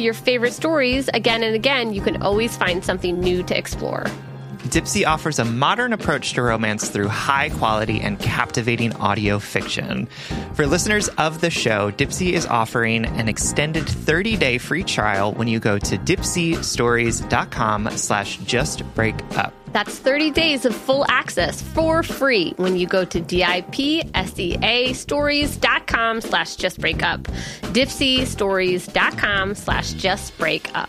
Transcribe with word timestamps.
your 0.00 0.14
favorite 0.14 0.52
stories 0.52 1.08
again 1.14 1.42
and 1.42 1.54
again, 1.54 1.92
you 1.92 2.00
can 2.00 2.22
always 2.22 2.56
find 2.56 2.84
something 2.84 3.20
new 3.20 3.42
to 3.44 3.56
explore. 3.56 4.06
Dipsea 4.68 5.06
offers 5.06 5.38
a 5.38 5.44
modern 5.44 5.92
approach 5.92 6.34
to 6.34 6.42
romance 6.42 6.88
through 6.88 7.08
high 7.08 7.48
quality 7.50 8.00
and 8.00 8.18
captivating 8.18 8.94
audio 8.96 9.38
fiction. 9.38 10.06
For 10.54 10.66
listeners 10.66 11.08
of 11.08 11.40
the 11.40 11.50
show, 11.50 11.90
Dipsea 11.90 12.32
is 12.32 12.46
offering 12.46 13.06
an 13.06 13.28
extended 13.28 13.84
30-day 13.84 14.58
free 14.58 14.84
trial 14.84 15.32
when 15.32 15.48
you 15.48 15.58
go 15.58 15.78
to 15.78 15.96
dipseastories.com 15.96 17.90
slash 17.96 18.38
justbreakup. 18.40 19.52
That's 19.72 19.96
30 19.96 20.32
days 20.32 20.64
of 20.64 20.74
full 20.74 21.04
access 21.08 21.62
for 21.62 22.02
free 22.02 22.54
when 22.56 22.76
you 22.76 22.88
go 22.88 23.04
to 23.04 23.20
D-I-P-S-E-A 23.20 24.92
stories.com 24.94 26.20
slash 26.20 26.56
just 26.56 26.80
break 26.80 26.90
justbreakup. 26.90 27.22
Dipseastories.com 27.72 29.54
slash 29.54 29.94
justbreakup. 29.94 30.88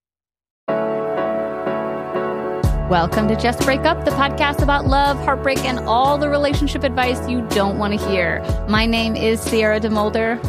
Welcome 2.91 3.29
to 3.29 3.37
Just 3.37 3.61
Break 3.61 3.85
Up, 3.85 4.03
the 4.03 4.11
podcast 4.11 4.61
about 4.61 4.85
love, 4.85 5.17
heartbreak, 5.19 5.63
and 5.63 5.79
all 5.79 6.17
the 6.17 6.27
relationship 6.27 6.83
advice 6.83 7.25
you 7.29 7.39
don't 7.47 7.77
want 7.77 7.97
to 7.97 8.09
hear. 8.09 8.41
My 8.67 8.85
name 8.85 9.15
is 9.15 9.39
Sierra 9.39 9.79
DeMulder. 9.79 10.43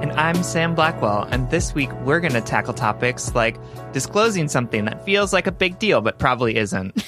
And 0.00 0.10
I'm 0.12 0.42
Sam 0.42 0.74
Blackwell. 0.74 1.24
And 1.24 1.50
this 1.50 1.74
week, 1.74 1.92
we're 1.96 2.20
going 2.20 2.32
to 2.32 2.40
tackle 2.40 2.72
topics 2.72 3.34
like 3.34 3.58
disclosing 3.92 4.48
something 4.48 4.86
that 4.86 5.04
feels 5.04 5.34
like 5.34 5.46
a 5.46 5.52
big 5.52 5.78
deal, 5.78 6.00
but 6.00 6.18
probably 6.18 6.56
isn't. 6.56 7.04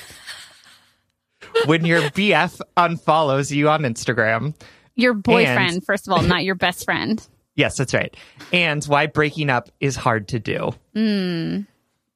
when 1.64 1.86
your 1.86 2.02
BF 2.10 2.60
unfollows 2.76 3.50
you 3.50 3.70
on 3.70 3.80
Instagram. 3.80 4.54
Your 4.94 5.14
boyfriend, 5.14 5.72
and, 5.76 5.86
first 5.86 6.06
of 6.06 6.12
all, 6.12 6.20
not 6.20 6.44
your 6.44 6.54
best 6.54 6.84
friend. 6.84 7.26
Yes, 7.54 7.78
that's 7.78 7.94
right. 7.94 8.14
And 8.52 8.84
why 8.84 9.06
breaking 9.06 9.48
up 9.48 9.70
is 9.80 9.96
hard 9.96 10.28
to 10.28 10.38
do. 10.38 10.72
Mm. 10.94 11.66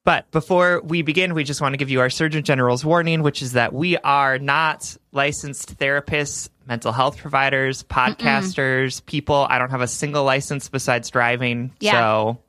But 0.03 0.31
before 0.31 0.81
we 0.83 1.03
begin, 1.03 1.35
we 1.35 1.43
just 1.43 1.61
want 1.61 1.73
to 1.73 1.77
give 1.77 1.91
you 1.91 1.99
our 1.99 2.09
Surgeon 2.09 2.43
General's 2.43 2.83
warning, 2.83 3.21
which 3.21 3.43
is 3.43 3.53
that 3.53 3.71
we 3.71 3.97
are 3.97 4.39
not 4.39 4.97
licensed 5.11 5.77
therapists, 5.77 6.49
mental 6.65 6.91
health 6.91 7.17
providers, 7.17 7.83
podcasters, 7.83 8.95
Mm-mm. 8.95 9.05
people. 9.05 9.45
I 9.47 9.59
don't 9.59 9.69
have 9.69 9.81
a 9.81 9.87
single 9.87 10.23
license 10.23 10.69
besides 10.69 11.11
driving. 11.11 11.71
Yeah. 11.79 11.91
So, 11.91 12.39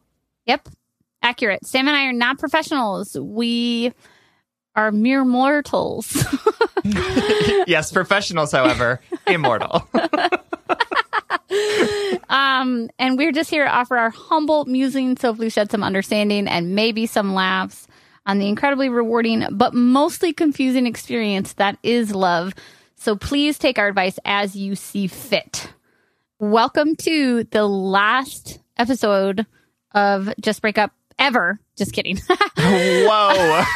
yep, 0.47 0.67
accurate. 1.21 1.67
Sam 1.67 1.89
and 1.89 1.97
I 1.97 2.07
are 2.07 2.15
not 2.15 2.39
professionals. 2.39 3.19
We 3.21 3.93
are 4.75 4.91
mere 4.91 5.23
mortals. 5.25 6.25
yes, 6.85 7.93
professionals, 7.93 8.53
however, 8.53 9.01
immortal. 9.27 9.87
um, 12.33 12.89
and 12.99 13.19
we're 13.19 13.31
just 13.31 13.51
here 13.51 13.65
to 13.65 13.71
offer 13.71 13.99
our 13.99 14.09
humble 14.09 14.65
musings, 14.65 15.21
hopefully 15.21 15.51
shed 15.51 15.71
some 15.71 15.85
understanding 15.85 16.49
and 16.49 16.75
maybe 16.75 17.05
some 17.05 17.35
laughs 17.35 17.87
on 18.25 18.39
the 18.39 18.49
incredibly 18.49 18.89
rewarding 18.89 19.45
but 19.51 19.75
mostly 19.75 20.33
confusing 20.33 20.87
experience 20.87 21.53
that 21.55 21.77
is 21.83 22.15
love. 22.15 22.55
So 22.97 23.17
please 23.17 23.59
take 23.59 23.79
our 23.79 23.87
advice 23.87 24.19
as 24.25 24.57
you 24.57 24.77
see 24.77 25.09
fit. 25.09 25.75
Welcome 26.39 26.97
to 26.97 27.45
the 27.45 27.67
last 27.67 28.61
episode 28.79 29.45
of 29.95 30.33
Just 30.41 30.63
Break 30.63 30.79
Up 30.79 30.93
ever. 31.19 31.61
Just 31.77 31.93
kidding. 31.93 32.17
Whoa. 32.57 33.63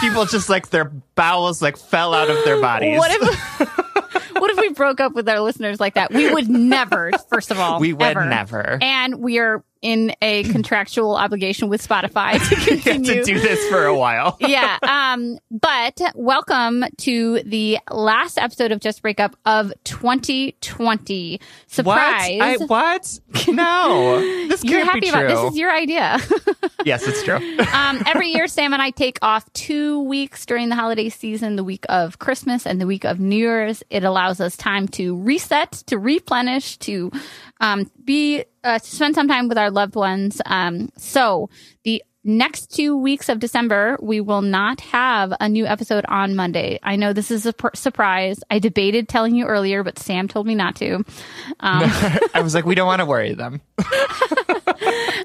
People 0.00 0.24
just 0.24 0.48
like 0.48 0.70
their 0.70 0.86
bowels 1.14 1.62
like 1.62 1.76
fell 1.76 2.12
out 2.12 2.28
of 2.28 2.44
their 2.44 2.60
bodies. 2.60 2.98
What 2.98 3.12
if 3.12 3.84
what 4.38 4.50
if 4.50 4.58
we 4.58 4.70
broke 4.70 5.00
up 5.00 5.12
with 5.12 5.28
our 5.28 5.40
listeners 5.40 5.80
like 5.80 5.94
that? 5.94 6.12
We 6.12 6.32
would 6.32 6.48
never, 6.48 7.10
first 7.30 7.50
of 7.50 7.58
all. 7.58 7.80
We 7.80 7.92
would 7.92 8.02
ever. 8.02 8.24
never. 8.24 8.78
And 8.80 9.16
we 9.20 9.38
are 9.38 9.64
in 9.84 10.14
a 10.22 10.42
contractual 10.50 11.14
obligation 11.14 11.68
with 11.68 11.86
Spotify 11.86 12.40
to 12.48 12.56
continue 12.56 13.16
to 13.16 13.22
do 13.22 13.38
this 13.38 13.68
for 13.68 13.84
a 13.84 13.96
while. 13.96 14.36
yeah. 14.40 14.78
Um, 14.82 15.38
but 15.50 16.00
welcome 16.14 16.84
to 16.98 17.42
the 17.42 17.78
last 17.90 18.38
episode 18.38 18.72
of 18.72 18.80
Just 18.80 19.02
Break 19.02 19.20
Up 19.20 19.36
of 19.44 19.72
2020. 19.84 21.38
Surprise. 21.66 22.38
What? 22.38 22.42
I, 22.42 22.56
what? 22.66 23.20
No. 23.46 24.20
This 24.48 24.64
You're 24.64 24.80
can't 24.80 24.88
happy 24.88 25.00
be 25.00 25.08
about 25.10 25.20
true. 25.20 25.28
this 25.28 25.52
is 25.52 25.58
your 25.58 25.70
idea. 25.70 26.18
yes, 26.84 27.06
it's 27.06 27.22
true. 27.22 27.36
um, 27.74 28.02
every 28.06 28.28
year, 28.28 28.48
Sam 28.48 28.72
and 28.72 28.80
I 28.80 28.88
take 28.88 29.18
off 29.20 29.52
two 29.52 30.00
weeks 30.00 30.46
during 30.46 30.70
the 30.70 30.76
holiday 30.76 31.10
season, 31.10 31.56
the 31.56 31.64
week 31.64 31.84
of 31.90 32.18
Christmas 32.18 32.66
and 32.66 32.80
the 32.80 32.86
week 32.86 33.04
of 33.04 33.20
New 33.20 33.36
Year's. 33.36 33.82
It 33.90 34.02
allows 34.02 34.40
us 34.40 34.56
time 34.56 34.88
to 34.88 35.14
reset, 35.14 35.72
to 35.88 35.98
replenish, 35.98 36.78
to 36.78 37.12
um, 37.60 37.90
be 38.04 38.44
uh, 38.62 38.78
spend 38.78 39.14
some 39.14 39.28
time 39.28 39.48
with 39.48 39.58
our 39.58 39.70
loved 39.70 39.94
ones. 39.94 40.40
Um, 40.46 40.90
so 40.96 41.50
the 41.84 42.02
next 42.24 42.74
two 42.74 42.96
weeks 42.96 43.28
of 43.28 43.38
December, 43.38 43.98
we 44.00 44.20
will 44.20 44.42
not 44.42 44.80
have 44.80 45.34
a 45.40 45.48
new 45.48 45.66
episode 45.66 46.04
on 46.08 46.34
Monday. 46.34 46.78
I 46.82 46.96
know 46.96 47.12
this 47.12 47.30
is 47.30 47.46
a 47.46 47.52
pr- 47.52 47.68
surprise. 47.74 48.40
I 48.50 48.58
debated 48.58 49.08
telling 49.08 49.34
you 49.34 49.44
earlier, 49.44 49.84
but 49.84 49.98
Sam 49.98 50.26
told 50.26 50.46
me 50.46 50.54
not 50.54 50.76
to. 50.76 50.94
Um, 50.94 51.04
I 52.34 52.40
was 52.42 52.54
like, 52.54 52.64
we 52.64 52.74
don't 52.74 52.86
want 52.86 53.00
to 53.00 53.06
worry 53.06 53.34
them. 53.34 53.60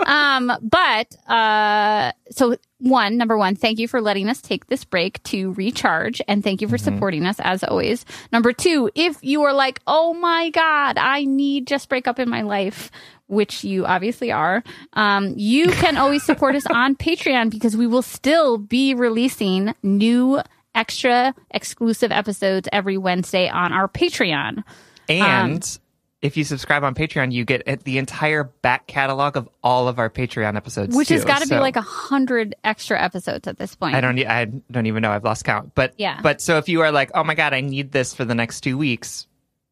um, 0.06 0.52
but 0.62 1.16
uh, 1.28 2.12
so 2.32 2.56
one, 2.80 3.18
number 3.18 3.38
one, 3.38 3.56
thank 3.56 3.80
you 3.80 3.88
for 3.88 4.02
letting 4.02 4.30
us 4.30 4.42
take 4.42 4.68
this 4.68 4.86
break 4.86 5.22
to 5.24 5.54
recharge, 5.54 6.22
and 6.28 6.44
thank 6.44 6.62
you 6.62 6.68
for 6.68 6.78
mm-hmm. 6.78 6.96
supporting 6.96 7.26
us 7.26 7.40
as 7.40 7.64
always. 7.64 8.06
Number 8.32 8.54
two, 8.54 8.90
if 8.96 9.18
you 9.22 9.44
are 9.44 9.54
like, 9.54 9.82
oh 9.88 10.14
my 10.14 10.50
god, 10.50 10.98
I 10.98 11.26
need 11.26 11.68
just 11.68 11.90
break 11.90 12.08
up 12.08 12.20
in 12.20 12.30
my 12.30 12.42
life 12.42 12.92
which 13.30 13.64
you 13.64 13.86
obviously 13.86 14.32
are, 14.32 14.64
um, 14.94 15.34
you 15.38 15.68
can 15.68 15.98
always 15.98 16.24
support 16.24 16.56
us 16.56 16.66
on 16.66 16.96
Patreon 16.96 17.52
because 17.52 17.78
we 17.78 17.88
will 17.88 18.02
still 18.02 18.58
be 18.58 18.96
releasing 18.96 19.74
new 19.84 20.42
extra 20.76 21.34
exclusive 21.52 22.12
episodes 22.12 22.68
every 22.72 22.98
Wednesday 22.98 23.48
on 23.48 23.72
our 23.72 23.88
Patreon. 23.88 24.64
And 25.08 25.64
um, 25.64 25.82
if 26.22 26.36
you 26.36 26.44
subscribe 26.44 26.84
on 26.84 26.96
Patreon, 26.96 27.32
you 27.32 27.46
get 27.46 27.84
the 27.84 27.98
entire 27.98 28.44
back 28.44 28.88
catalog 28.88 29.38
of 29.38 29.48
all 29.64 29.88
of 29.88 30.00
our 30.00 30.10
Patreon 30.10 30.56
episodes, 30.56 30.96
which 30.96 31.08
too. 31.08 31.14
has 31.14 31.24
got 31.24 31.42
to 31.42 31.48
be 31.48 31.58
like 31.58 31.78
a 31.78 31.82
hundred 31.82 32.56
extra 32.64 33.02
episodes 33.02 33.48
at 33.48 33.58
this 33.58 33.76
point. 33.76 33.96
I 33.96 34.02
don't. 34.02 34.20
I 34.20 34.46
don't 34.46 34.86
even 34.86 35.02
know. 35.02 35.12
I've 35.12 35.24
lost 35.24 35.46
count. 35.46 35.74
But 35.76 35.94
Yeah. 35.98 36.20
But 36.22 36.42
so 36.42 36.58
if 36.58 36.68
you 36.68 36.82
are 36.82 36.92
like, 36.92 37.12
oh 37.14 37.24
my 37.24 37.36
god, 37.36 37.54
I 37.54 37.62
need 37.62 37.92
this 37.92 38.14
for 38.14 38.26
the 38.26 38.36
next 38.36 38.62
two 38.62 38.78
weeks, 38.78 39.28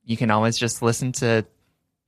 you 0.05 0.15
can 0.15 0.31
always 0.31 0.57
just 0.57 0.81
listen 0.81 1.11
to 1.13 1.45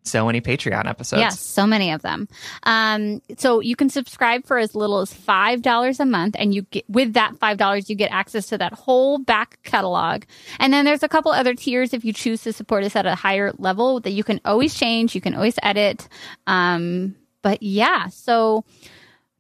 so 0.09 0.25
many 0.25 0.41
Patreon 0.41 0.87
episodes. 0.87 1.21
Yes, 1.21 1.39
so 1.39 1.67
many 1.67 1.91
of 1.91 2.01
them. 2.01 2.27
Um, 2.63 3.21
so 3.37 3.59
you 3.59 3.75
can 3.75 3.89
subscribe 3.89 4.45
for 4.45 4.57
as 4.57 4.75
little 4.75 4.99
as 4.99 5.13
five 5.13 5.61
dollars 5.61 5.99
a 5.99 6.05
month, 6.05 6.35
and 6.37 6.53
you 6.53 6.63
get 6.63 6.89
with 6.89 7.13
that 7.13 7.37
five 7.37 7.57
dollars, 7.57 7.89
you 7.89 7.95
get 7.95 8.11
access 8.11 8.47
to 8.47 8.57
that 8.57 8.73
whole 8.73 9.17
back 9.19 9.59
catalog. 9.63 10.23
And 10.59 10.73
then 10.73 10.85
there's 10.85 11.03
a 11.03 11.09
couple 11.09 11.31
other 11.31 11.53
tiers 11.53 11.93
if 11.93 12.03
you 12.03 12.13
choose 12.13 12.43
to 12.43 12.53
support 12.53 12.83
us 12.83 12.95
at 12.95 13.05
a 13.05 13.15
higher 13.15 13.53
level 13.57 13.99
that 14.01 14.11
you 14.11 14.23
can 14.23 14.41
always 14.45 14.73
change, 14.73 15.15
you 15.15 15.21
can 15.21 15.35
always 15.35 15.57
edit. 15.63 16.07
Um, 16.47 17.15
but 17.41 17.63
yeah, 17.63 18.07
so 18.07 18.65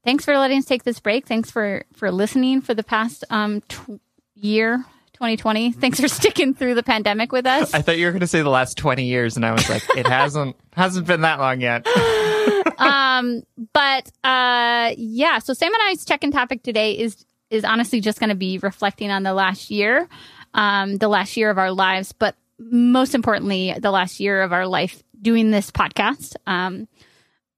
thanks 0.03 0.25
for 0.25 0.37
letting 0.37 0.59
us 0.59 0.65
take 0.65 0.83
this 0.83 0.99
break. 0.99 1.27
Thanks 1.27 1.51
for 1.51 1.83
for 1.93 2.11
listening 2.11 2.61
for 2.61 2.73
the 2.73 2.83
past 2.83 3.23
um 3.29 3.61
tw- 3.61 3.99
year. 4.35 4.85
2020. 5.19 5.73
Thanks 5.73 5.99
for 5.99 6.07
sticking 6.07 6.53
through 6.53 6.75
the 6.75 6.83
pandemic 6.83 7.33
with 7.33 7.45
us. 7.45 7.73
I 7.73 7.81
thought 7.81 7.97
you 7.97 8.05
were 8.05 8.13
going 8.13 8.21
to 8.21 8.27
say 8.27 8.41
the 8.41 8.49
last 8.49 8.77
twenty 8.77 9.03
years, 9.03 9.35
and 9.35 9.45
I 9.45 9.51
was 9.51 9.69
like, 9.69 9.83
it 9.97 10.07
hasn't 10.07 10.55
hasn't 10.73 11.07
been 11.07 11.21
that 11.21 11.39
long 11.39 11.59
yet. 11.59 11.85
um 12.77 13.43
but 13.73 14.09
uh 14.23 14.93
yeah 14.97 15.39
so 15.39 15.53
sam 15.53 15.73
and 15.73 15.83
i's 15.89 16.05
check-in 16.05 16.31
topic 16.31 16.63
today 16.63 16.93
is 16.93 17.25
is 17.49 17.65
honestly 17.65 17.99
just 17.99 18.19
going 18.19 18.29
to 18.29 18.35
be 18.35 18.57
reflecting 18.59 19.11
on 19.11 19.23
the 19.23 19.33
last 19.33 19.69
year 19.69 20.07
um 20.53 20.95
the 20.97 21.09
last 21.09 21.35
year 21.35 21.49
of 21.49 21.57
our 21.57 21.71
lives 21.71 22.13
but 22.13 22.35
most 22.57 23.13
importantly 23.15 23.75
the 23.77 23.91
last 23.91 24.21
year 24.21 24.41
of 24.41 24.53
our 24.53 24.65
life 24.65 25.03
doing 25.21 25.51
this 25.51 25.69
podcast 25.71 26.35
um 26.47 26.87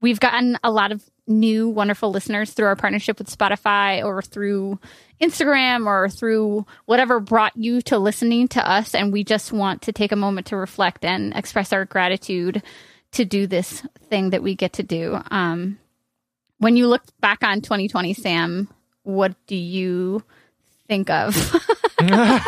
we've 0.01 0.19
gotten 0.19 0.57
a 0.63 0.71
lot 0.71 0.91
of 0.91 1.03
new 1.27 1.69
wonderful 1.69 2.11
listeners 2.11 2.51
through 2.51 2.65
our 2.65 2.75
partnership 2.75 3.17
with 3.19 3.29
spotify 3.29 4.03
or 4.03 4.21
through 4.21 4.79
instagram 5.21 5.85
or 5.85 6.09
through 6.09 6.65
whatever 6.85 7.19
brought 7.19 7.55
you 7.55 7.81
to 7.81 7.97
listening 7.99 8.47
to 8.47 8.69
us 8.69 8.95
and 8.95 9.13
we 9.13 9.23
just 9.23 9.51
want 9.51 9.81
to 9.83 9.91
take 9.91 10.11
a 10.11 10.15
moment 10.15 10.47
to 10.47 10.57
reflect 10.57 11.05
and 11.05 11.33
express 11.35 11.71
our 11.71 11.85
gratitude 11.85 12.63
to 13.11 13.25
do 13.25 13.45
this 13.45 13.83
thing 14.09 14.29
that 14.31 14.41
we 14.41 14.55
get 14.55 14.73
to 14.73 14.83
do. 14.83 15.21
Um, 15.31 15.77
when 16.59 16.77
you 16.77 16.87
look 16.87 17.01
back 17.19 17.43
on 17.43 17.59
2020, 17.61 18.13
Sam, 18.13 18.69
what 19.03 19.35
do 19.47 19.55
you 19.57 20.23
think 20.87 21.09
of? 21.09 21.35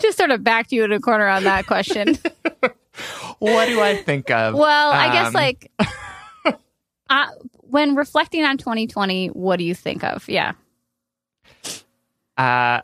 Just 0.00 0.16
sort 0.16 0.30
of 0.30 0.44
backed 0.44 0.70
you 0.72 0.84
in 0.84 0.92
a 0.92 1.00
corner 1.00 1.26
on 1.26 1.44
that 1.44 1.66
question. 1.66 2.18
What 3.38 3.66
do 3.66 3.80
I 3.80 3.96
think 3.96 4.30
of? 4.30 4.54
Well, 4.54 4.90
I 4.92 5.10
guess 5.12 5.28
Um, 5.28 5.32
like 5.32 5.70
uh, 7.10 7.26
when 7.52 7.94
reflecting 7.96 8.44
on 8.44 8.56
2020, 8.56 9.28
what 9.28 9.58
do 9.58 9.64
you 9.64 9.74
think 9.74 10.02
of? 10.04 10.28
Yeah. 10.28 10.52
Uh, 12.38 12.80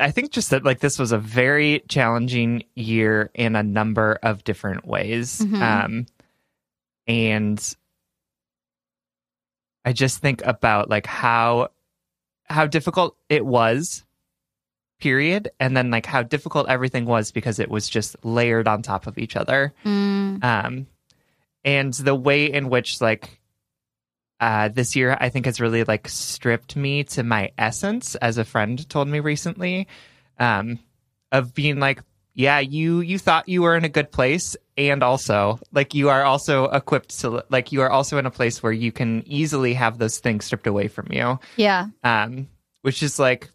I 0.00 0.10
think 0.10 0.32
just 0.32 0.50
that 0.50 0.64
like 0.64 0.80
this 0.80 0.98
was 0.98 1.12
a 1.12 1.18
very 1.18 1.82
challenging 1.88 2.64
year 2.74 3.30
in 3.34 3.56
a 3.56 3.62
number 3.62 4.18
of 4.22 4.44
different 4.44 4.84
ways. 4.86 5.40
Mhm. 5.40 5.62
Um, 5.62 6.06
and 7.06 7.76
I 9.84 9.92
just 9.92 10.18
think 10.18 10.44
about 10.44 10.90
like 10.90 11.06
how 11.06 11.68
how 12.48 12.66
difficult 12.66 13.16
it 13.28 13.46
was 13.46 14.04
period 14.98 15.50
and 15.60 15.76
then 15.76 15.90
like 15.90 16.06
how 16.06 16.22
difficult 16.22 16.68
everything 16.68 17.04
was 17.04 17.30
because 17.30 17.58
it 17.58 17.70
was 17.70 17.88
just 17.88 18.16
layered 18.24 18.66
on 18.66 18.82
top 18.82 19.06
of 19.06 19.18
each 19.18 19.36
other 19.36 19.74
Mm, 19.84 20.42
um 20.42 20.86
and 21.66 21.92
the 21.92 22.14
way 22.14 22.46
in 22.46 22.70
which 22.70 23.00
like 23.02 23.38
uh 24.40 24.68
this 24.68 24.96
year 24.96 25.16
i 25.20 25.28
think 25.28 25.44
has 25.44 25.60
really 25.60 25.84
like 25.84 26.08
stripped 26.08 26.76
me 26.76 27.04
to 27.04 27.22
my 27.22 27.50
essence 27.58 28.14
as 28.16 28.38
a 28.38 28.44
friend 28.44 28.88
told 28.88 29.08
me 29.08 29.20
recently 29.20 29.86
um 30.38 30.78
of 31.32 31.52
being 31.52 31.78
like 31.78 32.00
yeah 32.34 32.58
you 32.58 33.00
you 33.00 33.18
thought 33.18 33.48
you 33.48 33.62
were 33.62 33.76
in 33.76 33.84
a 33.84 33.90
good 33.90 34.10
place 34.10 34.56
and 34.78 35.02
also 35.02 35.58
like 35.72 35.92
you 35.92 36.08
are 36.08 36.22
also 36.22 36.64
equipped 36.64 37.20
to 37.20 37.44
like 37.50 37.72
you 37.72 37.82
are 37.82 37.90
also 37.90 38.16
in 38.16 38.26
a 38.26 38.30
place 38.30 38.62
where 38.62 38.72
you 38.72 38.92
can 38.92 39.22
easily 39.26 39.74
have 39.74 39.98
those 39.98 40.18
things 40.18 40.44
stripped 40.44 40.66
away 40.66 40.88
from 40.88 41.08
you 41.10 41.38
yeah. 41.56 41.88
um, 42.04 42.46
which 42.82 43.02
is 43.02 43.18
like 43.18 43.50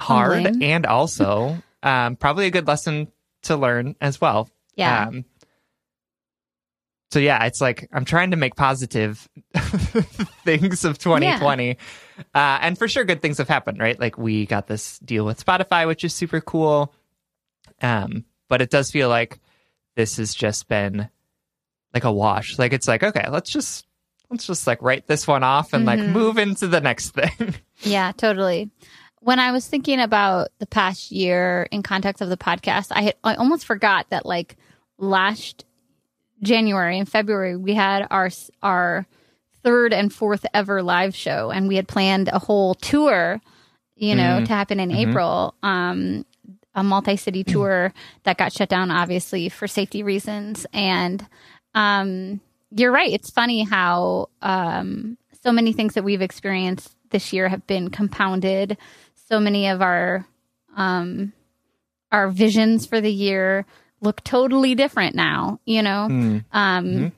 hard 0.00 0.44
Humbling. 0.44 0.62
and 0.62 0.86
also 0.86 1.56
um, 1.82 2.16
probably 2.16 2.46
a 2.46 2.50
good 2.50 2.66
lesson 2.66 3.08
to 3.42 3.56
learn 3.56 3.94
as 4.00 4.20
well. 4.20 4.48
Yeah. 4.74 5.06
Um, 5.06 5.24
so 7.10 7.18
yeah, 7.20 7.44
it's 7.44 7.60
like 7.60 7.88
I'm 7.92 8.04
trying 8.04 8.30
to 8.32 8.36
make 8.36 8.56
positive 8.56 9.28
things 10.44 10.84
of 10.84 10.98
2020, 10.98 11.76
uh, 12.18 12.24
and 12.34 12.76
for 12.78 12.88
sure, 12.88 13.04
good 13.04 13.22
things 13.22 13.38
have 13.38 13.48
happened, 13.48 13.78
right? 13.78 13.98
Like 13.98 14.18
we 14.18 14.46
got 14.46 14.66
this 14.66 14.98
deal 15.00 15.24
with 15.24 15.44
Spotify, 15.44 15.86
which 15.86 16.04
is 16.04 16.14
super 16.14 16.40
cool. 16.40 16.92
Um, 17.82 18.24
but 18.48 18.62
it 18.62 18.70
does 18.70 18.90
feel 18.90 19.08
like 19.08 19.40
this 19.96 20.16
has 20.16 20.34
just 20.34 20.68
been 20.68 21.08
like 21.92 22.04
a 22.04 22.12
wash. 22.12 22.58
Like 22.58 22.72
it's 22.72 22.88
like 22.88 23.02
okay, 23.02 23.28
let's 23.30 23.50
just 23.50 23.86
let's 24.30 24.46
just 24.46 24.66
like 24.66 24.82
write 24.82 25.06
this 25.06 25.26
one 25.26 25.42
off 25.44 25.72
and 25.72 25.84
like 25.84 26.00
Mhm. 26.00 26.12
move 26.12 26.38
into 26.38 26.66
the 26.66 26.80
next 26.80 27.10
thing. 27.10 27.54
Yeah, 27.82 28.12
totally. 28.16 28.70
When 29.20 29.38
I 29.40 29.50
was 29.50 29.66
thinking 29.66 29.98
about 30.00 30.48
the 30.58 30.66
past 30.66 31.10
year 31.10 31.66
in 31.72 31.82
context 31.82 32.22
of 32.22 32.28
the 32.28 32.36
podcast, 32.36 32.88
I 32.92 33.02
had 33.02 33.14
I 33.24 33.34
almost 33.34 33.66
forgot 33.66 34.08
that 34.10 34.24
like 34.24 34.56
last 34.96 35.64
January 36.44 36.98
and 36.98 37.08
February 37.08 37.56
we 37.56 37.74
had 37.74 38.06
our 38.10 38.30
our 38.62 39.06
third 39.62 39.92
and 39.92 40.12
fourth 40.12 40.44
ever 40.54 40.82
live 40.82 41.14
show 41.16 41.50
and 41.50 41.66
we 41.68 41.76
had 41.76 41.88
planned 41.88 42.28
a 42.28 42.38
whole 42.38 42.74
tour, 42.74 43.40
you 43.96 44.14
know, 44.14 44.40
Mm. 44.40 44.46
to 44.46 44.52
happen 44.52 44.78
in 44.80 44.90
Mhm. 44.90 45.08
April. 45.10 45.54
Um 45.62 46.24
a 46.76 46.82
multi-city 46.82 47.44
tour 47.44 47.92
that 48.24 48.36
got 48.36 48.52
shut 48.52 48.68
down 48.68 48.90
obviously 48.90 49.48
for 49.48 49.68
safety 49.68 50.02
reasons 50.02 50.66
and 50.72 51.24
um 51.74 52.40
you're 52.76 52.90
right. 52.92 53.12
It's 53.12 53.30
funny 53.30 53.62
how 53.62 54.30
um, 54.42 55.16
so 55.44 55.52
many 55.52 55.72
things 55.72 55.94
that 55.94 56.02
we've 56.02 56.22
experienced 56.22 56.96
this 57.10 57.32
year 57.32 57.48
have 57.48 57.64
been 57.68 57.88
compounded. 57.88 58.76
So 59.28 59.38
many 59.38 59.68
of 59.68 59.80
our 59.80 60.26
um, 60.76 61.32
our 62.10 62.28
visions 62.30 62.84
for 62.84 63.00
the 63.00 63.12
year 63.12 63.64
look 64.04 64.22
totally 64.22 64.74
different 64.74 65.16
now. 65.16 65.58
You 65.64 65.82
know, 65.82 66.06
Mm. 66.10 66.44
um, 66.52 66.84
Mhm. 66.86 67.12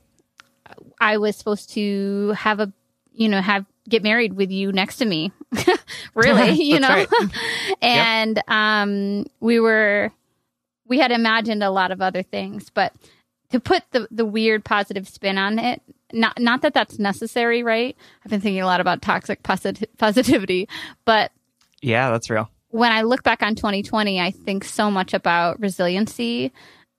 I 1.00 1.18
was 1.18 1.36
supposed 1.36 1.70
to 1.74 2.30
have 2.38 2.60
a 2.60 2.72
you 3.12 3.28
know 3.28 3.40
have 3.40 3.66
get 3.88 4.02
married 4.02 4.32
with 4.34 4.50
you 4.50 4.72
next 4.72 4.96
to 4.96 5.04
me, 5.04 5.32
really. 6.14 6.52
you 6.62 6.80
know, 6.80 6.88
That's 6.88 7.32
and 7.82 8.40
um, 8.48 9.26
we 9.40 9.60
were 9.60 10.10
we 10.86 10.98
had 10.98 11.12
imagined 11.12 11.62
a 11.62 11.70
lot 11.70 11.90
of 11.90 12.00
other 12.00 12.22
things, 12.22 12.70
but 12.70 12.92
to 13.50 13.60
put 13.60 13.82
the 13.92 14.08
the 14.10 14.24
weird 14.24 14.64
positive 14.64 15.06
spin 15.08 15.38
on 15.38 15.58
it 15.58 15.80
not 16.12 16.38
not 16.40 16.62
that 16.62 16.72
that's 16.74 16.98
necessary 17.00 17.62
right 17.64 17.96
i've 18.24 18.30
been 18.30 18.40
thinking 18.40 18.60
a 18.62 18.66
lot 18.66 18.80
about 18.80 19.02
toxic 19.02 19.42
posit- 19.42 19.88
positivity 19.98 20.68
but 21.04 21.30
Yeah, 21.82 22.10
that's 22.10 22.28
real. 22.30 22.48
When 22.76 22.92
i 22.92 23.02
look 23.02 23.22
back 23.22 23.42
on 23.42 23.54
2020 23.54 24.20
i 24.20 24.30
think 24.30 24.64
so 24.64 24.90
much 24.90 25.14
about 25.14 25.60
resiliency. 25.60 26.52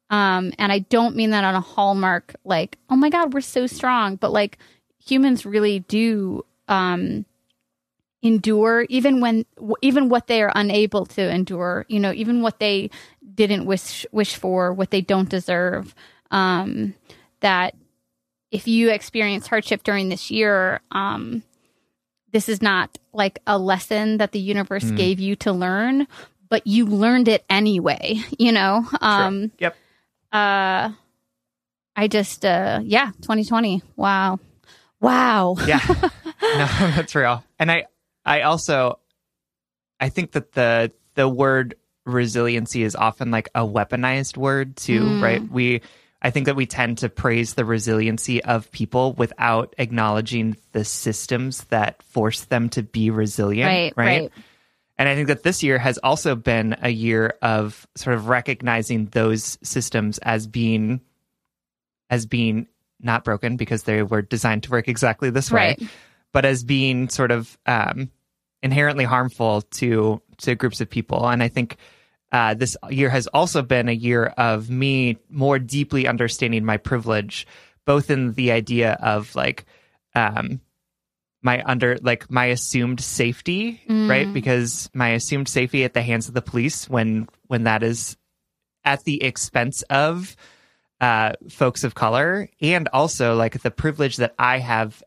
Um 0.09 0.53
and 0.57 0.71
i 0.71 0.79
don't 0.79 1.15
mean 1.15 1.31
that 1.31 1.43
on 1.43 1.55
a 1.55 1.61
hallmark 1.61 2.35
like 2.43 2.77
oh 2.89 2.95
my 2.95 3.09
god 3.09 3.33
we're 3.33 3.41
so 3.41 3.67
strong 3.67 4.15
but 4.15 4.31
like 4.31 4.57
humans 5.03 5.45
really 5.45 5.79
do 5.79 6.45
um 6.67 7.25
endure 8.23 8.85
even 8.89 9.21
when 9.21 9.45
even 9.81 10.09
what 10.09 10.27
they 10.27 10.41
are 10.41 10.51
unable 10.55 11.05
to 11.05 11.29
endure 11.29 11.85
you 11.87 11.99
know 11.99 12.11
even 12.13 12.41
what 12.41 12.59
they 12.59 12.89
didn't 13.37 13.65
wish 13.65 14.05
wish 14.11 14.35
for 14.35 14.73
what 14.73 14.91
they 14.91 15.01
don't 15.01 15.29
deserve. 15.29 15.95
Um 16.31 16.95
that 17.39 17.75
if 18.51 18.67
you 18.67 18.89
experience 18.89 19.47
hardship 19.47 19.83
during 19.83 20.09
this 20.09 20.31
year 20.31 20.81
um 20.91 21.43
this 22.37 22.47
is 22.49 22.61
not 22.61 22.95
like 23.13 23.39
a 23.47 23.57
lesson 23.57 24.17
that 24.17 24.31
the 24.31 24.39
universe 24.39 24.85
Mm. 24.85 24.95
gave 24.95 25.19
you 25.19 25.35
to 25.37 25.51
learn 25.51 26.05
but 26.49 26.67
you 26.67 26.85
learned 26.85 27.27
it 27.27 27.43
anyway 27.49 28.21
you 28.37 28.51
know 28.51 28.85
um 29.01 29.51
Yep. 29.57 29.73
uh 30.31 30.89
i 31.95 32.07
just 32.07 32.45
uh 32.45 32.79
yeah 32.83 33.09
2020 33.25 33.81
wow 33.95 34.37
wow 35.01 35.55
Yeah. 35.65 35.79
no, 36.53 36.65
that's 36.93 37.15
real. 37.15 37.43
And 37.57 37.71
I 37.71 37.85
I 38.23 38.41
also 38.41 38.99
I 39.99 40.09
think 40.09 40.33
that 40.33 40.51
the 40.53 40.91
the 41.15 41.27
word 41.27 41.73
resiliency 42.05 42.83
is 42.83 42.95
often 42.95 43.31
like 43.31 43.49
a 43.55 43.61
weaponized 43.65 44.37
word 44.37 44.77
too, 44.77 45.01
Mm. 45.05 45.21
right? 45.21 45.41
We 45.49 45.81
I 46.27 46.29
think 46.29 46.47
that 46.47 46.57
we 46.57 46.65
tend 46.65 46.97
to 46.97 47.07
praise 47.07 47.53
the 47.53 47.63
resiliency 47.63 48.43
of 48.43 48.69
people 48.71 49.13
without 49.13 49.73
acknowledging 49.77 50.57
the 50.73 50.83
systems 50.83 51.63
that 51.69 52.03
force 52.03 52.43
them 52.43 52.67
to 52.71 52.83
be 52.83 53.11
resilient, 53.11 53.65
right 53.65 53.93
right 53.95 54.31
And 54.97 55.07
I 55.07 55.15
think 55.15 55.29
that 55.29 55.43
this 55.43 55.63
year 55.63 55.77
has 55.77 55.97
also 55.99 56.35
been 56.35 56.75
a 56.81 56.89
year 56.89 57.35
of 57.41 57.87
sort 57.95 58.17
of 58.17 58.27
recognizing 58.27 59.05
those 59.05 59.57
systems 59.63 60.17
as 60.17 60.47
being 60.47 60.99
as 62.09 62.25
being 62.25 62.67
not 62.99 63.23
broken 63.23 63.55
because 63.55 63.83
they 63.83 64.03
were 64.03 64.21
designed 64.21 64.63
to 64.63 64.71
work 64.71 64.89
exactly 64.89 65.29
this 65.29 65.49
way, 65.49 65.77
Right. 65.79 65.89
but 66.33 66.43
as 66.43 66.61
being 66.65 67.07
sort 67.07 67.31
of 67.31 67.57
um, 67.65 68.11
inherently 68.61 69.05
harmful 69.05 69.61
to 69.61 70.21
to 70.39 70.55
groups 70.55 70.81
of 70.81 70.89
people. 70.89 71.29
And 71.29 71.41
I 71.41 71.47
think 71.47 71.77
uh, 72.31 72.53
this 72.53 72.75
year 72.89 73.09
has 73.09 73.27
also 73.27 73.61
been 73.61 73.89
a 73.89 73.93
year 73.93 74.25
of 74.25 74.69
me 74.69 75.17
more 75.29 75.59
deeply 75.59 76.07
understanding 76.07 76.65
my 76.65 76.77
privilege, 76.77 77.47
both 77.85 78.09
in 78.09 78.33
the 78.33 78.51
idea 78.51 78.93
of 79.01 79.35
like 79.35 79.65
um, 80.13 80.59
my 81.41 81.63
under 81.63 81.97
like 82.01 82.29
my 82.29 82.45
assumed 82.45 82.99
safety, 82.99 83.81
right? 84.09 84.31
Because 84.33 84.89
my 84.93 85.09
assumed 85.09 85.47
safety 85.47 85.83
at 85.83 85.93
the 85.93 86.01
hands 86.01 86.27
of 86.27 86.33
the 86.33 86.41
police 86.41 86.89
when 86.89 87.27
when 87.47 87.63
that 87.63 87.83
is 87.83 88.17
at 88.83 89.03
the 89.03 89.23
expense 89.23 89.81
of 89.83 90.35
uh, 90.99 91.33
folks 91.49 91.83
of 91.83 91.95
color, 91.95 92.49
and 92.61 92.89
also 92.91 93.35
like 93.35 93.61
the 93.61 93.71
privilege 93.71 94.17
that 94.17 94.33
I 94.37 94.59
have 94.59 95.01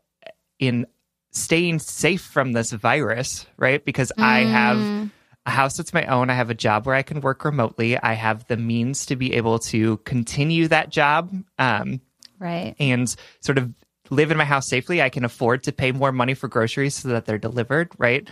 in 0.57 0.87
staying 1.31 1.79
safe 1.79 2.21
from 2.21 2.53
this 2.53 2.71
virus, 2.71 3.45
right? 3.57 3.83
Because 3.83 4.11
I 4.17 4.39
have 4.45 5.11
a 5.45 5.49
house 5.51 5.77
that's 5.77 5.93
my 5.93 6.05
own. 6.05 6.29
I 6.29 6.33
have 6.35 6.49
a 6.49 6.55
job 6.55 6.85
where 6.85 6.95
I 6.95 7.01
can 7.01 7.21
work 7.21 7.43
remotely. 7.43 7.97
I 7.97 8.13
have 8.13 8.45
the 8.47 8.57
means 8.57 9.05
to 9.07 9.15
be 9.15 9.33
able 9.33 9.59
to 9.59 9.97
continue 9.97 10.67
that 10.67 10.89
job 10.89 11.31
um, 11.57 12.01
Right. 12.39 12.75
and 12.79 13.13
sort 13.39 13.57
of 13.57 13.73
live 14.09 14.29
in 14.31 14.37
my 14.37 14.45
house 14.45 14.67
safely. 14.67 15.01
I 15.01 15.09
can 15.09 15.25
afford 15.25 15.63
to 15.63 15.71
pay 15.71 15.91
more 15.91 16.11
money 16.11 16.33
for 16.33 16.47
groceries 16.47 16.95
so 16.95 17.09
that 17.09 17.25
they're 17.25 17.37
delivered, 17.37 17.89
right? 17.97 18.27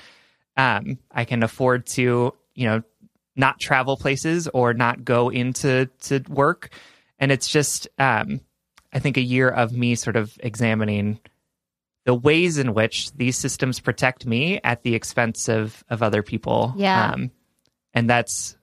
Um, 0.58 1.00
I 1.12 1.25
can 1.25 1.42
afford 1.42 1.86
to, 1.88 2.34
you 2.54 2.68
know, 2.68 2.84
not 3.36 3.60
travel 3.60 3.96
places 3.96 4.48
or 4.50 4.74
not 4.74 5.06
go 5.06 5.30
into 5.30 5.89
to 6.01 6.22
work. 6.28 6.72
And 7.18 7.32
it's 7.32 7.48
just, 7.48 7.88
um, 7.98 8.42
I 8.92 9.00
think, 9.00 9.18
a 9.18 9.22
year 9.22 9.50
of 9.50 9.72
me 9.72 9.96
sort 9.96 10.16
of 10.16 10.38
examining 10.42 11.20
the 12.10 12.16
ways 12.16 12.58
in 12.58 12.74
which 12.74 13.12
these 13.12 13.38
systems 13.38 13.80
protect 13.80 14.25
me 14.25 14.60
at 14.63 14.82
the 14.82 14.96
expense 14.96 15.48
of 15.48 15.84
of 15.92 16.01
other 16.01 16.24
people. 16.24 16.74
Yeah. 16.75 17.12
Um, 17.12 17.30
and 17.94 18.10
that's 18.10 18.58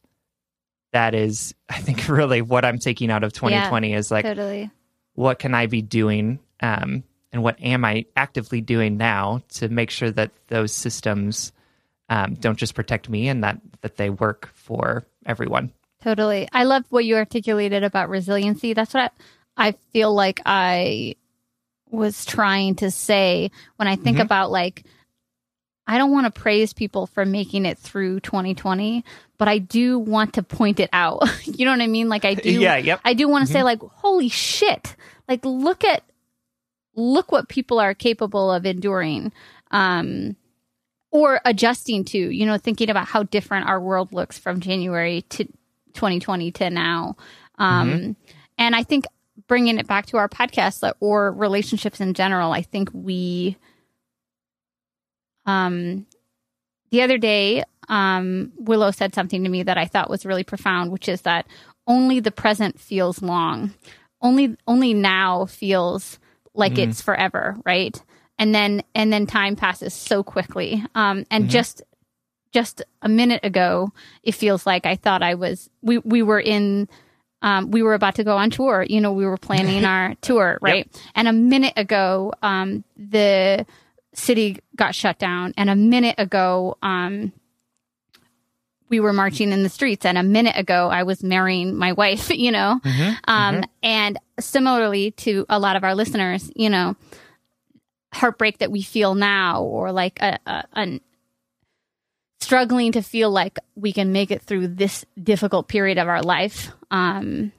that 0.93 1.15
is, 1.15 1.55
I 1.69 1.79
think, 1.79 2.09
really 2.09 2.43
what 2.43 2.65
I'm 2.65 2.81
taking 2.81 3.09
out 3.09 3.23
of 3.23 3.33
2020 3.33 3.95
is 3.95 4.11
like 4.11 4.25
totally. 4.25 4.73
what 5.15 5.39
can 5.39 5.55
I 5.55 5.67
be 5.67 5.81
doing 5.81 6.41
um, 6.59 7.05
and 7.31 7.41
what 7.41 7.63
am 7.63 7.85
I 7.85 8.07
actively 8.17 8.63
doing 8.63 8.97
now 8.97 9.43
to 9.51 9.69
make 9.69 9.91
sure 9.93 10.11
that 10.11 10.33
those 10.49 10.73
systems 10.73 11.53
um, 12.09 12.35
don't 12.35 12.59
just 12.59 12.75
protect 12.75 13.09
me 13.09 13.29
and 13.29 13.45
that 13.45 13.61
that 13.83 13.97
they 13.97 14.11
work 14.11 14.51
for 14.55 15.07
everyone. 15.25 15.73
Totally. 16.03 16.49
I 16.53 16.65
love 16.65 16.85
what 16.89 17.05
you 17.05 17.15
articulated 17.15 17.85
about 17.85 18.09
resiliency. 18.09 18.73
That's 18.73 18.93
what 18.93 19.13
I, 19.57 19.69
I 19.69 19.73
feel 19.93 20.13
like 20.13 20.41
I 20.45 21.15
was 21.91 22.25
trying 22.25 22.77
to 22.77 22.91
say 22.91 23.51
when 23.77 23.89
I 23.89 23.97
think 23.97 24.19
about 24.19 24.51
like, 24.51 24.85
I 25.87 25.99
don't 25.99 26.11
want 26.11 26.33
to 26.33 26.41
praise 26.41 26.73
people 26.73 27.07
for 27.07 27.25
making 27.25 27.65
it 27.65 27.79
through 27.79 28.21
2020, 28.21 29.05
but 29.39 29.49
I 29.49 29.59
do 29.59 29.99
want 29.99 30.35
to 30.35 30.43
point 30.43 30.81
it 30.81 30.91
out. 30.93 31.23
you 31.45 31.65
know 31.65 31.71
what 31.71 31.81
I 31.81 31.87
mean? 31.87 32.09
Like 32.09 32.25
I 32.25 32.35
do. 32.35 32.51
Yeah, 32.51 32.77
yep. 32.77 33.01
I 33.05 33.15
do 33.15 33.29
want 33.29 33.47
to 33.47 33.53
say 33.53 33.63
like, 33.63 33.81
holy 33.81 34.29
shit! 34.29 34.97
Like 35.29 35.45
look 35.45 35.85
at 35.85 36.03
look 36.95 37.31
what 37.31 37.49
people 37.49 37.79
are 37.79 37.95
capable 37.95 38.51
of 38.51 38.67
enduring. 38.67 39.33
Um, 39.71 40.37
or 41.13 41.41
adjusting 41.45 42.05
to, 42.05 42.19
you 42.19 42.45
know, 42.45 42.59
thinking 42.59 42.91
about 42.91 43.07
how 43.07 43.23
different 43.23 43.69
our 43.69 43.81
world 43.81 44.13
looks 44.13 44.39
from 44.39 44.61
January 44.61 45.23
to 45.31 45.45
2020 45.95 46.51
to 46.53 46.71
now. 46.71 47.17
Um, 47.59 48.17
And 48.59 48.75
I 48.75 48.83
think 48.83 49.07
bringing 49.49 49.79
it 49.79 49.87
back 49.87 50.07
to 50.07 50.17
our 50.17 50.29
podcast 50.29 50.91
or 51.01 51.33
relationships 51.33 52.01
in 52.01 52.15
general, 52.15 52.53
I 52.53 52.63
think 52.63 52.91
we, 52.93 53.57
um, 55.45 56.07
the 56.91 57.03
other 57.03 57.19
day, 57.19 57.63
um, 57.89 58.53
Willow 58.59 58.91
said 58.91 59.15
something 59.15 59.45
to 59.45 59.51
me 59.51 59.63
that 59.63 59.79
I 59.79 59.87
thought 59.87 60.11
was 60.11 60.27
really 60.27 60.45
profound, 60.45 60.91
which 60.91 61.09
is 61.09 61.23
that 61.23 61.47
only 61.87 62.21
the 62.21 62.33
present 62.33 62.81
feels 62.81 63.23
long. 63.23 63.73
Only, 64.21 64.57
only 64.67 64.95
now 64.95 65.47
feels 65.47 66.19
like 66.55 66.79
it's 66.79 67.03
forever, 67.03 67.57
right? 67.65 68.03
And 68.39 68.55
then, 68.55 68.83
and 68.95 69.13
then 69.13 69.27
time 69.27 69.57
passes 69.57 69.95
so 69.95 70.23
quickly. 70.23 70.83
Um, 70.95 71.27
and 71.31 71.49
just, 71.49 71.83
just 72.53 72.83
a 73.03 73.09
minute 73.09 73.45
ago, 73.45 73.93
it 74.23 74.33
feels 74.33 74.67
like 74.67 74.87
I 74.87 74.97
thought 74.97 75.23
I 75.23 75.35
was, 75.35 75.71
we, 75.83 75.99
we 75.99 76.23
were 76.23 76.41
in, 76.41 76.89
um, 77.47 77.71
we 77.71 77.81
were 77.81 77.95
about 77.95 78.17
to 78.17 78.25
go 78.25 78.37
on 78.37 78.51
tour. 78.51 78.85
You 78.87 79.01
know, 79.01 79.13
we 79.13 79.25
were 79.25 79.37
planning 79.37 79.85
our 79.95 80.17
tour, 80.21 80.59
right? 80.61 80.91
And 81.15 81.29
a 81.29 81.33
minute 81.33 81.75
ago, 81.77 82.33
um, 82.43 82.83
the 82.97 83.65
city 84.15 84.59
got 84.75 84.97
shut 84.97 85.21
down. 85.21 85.55
And 85.57 85.71
a 85.71 85.77
minute 85.77 86.17
ago, 86.19 86.77
um, 86.83 87.33
we 88.89 88.99
were 88.99 89.13
marching 89.13 89.53
in 89.53 89.63
the 89.63 89.69
streets. 89.69 90.05
And 90.05 90.19
a 90.19 90.25
minute 90.25 90.57
ago, 90.57 90.89
I 90.89 91.05
was 91.05 91.23
marrying 91.23 91.77
my 91.77 91.93
wife, 91.93 92.31
you 92.37 92.51
know? 92.51 92.81
Um, 93.25 93.63
and 93.81 94.19
similarly 94.41 95.13
to 95.13 95.47
a 95.49 95.61
lot 95.61 95.77
of 95.77 95.85
our 95.85 95.95
listeners, 95.95 96.51
you 96.57 96.69
know, 96.69 96.97
heartbreak 98.13 98.59
that 98.59 98.73
we 98.73 98.83
feel 98.83 99.15
now 99.15 99.63
or 99.63 99.93
like 99.93 100.19
a, 100.21 100.41
a, 100.47 100.65
an 100.73 101.01
struggling 102.47 102.93
to 102.93 103.03
feel 103.03 103.31
like 103.31 103.59
we 103.75 103.93
can 103.93 104.13
make 104.13 104.31
it 104.31 104.41
through 104.43 104.69
this 104.69 105.05
difficult 105.21 105.67
period 105.69 105.99
of 105.99 106.07
our 106.09 106.23
life 106.23 106.71
um 106.91 107.51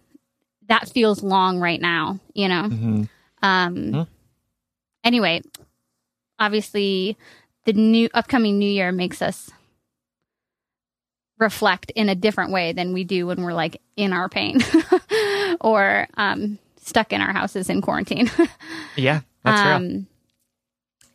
that 0.67 0.89
feels 0.89 1.21
long 1.21 1.59
right 1.59 1.81
now 1.81 2.19
you 2.33 2.47
know? 2.47 3.05
Um 3.41 4.07
anyway 5.03 5.41
obviously 6.39 7.17
the 7.65 7.73
new 7.73 8.07
upcoming 8.13 8.57
new 8.57 8.69
year 8.69 8.91
makes 8.91 9.21
us 9.21 9.51
reflect 11.39 11.91
in 11.91 12.09
a 12.09 12.15
different 12.15 12.51
way 12.51 12.73
than 12.73 12.93
we 12.93 13.03
do 13.03 13.27
when 13.27 13.43
we're 13.43 13.53
like 13.53 13.81
in 13.95 14.13
our 14.13 14.29
pain 14.29 14.59
or 15.61 16.07
um 16.15 16.57
stuck 16.81 17.11
in 17.13 17.21
our 17.21 17.33
houses 17.33 17.69
in 17.69 17.81
quarantine. 17.81 18.31
Yeah, 18.95 19.19
that's 19.43 19.61
real. 19.63 19.75
um, 19.75 20.07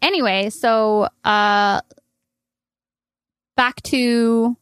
Anyway, 0.03 0.51
so 0.51 1.09
uh, 1.25 1.81
back 3.57 3.83
to 3.83 4.57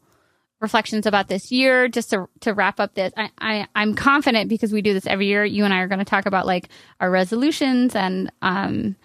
reflections 0.60 1.06
about 1.06 1.28
this 1.28 1.50
year. 1.50 1.88
Just 1.88 2.10
to 2.10 2.28
to 2.40 2.52
wrap 2.52 2.80
up 2.80 2.94
this, 2.94 3.12
I, 3.16 3.30
I 3.38 3.66
I'm 3.74 3.94
confident 3.94 4.48
because 4.48 4.72
we 4.72 4.82
do 4.82 4.92
this 4.92 5.06
every 5.06 5.26
year. 5.26 5.44
You 5.44 5.64
and 5.64 5.74
I 5.74 5.80
are 5.80 5.88
going 5.88 5.98
to 6.00 6.04
talk 6.04 6.26
about 6.26 6.46
like 6.46 6.68
our 7.00 7.10
resolutions 7.10 7.94
and 7.94 8.30
um 8.42 8.96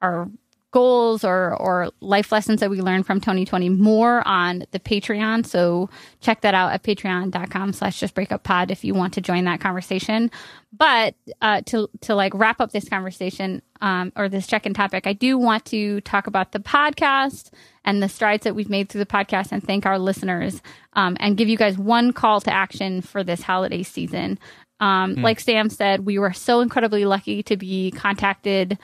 our 0.00 0.28
goals 0.72 1.22
or 1.22 1.54
or 1.54 1.90
life 2.00 2.32
lessons 2.32 2.60
that 2.60 2.70
we 2.70 2.80
learned 2.80 3.06
from 3.06 3.20
2020 3.20 3.68
more 3.68 4.26
on 4.26 4.64
the 4.70 4.80
patreon 4.80 5.44
so 5.44 5.88
check 6.20 6.40
that 6.40 6.54
out 6.54 6.72
at 6.72 6.82
patreon.com 6.82 7.74
slash 7.74 8.00
just 8.00 8.14
break 8.14 8.32
up 8.32 8.42
pod 8.42 8.70
if 8.70 8.82
you 8.82 8.94
want 8.94 9.12
to 9.12 9.20
join 9.20 9.44
that 9.44 9.60
conversation 9.60 10.30
but 10.72 11.14
uh, 11.42 11.60
to 11.60 11.88
to 12.00 12.14
like 12.14 12.32
wrap 12.34 12.58
up 12.58 12.72
this 12.72 12.88
conversation 12.88 13.60
um, 13.82 14.12
or 14.16 14.30
this 14.30 14.46
check-in 14.46 14.72
topic 14.72 15.06
i 15.06 15.12
do 15.12 15.36
want 15.36 15.62
to 15.66 16.00
talk 16.00 16.26
about 16.26 16.52
the 16.52 16.58
podcast 16.58 17.50
and 17.84 18.02
the 18.02 18.08
strides 18.08 18.44
that 18.44 18.54
we've 18.54 18.70
made 18.70 18.88
through 18.88 19.00
the 19.00 19.06
podcast 19.06 19.52
and 19.52 19.62
thank 19.62 19.86
our 19.86 19.98
listeners 19.98 20.62
um, 20.94 21.16
and 21.20 21.36
give 21.36 21.48
you 21.48 21.56
guys 21.56 21.76
one 21.76 22.12
call 22.12 22.40
to 22.40 22.52
action 22.52 23.00
for 23.00 23.24
this 23.24 23.42
holiday 23.42 23.82
season 23.82 24.38
um, 24.80 25.14
like 25.16 25.40
sam 25.40 25.68
said 25.70 26.04
we 26.06 26.18
were 26.18 26.32
so 26.32 26.60
incredibly 26.60 27.04
lucky 27.04 27.42
to 27.42 27.56
be 27.56 27.90
contacted 27.90 28.78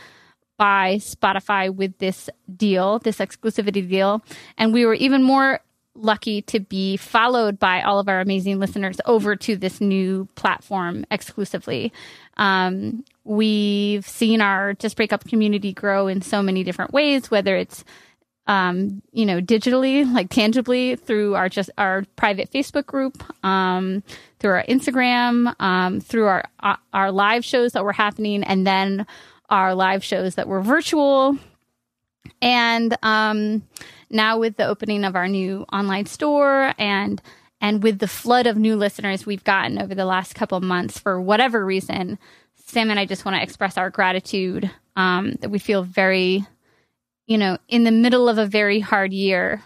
by 0.59 0.97
Spotify 0.97 1.73
with 1.73 1.97
this 1.99 2.29
deal, 2.55 2.99
this 2.99 3.19
exclusivity 3.19 3.89
deal. 3.89 4.23
And 4.59 4.75
we 4.75 4.85
were 4.85 4.95
even 4.95 5.23
more 5.23 5.61
lucky 5.95 6.43
to 6.43 6.61
be 6.61 6.97
followed 6.97 7.59
by 7.59 7.83
all 7.83 7.99
of 7.99 8.09
our 8.09 8.21
amazing 8.21 8.59
listeners 8.59 9.01
over 9.07 9.37
to 9.37 9.57
this 9.57 9.81
new 9.81 10.29
platform 10.35 11.05
exclusively. 11.11 11.93
Um, 12.37 13.05
we've 13.25 14.07
seen 14.07 14.41
our 14.41 14.75
Just 14.75 14.97
Break 14.97 15.13
Up 15.13 15.25
community 15.25 15.73
grow 15.73 16.07
in 16.07 16.23
so 16.23 16.43
many 16.43 16.65
different 16.65 16.93
ways, 16.93 17.31
whether 17.31 17.57
it's 17.57 17.85
um, 18.49 19.03
you 19.13 19.27
know, 19.27 19.41
digitally, 19.41 20.11
like 20.13 20.31
tangibly 20.31 20.97
through 20.97 21.35
our 21.35 21.49
just 21.49 21.71
our 21.79 22.05
private 22.17 22.51
Facebook 22.51 22.87
group, 22.87 23.23
um, 23.45 24.03
through 24.41 24.53
our 24.53 24.65
Instagram, 24.65 25.55
um, 25.61 26.01
through 26.01 26.27
our 26.27 26.45
uh, 26.61 26.77
our 26.93 27.13
live 27.13 27.45
shows 27.45 27.73
that 27.73 27.85
were 27.85 27.93
happening, 27.93 28.43
and 28.43 28.67
then 28.67 29.07
our 29.51 29.75
live 29.75 30.03
shows 30.03 30.35
that 30.35 30.49
were 30.49 30.63
virtual. 30.63 31.37
And 32.41 32.97
um, 33.03 33.63
now 34.11 34.39
with 34.39 34.57
the 34.57 34.67
opening 34.67 35.05
of 35.05 35.15
our 35.15 35.29
new 35.29 35.65
online 35.73 36.07
store 36.07 36.75
and 36.79 37.21
and 37.61 37.83
with 37.83 37.99
the 37.99 38.09
flood 38.09 38.47
of 38.47 38.57
new 38.57 38.77
listeners 38.77 39.27
we've 39.27 39.45
gotten 39.45 39.81
over 39.81 39.95
the 39.95 40.05
last 40.05 40.35
couple 40.35 40.57
of 40.57 40.65
months 40.65 40.99
for 40.99 41.21
whatever 41.21 41.65
reason, 41.65 42.19
Sam 42.67 42.91
and 42.91 42.99
I 42.99 43.05
just 43.05 43.25
want 43.25 43.37
to 43.37 43.43
express 43.43 43.77
our 43.77 43.91
gratitude 43.91 44.71
um, 44.97 45.33
that 45.41 45.51
we 45.51 45.59
feel 45.59 45.83
very, 45.83 46.47
you 47.29 47.37
know, 47.37 47.59
in 47.69 47.85
the 47.85 47.93
middle 47.93 48.29
of 48.29 48.39
a 48.39 48.47
very 48.47 48.81
hard 48.81 49.13
year, 49.13 49.63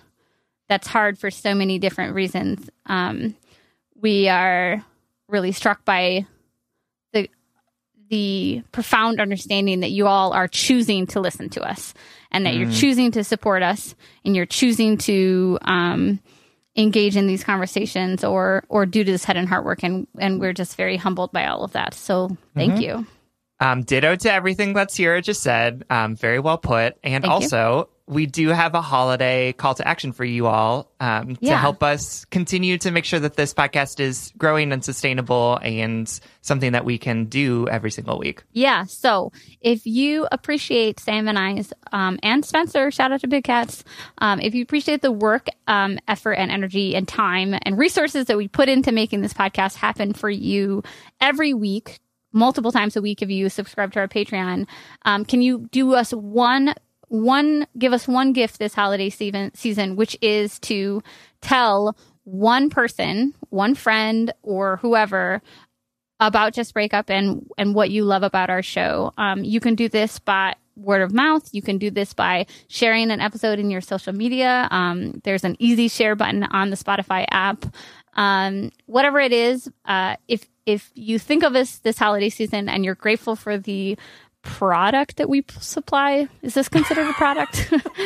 that's 0.69 0.89
hard 0.89 1.17
for 1.17 1.31
so 1.31 1.55
many 1.55 1.79
different 1.79 2.15
reasons. 2.15 2.69
Um, 2.87 3.37
we 3.95 4.29
are 4.29 4.85
really 5.29 5.53
struck 5.53 5.85
by 5.85 6.27
the 7.13 7.29
the 8.11 8.63
profound 8.73 9.21
understanding 9.21 9.81
that 9.81 9.93
you 9.93 10.09
all 10.09 10.33
are 10.33 10.49
choosing 10.49 11.07
to 11.07 11.21
listen 11.21 11.49
to 11.51 11.63
us 11.63 11.95
and 12.33 12.45
that 12.45 12.55
mm. 12.55 12.59
you're 12.59 12.73
choosing 12.73 13.13
to 13.13 13.23
support 13.23 13.63
us 13.63 13.95
and 14.25 14.35
you're 14.35 14.45
choosing 14.45 14.99
to 14.99 15.57
um, 15.63 16.21
engage 16.77 17.17
in 17.17 17.29
these 17.29 17.45
conversations 17.45 18.25
or 18.25 18.65
or 18.69 18.87
do 18.87 19.05
this 19.05 19.23
head 19.25 19.37
and 19.37 19.49
heart 19.49 19.65
work 19.65 19.85
and 19.85 20.09
and 20.19 20.41
we're 20.41 20.53
just 20.53 20.77
very 20.77 20.97
humbled 20.97 21.31
by 21.31 21.47
all 21.47 21.63
of 21.63 21.73
that 21.73 21.95
so 21.95 22.37
thank 22.55 22.73
mm-hmm. 22.73 22.83
you 22.83 23.07
um, 23.63 23.83
ditto 23.83 24.17
to 24.17 24.33
everything 24.33 24.73
that 24.73 24.91
Sierra 24.91 25.23
just 25.23 25.41
said. 25.41 25.85
Um, 25.89 26.17
very 26.17 26.41
well 26.41 26.59
put. 26.59 26.97
And 27.05 27.23
Thank 27.23 27.33
also, 27.33 27.89
you. 28.09 28.15
we 28.15 28.27
do 28.27 28.49
have 28.49 28.75
a 28.75 28.83
holiday 28.83 29.53
call 29.53 29.77
to 29.77 29.87
action 29.87 30.11
for 30.11 30.25
you 30.25 30.49
all 30.49 30.91
um, 30.99 31.37
yeah. 31.41 31.53
to 31.53 31.57
help 31.57 31.81
us 31.85 32.25
continue 32.25 32.77
to 32.79 32.91
make 32.91 33.05
sure 33.05 33.21
that 33.21 33.37
this 33.37 33.55
podcast 33.55 34.01
is 34.01 34.33
growing 34.37 34.73
and 34.73 34.85
sustainable 34.85 35.61
and 35.63 36.09
something 36.41 36.73
that 36.73 36.85
we 36.85 36.99
can 36.99 37.27
do 37.27 37.69
every 37.69 37.93
single 37.93 38.19
week. 38.19 38.43
Yeah. 38.51 38.85
So 38.87 39.31
if 39.61 39.87
you 39.87 40.27
appreciate 40.33 40.99
Sam 40.99 41.29
and 41.29 41.39
I's 41.39 41.73
um, 41.93 42.19
and 42.21 42.45
Spencer, 42.45 42.91
shout 42.91 43.13
out 43.13 43.21
to 43.21 43.29
Big 43.29 43.45
Cats. 43.45 43.85
Um, 44.19 44.41
if 44.41 44.57
you 44.57 44.63
appreciate 44.65 45.03
the 45.03 45.13
work, 45.13 45.47
um, 45.69 46.01
effort, 46.09 46.33
and 46.33 46.51
energy 46.51 46.97
and 46.97 47.07
time 47.07 47.55
and 47.63 47.79
resources 47.79 48.27
that 48.27 48.37
we 48.37 48.49
put 48.49 48.69
into 48.69 48.91
making 48.91 49.21
this 49.21 49.33
podcast 49.33 49.77
happen 49.77 50.15
for 50.15 50.29
you 50.29 50.83
every 51.21 51.55
week 51.55 52.01
multiple 52.33 52.73
times 52.73 52.97
a 52.97 53.03
week 53.03 53.23
if 53.23 53.31
you 53.31 53.49
subscribe 53.49 53.93
to 53.93 54.01
our 54.01 54.09
Patreon. 54.09 54.67
Um, 55.05 55.25
can 55.25 55.43
you 55.43 55.69
do 55.71 55.95
us 55.95 56.13
one 56.13 56.75
one 57.09 57.67
give 57.77 57.93
us 57.93 58.09
one 58.09 58.33
gift 58.33 58.59
this 58.59 58.75
holiday 58.75 59.11
season 59.11 59.55
season, 59.55 59.97
which 59.97 60.17
is 60.23 60.59
to 60.61 61.03
tell 61.43 61.97
one 62.25 62.71
person, 62.71 63.35
one 63.51 63.75
friend, 63.75 64.33
or 64.43 64.79
whoever 64.79 65.43
about 66.21 66.55
just 66.55 66.73
breakup 66.73 67.11
and 67.11 67.47
and 67.59 67.75
what 67.75 67.91
you 67.91 68.05
love 68.05 68.23
about 68.23 68.49
our 68.49 68.63
show. 68.63 69.13
Um, 69.19 69.45
you 69.45 69.61
can 69.61 69.75
do 69.75 69.89
this 69.89 70.19
by 70.19 70.55
word 70.77 71.03
of 71.03 71.13
mouth. 71.13 71.49
You 71.53 71.63
can 71.63 71.79
do 71.79 71.91
this 71.91 72.15
by 72.15 72.47
sharing 72.69 73.11
an 73.11 73.21
episode 73.21 73.59
in 73.59 73.71
your 73.71 73.81
social 73.81 74.13
media. 74.13 74.69
Um, 74.71 75.21
there's 75.25 75.45
an 75.45 75.57
easy 75.59 75.89
share 75.89 76.17
button 76.17 76.45
on 76.45 76.71
the 76.71 76.77
Spotify 76.77 77.27
app. 77.31 77.67
Um, 78.15 78.71
whatever 78.87 79.21
it 79.21 79.33
is, 79.33 79.71
uh, 79.85 80.17
if 80.29 80.47
if 80.67 80.91
you 80.95 81.19
think 81.19 81.43
of 81.43 81.57
us 81.57 81.79
this 81.79 81.99
holiday 81.99 82.29
season 82.29 82.69
and 82.69 82.85
you're 82.85 82.95
grateful 82.95 83.37
for 83.37 83.59
the 83.59 83.99
product 84.43 85.17
that 85.17 85.29
we 85.29 85.45
supply, 85.61 86.29
is 86.43 86.55
this 86.55 86.69
considered 86.69 87.09
a 87.09 87.13
product? 87.15 87.73
um, 87.73 87.81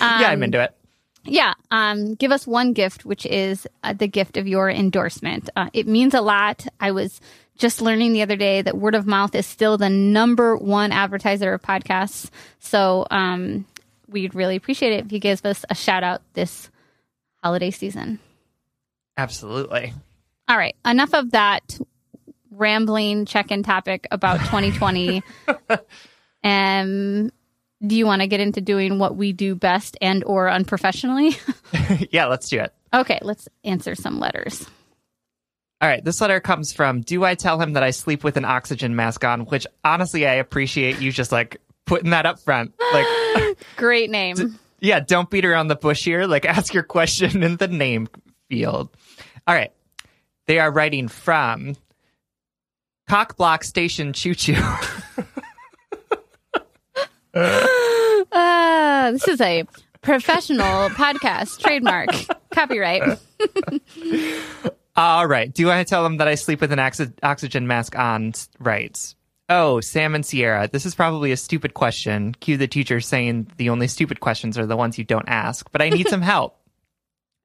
yeah, 0.00 0.28
I'm 0.28 0.42
into 0.42 0.60
it. 0.62 0.74
Yeah, 1.24 1.54
um, 1.70 2.14
give 2.14 2.30
us 2.30 2.46
one 2.46 2.72
gift, 2.72 3.04
which 3.04 3.26
is 3.26 3.66
uh, 3.82 3.92
the 3.92 4.06
gift 4.06 4.36
of 4.36 4.46
your 4.46 4.70
endorsement. 4.70 5.50
Uh, 5.56 5.68
it 5.72 5.88
means 5.88 6.14
a 6.14 6.20
lot. 6.20 6.66
I 6.78 6.92
was 6.92 7.20
just 7.58 7.80
learning 7.80 8.12
the 8.12 8.22
other 8.22 8.36
day 8.36 8.62
that 8.62 8.76
word 8.76 8.94
of 8.94 9.06
mouth 9.06 9.34
is 9.34 9.46
still 9.46 9.76
the 9.76 9.90
number 9.90 10.56
one 10.56 10.92
advertiser 10.92 11.52
of 11.54 11.62
podcasts. 11.62 12.30
So 12.60 13.06
um, 13.10 13.66
we'd 14.08 14.34
really 14.34 14.56
appreciate 14.56 14.92
it 14.92 15.06
if 15.06 15.12
you 15.12 15.18
give 15.18 15.44
us 15.44 15.64
a 15.68 15.74
shout 15.74 16.04
out 16.04 16.22
this 16.34 16.70
holiday 17.42 17.70
season. 17.70 18.20
Absolutely. 19.16 19.94
All 20.48 20.56
right, 20.56 20.76
enough 20.84 21.12
of 21.12 21.32
that 21.32 21.78
rambling 22.56 23.26
check-in 23.26 23.62
topic 23.62 24.06
about 24.10 24.40
2020. 24.40 25.22
um, 26.44 27.30
do 27.86 27.96
you 27.96 28.06
want 28.06 28.22
to 28.22 28.28
get 28.28 28.40
into 28.40 28.60
doing 28.60 28.98
what 28.98 29.16
we 29.16 29.32
do 29.32 29.54
best 29.54 29.96
and 30.00 30.24
or 30.24 30.50
unprofessionally? 30.50 31.36
yeah, 32.10 32.26
let's 32.26 32.48
do 32.48 32.60
it. 32.60 32.72
Okay, 32.92 33.18
let's 33.22 33.48
answer 33.64 33.94
some 33.94 34.18
letters. 34.18 34.66
All 35.80 35.88
right, 35.88 36.02
this 36.02 36.20
letter 36.22 36.40
comes 36.40 36.72
from 36.72 37.02
Do 37.02 37.22
I 37.24 37.34
tell 37.34 37.60
him 37.60 37.74
that 37.74 37.82
I 37.82 37.90
sleep 37.90 38.24
with 38.24 38.38
an 38.38 38.46
oxygen 38.46 38.96
mask 38.96 39.24
on? 39.24 39.42
Which 39.42 39.66
honestly, 39.84 40.26
I 40.26 40.34
appreciate 40.34 41.00
you 41.00 41.12
just 41.12 41.32
like 41.32 41.60
putting 41.84 42.10
that 42.10 42.24
up 42.24 42.40
front. 42.40 42.72
Like, 42.92 43.58
great 43.76 44.10
name. 44.10 44.36
D- 44.36 44.46
yeah, 44.80 45.00
don't 45.00 45.28
beat 45.28 45.44
around 45.44 45.68
the 45.68 45.76
bush 45.76 46.02
here. 46.02 46.26
Like, 46.26 46.44
ask 46.46 46.72
your 46.72 46.82
question 46.82 47.42
in 47.42 47.56
the 47.56 47.68
name 47.68 48.08
field. 48.48 48.88
All 49.46 49.54
right, 49.54 49.72
they 50.46 50.58
are 50.58 50.70
writing 50.70 51.08
from 51.08 51.76
Cock 53.08 53.36
Block 53.36 53.62
Station 53.62 54.12
Choo 54.12 54.34
Choo. 54.34 54.54
uh, 57.34 59.12
this 59.12 59.28
is 59.28 59.40
a 59.40 59.64
professional 60.02 60.88
podcast 60.90 61.60
trademark 61.60 62.08
copyright. 62.52 63.18
All 64.96 65.26
right. 65.26 65.52
Do 65.52 65.70
I 65.70 65.84
tell 65.84 66.02
them 66.02 66.16
that 66.16 66.26
I 66.26 66.34
sleep 66.34 66.60
with 66.60 66.72
an 66.72 66.80
oxy- 66.80 67.12
oxygen 67.22 67.66
mask 67.66 67.96
on? 67.96 68.32
Right. 68.58 69.14
Oh, 69.48 69.80
Sam 69.80 70.16
and 70.16 70.26
Sierra, 70.26 70.68
this 70.72 70.84
is 70.84 70.96
probably 70.96 71.30
a 71.30 71.36
stupid 71.36 71.74
question. 71.74 72.32
Cue 72.40 72.56
the 72.56 72.66
teacher 72.66 73.00
saying 73.00 73.52
the 73.58 73.70
only 73.70 73.86
stupid 73.86 74.18
questions 74.18 74.58
are 74.58 74.66
the 74.66 74.76
ones 74.76 74.98
you 74.98 75.04
don't 75.04 75.28
ask, 75.28 75.70
but 75.70 75.80
I 75.80 75.90
need 75.90 76.08
some 76.08 76.22
help. 76.22 76.58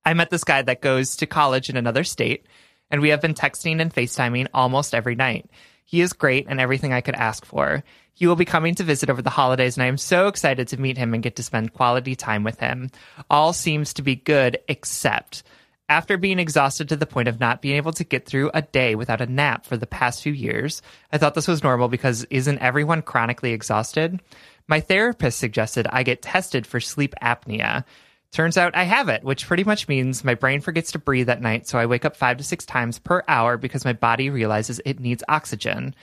I 0.04 0.16
met 0.16 0.32
this 0.32 0.44
guy 0.44 0.64
that 0.64 0.82
goes 0.82 1.18
to 1.18 1.28
college 1.28 1.70
in 1.70 1.78
another 1.78 2.04
state 2.04 2.48
and 2.92 3.02
we 3.02 3.10
have 3.10 3.22
been 3.22 3.34
texting 3.34 3.82
and 3.82 3.94
FaceTiming 3.94 4.48
almost 4.54 4.94
every 4.94 5.16
night. 5.16 5.50
He 5.86 6.02
is 6.02 6.14
great 6.14 6.46
and 6.48 6.60
everything 6.60 6.94
I 6.94 7.02
could 7.02 7.16
ask 7.16 7.46
for. 7.46 7.84
He 8.14 8.28
will 8.28 8.36
be 8.36 8.46
coming 8.46 8.76
to 8.76 8.84
visit 8.84 9.10
over 9.10 9.22
the 9.22 9.30
holidays, 9.30 9.78
and 9.78 9.84
I 9.84 9.88
am 9.88 9.98
so 9.98 10.28
excited 10.28 10.68
to 10.68 10.80
meet 10.80 10.98
him 10.98 11.14
and 11.14 11.24
get 11.24 11.38
to 11.38 11.44
spend 11.44 11.74
quality 11.74 12.16
time 12.16 12.44
with 12.44 12.60
him. 12.60 12.92
All 13.30 13.54
seems 13.54 13.94
to 13.96 14.02
be 14.02 14.16
good, 14.16 14.60
except 14.68 15.44
after 15.92 16.18
being 16.18 16.40
exhausted 16.40 16.88
to 16.88 16.96
the 16.96 17.06
point 17.06 17.28
of 17.28 17.42
not 17.42 17.62
being 17.62 17.76
able 17.76 17.92
to 17.92 18.06
get 18.06 18.26
through 18.26 18.50
a 18.54 18.62
day 18.62 18.96
without 18.96 19.20
a 19.20 19.26
nap 19.26 19.66
for 19.66 19.76
the 19.76 19.86
past 19.86 20.24
few 20.24 20.32
years, 20.32 20.82
I 21.12 21.18
thought 21.18 21.34
this 21.34 21.50
was 21.50 21.64
normal 21.64 21.90
because 21.90 22.24
isn't 22.30 22.60
everyone 22.60 23.02
chronically 23.02 23.52
exhausted? 23.52 24.22
My 24.70 24.80
therapist 24.80 25.38
suggested 25.38 25.88
I 25.90 26.04
get 26.04 26.22
tested 26.22 26.66
for 26.66 26.80
sleep 26.80 27.14
apnea. 27.22 27.84
Turns 28.32 28.58
out 28.58 28.76
I 28.76 28.84
have 28.84 29.10
it, 29.10 29.24
which 29.24 29.46
pretty 29.46 29.66
much 29.66 29.90
means 29.90 30.24
my 30.24 30.36
brain 30.36 30.62
forgets 30.62 30.94
to 30.94 31.00
breathe 31.00 31.30
at 31.30 31.42
night, 31.42 31.68
so 31.68 31.78
I 31.78 31.86
wake 31.86 32.06
up 32.06 32.16
five 32.16 32.38
to 32.38 32.44
six 32.44 32.66
times 32.66 32.98
per 32.98 33.24
hour 33.28 33.58
because 33.58 33.84
my 33.84 33.92
body 33.92 34.30
realizes 34.30 34.80
it 34.86 35.02
needs 35.02 35.24
oxygen. 35.28 35.94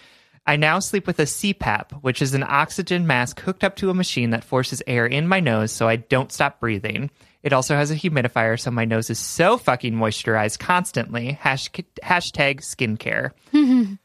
I 0.46 0.56
now 0.56 0.78
sleep 0.78 1.06
with 1.06 1.18
a 1.20 1.24
CPAP, 1.24 1.92
which 2.02 2.20
is 2.20 2.34
an 2.34 2.42
oxygen 2.42 3.06
mask 3.06 3.40
hooked 3.40 3.64
up 3.64 3.76
to 3.76 3.90
a 3.90 3.94
machine 3.94 4.30
that 4.30 4.44
forces 4.44 4.82
air 4.86 5.06
in 5.06 5.26
my 5.26 5.40
nose 5.40 5.72
so 5.72 5.88
I 5.88 5.96
don't 5.96 6.32
stop 6.32 6.60
breathing. 6.60 7.10
It 7.42 7.52
also 7.52 7.74
has 7.76 7.90
a 7.90 7.94
humidifier, 7.94 8.58
so 8.58 8.70
my 8.70 8.84
nose 8.84 9.10
is 9.10 9.18
so 9.18 9.56
fucking 9.56 9.94
moisturized 9.94 10.58
constantly. 10.58 11.38
Hashtag, 11.40 11.84
hashtag 12.02 12.60
skincare. 12.60 13.32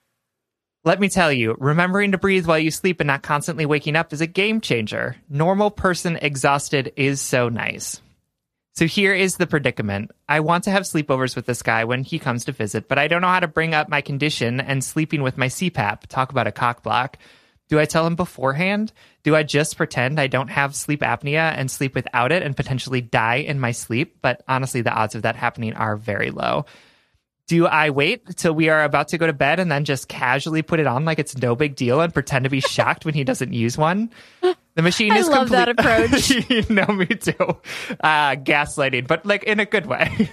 Let 0.85 0.99
me 0.99 1.07
tell 1.07 1.31
you, 1.31 1.55
remembering 1.59 2.11
to 2.11 2.17
breathe 2.17 2.45
while 2.45 2.59
you 2.59 2.71
sleep 2.71 2.99
and 2.99 3.07
not 3.07 3.21
constantly 3.21 3.65
waking 3.65 3.95
up 3.95 4.11
is 4.11 4.19
a 4.19 4.27
game 4.27 4.59
changer. 4.59 5.15
Normal 5.29 5.71
person 5.71 6.17
exhausted 6.21 6.91
is 6.97 7.21
so 7.21 7.47
nice. 7.47 8.01
So 8.75 8.87
here 8.87 9.13
is 9.13 9.37
the 9.37 9.45
predicament. 9.45 10.11
I 10.27 10.39
want 10.39 10.63
to 10.63 10.71
have 10.71 10.83
sleepovers 10.83 11.35
with 11.35 11.45
this 11.45 11.61
guy 11.61 11.83
when 11.83 12.01
he 12.01 12.17
comes 12.17 12.45
to 12.45 12.51
visit, 12.51 12.87
but 12.87 12.97
I 12.97 13.07
don't 13.07 13.21
know 13.21 13.27
how 13.27 13.39
to 13.39 13.47
bring 13.47 13.75
up 13.75 13.87
my 13.87 14.01
condition 14.01 14.59
and 14.59 14.83
sleeping 14.83 15.21
with 15.21 15.37
my 15.37 15.47
CPAP. 15.47 16.07
Talk 16.07 16.31
about 16.31 16.47
a 16.47 16.51
cock 16.51 16.81
block. 16.81 17.19
Do 17.69 17.79
I 17.79 17.85
tell 17.85 18.07
him 18.07 18.15
beforehand? 18.15 18.91
Do 19.21 19.35
I 19.35 19.43
just 19.43 19.77
pretend 19.77 20.19
I 20.19 20.25
don't 20.25 20.49
have 20.49 20.75
sleep 20.75 21.01
apnea 21.01 21.53
and 21.55 21.69
sleep 21.69 21.93
without 21.93 22.31
it 22.31 22.41
and 22.41 22.55
potentially 22.55 22.99
die 22.99 23.37
in 23.37 23.59
my 23.59 23.71
sleep? 23.71 24.17
But 24.23 24.43
honestly, 24.47 24.81
the 24.81 24.93
odds 24.93 25.13
of 25.13 25.21
that 25.21 25.35
happening 25.35 25.73
are 25.73 25.95
very 25.95 26.31
low. 26.31 26.65
Do 27.47 27.67
I 27.67 27.89
wait 27.89 28.37
till 28.37 28.53
we 28.53 28.69
are 28.69 28.83
about 28.83 29.09
to 29.09 29.17
go 29.17 29.27
to 29.27 29.33
bed 29.33 29.59
and 29.59 29.69
then 29.71 29.83
just 29.83 30.07
casually 30.07 30.61
put 30.61 30.79
it 30.79 30.87
on 30.87 31.03
like 31.03 31.19
it's 31.19 31.37
no 31.37 31.55
big 31.55 31.75
deal 31.75 31.99
and 31.99 32.13
pretend 32.13 32.45
to 32.45 32.49
be 32.49 32.61
shocked 32.61 33.03
when 33.03 33.13
he 33.13 33.23
doesn't 33.25 33.51
use 33.51 33.77
one? 33.77 34.11
The 34.75 34.81
machine 34.81 35.11
I 35.11 35.17
is 35.17 35.27
love 35.27 35.49
complete- 35.49 35.57
that 35.57 35.69
approach. 35.69 36.69
no, 36.69 36.85
me 36.87 37.05
too. 37.07 37.57
Uh, 37.99 38.35
gaslighting, 38.37 39.07
but 39.07 39.25
like 39.25 39.43
in 39.43 39.59
a 39.59 39.65
good 39.65 39.85
way. 39.85 40.29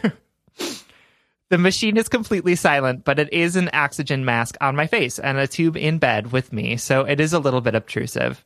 the 1.50 1.58
machine 1.58 1.96
is 1.96 2.08
completely 2.08 2.54
silent, 2.54 3.04
but 3.04 3.18
it 3.18 3.32
is 3.32 3.56
an 3.56 3.70
oxygen 3.72 4.24
mask 4.24 4.56
on 4.60 4.76
my 4.76 4.86
face 4.86 5.18
and 5.18 5.36
a 5.36 5.48
tube 5.48 5.76
in 5.76 5.98
bed 5.98 6.30
with 6.32 6.52
me, 6.52 6.76
so 6.76 7.00
it 7.02 7.20
is 7.20 7.32
a 7.32 7.38
little 7.40 7.60
bit 7.60 7.74
obtrusive. 7.74 8.44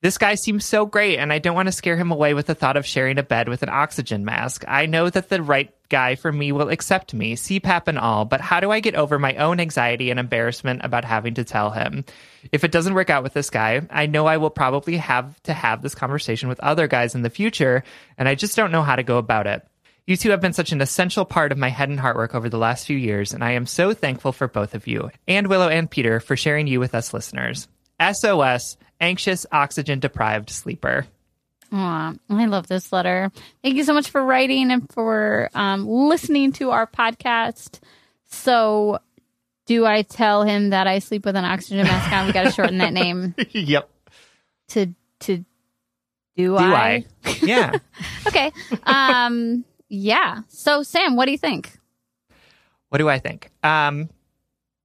This 0.00 0.16
guy 0.16 0.36
seems 0.36 0.64
so 0.64 0.86
great, 0.86 1.18
and 1.18 1.32
I 1.32 1.40
don't 1.40 1.56
want 1.56 1.66
to 1.66 1.72
scare 1.72 1.96
him 1.96 2.12
away 2.12 2.32
with 2.32 2.46
the 2.46 2.54
thought 2.54 2.76
of 2.76 2.86
sharing 2.86 3.18
a 3.18 3.24
bed 3.24 3.48
with 3.48 3.64
an 3.64 3.68
oxygen 3.68 4.24
mask. 4.24 4.64
I 4.68 4.86
know 4.86 5.10
that 5.10 5.28
the 5.28 5.42
right 5.42 5.74
guy 5.88 6.14
for 6.14 6.30
me 6.30 6.52
will 6.52 6.68
accept 6.68 7.14
me, 7.14 7.34
CPAP 7.34 7.88
and 7.88 7.98
all, 7.98 8.24
but 8.24 8.40
how 8.40 8.60
do 8.60 8.70
I 8.70 8.78
get 8.78 8.94
over 8.94 9.18
my 9.18 9.34
own 9.34 9.58
anxiety 9.58 10.10
and 10.10 10.20
embarrassment 10.20 10.82
about 10.84 11.04
having 11.04 11.34
to 11.34 11.42
tell 11.42 11.70
him? 11.70 12.04
If 12.52 12.62
it 12.62 12.70
doesn't 12.70 12.94
work 12.94 13.10
out 13.10 13.24
with 13.24 13.34
this 13.34 13.50
guy, 13.50 13.80
I 13.90 14.06
know 14.06 14.26
I 14.26 14.36
will 14.36 14.50
probably 14.50 14.98
have 14.98 15.42
to 15.44 15.52
have 15.52 15.82
this 15.82 15.96
conversation 15.96 16.48
with 16.48 16.60
other 16.60 16.86
guys 16.86 17.16
in 17.16 17.22
the 17.22 17.30
future, 17.30 17.82
and 18.16 18.28
I 18.28 18.36
just 18.36 18.54
don't 18.54 18.70
know 18.70 18.82
how 18.82 18.94
to 18.94 19.02
go 19.02 19.18
about 19.18 19.48
it. 19.48 19.66
You 20.06 20.16
two 20.16 20.30
have 20.30 20.40
been 20.40 20.52
such 20.52 20.70
an 20.70 20.80
essential 20.80 21.24
part 21.24 21.50
of 21.50 21.58
my 21.58 21.70
head 21.70 21.88
and 21.88 21.98
heart 21.98 22.16
work 22.16 22.36
over 22.36 22.48
the 22.48 22.56
last 22.56 22.86
few 22.86 22.96
years, 22.96 23.34
and 23.34 23.42
I 23.42 23.52
am 23.52 23.66
so 23.66 23.92
thankful 23.94 24.30
for 24.30 24.46
both 24.46 24.76
of 24.76 24.86
you, 24.86 25.10
and 25.26 25.48
Willow 25.48 25.68
and 25.68 25.90
Peter, 25.90 26.20
for 26.20 26.36
sharing 26.36 26.68
you 26.68 26.78
with 26.78 26.94
us 26.94 27.12
listeners. 27.12 27.66
SOS, 28.00 28.76
anxious, 29.00 29.46
oxygen 29.52 30.00
deprived 30.00 30.50
sleeper. 30.50 31.06
Aw, 31.72 32.14
I 32.30 32.46
love 32.46 32.66
this 32.66 32.92
letter. 32.92 33.30
Thank 33.62 33.76
you 33.76 33.84
so 33.84 33.92
much 33.92 34.10
for 34.10 34.24
writing 34.24 34.70
and 34.70 34.90
for 34.92 35.50
um, 35.54 35.86
listening 35.86 36.52
to 36.52 36.70
our 36.70 36.86
podcast. 36.86 37.80
So, 38.30 39.00
do 39.66 39.84
I 39.84 40.02
tell 40.02 40.44
him 40.44 40.70
that 40.70 40.86
I 40.86 40.98
sleep 40.98 41.26
with 41.26 41.36
an 41.36 41.44
oxygen 41.44 41.84
mask 41.84 42.10
on? 42.10 42.26
We 42.26 42.32
got 42.32 42.44
to 42.44 42.50
shorten 42.52 42.78
that 42.78 42.94
name 42.94 43.34
yep. 43.50 43.90
to 44.68 44.94
to 45.20 45.38
do, 45.38 45.44
Do 46.36 46.56
I? 46.56 47.04
Yeah. 47.42 47.72
Okay. 48.26 48.52
Um. 48.84 49.64
yeah. 49.88 50.42
So, 50.48 50.82
Sam, 50.82 51.16
what 51.16 51.26
do 51.26 51.32
you 51.32 51.38
think? 51.38 51.78
What 52.88 52.98
do 52.98 53.08
I 53.08 53.18
think? 53.18 53.50
Um, 53.62 54.08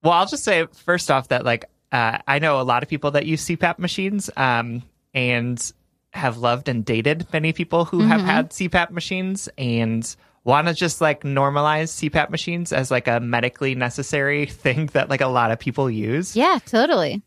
well, 0.01 0.13
I'll 0.13 0.25
just 0.25 0.43
say 0.43 0.65
first 0.85 1.09
off 1.11 1.29
that 1.29 1.45
like 1.45 1.65
uh, 1.93 2.17
I 2.27 2.39
know 2.39 2.59
a 2.59 2.63
lot 2.63 2.83
of 2.83 2.89
people 2.89 3.11
that 3.11 3.25
use 3.25 3.45
CPAP 3.45 3.79
machines, 3.79 4.29
um, 4.35 4.83
and 5.13 5.71
have 6.11 6.37
loved 6.37 6.67
and 6.67 6.83
dated 6.83 7.27
many 7.31 7.53
people 7.53 7.85
who 7.85 8.01
have 8.01 8.21
had 8.21 8.49
CPAP 8.51 8.91
machines 8.91 9.49
and 9.57 10.15
want 10.43 10.67
to 10.67 10.73
just 10.73 11.01
like 11.01 11.23
normalize 11.23 11.89
CPAP 11.89 12.29
machines 12.29 12.73
as 12.73 12.91
like 12.91 13.07
a 13.07 13.19
medically 13.19 13.75
necessary 13.75 14.45
thing 14.63 14.87
that 14.93 15.09
like 15.09 15.21
a 15.21 15.27
lot 15.27 15.51
of 15.51 15.59
people 15.59 15.89
use. 15.89 16.35
Yeah, 16.35 16.59
totally. 16.65 17.21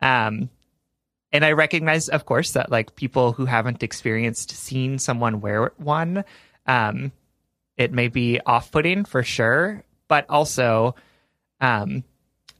Um, 0.00 0.50
and 1.32 1.44
I 1.44 1.52
recognize, 1.52 2.08
of 2.08 2.24
course, 2.24 2.52
that 2.52 2.70
like 2.70 2.96
people 2.96 3.32
who 3.32 3.46
haven't 3.46 3.82
experienced 3.82 4.50
seeing 4.50 4.98
someone 4.98 5.40
wear 5.40 5.72
one, 5.76 6.24
um, 6.66 7.12
it 7.76 7.92
may 7.92 8.08
be 8.08 8.40
off 8.44 8.70
putting 8.70 9.04
for 9.04 9.22
sure. 9.22 9.84
But 10.08 10.26
also, 10.28 10.96
um, 11.60 12.04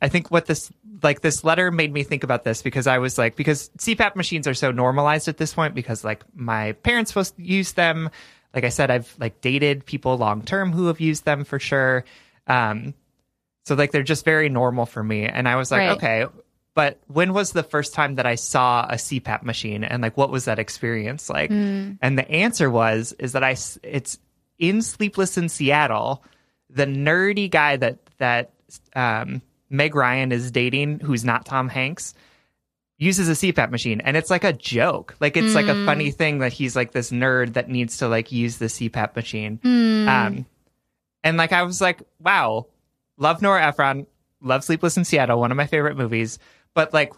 I 0.00 0.08
think 0.08 0.30
what 0.30 0.46
this 0.46 0.70
like 1.02 1.20
this 1.20 1.44
letter 1.44 1.70
made 1.70 1.92
me 1.92 2.02
think 2.02 2.24
about 2.24 2.44
this 2.44 2.62
because 2.62 2.86
I 2.86 2.98
was 2.98 3.16
like 3.18 3.36
because 3.36 3.70
CPAP 3.78 4.16
machines 4.16 4.46
are 4.48 4.54
so 4.54 4.70
normalized 4.70 5.28
at 5.28 5.36
this 5.36 5.54
point 5.54 5.74
because 5.74 6.04
like 6.04 6.24
my 6.34 6.72
parents 6.72 7.10
supposed 7.10 7.36
to 7.36 7.42
use 7.42 7.72
them. 7.72 8.10
Like 8.54 8.64
I 8.64 8.68
said, 8.70 8.90
I've 8.90 9.14
like 9.18 9.40
dated 9.40 9.86
people 9.86 10.16
long 10.16 10.42
term 10.42 10.72
who 10.72 10.86
have 10.88 11.00
used 11.00 11.24
them 11.24 11.44
for 11.44 11.58
sure. 11.58 12.04
Um, 12.46 12.94
so 13.64 13.74
like 13.74 13.92
they're 13.92 14.02
just 14.02 14.24
very 14.24 14.48
normal 14.48 14.86
for 14.86 15.02
me. 15.02 15.26
And 15.26 15.48
I 15.48 15.56
was 15.56 15.70
like, 15.70 15.80
Right. 15.80 15.90
okay, 15.90 16.26
but 16.74 16.98
when 17.06 17.32
was 17.32 17.52
the 17.52 17.62
first 17.62 17.94
time 17.94 18.16
that 18.16 18.26
I 18.26 18.34
saw 18.34 18.86
a 18.88 18.94
CPAP 18.94 19.42
machine 19.42 19.84
and 19.84 20.02
like 20.02 20.16
what 20.16 20.30
was 20.30 20.46
that 20.46 20.58
experience 20.58 21.28
like? 21.30 21.50
And 21.50 22.18
the 22.18 22.28
answer 22.30 22.68
was 22.70 23.14
is 23.18 23.32
that 23.32 23.44
I 23.44 23.56
it's 23.82 24.18
in 24.58 24.82
Sleepless 24.82 25.38
in 25.38 25.48
Seattle, 25.48 26.24
the 26.68 26.86
nerdy 26.86 27.48
guy 27.50 27.76
that 27.76 27.98
that 28.18 28.50
um, 28.96 29.42
Meg 29.70 29.94
Ryan 29.94 30.32
is 30.32 30.50
dating, 30.50 31.00
who's 31.00 31.24
not 31.24 31.46
Tom 31.46 31.68
Hanks, 31.68 32.12
uses 32.98 33.28
a 33.28 33.32
CPAP 33.32 33.70
machine, 33.70 34.00
and 34.02 34.16
it's 34.16 34.28
like 34.28 34.44
a 34.44 34.52
joke. 34.52 35.16
Like 35.20 35.36
it's 35.36 35.54
like 35.54 35.66
a 35.68 35.86
funny 35.86 36.10
thing 36.10 36.40
that 36.40 36.52
he's 36.52 36.76
like 36.76 36.92
this 36.92 37.10
nerd 37.10 37.54
that 37.54 37.68
needs 37.70 37.98
to 37.98 38.08
like 38.08 38.30
use 38.32 38.58
the 38.58 38.66
CPAP 38.66 39.16
machine. 39.16 39.58
Um, 40.08 40.46
and 41.24 41.36
like 41.36 41.52
I 41.52 41.62
was 41.62 41.80
like, 41.80 42.02
wow, 42.18 42.66
love 43.16 43.40
Nora 43.40 43.64
Ephron, 43.66 44.06
love 44.42 44.64
Sleepless 44.64 44.96
in 44.96 45.04
Seattle, 45.04 45.38
one 45.40 45.50
of 45.50 45.56
my 45.56 45.66
favorite 45.66 45.96
movies, 45.96 46.38
but 46.74 46.92
like 46.92 47.12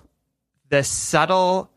the 0.68 0.84
subtle 0.84 1.70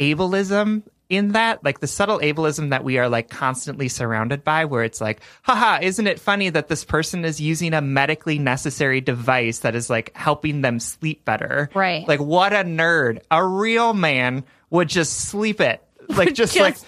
ableism 0.00 0.82
in 1.12 1.32
that, 1.32 1.62
like 1.62 1.80
the 1.80 1.86
subtle 1.86 2.18
ableism 2.20 2.70
that 2.70 2.84
we 2.84 2.96
are 2.96 3.06
like 3.06 3.28
constantly 3.28 3.86
surrounded 3.88 4.42
by, 4.42 4.64
where 4.64 4.82
it's 4.82 4.98
like, 4.98 5.20
haha, 5.42 5.78
isn't 5.82 6.06
it 6.06 6.18
funny 6.18 6.48
that 6.48 6.68
this 6.68 6.86
person 6.86 7.24
is 7.26 7.38
using 7.38 7.74
a 7.74 7.82
medically 7.82 8.38
necessary 8.38 9.02
device 9.02 9.58
that 9.58 9.74
is 9.74 9.90
like 9.90 10.16
helping 10.16 10.62
them 10.62 10.80
sleep 10.80 11.24
better? 11.26 11.68
Right. 11.74 12.08
Like, 12.08 12.20
what 12.20 12.54
a 12.54 12.64
nerd. 12.64 13.20
A 13.30 13.44
real 13.46 13.92
man 13.92 14.44
would 14.70 14.88
just 14.88 15.12
sleep 15.28 15.60
it. 15.60 15.82
Like, 16.08 16.32
just, 16.32 16.58
like, 16.58 16.78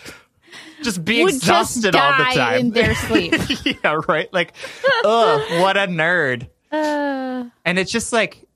just 0.83 1.05
be 1.05 1.23
Would 1.23 1.33
just 1.33 1.43
exhausted 1.43 1.95
all 1.95 2.17
the 2.17 2.25
time. 2.35 2.61
in 2.61 2.71
their 2.71 2.95
sleep. 2.95 3.35
yeah, 3.85 4.01
right. 4.09 4.33
Like, 4.33 4.55
ugh, 5.05 5.61
what 5.61 5.77
a 5.77 5.87
nerd. 5.87 6.49
Uh, 6.73 7.51
And 7.65 7.79
it's 7.79 7.93
just 7.93 8.11
like, 8.13 8.47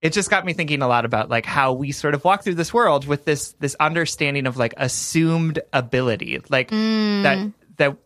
it 0.00 0.12
just 0.12 0.30
got 0.30 0.44
me 0.44 0.52
thinking 0.52 0.82
a 0.82 0.88
lot 0.88 1.04
about 1.04 1.28
like 1.28 1.44
how 1.44 1.72
we 1.72 1.92
sort 1.92 2.14
of 2.14 2.24
walk 2.24 2.44
through 2.44 2.54
this 2.54 2.72
world 2.72 3.06
with 3.06 3.24
this 3.24 3.52
this 3.54 3.74
understanding 3.80 4.46
of 4.46 4.56
like 4.56 4.74
assumed 4.76 5.60
ability, 5.72 6.40
like 6.48 6.70
mm. 6.70 7.22
that 7.22 7.52
that 7.78 7.96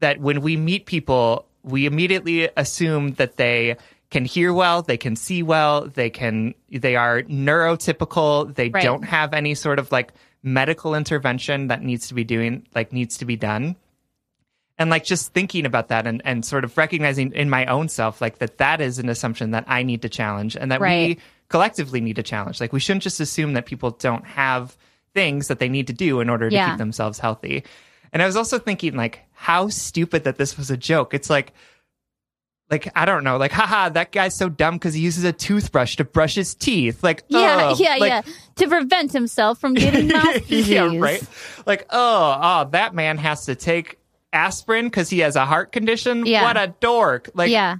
that 0.00 0.20
when 0.20 0.40
we 0.40 0.56
meet 0.56 0.86
people, 0.86 1.46
we 1.62 1.86
immediately 1.86 2.48
assume 2.56 3.12
that 3.14 3.36
they 3.36 3.76
can 4.10 4.24
hear 4.24 4.52
well, 4.52 4.82
they 4.82 4.96
can 4.96 5.14
see 5.16 5.42
well, 5.42 5.86
they 5.86 6.10
can 6.10 6.54
they 6.70 6.96
are 6.96 7.22
neurotypical, 7.22 8.52
they 8.54 8.68
Right. 8.68 8.82
don't 8.82 9.04
have 9.04 9.32
any 9.32 9.54
sort 9.54 9.78
of 9.78 9.92
like 9.92 10.12
medical 10.42 10.94
intervention 10.94 11.68
that 11.68 11.82
needs 11.82 12.08
to 12.08 12.14
be 12.14 12.24
doing 12.24 12.66
like 12.74 12.92
needs 12.92 13.18
to 13.18 13.24
be 13.24 13.36
done 13.36 13.76
and 14.82 14.90
like 14.90 15.04
just 15.04 15.32
thinking 15.32 15.64
about 15.64 15.88
that 15.88 16.06
and, 16.06 16.20
and 16.24 16.44
sort 16.44 16.64
of 16.64 16.76
recognizing 16.76 17.32
in 17.32 17.48
my 17.48 17.64
own 17.66 17.88
self 17.88 18.20
like 18.20 18.38
that 18.38 18.58
that 18.58 18.80
is 18.80 18.98
an 18.98 19.08
assumption 19.08 19.52
that 19.52 19.64
i 19.68 19.82
need 19.82 20.02
to 20.02 20.08
challenge 20.08 20.56
and 20.56 20.70
that 20.70 20.80
Right. 20.80 21.16
we 21.16 21.22
collectively 21.48 22.00
need 22.00 22.16
to 22.16 22.22
challenge 22.22 22.60
like 22.60 22.72
we 22.72 22.80
shouldn't 22.80 23.02
just 23.02 23.20
assume 23.20 23.52
that 23.54 23.66
people 23.66 23.90
don't 23.92 24.24
have 24.26 24.76
things 25.14 25.48
that 25.48 25.58
they 25.58 25.68
need 25.68 25.86
to 25.86 25.92
do 25.92 26.20
in 26.20 26.28
order 26.28 26.48
to 26.50 26.54
Yeah. 26.54 26.70
keep 26.70 26.78
themselves 26.78 27.18
healthy 27.18 27.64
and 28.12 28.22
i 28.22 28.26
was 28.26 28.36
also 28.36 28.58
thinking 28.58 28.96
like 28.96 29.20
how 29.32 29.68
stupid 29.68 30.24
that 30.24 30.36
this 30.36 30.56
was 30.58 30.70
a 30.70 30.76
joke 30.76 31.14
it's 31.14 31.30
like 31.30 31.52
like 32.70 32.90
i 32.96 33.04
don't 33.04 33.22
know 33.24 33.36
like 33.36 33.52
haha 33.52 33.88
that 33.90 34.12
guy's 34.12 34.34
so 34.36 34.48
dumb 34.48 34.74
because 34.76 34.94
he 34.94 35.00
uses 35.02 35.24
a 35.24 35.32
toothbrush 35.32 35.96
to 35.96 36.04
brush 36.04 36.34
his 36.34 36.54
teeth 36.54 37.02
like 37.04 37.22
yeah, 37.28 37.68
ugh. 37.70 37.78
yeah, 37.80 37.96
Like, 37.96 38.08
yeah. 38.10 38.22
To 38.56 38.68
prevent 38.68 39.12
himself 39.12 39.58
from 39.60 39.74
getting 39.74 40.08
mouth 40.08 40.34
disease. 40.46 40.68
yeah, 40.68 40.94
right. 40.98 41.22
Like, 41.66 41.86
oh, 41.90 42.38
oh, 42.40 42.68
that 42.72 42.94
man 42.94 43.16
has 43.18 43.46
to 43.46 43.54
take 43.54 43.98
aspirin 44.32 44.86
because 44.86 45.10
he 45.10 45.20
has 45.20 45.36
a 45.36 45.46
heart 45.46 45.72
condition. 45.72 46.26
Yeah. 46.26 46.44
What 46.44 46.56
a 46.56 46.74
dork! 46.80 47.30
Like, 47.34 47.50
yeah. 47.50 47.76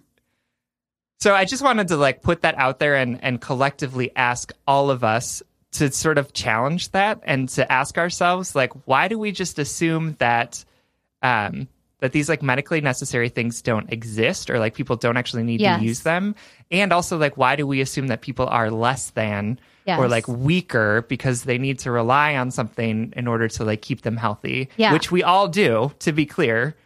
so 1.20 1.34
I 1.34 1.44
just 1.44 1.62
wanted 1.62 1.88
to 1.88 1.96
like 1.96 2.22
put 2.22 2.42
that 2.42 2.56
out 2.56 2.78
there 2.78 2.96
and 2.96 3.22
and 3.22 3.40
collectively 3.40 4.10
ask 4.16 4.52
all 4.66 4.90
of 4.90 5.04
us 5.04 5.42
to 5.72 5.90
sort 5.90 6.18
of 6.18 6.32
challenge 6.32 6.90
that 6.90 7.20
and 7.24 7.48
to 7.48 7.70
ask 7.70 7.96
ourselves 7.98 8.54
like, 8.54 8.72
why 8.86 9.08
do 9.08 9.18
we 9.18 9.32
just 9.32 9.58
assume 9.58 10.16
that, 10.18 10.64
um, 11.22 11.66
that 12.02 12.10
these 12.12 12.28
like 12.28 12.42
medically 12.42 12.80
necessary 12.80 13.28
things 13.28 13.62
don't 13.62 13.90
exist 13.92 14.50
or 14.50 14.58
like 14.58 14.74
people 14.74 14.96
don't 14.96 15.16
actually 15.16 15.44
need 15.44 15.60
Yes. 15.60 15.78
to 15.78 15.84
use 15.86 16.00
them, 16.02 16.34
and 16.70 16.92
also 16.92 17.16
like 17.16 17.36
why 17.36 17.54
do 17.56 17.64
we 17.66 17.80
assume 17.80 18.08
that 18.08 18.20
people 18.20 18.46
are 18.48 18.70
less 18.70 19.10
than 19.10 19.58
or 19.86 20.08
like 20.08 20.26
weaker 20.28 21.02
because 21.08 21.44
they 21.44 21.58
need 21.58 21.78
to 21.80 21.90
rely 21.90 22.36
on 22.36 22.50
something 22.50 23.12
in 23.16 23.26
order 23.26 23.48
to 23.48 23.64
like 23.64 23.82
keep 23.82 24.02
them 24.02 24.16
healthy, 24.16 24.68
Yeah. 24.76 24.92
which 24.92 25.10
we 25.10 25.22
all 25.22 25.48
do, 25.48 25.92
to 26.00 26.12
be 26.12 26.26
clear. 26.26 26.76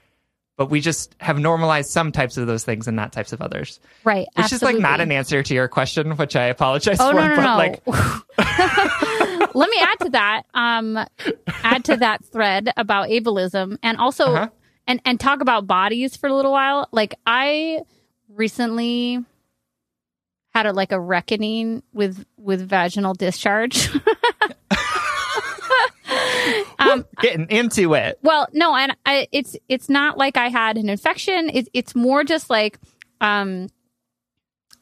But 0.59 0.71
we 0.71 0.81
just 0.81 1.15
have 1.21 1.39
normalized 1.39 1.91
some 1.91 2.11
types 2.13 2.39
of 2.39 2.47
those 2.47 2.65
things 2.65 2.87
and 2.89 2.97
not 2.97 3.13
types 3.13 3.35
of 3.35 3.43
others. 3.43 3.79
Right. 4.05 4.27
Which 4.37 4.53
is 4.55 4.63
like 4.63 4.79
not 4.79 5.03
an 5.03 5.13
answer 5.13 5.43
to 5.43 5.55
your 5.55 5.69
question, 5.69 6.17
which 6.17 6.35
I 6.37 6.45
apologize 6.47 6.97
Oh 6.99 7.11
for. 7.11 7.17
no 7.17 7.29
no 7.29 7.37
but 7.37 7.43
no! 7.43 7.57
like 7.59 7.83
Let 9.55 9.71
me 9.71 9.77
add 9.81 9.99
to 10.05 10.11
that. 10.11 10.43
Um, 10.55 10.99
add 11.63 11.85
to 11.87 11.97
that 11.99 12.25
thread 12.27 12.71
about 12.77 13.09
ableism, 13.09 13.79
and 13.83 13.99
also 13.99 14.25
Uh-huh. 14.35 14.49
And 14.87 15.01
and 15.05 15.19
talk 15.21 15.41
about 15.41 15.67
bodies 15.67 16.17
for 16.17 16.29
a 16.29 16.35
little 16.35 16.53
while. 16.53 16.89
Like 16.93 17.15
I 17.27 17.81
recently 18.29 19.25
had 20.55 20.67
a 20.67 20.73
like 20.73 20.93
a 20.93 21.01
reckoning 21.01 21.83
with 21.93 22.25
with 22.37 22.67
vaginal 22.69 23.15
discharge. 23.15 23.89
um, 26.79 27.05
getting 27.21 27.49
into 27.51 27.95
it. 27.95 28.19
well, 28.23 28.47
no, 28.53 28.75
and 28.77 28.97
I, 29.05 29.29
it's 29.33 29.57
it's 29.69 29.89
not 29.89 30.17
like 30.19 30.37
I 30.37 30.49
had 30.49 30.77
an 30.79 30.89
infection. 30.89 31.51
It, 31.51 31.69
it's 31.73 31.95
more 31.95 32.25
just 32.25 32.49
like 32.51 32.79
um, 33.21 33.69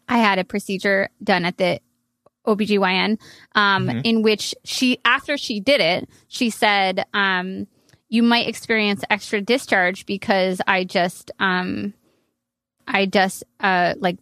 I 0.08 0.18
had 0.18 0.38
a 0.38 0.44
procedure 0.44 1.08
done 1.22 1.44
at 1.44 1.56
the 1.56 1.80
OBGYN 2.46 3.18
um, 3.54 3.86
Mhm. 3.88 4.00
in 4.04 4.22
which 4.22 4.54
she 4.64 4.98
after 5.04 5.36
she 5.38 5.60
did 5.60 5.80
it, 5.80 6.08
she 6.28 6.50
said 6.50 7.04
um, 7.14 7.66
you 8.08 8.22
might 8.22 8.46
experience 8.48 9.02
extra 9.10 9.40
discharge 9.40 10.06
because 10.06 10.60
I 10.66 10.84
just 10.84 11.30
um, 11.38 11.94
I 12.86 13.06
just 13.06 13.44
uh, 13.60 13.94
like 13.98 14.18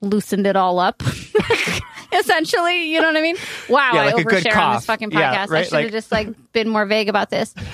loosened 0.00 0.46
it 0.46 0.56
all 0.56 0.78
up. 0.78 1.02
Essentially, 2.12 2.90
you 2.92 3.00
know 3.00 3.08
what 3.08 3.16
I 3.16 3.22
mean? 3.22 3.36
Wow, 3.68 3.90
Yeah, 3.94 4.00
I 4.02 4.12
like 4.12 4.26
good 4.26 4.44
overshare 4.44 4.56
on 4.56 4.74
this 4.76 4.86
fucking 4.86 5.10
podcast. 5.10 5.18
Yeah, 5.18 5.42
I 5.42 5.46
right, 5.46 5.64
should 5.64 5.72
like- 5.72 5.84
have 5.84 5.92
just 5.92 6.12
like 6.12 6.28
been 6.52 6.68
more 6.68 6.86
vague 6.86 7.08
about 7.08 7.30
this. 7.30 7.54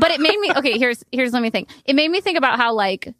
But 0.00 0.12
it 0.12 0.20
made 0.20 0.38
me 0.38 0.52
okay. 0.54 0.78
Here's 0.78 1.02
here's 1.10 1.32
let 1.32 1.42
me 1.42 1.50
think. 1.50 1.68
It 1.84 1.94
made 1.96 2.08
me 2.08 2.20
think 2.20 2.38
about 2.38 2.56
how 2.56 2.72
like 2.74 3.12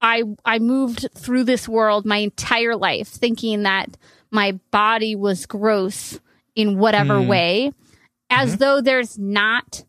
I 0.00 0.22
I 0.44 0.60
moved 0.60 1.08
through 1.16 1.42
this 1.42 1.68
world 1.68 2.06
my 2.06 2.18
entire 2.18 2.76
life 2.76 3.08
thinking 3.08 3.64
that 3.64 3.88
my 4.30 4.52
body 4.70 5.16
was 5.16 5.46
gross 5.46 6.20
in 6.54 6.78
whatever 6.78 7.14
Mm. 7.14 7.26
way, 7.26 7.72
as 8.30 8.50
Mm-hmm. 8.50 8.58
though 8.58 8.80
there's 8.80 9.18
not 9.18 9.82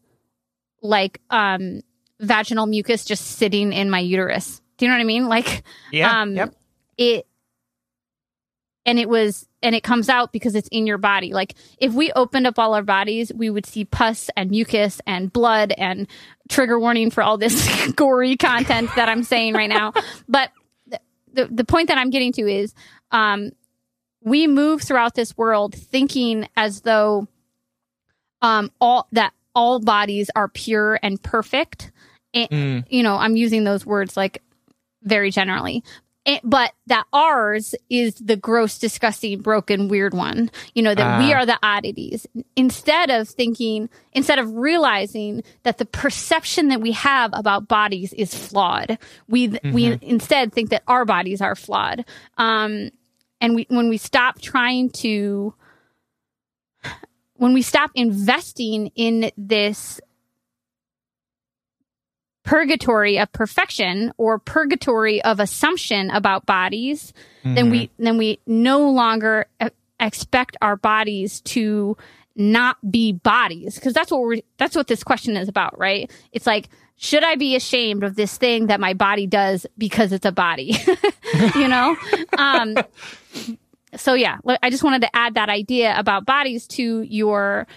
like 0.81 1.21
um 1.29 1.81
vaginal 2.19 2.65
mucus 2.65 3.05
just 3.05 3.25
sitting 3.25 3.73
in 3.73 3.89
my 3.89 3.99
uterus. 3.99 4.61
Do 4.77 4.85
you 4.85 4.89
know 4.91 4.95
what 4.95 5.01
I 5.01 5.05
mean? 5.05 5.27
Like 5.27 5.63
Yeah. 5.91 6.21
um 6.21 6.35
yep. 6.35 6.53
it 6.97 7.27
and 8.85 8.97
it 8.99 9.07
was 9.07 9.47
and 9.61 9.75
it 9.75 9.83
comes 9.83 10.09
out 10.09 10.31
because 10.33 10.55
it's 10.55 10.67
in 10.69 10.87
your 10.87 10.97
body. 10.97 11.33
Like 11.33 11.53
if 11.77 11.93
we 11.93 12.11
opened 12.13 12.47
up 12.47 12.57
all 12.57 12.73
our 12.73 12.81
bodies, 12.83 13.31
we 13.33 13.49
would 13.49 13.65
see 13.65 13.85
pus 13.85 14.29
and 14.35 14.49
mucus 14.49 14.99
and 15.05 15.31
blood 15.31 15.71
and 15.77 16.07
trigger 16.49 16.79
warning 16.79 17.11
for 17.11 17.21
all 17.21 17.37
this 17.37 17.91
gory 17.95 18.37
content 18.37 18.89
that 18.95 19.07
I'm 19.07 19.23
saying 19.23 19.53
right 19.53 19.69
now. 19.69 19.93
But 20.27 20.51
the 21.33 21.47
the 21.47 21.63
point 21.63 21.87
that 21.89 21.97
I'm 21.97 22.09
getting 22.09 22.33
to 22.33 22.41
is 22.41 22.73
um 23.11 23.51
we 24.23 24.47
move 24.47 24.81
throughout 24.81 25.15
this 25.15 25.37
world 25.37 25.73
thinking 25.75 26.47
as 26.57 26.81
though 26.81 27.27
um 28.41 28.71
all 28.81 29.07
that 29.11 29.33
all 29.55 29.79
bodies 29.79 30.29
are 30.35 30.47
pure 30.47 30.99
and 31.03 31.21
perfect. 31.21 31.91
And, 32.33 32.49
Mm. 32.49 32.85
You 32.89 33.03
know, 33.03 33.17
I'm 33.17 33.35
using 33.35 33.63
those 33.63 33.85
words 33.85 34.15
like 34.15 34.41
very 35.03 35.31
generally. 35.31 35.83
Eh, 36.27 36.37
but 36.43 36.71
that 36.85 37.05
ours 37.11 37.73
is 37.89 38.13
the 38.13 38.35
gross, 38.35 38.77
disgusting, 38.77 39.41
broken, 39.41 39.87
weird 39.87 40.13
one. 40.13 40.51
You 40.75 40.83
know, 40.83 40.93
that 40.93 41.19
we 41.19 41.33
Ah. 41.33 41.37
are 41.37 41.45
the 41.47 41.57
oddities. 41.63 42.27
Instead 42.55 43.09
of 43.09 43.27
thinking, 43.27 43.89
instead 44.13 44.37
of 44.37 44.53
realizing 44.55 45.41
that 45.63 45.79
the 45.79 45.85
perception 45.85 46.67
that 46.67 46.79
we 46.79 46.91
have 46.91 47.31
about 47.33 47.67
bodies 47.67 48.13
is 48.13 48.35
flawed, 48.35 48.99
we 49.27 49.47
we 49.73 49.97
instead 50.03 50.53
think 50.53 50.69
that 50.69 50.83
our 50.87 51.05
bodies 51.05 51.41
are 51.41 51.55
flawed. 51.55 52.05
Um, 52.37 52.91
and 53.41 53.55
we 53.55 53.65
when 53.69 53.89
we 53.89 53.97
stop 53.97 54.39
trying 54.39 54.91
to 55.01 55.55
when 57.41 57.53
we 57.53 57.63
stop 57.63 57.89
investing 57.95 58.91
in 58.95 59.31
this 59.35 59.99
purgatory 62.43 63.17
of 63.17 63.31
perfection 63.31 64.13
or 64.17 64.37
purgatory 64.37 65.23
of 65.23 65.39
assumption 65.39 66.11
about 66.11 66.45
bodies 66.45 67.13
then 67.43 67.71
we 67.71 67.89
then 67.97 68.17
we 68.19 68.39
no 68.45 68.91
longer 68.91 69.47
expect 69.99 70.55
our 70.61 70.75
bodies 70.75 71.41
to 71.41 71.97
not 72.35 72.77
be 72.89 73.11
bodies. 73.11 73.75
Because 73.75 73.93
that's 73.93 74.11
what 74.11 74.21
we're 74.21 74.41
that's 74.57 74.75
what 74.75 74.87
this 74.87 75.03
question 75.03 75.35
is 75.35 75.47
about 75.47 75.79
right? 75.79 76.11
It's 76.31 76.45
like 76.45 76.69
should 76.97 77.23
i 77.23 77.35
be 77.35 77.55
ashamed 77.55 78.03
of 78.03 78.15
this 78.15 78.37
thing 78.37 78.67
that 78.67 78.79
my 78.79 78.93
body 78.93 79.25
does 79.25 79.65
because 79.77 80.11
it's 80.11 80.25
a 80.25 80.31
body? 80.31 80.75
You 81.55 81.67
know? 81.69 81.95
Um 82.37 82.75
so 83.95 84.13
yeah 84.13 84.37
i 84.61 84.69
just 84.69 84.83
wanted 84.83 85.01
to 85.01 85.15
add 85.15 85.35
that 85.35 85.49
idea 85.49 85.93
about 85.97 86.25
bodies 86.25 86.67
to 86.67 87.01
your 87.01 87.67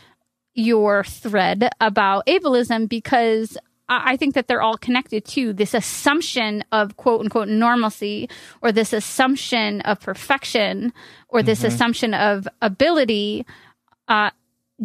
your 0.55 1.03
thread 1.05 1.69
about 1.81 2.27
ableism 2.27 2.89
because 2.89 3.59
I 3.87 4.17
think 4.17 4.35
that 4.35 4.49
they're 4.49 4.63
all 4.63 4.79
connected 4.79 5.27
to 5.27 5.53
this 5.53 5.75
assumption 5.75 6.65
of 6.73 6.97
quote 6.97 7.21
unquote 7.21 7.49
normalcy 7.49 8.31
or 8.63 8.73
this 8.73 8.95
assumption 8.95 9.83
of 9.83 10.01
perfection 10.01 10.93
or 11.29 11.43
this 11.43 11.65
assumption 11.65 12.15
of 12.15 12.49
ability 12.63 13.45
uh, 14.09 14.31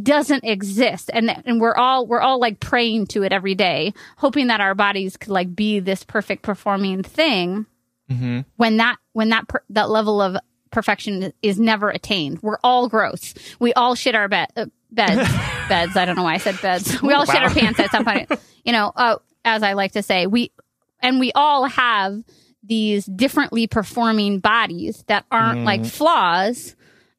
doesn't 0.03 0.43
exist 0.43 1.09
and 1.13 1.31
and 1.45 1.61
we're 1.61 1.75
all 1.75 2.05
we're 2.07 2.19
all 2.19 2.39
like 2.39 2.59
praying 2.59 3.07
to 3.07 3.23
it 3.23 3.31
every 3.31 3.55
day 3.55 3.93
hoping 4.17 4.47
that 4.47 4.61
our 4.61 4.75
bodies 4.75 5.17
could 5.17 5.29
like 5.31 5.55
be 5.55 5.79
this 5.79 6.03
perfect 6.03 6.43
performing 6.43 7.01
thing 7.01 7.65
Mm-hmm. 8.11 8.39
when 8.55 8.77
that 8.77 8.97
when 9.13 9.29
that 9.29 9.47
per, 9.47 9.61
that 9.69 9.87
level 9.87 10.19
of 10.19 10.35
perfection 10.71 11.33
is 11.41 11.59
never 11.59 11.89
attained. 11.89 12.41
We're 12.41 12.59
all 12.63 12.87
gross. 12.89 13.33
We 13.59 13.73
all 13.73 13.95
shit 13.95 14.15
our 14.15 14.27
bed 14.27 14.47
uh, 14.55 14.65
beds. 14.91 15.15
Beds. 15.69 15.95
I 15.95 16.05
don't 16.05 16.15
know 16.15 16.23
why 16.23 16.33
i 16.33 16.37
said 16.37 16.59
beds. 16.61 16.99
We 17.01 17.13
all 17.13 17.25
shit 17.25 17.41
our 17.43 17.51
pants 17.51 17.79
at 17.79 17.91
some 17.91 18.03
point. 18.05 18.31
You 18.65 18.73
know 18.73 18.91
uh, 18.95 19.15
as 19.45 19.63
i 19.63 19.73
like 19.73 19.93
to 19.93 20.03
say 20.03 20.27
we 20.27 20.51
and 21.01 21.19
we 21.19 21.31
all 21.33 21.65
have 21.65 22.21
these 22.63 23.05
differently 23.05 23.65
performing 23.67 24.39
bodies 24.39 25.03
that 25.07 25.25
aren't 25.31 25.63
like 25.63 25.85
flaws 25.85 26.75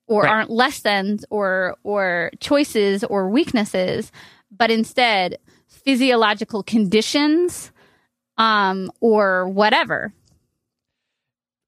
or 0.07 0.23
Right. 0.23 0.31
aren't 0.31 0.51
less 0.51 0.81
than 0.81 1.19
or 1.31 1.77
or 1.83 2.31
choices 2.41 3.03
or 3.05 3.29
weaknesses 3.31 4.13
but 4.51 4.71
instead 4.71 5.39
physiological 5.67 6.63
conditions 6.63 7.73
um 8.37 8.91
or 9.01 9.49
whatever. 9.49 10.13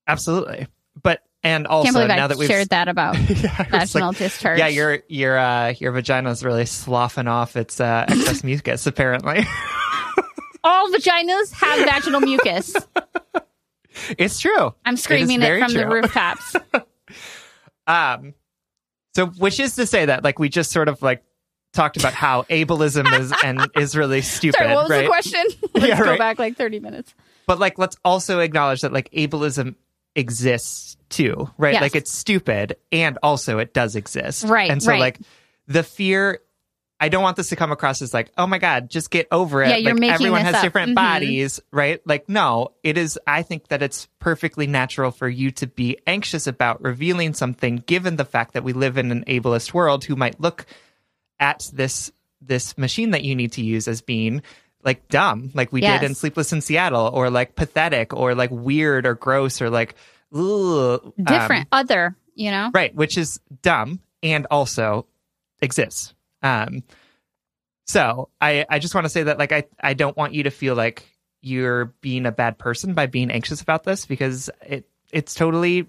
Absolutely. 0.07 0.67
And 1.45 1.65
can't 1.65 1.73
also 1.73 1.93
believe 1.93 2.09
now 2.09 2.25
I 2.25 2.27
that 2.29 2.39
we've 2.39 2.49
shared 2.49 2.69
that 2.69 2.87
about 2.89 3.17
Yeah, 3.29 3.65
vaginal 3.65 4.09
like, 4.09 4.19
discharge. 4.19 4.59
yeah, 4.59 4.69
your 4.69 5.01
your 5.09 5.37
uh, 5.39 5.75
your 5.79 5.91
vagina's 5.93 6.45
really 6.45 6.67
sloughing 6.67 7.27
off 7.27 7.57
its 7.57 7.81
uh, 7.81 8.05
excess 8.09 8.45
mucus. 8.45 8.87
Apparently, 8.87 9.41
all 10.65 10.89
vaginas 10.93 11.53
have 11.53 11.85
vaginal 11.85 12.21
mucus. 12.21 12.77
it's 14.19 14.39
true. 14.39 14.73
I'm 14.85 14.97
screaming 14.97 15.41
it, 15.43 15.45
very 15.47 15.61
from 15.61 15.73
the 15.73 15.89
rooftops. 15.89 16.55
Um, 17.87 18.35
so 19.15 19.27
which 19.27 19.59
is 19.59 19.75
to 19.77 19.87
say 19.87 20.07
that 20.07 20.23
like 20.25 20.39
we 20.39 20.49
just 20.49 20.71
sort 20.71 20.89
of 20.89 21.03
like 21.03 21.23
talked 21.73 21.97
about 21.97 22.13
how 22.13 22.43
ableism 22.45 23.19
is 23.19 23.33
and 23.45 23.69
is 23.77 23.97
really 23.97 24.21
stupid, 24.23 24.59
Sorry, 24.59 24.75
what 24.75 24.83
was 24.85 24.91
right? 24.91 25.03
the 25.03 25.09
question? 25.09 25.43
Let's 25.75 25.87
Yeah, 25.89 25.99
go 25.99 26.11
right. 26.11 26.19
back 26.19 26.39
like 26.39 26.57
30 26.57 26.81
minutes. 26.81 27.15
But 27.47 27.59
like, 27.59 27.79
let's 27.79 27.97
also 28.05 28.39
acknowledge 28.41 28.83
that 28.83 28.93
like 28.93 29.11
ableism 29.11 29.75
exists 30.15 30.97
too, 31.09 31.51
right? 31.59 31.75
Yes. 31.75 31.83
Like 31.83 31.97
it's 31.97 32.13
stupid 32.13 32.77
and 32.91 33.19
also 33.23 33.59
it 33.59 33.75
does 33.75 33.97
exist, 33.97 34.45
Right, 34.45 34.71
And 34.71 34.83
so 34.83 34.91
right. 34.93 35.01
like 35.01 35.21
the 35.67 35.83
fear. 35.83 36.41
I 37.01 37.09
don't 37.09 37.25
want 37.25 37.37
this 37.37 37.49
to 37.49 37.57
come 37.57 37.73
across 37.73 38.01
as 38.01 38.15
like, 38.15 38.31
oh 38.39 38.47
my 38.47 38.59
god, 38.59 38.89
just 38.89 39.11
get 39.11 39.27
over 39.33 39.61
it. 39.61 39.71
Yeah, 39.71 39.77
you're 39.77 39.93
like 39.95 40.01
making 40.01 40.15
everyone 40.15 40.41
has 40.43 40.55
up. 40.55 40.63
different 40.63 40.93
Mhm. 40.93 40.95
bodies, 40.95 41.61
right? 41.73 42.01
Like, 42.07 42.29
no, 42.29 42.75
it 42.85 42.97
is. 42.97 43.19
I 43.27 43.43
think 43.43 43.67
that 43.69 43.83
it's 43.83 44.07
perfectly 44.21 44.69
natural 44.69 45.11
for 45.11 45.29
you 45.29 45.51
to 45.51 45.67
be 45.67 45.99
anxious 46.07 46.47
about 46.47 46.81
revealing 46.81 47.35
something, 47.35 47.79
given 47.89 48.15
the 48.15 48.25
fact 48.25 48.55
that 48.55 48.63
we 48.63 48.73
live 48.73 48.99
in 48.99 49.11
an 49.11 49.25
ableist 49.27 49.75
world 49.75 50.05
who 50.05 50.15
might 50.15 50.41
look 50.41 50.65
at 51.41 51.69
this 51.73 52.13
this 52.41 52.79
machine 52.79 53.11
that 53.11 53.25
you 53.25 53.35
need 53.35 53.51
to 53.53 53.63
use 53.63 53.89
as 53.89 54.01
being 54.01 54.41
like 54.85 55.09
dumb, 55.09 55.51
like 55.55 55.73
we 55.73 55.81
Yes. 55.83 56.01
did 56.01 56.07
in 56.07 56.15
Sleepless 56.15 56.53
in 56.53 56.61
Seattle, 56.61 57.11
or 57.13 57.31
like 57.31 57.55
pathetic, 57.55 58.13
or 58.15 58.35
like 58.35 58.51
weird, 58.51 59.07
or 59.07 59.15
gross, 59.15 59.63
or 59.63 59.71
like 59.71 59.95
ugh, 60.35 61.01
um, 61.05 61.13
Different, 61.25 61.69
other, 61.73 62.17
you 62.35 62.51
know? 62.51 62.71
right? 62.75 62.95
Which 62.95 63.17
is 63.19 63.41
dumb 63.63 64.01
and 64.23 64.47
also 64.51 65.07
exists. 65.61 66.15
Um, 66.43 66.83
so 67.87 68.29
I 68.41 68.65
I 68.69 68.79
just 68.79 68.95
want 68.95 69.05
to 69.05 69.09
say 69.11 69.25
that 69.25 69.39
like 69.39 69.53
I 69.53 69.65
I 69.81 69.95
don't 69.95 70.17
want 70.17 70.35
you 70.35 70.45
to 70.45 70.51
feel 70.51 70.75
like 70.75 71.09
you're 71.41 71.87
being 72.01 72.27
a 72.27 72.33
bad 72.33 72.59
person 72.59 72.95
by 72.95 73.07
being 73.07 73.31
anxious 73.31 73.61
about 73.61 73.85
this 73.85 74.07
because 74.07 74.51
it 74.67 74.87
it's 75.13 75.35
totally. 75.35 75.87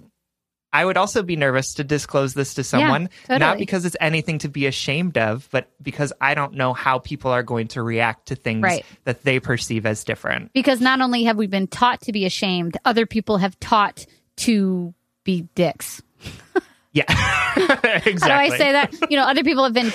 I 0.73 0.83
would 0.83 0.97
also 0.97 1.21
be 1.23 1.35
nervous 1.35 1.75
to 1.75 1.83
disclose 1.83 2.33
this 2.33 2.55
to 2.55 2.63
someone, 2.63 3.03
not 3.29 3.39
totally. 3.39 3.59
because 3.59 3.85
it's 3.85 3.95
anything 4.01 4.39
to 4.39 4.49
be 4.49 4.65
ashamed 4.65 5.17
of, 5.19 5.47
but 5.51 5.69
because 5.81 6.11
I 6.19 6.33
don't 6.33 6.55
know 6.55 6.73
how 6.73 6.97
people 6.99 7.29
are 7.31 7.43
going 7.43 7.67
to 7.69 7.83
react 7.83 8.29
to 8.29 8.35
things 8.35 8.63
Right. 8.63 8.83
that 9.03 9.21
they 9.23 9.39
perceive 9.39 9.85
as 9.85 10.03
different. 10.03 10.51
Because 10.51 10.81
not 10.81 10.99
only 10.99 11.23
have 11.25 11.37
we 11.37 11.45
been 11.47 11.67
taught 11.67 12.01
to 12.01 12.11
be 12.11 12.25
ashamed, 12.25 12.75
other 12.85 13.05
people 13.05 13.37
have 13.37 13.57
taught 13.59 14.05
to 14.37 14.93
be 15.23 15.47
dicks. 15.55 16.01
Yeah, 16.95 17.05
exactly. 18.05 18.13
How 18.21 18.27
do 18.27 18.33
I 18.33 18.49
say 18.55 18.71
that? 18.73 18.93
You 19.09 19.17
know, 19.17 19.23
other 19.23 19.43
people 19.43 19.63
have 19.63 19.73
been 19.73 19.91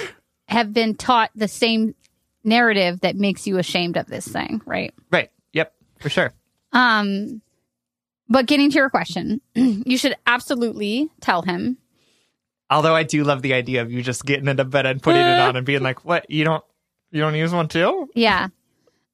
have 0.49 0.73
been 0.73 0.97
taught 0.97 1.31
the 1.37 1.47
same 1.47 1.95
narrative 2.43 3.03
that 3.03 3.15
makes 3.15 3.47
you 3.47 3.59
ashamed 3.59 3.97
of 3.97 4.07
this 4.09 4.27
thing, 4.27 4.61
right? 4.67 4.93
Right. 5.13 5.31
Yep. 5.53 5.73
For 6.01 6.09
sure. 6.09 6.33
Um 6.73 7.41
but 8.29 8.47
getting 8.47 8.71
to 8.71 8.77
your 8.77 8.91
question, 8.91 9.41
you 9.55 9.97
should 9.99 10.17
absolutely 10.27 11.09
tell 11.21 11.43
him 11.43 11.79
Although 12.71 12.95
I 12.95 13.03
do 13.03 13.25
love 13.25 13.41
the 13.41 13.55
idea 13.55 13.81
of 13.81 13.91
you 13.91 14.03
just 14.03 14.27
getting 14.27 14.47
into 14.47 14.63
bed 14.65 14.85
and 14.85 15.03
putting 15.03 15.23
it 15.23 15.39
on 15.41 15.57
and 15.57 15.65
being 15.65 15.83
like, 15.83 16.05
"What? 16.05 16.31
You 16.31 16.45
don't 16.45 16.63
you 17.11 17.23
don't 17.23 17.35
use 17.35 17.51
one 17.51 17.67
too?" 17.67 18.11
Yeah. 18.15 18.49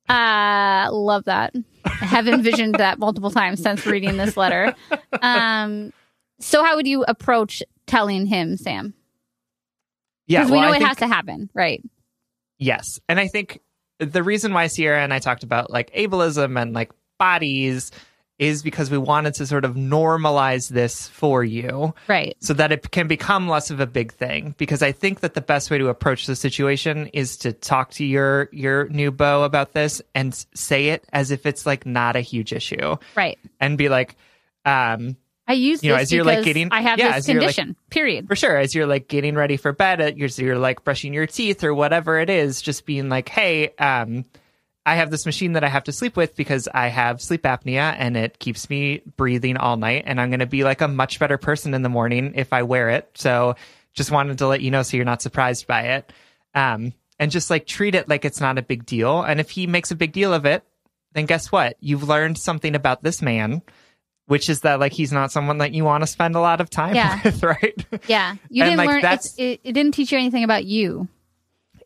Uh 0.09 0.89
love 0.91 1.27
that. 1.27 1.55
I 1.85 1.91
have 1.91 2.27
envisioned 2.27 2.75
that 2.75 2.99
multiple 2.99 3.31
times 3.31 3.63
since 3.63 3.87
reading 3.87 4.17
this 4.17 4.37
letter. 4.37 4.75
Um 5.23 5.93
so 6.41 6.65
how 6.65 6.75
would 6.75 6.89
you 6.89 7.05
approach 7.07 7.63
telling 7.87 8.27
him, 8.27 8.57
Sam? 8.57 8.93
Yeah. 10.27 10.41
Because 10.41 10.51
we 10.51 10.57
well, 10.59 10.67
know 10.67 10.73
I 10.73 10.77
it 10.77 10.79
think- 10.81 10.89
has 10.89 10.97
to 10.99 11.07
happen, 11.07 11.49
right? 11.55 11.81
Yes. 12.59 12.99
And 13.09 13.21
I 13.21 13.29
think 13.29 13.61
the 14.01 14.25
reason 14.25 14.53
why 14.53 14.67
Sierra 14.67 15.01
and 15.01 15.15
I 15.15 15.21
talked 15.21 15.45
about 15.45 15.71
like 15.71 15.93
ableism 15.95 16.61
and 16.61 16.73
like 16.73 16.91
bodies 17.21 17.93
is 18.39 18.63
because 18.65 18.91
we 18.91 18.99
wanted 18.99 19.33
to 19.35 19.47
sort 19.47 19.65
of 19.65 19.75
normalize 19.77 20.69
this 20.69 21.07
for 21.09 21.45
you 21.45 21.95
Right. 22.09 22.37
so 22.41 22.53
that 22.55 22.73
it 22.73 22.91
can 22.91 23.07
become 23.07 23.49
less 23.49 23.71
of 23.71 23.79
a 23.79 23.87
big 23.87 24.13
thing 24.13 24.55
because 24.59 24.83
I 24.83 24.91
think 24.93 25.21
that 25.21 25.35
the 25.35 25.41
best 25.41 25.71
way 25.71 25.79
to 25.79 25.87
approach 25.89 26.27
the 26.27 26.35
situation 26.35 27.07
is 27.09 27.37
to 27.39 27.53
talk 27.53 27.93
to 27.93 28.05
your 28.05 28.49
your 28.53 28.89
new 28.89 29.13
beau 29.13 29.45
about 29.45 29.73
this 29.73 30.03
and 30.17 30.35
say 30.55 30.89
it 30.89 31.05
as 31.13 31.31
if 31.31 31.47
it's 31.47 31.65
like 31.65 31.87
not 31.87 32.17
a 32.17 32.21
huge 32.21 32.53
issue 32.53 32.97
Right. 33.15 33.39
and 33.61 33.79
be 33.79 33.89
like 33.89 34.17
um 34.65 35.17
I 35.47 35.53
use 35.53 35.85
You 35.85 35.91
know, 35.91 35.97
this 35.97 36.05
as 36.05 36.13
you're, 36.13 36.25
like, 36.25 36.43
getting- 36.43 36.73
I 36.73 36.81
have 36.81 36.99
yeah, 36.99 37.09
this 37.09 37.17
as 37.17 37.29
you're, 37.29 37.43
like- 37.43 37.55
condition. 37.55 37.77
period. 37.91 38.27
for 38.29 38.35
sure 38.35 38.57
as 38.57 38.75
you're 38.75 38.87
like 38.87 39.09
getting 39.09 39.35
ready 39.35 39.59
for 39.59 39.73
bed 39.73 40.01
uh, 40.01 40.11
you're, 40.17 40.31
you're 40.39 40.59
like 40.59 40.83
brushing 40.85 41.13
your 41.13 41.27
teeth 41.27 41.63
or 41.63 41.75
whatever 41.75 42.19
it 42.19 42.31
is 42.31 42.63
just 42.63 42.87
being 42.87 43.09
like 43.11 43.29
hey 43.29 43.69
um 43.79 44.25
I 44.87 44.97
have 44.97 45.11
this 45.11 45.25
machine 45.25 45.55
that 45.55 45.65
I 45.65 45.69
have 45.69 45.85
to 45.85 45.93
sleep 45.93 46.15
with 46.17 46.37
because 46.37 46.69
I 46.73 46.89
have 46.89 47.23
sleep 47.23 47.43
apnea 47.45 47.95
and 47.99 48.17
it 48.17 48.39
keeps 48.39 48.69
me 48.69 49.01
breathing 49.17 49.57
all 49.57 49.77
night. 49.79 50.05
And 50.07 50.21
I'm 50.21 50.29
going 50.31 50.41
to 50.41 50.47
be 50.47 50.63
like 50.65 50.83
a 50.83 50.89
much 50.89 51.19
better 51.19 51.39
person 51.39 51.73
in 51.73 51.83
the 51.83 51.89
morning 51.89 52.33
if 52.37 52.53
I 52.53 52.65
wear 52.65 52.91
it. 52.91 53.09
So 53.15 53.57
just 53.95 54.11
wanted 54.11 54.39
to 54.39 54.47
let 54.47 54.61
you 54.61 54.71
know 54.71 54.83
so 54.83 54.97
you're 54.97 55.07
not 55.07 55.23
surprised 55.23 55.67
by 55.67 55.83
it. 55.83 56.13
Um, 56.55 56.93
and 57.19 57.31
just 57.31 57.49
like 57.49 57.67
treat 57.67 57.95
it 57.95 58.09
like 58.09 58.25
it's 58.27 58.41
not 58.41 58.59
a 58.59 58.63
big 58.63 58.85
deal. 58.85 59.23
And 59.23 59.41
if 59.41 59.51
he 59.51 59.67
makes 59.67 59.91
a 59.91 59.97
big 59.97 60.13
deal 60.13 60.35
of 60.35 60.45
it, 60.45 60.65
then 61.13 61.27
guess 61.27 61.51
what? 61.51 61.77
You've 61.81 62.07
learned 62.09 62.37
something 62.37 62.75
about 62.75 63.03
this 63.03 63.23
man, 63.23 63.63
which 64.27 64.51
is 64.51 64.63
that 64.63 64.81
like 64.81 64.93
he's 64.93 65.13
not 65.13 65.31
someone 65.33 65.59
that 65.59 65.73
you 65.73 65.85
want 65.85 66.03
to 66.03 66.07
spend 66.09 66.35
a 66.35 66.41
lot 66.41 66.61
of 66.61 66.69
time 66.69 66.95
Yeah. 66.95 67.21
with, 67.25 67.43
right? 67.43 67.87
Yeah, 68.09 68.35
you 68.51 68.65
And, 68.65 68.73
didn't 68.73 68.87
like, 68.87 69.03
learn. 69.03 69.19
it, 69.39 69.61
it 69.65 69.73
didn't 69.73 69.93
teach 69.93 70.13
you 70.13 70.19
anything 70.19 70.45
about 70.45 70.65
you. 70.65 71.09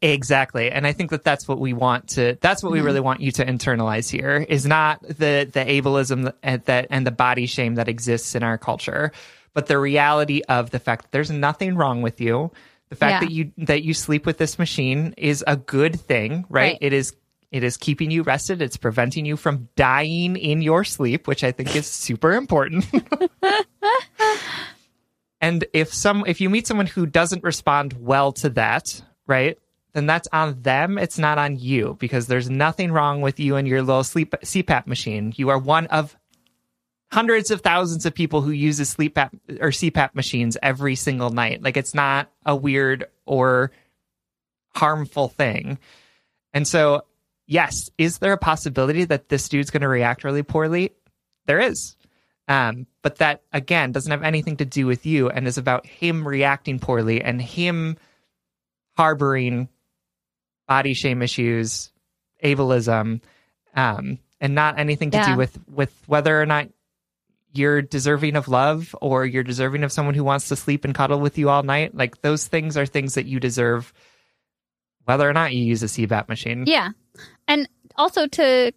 Exactly. 0.03 0.71
And 0.71 0.87
I 0.87 0.93
think 0.93 1.11
that 1.11 1.25
that's 1.25 1.49
what 1.49 1.59
we 1.59 1.73
want 1.73 2.09
to 2.11 2.37
that's 2.41 2.63
what 2.63 2.73
we 2.73 2.79
mm-hmm. 2.79 2.87
really 2.87 3.01
want 3.01 3.21
you 3.21 3.33
to 3.33 3.45
internalize 3.45 4.11
here 4.11 4.47
is 4.49 4.67
not 4.67 5.03
the 5.03 5.49
the 5.51 5.65
ableism 5.65 6.33
and 6.43 6.63
that 6.65 6.87
and 6.91 7.07
the 7.07 7.11
body 7.11 7.47
shame 7.47 7.77
that 7.77 7.89
exists 7.89 8.35
in 8.35 8.43
our 8.43 8.59
culture, 8.59 9.13
but 9.55 9.67
the 9.67 9.79
reality 9.79 10.43
of 10.49 10.71
the 10.71 10.79
fact 10.79 11.03
that 11.03 11.13
there's 11.13 11.31
nothing 11.31 11.75
wrong 11.75 12.03
with 12.03 12.21
you. 12.21 12.53
The 12.91 12.97
fact 12.97 13.23
Yeah. 13.23 13.29
that 13.29 13.33
you 13.33 13.53
that 13.59 13.83
you 13.83 13.93
sleep 13.93 14.25
with 14.25 14.39
this 14.39 14.59
machine 14.59 15.15
is 15.17 15.45
a 15.47 15.57
good 15.57 16.01
thing, 16.01 16.45
right? 16.49 16.73
Right. 16.73 16.79
It 16.81 16.93
is 16.93 17.15
it 17.51 17.65
is 17.65 17.77
keeping 17.77 18.11
you 18.11 18.23
rested. 18.23 18.61
It's 18.61 18.77
preventing 18.77 19.25
you 19.25 19.37
from 19.37 19.69
dying 19.75 20.37
in 20.37 20.61
your 20.61 20.85
sleep, 20.85 21.27
which 21.27 21.43
I 21.43 21.53
think 21.53 21.75
is 21.75 21.87
super 21.87 22.35
important. 22.35 22.87
and 25.41 25.65
if 25.73 25.93
some 25.93 26.25
if 26.27 26.41
you 26.41 26.51
meet 26.51 26.67
someone 26.67 26.87
who 26.87 27.07
doesn't 27.07 27.43
respond 27.43 27.95
well 27.99 28.33
to 28.33 28.51
that, 28.51 29.03
right? 29.27 29.59
Then 29.93 30.07
that's 30.07 30.29
on 30.33 30.61
them. 30.63 30.99
It's 30.99 31.19
not 31.19 31.39
on 31.39 31.59
you 31.59 31.97
because 31.99 32.27
there's 32.27 32.51
nothing 32.51 32.93
wrong 32.93 33.21
with 33.21 33.41
you 33.41 33.57
and 33.57 33.67
your 33.67 33.83
little 33.83 34.05
sleep 34.05 34.35
CPAP 34.43 34.87
machine. 34.87 35.33
You 35.37 35.49
are 35.49 35.59
one 35.59 35.87
of 35.87 36.17
hundreds 37.11 37.51
of 37.51 37.63
thousands 37.63 38.05
of 38.05 38.15
people 38.15 38.43
who 38.43 38.51
uses 38.51 38.89
sleep 38.89 39.17
or 39.17 39.71
CPAP 39.71 40.15
machines 40.15 40.57
every 40.63 40.95
single 40.95 41.31
night. 41.31 41.63
Like 41.63 41.77
it's 41.77 41.95
not 41.95 42.31
a 42.45 42.55
weird 42.55 43.07
or 43.25 43.73
harmful 44.75 45.29
thing. 45.29 45.79
And 46.53 46.69
so, 46.69 47.03
yes, 47.47 47.91
is 47.97 48.19
there 48.19 48.33
a 48.33 48.39
possibility 48.39 49.05
that 49.07 49.29
this 49.29 49.49
dude's 49.49 49.71
going 49.71 49.83
to 49.83 49.89
react 49.89 50.25
really 50.25 50.43
poorly? 50.43 50.93
There 51.47 51.61
is. 51.61 51.97
Um, 52.47 52.87
but 53.03 53.17
that 53.17 53.43
again 53.53 53.93
doesn't 53.93 54.11
have 54.11 54.23
anything 54.23 54.57
to 54.59 54.65
do 54.65 54.87
with 54.87 55.05
you 55.05 55.29
and 55.29 55.47
is 55.47 55.59
about 55.59 55.87
him 55.87 56.27
reacting 56.27 56.79
poorly 56.79 57.23
and 57.23 57.41
him 57.41 57.97
harboring 58.97 59.69
body 60.69 60.95
shame 60.95 61.23
issues, 61.23 61.91
ableism, 62.45 63.21
um, 63.75 64.19
and 64.41 64.55
not 64.55 64.79
anything 64.79 65.11
to 65.11 65.17
Yeah. 65.17 65.33
do 65.33 65.37
with 65.37 65.59
with 65.69 65.93
whether 66.07 66.41
or 66.41 66.47
not 66.47 66.69
you're 67.55 67.83
deserving 67.83 68.37
of 68.37 68.47
love 68.47 68.95
or 69.01 69.25
you're 69.25 69.43
deserving 69.43 69.83
of 69.83 69.91
someone 69.91 70.15
who 70.15 70.23
wants 70.23 70.49
to 70.49 70.55
sleep 70.55 70.85
and 70.85 70.95
cuddle 70.95 71.19
with 71.19 71.39
you 71.39 71.49
all 71.49 71.63
night. 71.63 71.95
Like 71.95 72.21
those 72.21 72.47
things 72.47 72.77
are 72.77 72.87
things 72.87 73.15
that 73.15 73.25
you 73.27 73.41
deserve, 73.41 73.93
whether 75.07 75.29
or 75.29 75.33
not 75.33 75.55
you 75.55 75.65
use 75.65 75.83
a 75.83 75.87
CPAP 75.87 76.29
machine. 76.29 76.65
Yeah, 76.67 76.91
and 77.49 77.69
also 77.97 78.27
to 78.29 78.73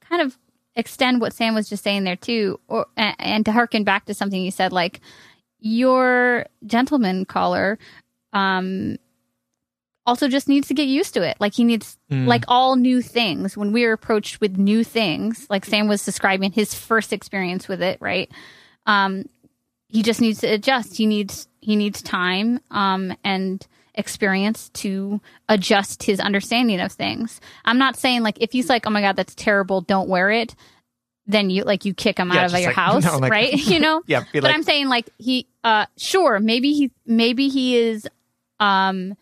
kind 0.00 0.22
of 0.22 0.38
extend 0.76 1.20
what 1.20 1.32
Sam 1.32 1.54
was 1.54 1.68
just 1.68 1.82
saying 1.82 2.04
there 2.04 2.16
too, 2.16 2.60
or 2.68 2.86
and 2.96 3.44
to 3.44 3.52
harken 3.52 3.82
back 3.82 4.04
to 4.06 4.14
something 4.14 4.40
you 4.40 4.50
said, 4.52 4.72
like 4.72 5.00
your 5.58 6.46
gentleman 6.64 7.24
caller, 7.24 7.78
um, 8.32 8.96
also 10.06 10.28
just 10.28 10.48
needs 10.48 10.68
to 10.68 10.74
get 10.74 10.86
used 10.86 11.14
to 11.14 11.22
it. 11.22 11.36
Like 11.40 11.54
he 11.54 11.64
needs, 11.64 11.98
Mm. 12.10 12.26
like 12.26 12.44
all 12.48 12.76
new 12.76 13.02
things. 13.02 13.56
When 13.56 13.72
we 13.72 13.84
are 13.84 13.92
approached 13.92 14.40
with 14.40 14.56
new 14.56 14.84
things, 14.84 15.46
like 15.50 15.64
Sam 15.64 15.88
was 15.88 16.04
describing 16.04 16.52
his 16.52 16.72
first 16.74 17.12
experience 17.12 17.66
with 17.68 17.82
it, 17.82 17.98
right? 18.00 18.30
Um, 18.86 19.24
he 19.88 20.02
just 20.02 20.20
needs 20.20 20.40
to 20.40 20.46
adjust. 20.46 20.96
He 20.96 21.06
needs 21.06 21.48
he 21.60 21.74
needs 21.74 22.00
time 22.02 22.60
um, 22.70 23.12
and 23.24 23.66
experience 23.96 24.68
to 24.68 25.20
adjust 25.48 26.02
his 26.04 26.20
understanding 26.20 26.80
of 26.80 26.92
things. 26.92 27.40
I'm 27.64 27.78
not 27.78 27.96
saying 27.96 28.22
like 28.22 28.38
if 28.40 28.52
he's 28.52 28.68
like, 28.68 28.86
oh 28.86 28.90
my 28.90 29.00
god, 29.00 29.16
that's 29.16 29.34
terrible, 29.34 29.80
don't 29.80 30.08
wear 30.08 30.30
it. 30.30 30.54
Then 31.26 31.50
you 31.50 31.64
like 31.64 31.84
you 31.84 31.92
kick 31.94 32.18
him 32.18 32.30
Yeah, 32.30 32.40
out 32.44 32.52
of 32.52 32.60
your 32.60 32.68
like- 32.68 32.76
house, 32.76 33.04
no, 33.04 33.18
like- 33.18 33.32
right? 33.32 33.52
You 33.72 33.80
know. 33.80 34.02
Yeah, 34.06 34.22
but 34.32 34.44
like, 34.44 34.54
I'm 34.54 34.62
saying 34.62 34.88
like 34.88 35.08
he, 35.18 35.48
uh, 35.64 35.86
sure, 35.96 36.38
maybe 36.38 36.72
he, 36.72 36.92
maybe 37.04 37.48
he 37.48 37.76
is, 37.76 38.06
um, 38.60 39.16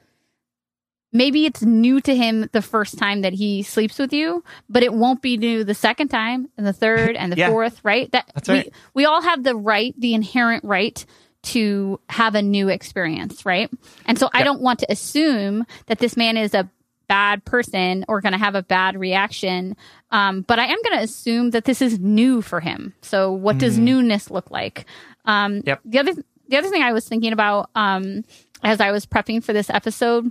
maybe 1.15 1.47
it's 1.47 1.63
new 1.63 2.01
to 2.03 2.15
him 2.15 2.51
the 2.53 2.61
first 2.61 2.99
time 2.99 3.23
that 3.23 3.33
he 3.33 3.63
sleeps 3.63 3.99
with 3.99 4.13
you, 4.13 4.45
but 4.69 4.83
it 4.83 4.93
won't 4.93 5.23
be 5.23 5.39
new 5.39 5.65
the 5.65 5.73
second 5.75 6.09
time 6.09 6.49
and 6.59 6.67
the 6.67 6.73
third 6.75 7.17
and 7.17 7.33
the 7.33 7.37
Yeah. 7.45 7.49
fourth, 7.49 7.81
right? 7.85 8.11
That 8.13 8.31
That's 8.35 8.49
we, 8.49 8.55
right. 8.57 8.73
we 8.93 9.05
all 9.07 9.23
have 9.23 9.43
the 9.45 9.55
right, 9.57 9.95
the 9.99 10.13
inherent 10.13 10.65
right 10.65 11.03
to 11.45 12.01
have 12.11 12.35
a 12.35 12.43
new 12.43 12.69
experience, 12.69 13.47
right? 13.47 13.71
And 14.07 14.19
so 14.19 14.29
I 14.35 14.43
don't 14.45 14.61
want 14.61 14.81
to 14.81 14.91
assume 14.93 15.65
that 15.87 15.99
this 15.99 16.17
man 16.17 16.37
is 16.37 16.53
a 16.55 16.69
bad 17.07 17.45
person 17.45 18.05
or 18.09 18.21
going 18.23 18.33
to 18.33 18.39
have 18.39 18.55
a 18.55 18.63
bad 18.63 18.99
reaction. 18.99 19.77
Um, 20.11 20.41
but 20.41 20.59
I 20.59 20.65
am 20.65 20.79
going 20.83 20.99
to 20.99 21.05
assume 21.05 21.51
that 21.51 21.67
this 21.67 21.83
is 21.83 21.99
new 21.99 22.41
for 22.41 22.61
him. 22.61 22.95
So 23.03 23.31
what 23.33 23.59
does 23.59 23.79
newness 23.79 24.31
look 24.31 24.51
like? 24.51 24.87
Um, 25.27 25.61
Yep. 25.67 25.81
The 25.85 25.99
other 25.99 26.13
the 26.49 26.57
other 26.59 26.69
thing 26.71 26.83
I 26.83 26.93
was 26.93 27.07
thinking 27.07 27.33
about 27.33 27.69
um, 27.75 28.25
as 28.63 28.81
I 28.81 28.91
was 28.91 29.05
prepping 29.07 29.45
for 29.45 29.53
this 29.53 29.69
episode 29.71 30.31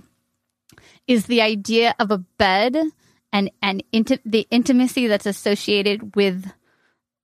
is 1.06 1.26
the 1.26 1.42
idea 1.42 1.94
of 1.98 2.10
a 2.10 2.18
bed 2.18 2.76
and 3.32 3.50
and 3.62 3.82
inti- 3.92 4.20
the 4.24 4.46
intimacy 4.50 5.06
that's 5.06 5.26
associated 5.26 6.14
with 6.16 6.50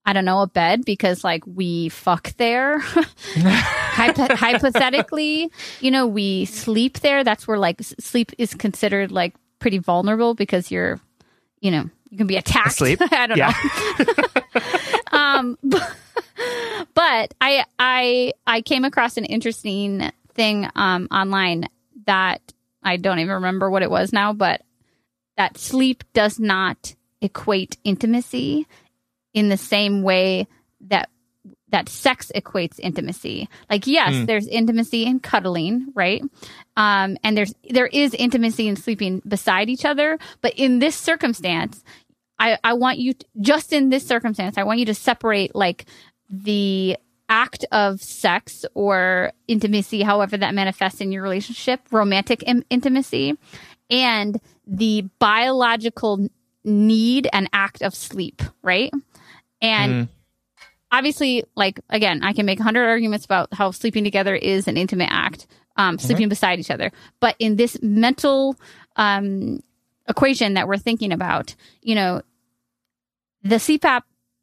I 0.04 0.12
don't 0.12 0.24
know 0.24 0.40
a 0.40 0.46
bed 0.46 0.84
because 0.84 1.22
like 1.22 1.44
we 1.46 1.88
fuck 1.88 2.34
there. 2.36 2.78
Hypo- 3.34 4.34
hypothetically, 4.34 5.50
you 5.80 5.90
know, 5.90 6.06
we 6.06 6.46
sleep 6.46 7.00
there. 7.00 7.22
That's 7.22 7.46
where 7.46 7.58
like 7.58 7.80
sleep 7.82 8.32
is 8.38 8.54
considered 8.54 9.12
like 9.12 9.34
pretty 9.58 9.78
vulnerable 9.78 10.34
because 10.34 10.70
you're, 10.70 10.98
you 11.60 11.70
know, 11.70 11.90
you 12.08 12.18
can 12.18 12.26
be 12.26 12.36
attacked. 12.36 12.68
Asleep? 12.68 12.98
I 13.12 13.26
don't 13.26 13.38
know. 13.38 13.52
Um, 15.12 15.58
but, 15.62 15.96
but 16.94 17.34
I 17.40 17.64
I 17.78 18.32
I 18.46 18.62
came 18.62 18.84
across 18.84 19.16
an 19.16 19.26
interesting 19.26 20.10
thing 20.34 20.68
um 20.76 21.08
online 21.10 21.68
that 22.06 22.40
I 22.82 22.96
don't 22.96 23.18
even 23.18 23.34
remember 23.34 23.70
what 23.70 23.82
it 23.82 23.90
was 23.90 24.12
now, 24.12 24.32
but 24.32 24.62
that 25.36 25.58
sleep 25.58 26.04
does 26.12 26.38
not 26.38 26.94
equate 27.20 27.76
intimacy 27.84 28.66
in 29.34 29.48
the 29.48 29.56
same 29.56 30.02
way 30.02 30.46
that 30.88 31.08
that 31.68 31.88
sex 31.88 32.32
equates 32.34 32.80
intimacy. 32.80 33.48
Like 33.70 33.86
yes, 33.86 34.12
Mm. 34.12 34.26
there's 34.26 34.48
intimacy 34.48 35.04
in 35.04 35.20
cuddling, 35.20 35.92
right? 35.94 36.20
Um, 36.76 37.16
and 37.22 37.36
there's 37.36 37.54
there 37.68 37.86
is 37.86 38.12
intimacy 38.14 38.66
in 38.66 38.74
sleeping 38.76 39.22
beside 39.26 39.68
each 39.70 39.84
other, 39.84 40.18
but 40.40 40.54
in 40.56 40.80
this 40.80 40.96
circumstance, 40.96 41.84
I 42.40 42.58
I 42.64 42.72
want 42.72 42.98
you 42.98 43.12
to, 43.12 43.26
just 43.40 43.72
in 43.72 43.88
this 43.90 44.04
circumstance, 44.06 44.58
I 44.58 44.64
want 44.64 44.80
you 44.80 44.86
to 44.86 44.94
separate 44.94 45.54
like 45.54 45.84
the 46.28 46.96
act 47.30 47.64
of 47.72 48.02
sex 48.02 48.66
or 48.74 49.32
intimacy, 49.48 50.02
however 50.02 50.36
that 50.36 50.52
manifests 50.54 51.00
in 51.00 51.12
your 51.12 51.22
relationship, 51.22 51.80
romantic 51.90 52.42
in- 52.42 52.64
intimacy, 52.68 53.38
and 53.88 54.38
the 54.66 55.08
biological 55.18 56.28
need 56.64 57.28
and 57.32 57.48
act 57.52 57.80
of 57.82 57.94
sleep, 57.94 58.42
right? 58.62 58.92
And 59.62 59.92
Mm. 59.92 60.08
obviously, 60.92 61.44
like 61.56 61.80
again, 61.88 62.22
I 62.22 62.32
can 62.32 62.44
make 62.44 62.60
a 62.60 62.64
hundred 62.64 62.86
arguments 62.86 63.24
about 63.24 63.54
how 63.54 63.70
sleeping 63.70 64.04
together 64.04 64.34
is 64.34 64.68
an 64.68 64.76
intimate 64.76 65.08
act, 65.10 65.46
um, 65.76 65.98
sleeping 65.98 66.28
beside 66.28 66.58
each 66.58 66.70
other. 66.70 66.92
But 67.20 67.36
in 67.38 67.56
this 67.56 67.78
mental 67.80 68.56
um, 68.96 69.62
equation 70.08 70.54
that 70.54 70.66
we're 70.66 70.76
thinking 70.78 71.12
about, 71.12 71.54
you 71.80 71.94
know, 71.94 72.22
the 73.42 73.56
CPAP 73.56 74.02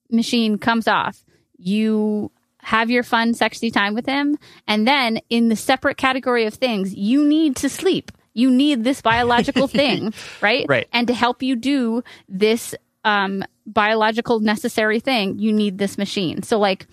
machine 0.09 0.57
comes 0.57 0.87
off. 0.87 1.23
You 1.57 2.31
have 2.67 2.89
your 2.89 3.01
fun, 3.01 3.33
sexy 3.33 3.71
time 3.71 3.93
with 3.93 4.05
him, 4.05 4.37
and 4.67 4.85
then 4.85 5.21
in 5.29 5.47
the 5.47 5.55
separate 5.55 5.95
category 5.95 6.45
of 6.45 6.53
things, 6.53 6.93
you 6.93 7.25
need 7.25 7.55
to 7.55 7.69
sleep. 7.69 8.11
You 8.33 8.51
need 8.51 8.83
this 8.83 9.01
biological 9.01 9.67
thing, 9.79 10.13
right? 10.41 10.65
Right. 10.67 10.85
And 10.91 11.07
to 11.07 11.13
help 11.13 11.41
you 11.41 11.55
do 11.55 12.03
this 12.27 12.75
um, 13.05 13.45
biological 13.65 14.41
necessary 14.41 14.99
thing, 14.99 15.39
you 15.39 15.53
need 15.53 15.77
this 15.77 15.97
machine. 15.97 16.43
So, 16.43 16.59
like, 16.59 16.87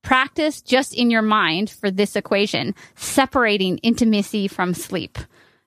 practice 0.00 0.62
just 0.62 0.94
in 0.94 1.10
your 1.10 1.20
mind 1.20 1.68
for 1.68 1.90
this 1.90 2.16
equation, 2.16 2.74
separating 2.94 3.76
intimacy 3.78 4.48
from 4.48 4.72
sleep, 4.72 5.18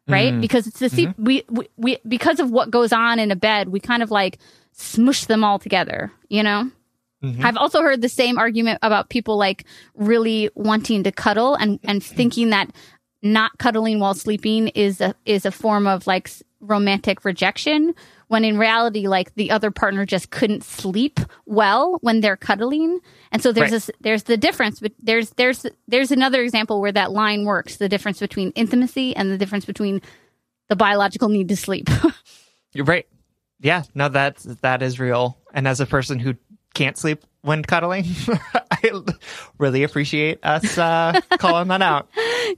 right? 0.08 0.42
Because 0.42 0.66
it's 0.66 0.80
the 0.80 0.90
sleep, 0.90 1.12
we, 1.20 1.44
we, 1.48 1.70
we, 1.78 1.98
because 2.08 2.40
of 2.40 2.50
what 2.50 2.72
goes 2.72 2.92
on 2.92 3.20
in 3.20 3.30
a 3.30 3.36
bed, 3.36 3.70
we 3.70 3.80
kind 3.80 4.02
of 4.02 4.10
like 4.10 4.40
smush 4.72 5.26
them 5.26 5.44
all 5.44 5.60
together, 5.60 6.12
you 6.28 6.42
know? 6.42 6.72
Mm-hmm. 7.24 7.46
I've 7.46 7.58
also 7.58 7.82
heard 7.82 8.02
the 8.02 8.10
same 8.10 8.38
argument 8.38 8.80
about 8.82 9.10
people 9.10 9.38
like 9.38 9.66
really 9.96 10.50
wanting 10.56 11.04
to 11.04 11.12
cuddle 11.12 11.56
and, 11.56 11.80
and 11.84 12.02
mm-hmm. 12.02 12.16
thinking 12.16 12.50
that 12.52 12.70
not 13.24 13.58
cuddling 13.58 14.00
while 14.00 14.14
sleeping 14.14 14.68
is 14.70 15.02
a 15.02 15.16
is 15.26 15.46
a 15.46 15.52
form 15.52 15.88
of 15.88 16.06
like 16.06 16.30
romantic 16.60 17.26
rejection 17.26 17.94
when 18.28 18.44
in 18.44 18.58
reality, 18.58 19.08
like 19.08 19.34
the 19.36 19.52
other 19.52 19.72
partner 19.72 20.06
just 20.06 20.32
couldn't 20.32 20.64
sleep 20.64 21.20
well 21.46 21.98
when 22.02 22.22
they're 22.22 22.38
cuddling. 22.38 23.00
And 23.32 23.42
so 23.42 23.52
there's 23.52 23.72
Right. 23.72 23.72
this, 23.72 23.92
there's 24.02 24.24
the 24.24 24.38
difference, 24.38 24.80
but 24.80 24.92
there's, 25.02 25.32
there's, 25.32 25.66
there's 25.88 26.12
another 26.12 26.42
example 26.42 26.82
where 26.82 26.92
that 26.92 27.12
line 27.12 27.46
works. 27.46 27.78
The 27.78 27.90
difference 27.90 28.20
between 28.20 28.52
intimacy 28.52 29.16
and 29.16 29.32
the 29.32 29.38
difference 29.38 29.66
between 29.66 30.02
the 30.68 30.76
biological 30.76 31.30
need 31.30 31.48
to 31.50 31.56
sleep. 31.56 31.90
You're 32.74 32.86
right. 32.86 33.08
Yeah, 33.60 33.84
no, 33.96 34.10
that's 34.10 34.44
that 34.44 34.84
is 34.84 35.00
real. 35.00 35.40
And 35.52 35.68
as 35.68 35.80
a 35.80 35.88
person 35.88 36.20
who 36.20 36.36
can't 36.78 36.98
sleep 36.98 37.24
when 37.42 37.64
cuddling, 37.64 38.06
I 38.72 38.92
really 39.58 39.84
appreciate 39.84 40.40
us 40.44 40.78
uh, 40.78 41.20
calling 41.40 41.68
that 41.70 41.82
out 41.82 42.08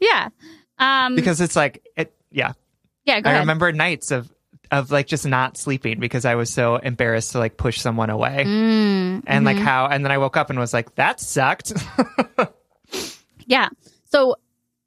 yeah. 0.02 0.30
Um, 0.78 1.16
because 1.16 1.42
it's 1.42 1.56
like, 1.56 1.84
it, 1.98 2.14
yeah, 2.32 2.54
yeah, 3.06 3.20
go 3.22 3.30
I 3.30 3.34
ahead. 3.34 3.42
remember 3.42 3.72
nights 3.72 4.12
of 4.12 4.32
of 4.72 4.92
like 4.92 5.08
just 5.08 5.26
not 5.26 5.58
sleeping 5.58 6.00
because 6.00 6.26
I 6.26 6.36
was 6.36 6.50
so 6.52 6.76
embarrassed 6.78 7.32
to 7.32 7.40
like 7.40 7.58
push 7.58 7.80
someone 7.82 8.10
away, 8.10 8.44
Mm, 8.46 9.24
and 9.26 9.46
like 9.46 9.58
mhm. 9.58 9.62
how, 9.62 9.88
and 9.88 10.06
then 10.06 10.12
I 10.12 10.20
woke 10.20 10.38
up 10.38 10.50
and 10.52 10.60
was 10.60 10.74
like, 10.74 10.94
that 10.96 11.20
sucked. 11.20 11.74
Yeah. 13.48 13.70
So, 14.12 14.36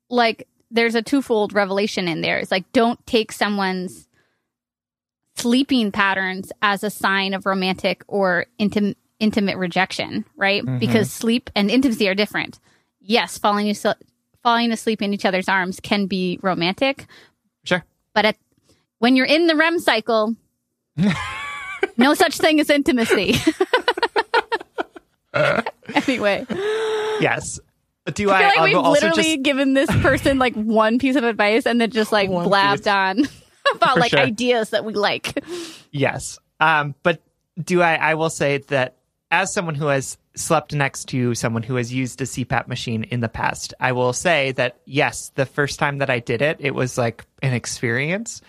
like, 0.08 0.46
there's 0.70 0.94
a 0.94 1.02
twofold 1.02 1.52
revelation 1.52 2.06
in 2.06 2.20
there. 2.20 2.38
It's 2.38 2.52
like, 2.52 2.70
don't 2.72 3.04
take 3.06 3.32
someone's 3.32 4.06
sleeping 5.34 5.90
patterns 5.90 6.52
as 6.62 6.84
a 6.84 6.90
sign 6.90 7.34
of 7.34 7.44
romantic 7.46 8.04
or 8.06 8.46
intim- 8.60 8.94
intimate 9.22 9.56
rejection, 9.56 10.24
right? 10.36 10.62
Mhm. 10.64 10.78
Because 10.80 11.10
sleep 11.10 11.48
and 11.54 11.70
intimacy 11.70 12.08
are 12.08 12.14
different. 12.14 12.58
Yes, 13.00 13.38
falling 13.38 13.70
asleep, 13.70 13.96
falling 14.42 14.72
asleep 14.72 15.00
in 15.00 15.14
each 15.14 15.24
other's 15.24 15.48
arms 15.48 15.80
can 15.80 16.06
be 16.06 16.38
romantic, 16.42 17.06
sure. 17.64 17.84
but 18.14 18.24
at, 18.24 18.36
when 18.98 19.16
you're 19.16 19.26
in 19.26 19.46
the 19.46 19.56
REM 19.56 19.78
cycle, 19.78 20.34
no 21.96 22.14
such 22.14 22.36
thing 22.36 22.60
as 22.60 22.68
intimacy. 22.68 23.36
anyway. 26.06 26.46
Yes. 27.20 27.58
Do 28.14 28.30
I 28.30 28.38
I, 28.48 28.50
feel 28.52 28.62
like 28.62 28.74
um, 28.74 28.82
we've 28.82 28.92
literally 28.92 29.34
just 29.34 29.42
given 29.44 29.74
this 29.74 29.90
person 30.00 30.38
like 30.38 30.54
one 30.54 30.98
piece 30.98 31.14
of 31.16 31.22
advice 31.24 31.66
and 31.66 31.80
then 31.80 31.90
just 31.90 32.10
like 32.10 32.28
One 32.28 32.44
blabbed 32.48 32.82
piece. 32.84 32.86
on 32.88 33.18
about 33.76 33.94
For 33.94 34.00
like 34.00 34.10
sure. 34.10 34.20
ideas 34.20 34.70
that 34.70 34.84
we 34.84 34.94
like. 34.94 35.42
Yes. 35.92 36.38
Um, 36.58 36.94
but 37.04 37.22
do 37.62 37.80
I, 37.82 37.94
I 37.94 38.14
will 38.14 38.30
say 38.30 38.58
that 38.68 38.96
as 39.32 39.52
someone 39.52 39.74
who 39.74 39.86
has 39.86 40.18
slept 40.34 40.74
next 40.74 41.06
to 41.06 41.34
someone 41.34 41.62
who 41.62 41.74
has 41.76 41.92
used 41.92 42.20
a 42.20 42.24
CPAP 42.24 42.68
machine 42.68 43.04
in 43.04 43.20
the 43.20 43.28
past, 43.30 43.72
I 43.80 43.92
will 43.92 44.12
say 44.12 44.52
that 44.52 44.76
yes, 44.84 45.32
the 45.34 45.46
first 45.46 45.78
time 45.78 45.98
that 45.98 46.10
I 46.10 46.20
did 46.20 46.42
it, 46.42 46.58
it 46.60 46.74
was 46.74 46.98
like 46.98 47.24
an 47.42 47.54
experience, 47.54 48.42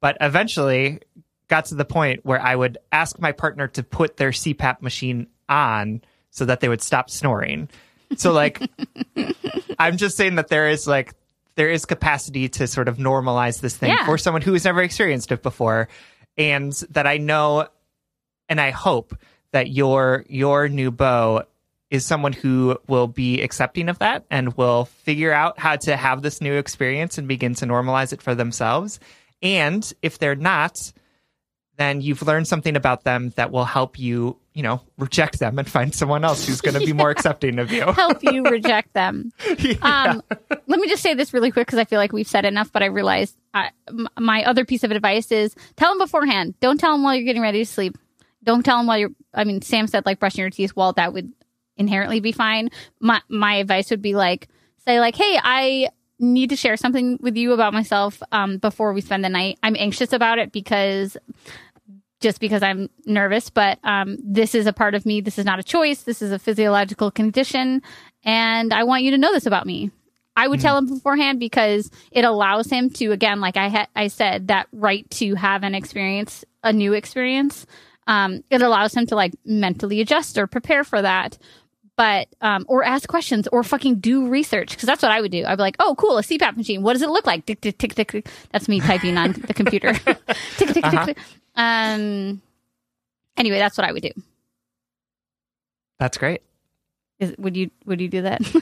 but 0.00 0.16
eventually 0.20 1.00
got 1.48 1.66
to 1.66 1.74
the 1.74 1.84
point 1.84 2.24
where 2.24 2.40
I 2.40 2.56
would 2.56 2.78
ask 2.90 3.20
my 3.20 3.32
partner 3.32 3.68
to 3.68 3.82
put 3.82 4.16
their 4.16 4.30
CPAP 4.30 4.80
machine 4.80 5.26
on 5.50 6.00
so 6.30 6.46
that 6.46 6.60
they 6.60 6.68
would 6.68 6.82
stop 6.82 7.10
snoring. 7.10 7.68
So 8.16 8.32
like, 8.32 8.58
I'm 9.78 9.98
just 9.98 10.16
saying 10.16 10.36
that 10.36 10.48
there 10.48 10.70
is 10.70 10.86
like, 10.86 11.12
there 11.56 11.70
is 11.70 11.84
capacity 11.84 12.48
to 12.48 12.66
sort 12.66 12.88
of 12.88 12.96
normalize 12.96 13.60
this 13.60 13.76
thing 13.76 13.90
Yeah. 13.90 14.06
for 14.06 14.16
someone 14.16 14.40
who 14.40 14.54
has 14.54 14.64
never 14.64 14.82
experienced 14.82 15.30
it 15.30 15.42
before 15.42 15.88
and 16.38 16.72
that 16.90 17.06
I 17.06 17.18
know 17.18 17.68
and 18.48 18.58
I 18.58 18.70
hope 18.70 19.14
that 19.52 19.70
your 19.70 20.24
your 20.28 20.68
new 20.68 20.90
beau 20.90 21.44
is 21.90 22.06
someone 22.06 22.32
who 22.32 22.78
will 22.88 23.06
be 23.06 23.42
accepting 23.42 23.90
of 23.90 23.98
that 23.98 24.24
and 24.30 24.56
will 24.56 24.86
figure 24.86 25.32
out 25.32 25.58
how 25.58 25.76
to 25.76 25.94
have 25.94 26.22
this 26.22 26.40
new 26.40 26.54
experience 26.54 27.18
and 27.18 27.28
begin 27.28 27.54
to 27.54 27.66
normalize 27.66 28.14
it 28.14 28.22
for 28.22 28.34
themselves. 28.34 28.98
And 29.42 29.92
if 30.00 30.18
they're 30.18 30.34
not, 30.34 30.90
then 31.76 32.00
you've 32.00 32.22
learned 32.22 32.48
something 32.48 32.76
about 32.76 33.04
them 33.04 33.30
that 33.36 33.50
will 33.50 33.66
help 33.66 33.98
you, 33.98 34.38
you 34.54 34.62
know, 34.62 34.80
reject 34.96 35.38
them 35.38 35.58
and 35.58 35.68
find 35.68 35.94
someone 35.94 36.24
else 36.24 36.46
who's 36.46 36.62
going 36.62 36.78
to 36.78 36.86
be 36.86 36.94
more 36.94 37.10
accepting 37.16 37.58
of 37.58 37.70
you. 37.70 37.82
Help 37.82 38.22
you 38.22 38.42
reject 38.44 38.92
them. 38.94 39.30
Um, 39.82 40.22
let 40.66 40.80
me 40.80 40.88
just 40.88 41.02
say 41.02 41.14
this 41.14 41.34
really 41.34 41.50
quick 41.50 41.66
because 41.66 41.78
I 41.78 41.84
feel 41.84 41.98
like 41.98 42.12
we've 42.12 42.28
said 42.28 42.44
enough, 42.44 42.72
but 42.72 42.82
I 42.82 42.86
realized 42.86 43.36
I, 43.52 43.70
m- 43.88 44.08
my 44.18 44.44
other 44.44 44.64
piece 44.64 44.84
of 44.84 44.90
advice 44.90 45.30
is 45.32 45.54
tell 45.76 45.90
them 45.90 45.98
beforehand. 45.98 46.54
Don't 46.60 46.78
tell 46.78 46.92
them 46.92 47.02
while 47.02 47.14
you're 47.14 47.24
getting 47.24 47.42
ready 47.42 47.58
to 47.64 47.66
sleep. 47.70 47.98
Don't 48.44 48.64
tell 48.64 48.78
them 48.78 48.86
while 48.86 48.98
you're. 48.98 49.10
I 49.32 49.44
mean, 49.44 49.62
Sam 49.62 49.86
said 49.86 50.06
like 50.06 50.18
brushing 50.18 50.40
your 50.40 50.50
teeth. 50.50 50.74
Well, 50.74 50.92
that 50.94 51.12
would 51.12 51.32
inherently 51.76 52.20
be 52.20 52.32
fine. 52.32 52.70
My 53.00 53.20
my 53.28 53.56
advice 53.56 53.90
would 53.90 54.02
be 54.02 54.14
like 54.14 54.48
say 54.84 55.00
like, 55.00 55.16
hey, 55.16 55.38
I 55.42 55.88
need 56.18 56.50
to 56.50 56.56
share 56.56 56.76
something 56.76 57.18
with 57.20 57.36
you 57.36 57.52
about 57.52 57.72
myself 57.72 58.22
um, 58.32 58.58
before 58.58 58.92
we 58.92 59.00
spend 59.00 59.24
the 59.24 59.28
night. 59.28 59.58
I'm 59.62 59.76
anxious 59.76 60.12
about 60.12 60.38
it 60.38 60.52
because 60.52 61.16
just 62.20 62.40
because 62.40 62.62
I'm 62.62 62.88
nervous, 63.04 63.50
but 63.50 63.78
um, 63.82 64.16
this 64.22 64.54
is 64.54 64.66
a 64.66 64.72
part 64.72 64.94
of 64.94 65.04
me. 65.04 65.20
This 65.20 65.38
is 65.38 65.44
not 65.44 65.58
a 65.58 65.64
choice. 65.64 66.02
This 66.02 66.22
is 66.22 66.30
a 66.30 66.38
physiological 66.38 67.10
condition, 67.10 67.82
and 68.24 68.72
I 68.72 68.84
want 68.84 69.02
you 69.02 69.10
to 69.10 69.18
know 69.18 69.32
this 69.32 69.46
about 69.46 69.66
me. 69.66 69.90
I 70.34 70.48
would 70.48 70.60
tell 70.60 70.78
him 70.78 70.86
beforehand 70.86 71.38
because 71.38 71.90
it 72.10 72.24
allows 72.24 72.70
him 72.70 72.88
to, 72.90 73.12
again, 73.12 73.40
like 73.40 73.58
I 73.58 73.68
ha- 73.68 73.88
I 73.94 74.06
said, 74.06 74.48
that 74.48 74.66
right 74.72 75.08
to 75.10 75.34
have 75.34 75.62
an 75.62 75.74
experience, 75.74 76.42
a 76.62 76.72
new 76.72 76.94
experience. 76.94 77.66
Um, 78.06 78.42
it 78.50 78.62
allows 78.62 78.94
him 78.94 79.06
to 79.06 79.14
like 79.14 79.32
mentally 79.44 80.00
adjust 80.00 80.38
or 80.38 80.46
prepare 80.46 80.84
for 80.84 81.00
that, 81.02 81.38
but 81.96 82.28
um, 82.40 82.64
or 82.68 82.84
ask 82.84 83.08
questions 83.08 83.46
or 83.52 83.62
fucking 83.62 84.00
do 84.00 84.28
research 84.28 84.70
because 84.70 84.86
that's 84.86 85.02
what 85.02 85.12
I 85.12 85.20
would 85.20 85.30
do. 85.30 85.44
I'd 85.46 85.56
be 85.56 85.62
like, 85.62 85.76
oh, 85.78 85.94
cool, 85.96 86.18
a 86.18 86.22
CPAP 86.22 86.56
machine. 86.56 86.82
What 86.82 86.94
does 86.94 87.02
it 87.02 87.10
look 87.10 87.26
like? 87.26 87.46
Tick 87.46 87.60
tick 87.60 87.78
tick 87.78 87.94
tick. 87.94 88.26
That's 88.50 88.68
me 88.68 88.80
typing 88.80 89.16
on 89.16 89.32
the 89.32 89.54
computer. 89.54 89.94
tick 89.94 90.18
tick 90.56 90.68
tick 90.74 90.84
Uh-huh. 90.84 91.06
tick. 91.06 91.18
Um. 91.54 92.42
Anyway, 93.36 93.58
that's 93.58 93.78
what 93.78 93.86
I 93.86 93.92
would 93.92 94.02
do. 94.02 94.10
That's 95.98 96.18
great. 96.18 96.42
Is, 97.20 97.34
would 97.38 97.56
you 97.56 97.70
would 97.86 98.00
you 98.00 98.08
do 98.08 98.22
that? 98.22 98.40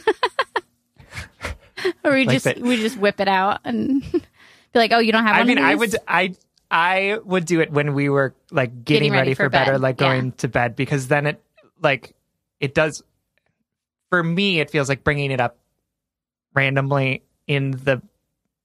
or 2.05 2.13
we 2.13 2.25
Like 2.25 2.35
just 2.35 2.45
that- 2.45 2.59
we 2.61 2.77
just 2.77 2.99
whip 2.99 3.21
it 3.21 3.29
out 3.29 3.61
and 3.65 4.03
be 4.13 4.21
like, 4.75 4.93
oh, 4.93 4.99
you 4.99 5.13
don't 5.13 5.25
have. 5.25 5.37
I 5.37 5.45
mean, 5.45 5.59
I 5.59 5.75
would, 5.75 5.97
I, 6.07 6.35
I 6.71 7.19
would 7.25 7.47
do 7.47 7.61
it 7.61 7.71
when 7.73 7.95
we 7.95 8.09
were 8.09 8.35
like 8.51 8.85
getting, 8.85 9.13
ready, 9.13 9.35
for, 9.35 9.49
bed, 9.49 9.69
or 9.69 9.73
bed, 9.73 9.81
like 9.81 10.01
yeah. 10.01 10.07
going 10.15 10.33
to 10.33 10.49
bed 10.49 10.77
because 10.77 11.09
then 11.09 11.27
it, 11.27 11.43
like, 11.83 12.15
it 12.61 12.75
does. 12.75 13.03
For 14.11 14.23
me, 14.23 14.61
it 14.61 14.71
feels 14.71 14.89
like 14.89 15.03
bringing 15.03 15.31
it 15.33 15.41
up 15.41 15.57
randomly 16.55 17.23
in 17.47 17.73
the 17.73 18.03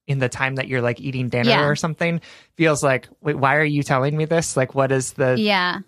in 0.06 0.18
the 0.20 0.28
time 0.28 0.56
that 0.56 0.68
you're 0.68 0.82
like 0.82 1.00
eating 1.00 1.28
dinner 1.28 1.50
Yeah. 1.50 1.64
or 1.64 1.74
something 1.74 2.20
feels 2.54 2.82
like 2.82 3.08
wait 3.20 3.36
why 3.36 3.56
are 3.56 3.64
you 3.64 3.82
telling 3.82 4.16
me 4.16 4.24
this 4.24 4.56
like 4.56 4.74
what 4.74 4.92
is 4.92 5.14
the 5.14 5.34
Yeah. 5.38 5.80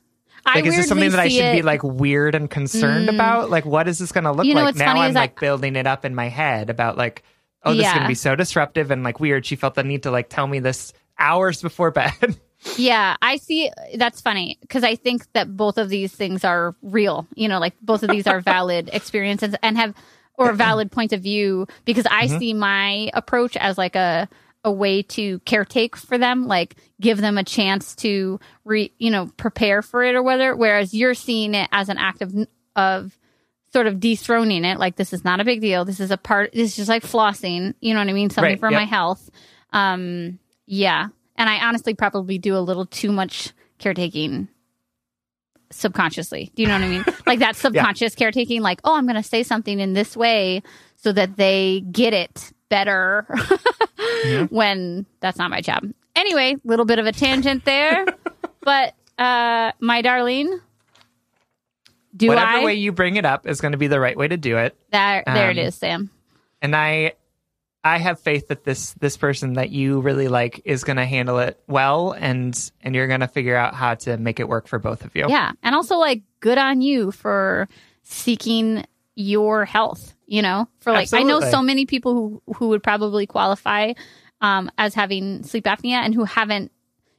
I 0.46 0.54
like 0.56 0.66
is 0.66 0.76
this 0.76 0.88
something 0.88 1.10
that 1.10 1.20
I 1.20 1.28
should 1.28 1.52
be 1.52 1.62
like 1.62 1.82
weird 1.82 2.34
and 2.34 2.48
concerned 2.48 3.08
Mm. 3.08 3.14
about? 3.14 3.50
Like 3.50 3.64
what 3.64 3.86
is 3.86 3.98
this 3.98 4.12
going 4.12 4.24
to 4.24 4.32
look 4.32 4.46
You 4.46 4.54
know 4.54 4.62
like? 4.64 4.76
Now 4.76 4.96
I'm 4.96 5.12
like 5.14 5.38
I- 5.38 5.40
building 5.40 5.76
it 5.76 5.86
up 5.86 6.04
in 6.04 6.14
my 6.14 6.28
head 6.28 6.70
about 6.70 6.96
like 6.96 7.22
oh 7.64 7.74
this 7.74 7.86
is 7.86 7.92
going 7.92 8.02
to 8.02 8.08
be 8.08 8.14
so 8.14 8.34
disruptive 8.34 8.90
and 8.90 9.02
like 9.02 9.20
weird. 9.20 9.44
She 9.44 9.56
felt 9.56 9.74
the 9.74 9.84
need 9.84 10.04
to 10.04 10.10
like 10.10 10.28
tell 10.28 10.46
me 10.46 10.60
this 10.60 10.92
hours 11.18 11.62
before 11.62 11.90
bed. 11.90 12.12
Yeah, 12.76 13.14
I 13.22 13.36
see. 13.36 13.70
That's 13.94 14.20
funny 14.20 14.58
because 14.62 14.82
I 14.82 14.96
think 14.96 15.32
that 15.32 15.56
both 15.56 15.78
of 15.78 15.88
these 15.88 16.10
things 16.12 16.44
are 16.44 16.74
real. 16.82 17.24
You 17.36 17.46
know, 17.46 17.60
like 17.60 17.74
both 17.80 18.02
of 18.02 18.10
these 18.10 18.26
are 18.26 18.40
valid 18.40 18.90
experiences 18.92 19.54
and 19.62 19.76
have 19.76 19.94
or 20.34 20.52
valid 20.52 20.90
points 20.90 21.12
of 21.14 21.22
view 21.22 21.68
because 21.84 22.04
I 22.06 22.26
Mm-hmm. 22.26 22.38
see 22.40 22.54
my 22.54 23.10
approach 23.14 23.56
as 23.56 23.78
like 23.78 23.94
a 23.94 24.28
a 24.64 24.72
way 24.72 25.02
to 25.02 25.38
caretake 25.40 25.94
for 25.94 26.18
them, 26.18 26.48
like 26.48 26.74
give 27.00 27.18
them 27.20 27.38
a 27.38 27.44
chance 27.44 27.94
to 27.96 28.40
re, 28.64 28.92
you 28.98 29.12
know, 29.12 29.26
prepare 29.36 29.80
for 29.80 30.02
it 30.02 30.16
or 30.16 30.22
whether. 30.24 30.56
Whereas 30.56 30.92
you're 30.92 31.14
seeing 31.14 31.54
it 31.54 31.68
as 31.70 31.88
an 31.88 31.96
act 31.96 32.22
of 32.22 32.34
of 32.74 33.16
sort 33.72 33.86
of 33.86 34.00
dethroning 34.00 34.64
it, 34.64 34.80
like 34.80 34.96
this 34.96 35.12
is 35.12 35.24
not 35.24 35.38
a 35.38 35.44
big 35.44 35.60
deal. 35.60 35.84
This 35.84 36.00
is 36.00 36.10
a 36.10 36.16
part. 36.16 36.50
This 36.52 36.70
is 36.72 36.76
just 36.76 36.88
like 36.88 37.04
flossing. 37.04 37.74
You 37.80 37.94
know 37.94 38.00
what 38.00 38.08
I 38.08 38.12
mean? 38.12 38.30
Something 38.30 38.50
Right, 38.54 38.60
for 38.60 38.68
yep. 38.68 38.80
my 38.80 38.84
health. 38.84 39.30
Um, 39.72 40.40
yeah. 40.68 41.08
And 41.36 41.48
I 41.48 41.66
honestly 41.66 41.94
probably 41.94 42.38
do 42.38 42.56
a 42.56 42.60
little 42.60 42.86
too 42.86 43.10
much 43.10 43.52
caretaking 43.78 44.48
subconsciously. 45.70 46.52
Do 46.54 46.62
you 46.62 46.68
know 46.68 46.74
what 46.74 46.82
I 46.84 46.88
mean? 46.88 47.04
like 47.26 47.38
that 47.40 47.56
subconscious 47.56 48.14
caretaking, 48.14 48.62
like, 48.62 48.80
oh, 48.84 48.94
I'm 48.94 49.06
going 49.06 49.16
to 49.16 49.22
say 49.22 49.42
something 49.42 49.80
in 49.80 49.94
this 49.94 50.16
way 50.16 50.62
so 50.96 51.12
that 51.12 51.36
they 51.36 51.84
get 51.90 52.12
it 52.12 52.52
better 52.68 53.26
when 54.50 55.06
that's 55.20 55.38
not 55.38 55.50
my 55.50 55.60
job. 55.60 55.84
Anyway, 56.14 56.56
little 56.64 56.84
bit 56.84 56.98
of 56.98 57.06
a 57.06 57.12
tangent 57.12 57.64
there. 57.64 58.04
but 58.60 58.94
uh 59.16 59.72
my 59.80 60.02
darling, 60.02 60.60
do 62.16 62.28
Whatever 62.28 62.46
I? 62.46 62.64
way 62.64 62.74
you 62.74 62.92
bring 62.92 63.16
it 63.16 63.24
up 63.24 63.46
is 63.46 63.60
going 63.60 63.72
to 63.72 63.78
be 63.78 63.86
the 63.86 64.00
right 64.00 64.16
way 64.16 64.28
to 64.28 64.36
do 64.36 64.58
it. 64.58 64.76
there, 64.90 65.22
there 65.26 65.50
it 65.50 65.58
um, 65.58 65.66
is, 65.66 65.74
Sam. 65.76 66.10
And 66.60 66.74
I 66.74 67.12
I 67.89 67.99
have 67.99 68.20
faith 68.20 68.49
that 68.49 68.64
this 68.64 68.93
this 68.95 69.16
person 69.16 69.55
that 69.55 69.70
you 69.70 70.01
really 70.01 70.28
like 70.28 70.62
is 70.64 70.84
going 70.84 70.97
to 70.97 71.05
handle 71.05 71.39
it 71.39 71.61
well 71.66 72.12
and 72.12 72.70
and 72.82 72.95
you're 72.95 73.09
going 73.09 73.20
to 73.20 73.28
figure 73.28 73.57
out 73.57 73.74
how 73.74 73.95
to 73.97 74.16
make 74.16 74.41
it 74.41 74.49
work 74.49 74.68
for 74.68 74.78
both 74.78 75.05
of 75.05 75.14
you. 75.14 75.26
Yeah. 75.28 75.53
And 75.62 75.74
also 75.74 75.97
like 75.97 76.22
good 76.41 76.59
on 76.59 76.80
you 76.82 77.11
for 77.11 77.68
seeking 78.03 78.84
your 79.14 79.64
health, 79.64 80.14
you 80.26 80.43
know? 80.43 80.68
For 80.80 80.93
like 80.93 81.12
I 81.12 81.22
know 81.22 81.41
so 81.41 81.62
many 81.62 81.86
people 81.86 82.14
who 82.14 82.43
who 82.55 82.68
would 82.68 82.82
probably 82.82 83.26
qualify 83.26 83.95
um 84.41 84.70
as 84.78 84.95
having 84.95 85.43
sleep 85.43 85.64
apnea 85.64 86.05
and 86.05 86.14
who 86.14 86.24
haven't 86.24 86.70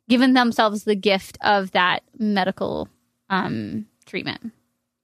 given 0.10 0.34
themselves 0.34 0.84
the 0.84 0.96
gift 0.96 1.38
of 1.42 1.72
that 1.72 2.04
medical 2.18 2.90
um, 3.30 3.86
treatment. 4.06 4.52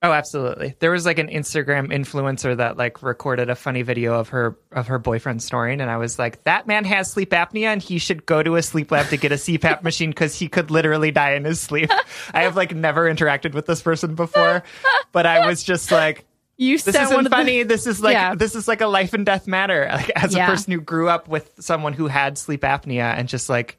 Oh, 0.03 0.11
absolutely. 0.11 0.75
There 0.79 0.91
was 0.91 1.05
like 1.05 1.17
an 1.17 1.29
Instagram 1.29 1.87
influencer 1.91 2.55
that 2.57 2.77
like 2.77 3.01
recorded 3.01 3.49
a 3.49 3.55
funny 3.55 3.81
video 3.81 4.13
of 4.19 4.29
her 4.29 4.55
of 4.71 4.87
her 4.87 4.99
boyfriend 4.99 5.41
snoring, 5.41 5.81
and 5.81 5.89
I 5.89 5.97
was 5.97 6.19
like, 6.19 6.43
that 6.43 6.67
man 6.67 6.85
has 6.85 7.09
sleep 7.11 7.31
apnea, 7.31 7.67
and 7.67 7.81
he 7.81 7.97
should 7.97 8.25
go 8.25 8.43
to 8.43 8.55
a 8.55 8.61
sleep 8.61 8.91
lab 8.91 9.07
to 9.09 9.17
get 9.17 9.31
a 9.31 9.35
CPAP 9.35 9.81
machine 9.81 10.11
because 10.11 10.37
he 10.37 10.47
could 10.47 10.69
literally 10.69 11.09
die 11.11 11.33
in 11.33 11.43
his 11.45 11.59
sleep. 11.59 11.89
I 12.33 12.43
have 12.43 12.55
like 12.55 12.75
never 12.75 13.11
interacted 13.11 13.53
with 13.53 13.65
this 13.65 13.81
person 13.81 14.13
before, 14.15 14.63
but 15.11 15.25
I 15.25 15.47
was 15.47 15.63
just 15.63 15.91
like. 15.91 16.25
You 16.57 16.77
this 16.77 16.95
isn't 16.95 17.17
of 17.17 17.23
the- 17.25 17.29
funny. 17.31 17.63
This 17.63 17.85
is 17.85 17.99
like 18.01 18.13
Yeah. 18.13 18.33
this 18.35 18.55
is 18.55 18.65
like 18.67 18.79
a 18.81 18.87
life 18.87 19.13
and 19.13 19.25
death 19.25 19.45
matter. 19.47 19.89
Like 19.91 20.09
as 20.15 20.33
Yeah. 20.35 20.45
a 20.45 20.49
person 20.49 20.71
who 20.71 20.79
grew 20.79 21.09
up 21.09 21.27
with 21.27 21.51
someone 21.59 21.91
who 21.91 22.07
had 22.07 22.37
sleep 22.37 22.61
apnea 22.61 23.13
and 23.17 23.27
just 23.27 23.49
like 23.49 23.77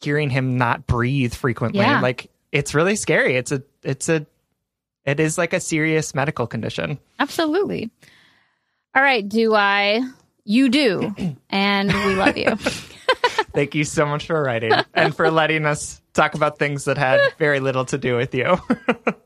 hearing 0.00 0.30
him 0.30 0.58
not 0.58 0.86
breathe 0.86 1.34
frequently, 1.34 1.80
Yeah. 1.80 2.00
like 2.00 2.30
it's 2.52 2.72
really 2.74 2.94
scary. 2.96 3.36
It's 3.36 3.50
a 3.50 3.62
it's 3.82 4.08
a 4.08 4.26
it 5.06 5.20
is 5.20 5.38
like 5.38 5.52
a 5.52 5.60
serious 5.60 6.14
medical 6.14 6.46
condition. 6.46 6.98
Absolutely. 7.18 7.90
All 8.94 9.02
right. 9.02 9.26
Do 9.26 9.54
I? 9.54 10.02
You 10.44 10.68
do. 10.68 11.14
And 11.50 11.92
we 11.92 12.14
love 12.14 12.36
you. 12.36 12.56
Thank 13.52 13.74
you 13.74 13.84
so 13.84 14.06
much 14.06 14.26
for 14.26 14.42
writing 14.42 14.72
and 14.94 15.14
for 15.14 15.30
letting 15.30 15.66
us 15.66 16.00
talk 16.12 16.34
about 16.34 16.58
things 16.58 16.84
that 16.84 16.98
had 16.98 17.20
very 17.38 17.60
little 17.60 17.84
to 17.86 17.98
do 17.98 18.16
with 18.16 18.34
you. 18.34 18.58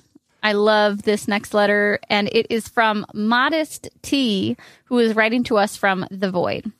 I 0.43 0.53
love 0.53 1.03
this 1.03 1.27
next 1.27 1.53
letter, 1.53 1.99
and 2.09 2.29
it 2.31 2.47
is 2.49 2.67
from 2.67 3.05
Modest 3.13 3.89
T, 4.01 4.57
who 4.85 4.99
is 4.99 5.15
writing 5.15 5.43
to 5.45 5.57
us 5.57 5.75
from 5.75 6.05
The 6.09 6.31
Void. 6.31 6.71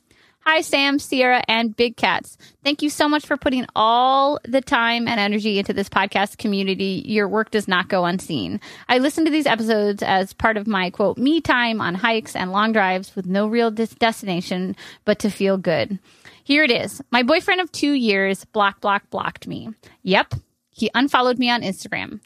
Hi, 0.44 0.60
Sam, 0.60 0.98
Sierra, 0.98 1.44
and 1.46 1.76
Big 1.76 1.96
Cats. 1.96 2.36
Thank 2.64 2.82
you 2.82 2.90
so 2.90 3.08
much 3.08 3.24
for 3.24 3.36
putting 3.36 3.64
all 3.76 4.40
the 4.42 4.60
time 4.60 5.06
and 5.06 5.20
energy 5.20 5.60
into 5.60 5.72
this 5.72 5.88
podcast 5.88 6.36
community. 6.38 7.04
Your 7.06 7.28
work 7.28 7.52
does 7.52 7.68
not 7.68 7.88
go 7.88 8.04
unseen. 8.04 8.60
I 8.88 8.98
listen 8.98 9.24
to 9.24 9.30
these 9.30 9.46
episodes 9.46 10.02
as 10.02 10.32
part 10.32 10.56
of 10.56 10.66
my 10.66 10.90
quote, 10.90 11.16
me 11.16 11.40
time 11.40 11.80
on 11.80 11.94
hikes 11.94 12.34
and 12.34 12.50
long 12.50 12.72
drives 12.72 13.14
with 13.14 13.26
no 13.26 13.46
real 13.46 13.70
des- 13.70 13.94
destination, 14.00 14.74
but 15.04 15.20
to 15.20 15.30
feel 15.30 15.58
good. 15.58 16.00
Here 16.42 16.64
it 16.64 16.72
is. 16.72 17.00
My 17.12 17.22
boyfriend 17.22 17.60
of 17.60 17.70
two 17.70 17.92
years 17.92 18.44
block, 18.46 18.80
block, 18.80 19.08
blocked 19.10 19.46
me. 19.46 19.68
Yep. 20.02 20.34
He 20.70 20.90
unfollowed 20.92 21.38
me 21.38 21.50
on 21.50 21.62
Instagram. 21.62 22.18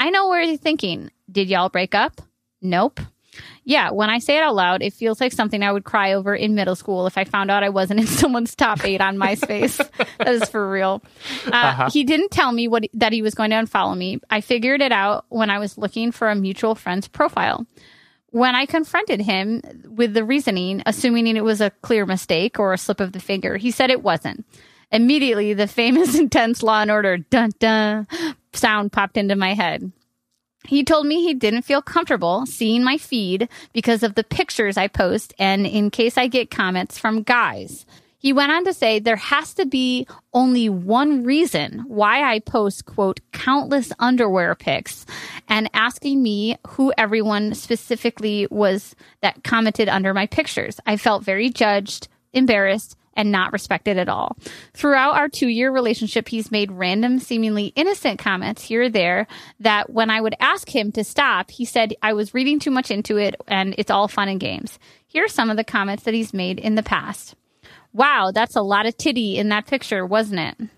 I 0.00 0.08
know 0.08 0.28
where 0.28 0.40
you're 0.40 0.56
thinking. 0.56 1.10
Did 1.30 1.50
y'all 1.50 1.68
break 1.68 1.94
up? 1.94 2.22
Nope. 2.62 3.00
Yeah, 3.64 3.90
when 3.90 4.08
I 4.08 4.18
say 4.18 4.38
it 4.38 4.42
out 4.42 4.54
loud, 4.54 4.82
it 4.82 4.94
feels 4.94 5.20
like 5.20 5.32
something 5.32 5.62
I 5.62 5.70
would 5.70 5.84
cry 5.84 6.14
over 6.14 6.34
in 6.34 6.54
middle 6.54 6.74
school 6.74 7.06
if 7.06 7.18
I 7.18 7.24
found 7.24 7.50
out 7.50 7.62
I 7.62 7.68
wasn't 7.68 8.00
in 8.00 8.06
someone's 8.22 8.54
top 8.54 8.82
eight 8.84 9.02
on 9.02 9.18
MySpace. 9.18 9.76
that 10.18 10.28
is 10.28 10.48
for 10.48 10.68
real. 10.70 11.02
Uh, 11.46 11.50
uh-huh. 11.52 11.90
He 11.90 12.04
didn't 12.04 12.30
tell 12.30 12.50
me 12.50 12.66
what 12.66 12.84
that 12.94 13.12
he 13.12 13.20
was 13.20 13.34
going 13.34 13.50
to 13.50 13.56
unfollow 13.56 13.96
me. 13.96 14.20
I 14.30 14.40
figured 14.40 14.80
it 14.80 14.90
out 14.90 15.26
when 15.28 15.50
I 15.50 15.58
was 15.58 15.76
looking 15.76 16.12
for 16.12 16.30
a 16.30 16.34
mutual 16.34 16.74
friend's 16.74 17.06
profile. 17.06 17.66
When 18.30 18.54
I 18.54 18.64
confronted 18.64 19.20
him 19.20 19.60
with 19.86 20.14
the 20.14 20.24
reasoning, 20.24 20.82
assuming 20.86 21.26
it 21.26 21.44
was 21.44 21.60
a 21.60 21.70
clear 21.82 22.06
mistake 22.06 22.58
or 22.58 22.72
a 22.72 22.78
slip 22.78 23.00
of 23.00 23.12
the 23.12 23.20
finger, 23.20 23.58
he 23.58 23.70
said 23.70 23.90
it 23.90 24.02
wasn't. 24.02 24.46
Immediately, 24.90 25.54
the 25.54 25.66
famous 25.66 26.18
intense 26.18 26.62
Law 26.62 26.80
and 26.80 26.90
Order 26.90 27.18
dun 27.18 27.50
dun 27.58 28.06
sound 28.52 28.92
popped 28.92 29.16
into 29.16 29.36
my 29.36 29.54
head. 29.54 29.92
He 30.66 30.84
told 30.84 31.06
me 31.06 31.22
he 31.22 31.34
didn't 31.34 31.62
feel 31.62 31.80
comfortable 31.80 32.44
seeing 32.44 32.84
my 32.84 32.98
feed 32.98 33.48
because 33.72 34.02
of 34.02 34.14
the 34.14 34.24
pictures 34.24 34.76
I 34.76 34.88
post 34.88 35.32
and 35.38 35.66
in 35.66 35.90
case 35.90 36.18
I 36.18 36.26
get 36.26 36.50
comments 36.50 36.98
from 36.98 37.22
guys. 37.22 37.86
He 38.18 38.34
went 38.34 38.52
on 38.52 38.66
to 38.66 38.74
say 38.74 38.98
there 38.98 39.16
has 39.16 39.54
to 39.54 39.64
be 39.64 40.06
only 40.34 40.68
one 40.68 41.24
reason 41.24 41.84
why 41.88 42.22
I 42.30 42.40
post, 42.40 42.84
quote, 42.84 43.20
countless 43.32 43.92
underwear 43.98 44.54
pics 44.54 45.06
and 45.48 45.70
asking 45.72 46.22
me 46.22 46.58
who 46.68 46.92
everyone 46.98 47.54
specifically 47.54 48.46
was 48.50 48.94
that 49.22 49.42
commented 49.42 49.88
under 49.88 50.12
my 50.12 50.26
pictures. 50.26 50.78
I 50.84 50.98
felt 50.98 51.24
very 51.24 51.48
judged, 51.48 52.08
embarrassed, 52.34 52.94
and 53.14 53.30
not 53.30 53.52
respected 53.52 53.98
at 53.98 54.08
all. 54.08 54.36
Throughout 54.74 55.16
our 55.16 55.28
two 55.28 55.48
year 55.48 55.70
relationship, 55.70 56.28
he's 56.28 56.50
made 56.50 56.72
random, 56.72 57.18
seemingly 57.18 57.72
innocent 57.76 58.18
comments 58.18 58.62
here 58.62 58.82
or 58.82 58.88
there 58.88 59.26
that 59.60 59.90
when 59.90 60.10
I 60.10 60.20
would 60.20 60.34
ask 60.40 60.68
him 60.68 60.92
to 60.92 61.04
stop, 61.04 61.50
he 61.50 61.64
said 61.64 61.94
I 62.02 62.12
was 62.12 62.34
reading 62.34 62.58
too 62.58 62.70
much 62.70 62.90
into 62.90 63.16
it 63.16 63.34
and 63.48 63.74
it's 63.78 63.90
all 63.90 64.08
fun 64.08 64.28
and 64.28 64.40
games. 64.40 64.78
Here 65.06 65.24
are 65.24 65.28
some 65.28 65.50
of 65.50 65.56
the 65.56 65.64
comments 65.64 66.04
that 66.04 66.14
he's 66.14 66.32
made 66.32 66.58
in 66.58 66.76
the 66.76 66.82
past. 66.82 67.34
Wow, 67.92 68.30
that's 68.32 68.56
a 68.56 68.62
lot 68.62 68.86
of 68.86 68.96
titty 68.96 69.36
in 69.36 69.48
that 69.48 69.66
picture, 69.66 70.06
wasn't 70.06 70.40
it? 70.40 70.68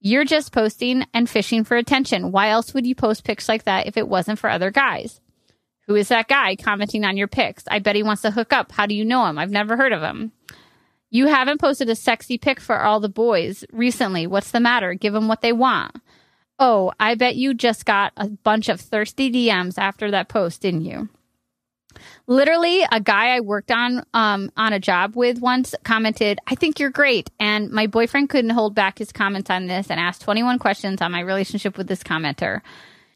You're 0.00 0.24
just 0.24 0.52
posting 0.52 1.04
and 1.12 1.28
fishing 1.28 1.64
for 1.64 1.76
attention. 1.76 2.30
Why 2.30 2.50
else 2.50 2.72
would 2.72 2.86
you 2.86 2.94
post 2.94 3.24
pics 3.24 3.48
like 3.48 3.64
that 3.64 3.86
if 3.86 3.96
it 3.96 4.08
wasn't 4.08 4.38
for 4.38 4.48
other 4.48 4.70
guys? 4.70 5.20
Who 5.86 5.94
is 5.94 6.08
that 6.08 6.28
guy 6.28 6.56
commenting 6.56 7.04
on 7.04 7.16
your 7.16 7.28
pics? 7.28 7.64
I 7.68 7.78
bet 7.78 7.96
he 7.96 8.02
wants 8.02 8.22
to 8.22 8.30
hook 8.30 8.52
up. 8.52 8.72
How 8.72 8.86
do 8.86 8.94
you 8.94 9.04
know 9.04 9.26
him? 9.26 9.38
I've 9.38 9.50
never 9.50 9.76
heard 9.76 9.92
of 9.92 10.02
him. 10.02 10.32
You 11.10 11.26
haven't 11.26 11.60
posted 11.60 11.88
a 11.88 11.94
sexy 11.94 12.38
pic 12.38 12.60
for 12.60 12.82
all 12.82 13.00
the 13.00 13.08
boys 13.08 13.64
recently. 13.72 14.26
What's 14.26 14.50
the 14.50 14.60
matter? 14.60 14.94
Give 14.94 15.12
them 15.12 15.28
what 15.28 15.40
they 15.40 15.52
want. 15.52 15.96
Oh, 16.58 16.92
I 16.98 17.14
bet 17.14 17.36
you 17.36 17.54
just 17.54 17.84
got 17.84 18.12
a 18.16 18.28
bunch 18.28 18.68
of 18.68 18.80
thirsty 18.80 19.30
DMs 19.30 19.78
after 19.78 20.10
that 20.10 20.28
post, 20.28 20.62
didn't 20.62 20.84
you? 20.84 21.08
Literally, 22.26 22.82
a 22.90 23.00
guy 23.00 23.36
I 23.36 23.40
worked 23.40 23.70
on 23.70 24.04
um, 24.12 24.50
on 24.56 24.72
a 24.72 24.80
job 24.80 25.16
with 25.16 25.40
once 25.40 25.74
commented, 25.84 26.38
"I 26.46 26.54
think 26.54 26.78
you're 26.78 26.90
great," 26.90 27.30
and 27.38 27.70
my 27.70 27.86
boyfriend 27.86 28.28
couldn't 28.30 28.50
hold 28.50 28.74
back 28.74 28.98
his 28.98 29.12
comments 29.12 29.50
on 29.50 29.66
this 29.66 29.90
and 29.90 30.00
asked 30.00 30.22
21 30.22 30.58
questions 30.58 31.00
on 31.00 31.12
my 31.12 31.20
relationship 31.20 31.78
with 31.78 31.86
this 31.86 32.02
commenter. 32.02 32.60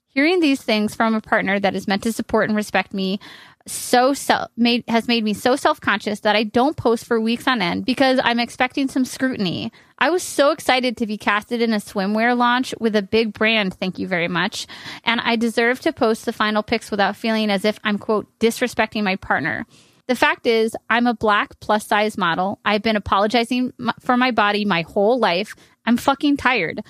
Hearing 0.09 0.41
these 0.41 0.63
things 0.63 0.95
from 0.95 1.15
a 1.15 1.21
partner 1.21 1.61
that 1.61 1.75
is 1.75 1.87
meant 1.87 2.03
to 2.03 2.13
support 2.13 2.49
and 2.49 2.57
respect 2.57 2.93
me 2.93 3.21
so 3.67 4.15
self 4.15 4.51
made 4.57 4.85
has 4.89 5.07
made 5.07 5.23
me 5.23 5.35
so 5.35 5.57
self-conscious 5.57 6.21
that 6.21 6.37
I 6.37 6.45
don't 6.45 6.77
post 6.77 7.05
for 7.05 7.21
weeks 7.21 7.47
on 7.47 7.63
end 7.63 7.85
because 7.85 8.19
I'm 8.23 8.41
expecting 8.41 8.89
some 8.89 9.05
scrutiny. 9.05 9.73
I 9.99 10.11
was 10.11 10.23
so 10.23 10.51
excited 10.51 10.97
to 10.97 11.07
be 11.07 11.19
casted 11.19 11.61
in 11.61 11.73
a 11.73 11.77
swimwear 11.77 12.37
launch 12.37 12.75
with 12.81 12.97
a 12.97 13.03
big 13.03 13.33
brand, 13.33 13.75
thank 13.75 13.99
you 13.99 14.09
very 14.09 14.29
much. 14.29 14.67
And 15.05 15.21
I 15.21 15.37
deserve 15.37 15.81
to 15.81 15.93
post 15.93 16.25
the 16.25 16.33
final 16.33 16.63
pics 16.63 16.91
without 16.91 17.17
feeling 17.17 17.51
as 17.51 17.65
if 17.65 17.79
I'm 17.85 17.99
quote 17.99 18.27
disrespecting 18.39 19.03
my 19.03 19.17
partner. 19.17 19.67
The 20.07 20.17
fact 20.17 20.47
is, 20.47 20.75
I'm 20.89 21.07
a 21.07 21.15
black 21.15 21.61
plus 21.61 21.87
size 21.87 22.19
model. 22.19 22.59
I've 22.65 22.83
been 22.83 22.97
apologizing 22.97 23.73
for 24.01 24.17
my 24.17 24.33
body 24.33 24.65
my 24.65 24.83
whole 24.83 25.19
life. 25.21 25.55
I'm 25.87 25.97
fucking 25.97 26.39
tired. 26.39 26.83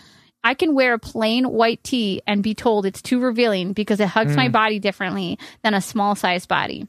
I 0.43 0.55
can 0.55 0.75
wear 0.75 0.95
a 0.95 0.99
plain 0.99 1.45
white 1.51 1.83
tee 1.85 2.23
and 2.27 2.43
be 2.43 2.55
told 2.55 2.87
it's 2.87 3.03
too 3.03 3.21
revealing 3.21 3.73
because 3.73 4.01
it 4.01 4.09
hugs 4.09 4.33
mm. 4.33 4.37
my 4.37 4.49
body 4.49 4.79
differently 4.79 5.39
than 5.63 5.75
a 5.75 5.81
small 5.81 6.15
size 6.15 6.47
body. 6.47 6.87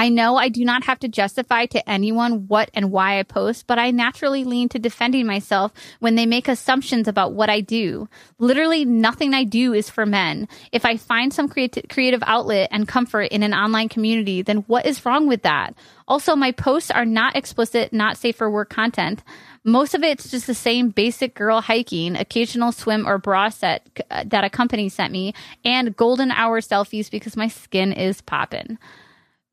I 0.00 0.08
know 0.08 0.36
I 0.36 0.48
do 0.48 0.64
not 0.64 0.84
have 0.84 0.98
to 1.00 1.08
justify 1.08 1.66
to 1.66 1.86
anyone 1.86 2.46
what 2.48 2.70
and 2.72 2.90
why 2.90 3.18
I 3.18 3.22
post, 3.22 3.66
but 3.66 3.78
I 3.78 3.90
naturally 3.90 4.44
lean 4.44 4.70
to 4.70 4.78
defending 4.78 5.26
myself 5.26 5.74
when 5.98 6.14
they 6.14 6.24
make 6.24 6.48
assumptions 6.48 7.06
about 7.06 7.34
what 7.34 7.50
I 7.50 7.60
do. 7.60 8.08
Literally 8.38 8.86
nothing 8.86 9.34
I 9.34 9.44
do 9.44 9.74
is 9.74 9.90
for 9.90 10.06
men. 10.06 10.48
If 10.72 10.86
I 10.86 10.96
find 10.96 11.34
some 11.34 11.50
creati- 11.50 11.86
creative 11.90 12.22
outlet 12.26 12.70
and 12.72 12.88
comfort 12.88 13.24
in 13.24 13.42
an 13.42 13.52
online 13.52 13.90
community, 13.90 14.40
then 14.40 14.64
what 14.68 14.86
is 14.86 15.04
wrong 15.04 15.26
with 15.26 15.42
that? 15.42 15.74
Also, 16.08 16.34
my 16.34 16.52
posts 16.52 16.90
are 16.90 17.04
not 17.04 17.36
explicit, 17.36 17.92
not 17.92 18.16
safe 18.16 18.36
for 18.36 18.50
work 18.50 18.70
content. 18.70 19.22
Most 19.64 19.94
of 19.94 20.02
it's 20.02 20.30
just 20.30 20.46
the 20.46 20.54
same 20.54 20.88
basic 20.88 21.34
girl 21.34 21.60
hiking, 21.60 22.16
occasional 22.16 22.72
swim 22.72 23.06
or 23.06 23.18
bra 23.18 23.50
set 23.50 23.86
uh, 24.10 24.24
that 24.26 24.44
a 24.44 24.50
company 24.50 24.88
sent 24.88 25.12
me, 25.12 25.34
and 25.64 25.94
golden 25.96 26.30
hour 26.30 26.60
selfies 26.60 27.10
because 27.10 27.36
my 27.36 27.48
skin 27.48 27.92
is 27.92 28.22
popping. 28.22 28.78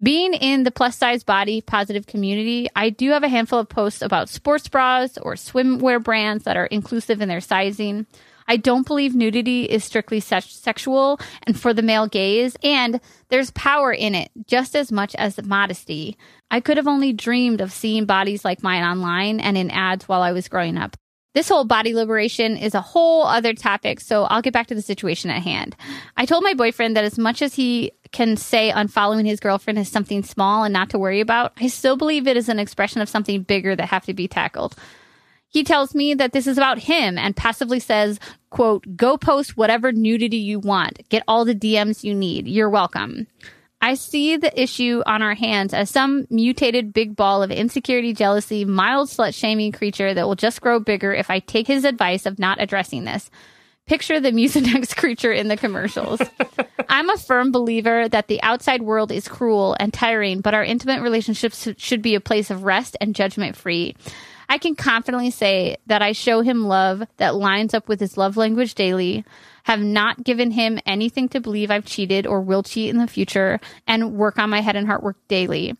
Being 0.02 0.34
in 0.34 0.64
the 0.64 0.72
plus 0.72 0.96
size 0.96 1.24
body 1.24 1.60
positive 1.60 2.06
community, 2.06 2.68
I 2.76 2.92
do 2.92 3.10
have 3.10 3.24
a 3.24 3.28
handful 3.28 3.60
of 3.60 3.68
posts 3.68 4.02
about 4.02 4.30
sports 4.30 4.68
bras 4.70 5.18
or 5.18 5.34
swimwear 5.34 6.02
brands 6.02 6.44
that 6.44 6.56
are 6.56 6.68
inclusive 6.68 7.20
in 7.20 7.28
their 7.28 7.42
sizing. 7.42 8.06
I 8.48 8.58
don't 8.58 8.88
believe 8.88 9.14
nudity 9.14 9.64
is 9.64 9.84
strictly 9.84 10.20
se- 10.20 10.42
sexual 10.42 11.20
and 11.44 11.60
for 11.60 11.74
the 11.74 11.82
male 11.82 12.08
gaze, 12.08 12.56
and 12.64 13.02
there's 13.30 13.52
power 13.52 13.92
in 13.92 14.16
it 14.16 14.32
just 14.46 14.76
as 14.76 14.92
much 14.92 15.16
as 15.16 15.44
modesty. 15.44 16.18
I 16.50 16.62
could 16.62 16.78
have 16.78 16.88
only 16.88 17.14
dreamed 17.14 17.62
of 17.62 17.72
seeing 17.72 18.06
bodies 18.06 18.46
like 18.46 18.64
mine 18.64 18.84
online 18.84 19.40
and 19.40 19.58
in 19.58 19.70
ads 19.72 20.08
while 20.08 20.22
I 20.22 20.32
was 20.32 20.48
growing 20.48 20.78
up. 20.78 20.96
This 21.34 21.50
whole 21.50 21.66
body 21.66 21.94
liberation 21.94 22.58
is 22.58 22.74
a 22.74 22.82
whole 22.82 23.24
other 23.24 23.54
topic, 23.54 24.00
so 24.00 24.24
I'll 24.24 24.42
get 24.42 24.54
back 24.54 24.68
to 24.68 24.76
the 24.76 24.82
situation 24.82 25.30
at 25.30 25.44
hand. 25.44 25.76
I 26.16 26.26
told 26.26 26.44
my 26.44 26.56
boyfriend 26.56 26.98
that 26.98 27.04
as 27.04 27.20
much 27.20 27.44
as 27.44 27.54
he 27.54 27.92
can 28.12 28.38
say 28.38 28.72
unfollowing 28.72 29.28
his 29.28 29.40
girlfriend 29.40 29.78
is 29.78 29.88
something 29.88 30.24
small 30.24 30.64
and 30.64 30.74
not 30.74 30.90
to 30.92 30.98
worry 30.98 31.20
about, 31.20 31.54
I 31.60 31.68
still 31.68 31.96
believe 31.96 32.26
it 32.26 32.38
is 32.38 32.50
an 32.50 32.58
expression 32.58 33.02
of 33.02 33.10
something 33.10 33.44
bigger 33.44 33.76
that 33.76 33.90
have 33.90 34.06
to 34.06 34.16
be 34.16 34.28
tackled. 34.28 34.76
He 35.50 35.64
tells 35.64 35.94
me 35.94 36.14
that 36.16 36.34
this 36.34 36.48
is 36.48 36.58
about 36.58 36.80
him 36.80 37.18
and 37.18 37.36
passively 37.36 37.80
says, 37.80 38.20
quote, 38.50 38.86
go 38.96 39.16
post 39.16 39.56
whatever 39.56 39.92
nudity 39.92 40.38
you 40.38 40.60
want. 40.60 41.08
Get 41.10 41.24
all 41.28 41.46
the 41.46 41.56
DMs 41.56 42.04
you 42.04 42.16
need. 42.16 42.48
You're 42.48 42.70
welcome. 42.70 43.28
I 43.80 43.94
see 43.94 44.38
the 44.38 44.60
issue 44.60 45.04
on 45.06 45.22
our 45.22 45.36
hands 45.36 45.74
as 45.74 45.90
some 45.90 46.26
mutated 46.30 46.94
big 46.94 47.16
ball 47.16 47.44
of 47.44 47.52
insecurity, 47.52 48.14
jealousy, 48.14 48.66
mild 48.66 49.10
slut 49.10 49.36
shaming 49.36 49.72
creature 49.72 50.14
that 50.14 50.28
will 50.28 50.36
just 50.36 50.62
grow 50.62 50.80
bigger 50.80 51.14
if 51.14 51.30
I 51.30 51.40
take 51.40 51.68
his 51.68 51.86
advice 51.86 52.26
of 52.26 52.40
not 52.40 52.60
addressing 52.60 53.04
this. 53.04 53.30
Picture 53.86 54.20
the 54.20 54.32
Mucinex 54.34 54.96
creature 54.96 55.32
in 55.32 55.48
the 55.48 55.58
commercials. 55.58 56.20
I'm 56.90 57.10
a 57.10 57.18
firm 57.18 57.52
believer 57.52 58.10
that 58.10 58.28
the 58.28 58.42
outside 58.42 58.82
world 58.82 59.12
is 59.12 59.28
cruel 59.28 59.76
and 59.80 59.94
tiring, 59.94 60.42
but 60.42 60.56
our 60.56 60.64
intimate 60.64 61.02
relationships 61.02 61.68
should 61.78 62.02
be 62.02 62.16
a 62.16 62.22
place 62.22 62.50
of 62.50 62.64
rest 62.64 62.98
and 63.00 63.14
judgment 63.14 63.56
free. 63.56 63.96
I 64.50 64.58
can 64.58 64.76
confidently 64.76 65.30
say 65.30 65.78
that 65.86 66.02
I 66.02 66.14
show 66.14 66.42
him 66.42 66.66
love 66.66 67.04
that 67.18 67.36
lines 67.36 67.74
up 67.74 67.88
with 67.88 68.00
his 68.00 68.18
love 68.18 68.38
language 68.38 68.76
daily 68.76 69.26
have 69.68 69.82
not 69.82 70.24
given 70.24 70.52
him 70.52 70.80
anything 70.86 71.28
to 71.28 71.42
believe 71.42 71.70
I've 71.70 71.84
cheated 71.84 72.26
or 72.26 72.40
will 72.40 72.64
cheat 72.64 72.90
in 72.90 73.00
the 73.00 73.06
future, 73.06 73.60
and 73.86 74.14
work 74.14 74.40
on 74.40 74.50
my 74.50 74.62
head 74.62 74.78
and 74.78 74.88
heart 74.88 75.04
work 75.04 75.18
daily. 75.28 75.76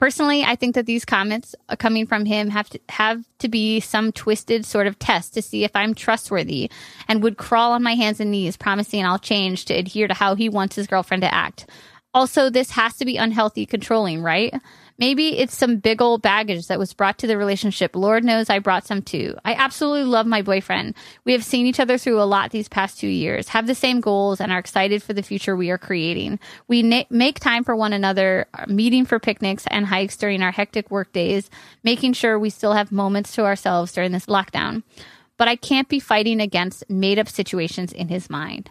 Personally, 0.00 0.42
I 0.42 0.56
think 0.56 0.74
that 0.74 0.84
these 0.84 1.04
comments 1.04 1.54
uh, 1.68 1.76
coming 1.76 2.04
from 2.04 2.24
him 2.24 2.50
have 2.50 2.68
to 2.70 2.80
have 2.88 3.24
to 3.38 3.48
be 3.48 3.78
some 3.78 4.10
twisted 4.10 4.64
sort 4.64 4.88
of 4.88 4.98
test 4.98 5.34
to 5.34 5.42
see 5.42 5.62
if 5.62 5.70
I'm 5.76 5.94
trustworthy 5.94 6.68
and 7.06 7.22
would 7.22 7.36
crawl 7.36 7.74
on 7.74 7.82
my 7.84 7.94
hands 7.94 8.18
and 8.18 8.32
knees 8.32 8.56
promising 8.56 9.06
I'll 9.06 9.20
change 9.20 9.64
to 9.66 9.74
adhere 9.74 10.08
to 10.08 10.14
how 10.14 10.34
he 10.34 10.48
wants 10.48 10.74
his 10.74 10.88
girlfriend 10.88 11.22
to 11.22 11.32
act. 11.32 11.70
Also, 12.14 12.48
this 12.48 12.70
has 12.70 12.96
to 12.96 13.04
be 13.04 13.16
unhealthy 13.16 13.66
controlling, 13.66 14.22
right? 14.22 14.54
Maybe 14.98 15.38
it's 15.38 15.56
some 15.56 15.76
big 15.76 16.02
old 16.02 16.22
baggage 16.22 16.66
that 16.66 16.78
was 16.78 16.92
brought 16.92 17.18
to 17.18 17.28
the 17.28 17.38
relationship. 17.38 17.94
Lord 17.94 18.24
knows 18.24 18.50
I 18.50 18.58
brought 18.58 18.86
some 18.86 19.02
too. 19.02 19.36
I 19.44 19.54
absolutely 19.54 20.04
love 20.04 20.26
my 20.26 20.42
boyfriend. 20.42 20.96
We 21.24 21.32
have 21.32 21.44
seen 21.44 21.66
each 21.66 21.78
other 21.78 21.98
through 21.98 22.20
a 22.20 22.24
lot 22.24 22.50
these 22.50 22.68
past 22.68 22.98
two 22.98 23.06
years, 23.08 23.48
have 23.48 23.68
the 23.68 23.76
same 23.76 24.00
goals, 24.00 24.40
and 24.40 24.50
are 24.50 24.58
excited 24.58 25.02
for 25.02 25.12
the 25.12 25.22
future 25.22 25.54
we 25.54 25.70
are 25.70 25.78
creating. 25.78 26.40
We 26.66 26.82
na- 26.82 27.04
make 27.10 27.38
time 27.38 27.62
for 27.62 27.76
one 27.76 27.92
another, 27.92 28.46
uh, 28.54 28.64
meeting 28.66 29.04
for 29.04 29.20
picnics 29.20 29.64
and 29.68 29.86
hikes 29.86 30.16
during 30.16 30.42
our 30.42 30.50
hectic 30.50 30.90
work 30.90 31.12
days, 31.12 31.48
making 31.84 32.14
sure 32.14 32.38
we 32.38 32.50
still 32.50 32.72
have 32.72 32.90
moments 32.90 33.32
to 33.36 33.44
ourselves 33.44 33.92
during 33.92 34.10
this 34.10 34.26
lockdown. 34.26 34.82
But 35.36 35.46
I 35.46 35.54
can't 35.54 35.88
be 35.88 36.00
fighting 36.00 36.40
against 36.40 36.90
made 36.90 37.20
up 37.20 37.28
situations 37.28 37.92
in 37.92 38.08
his 38.08 38.28
mind. 38.28 38.70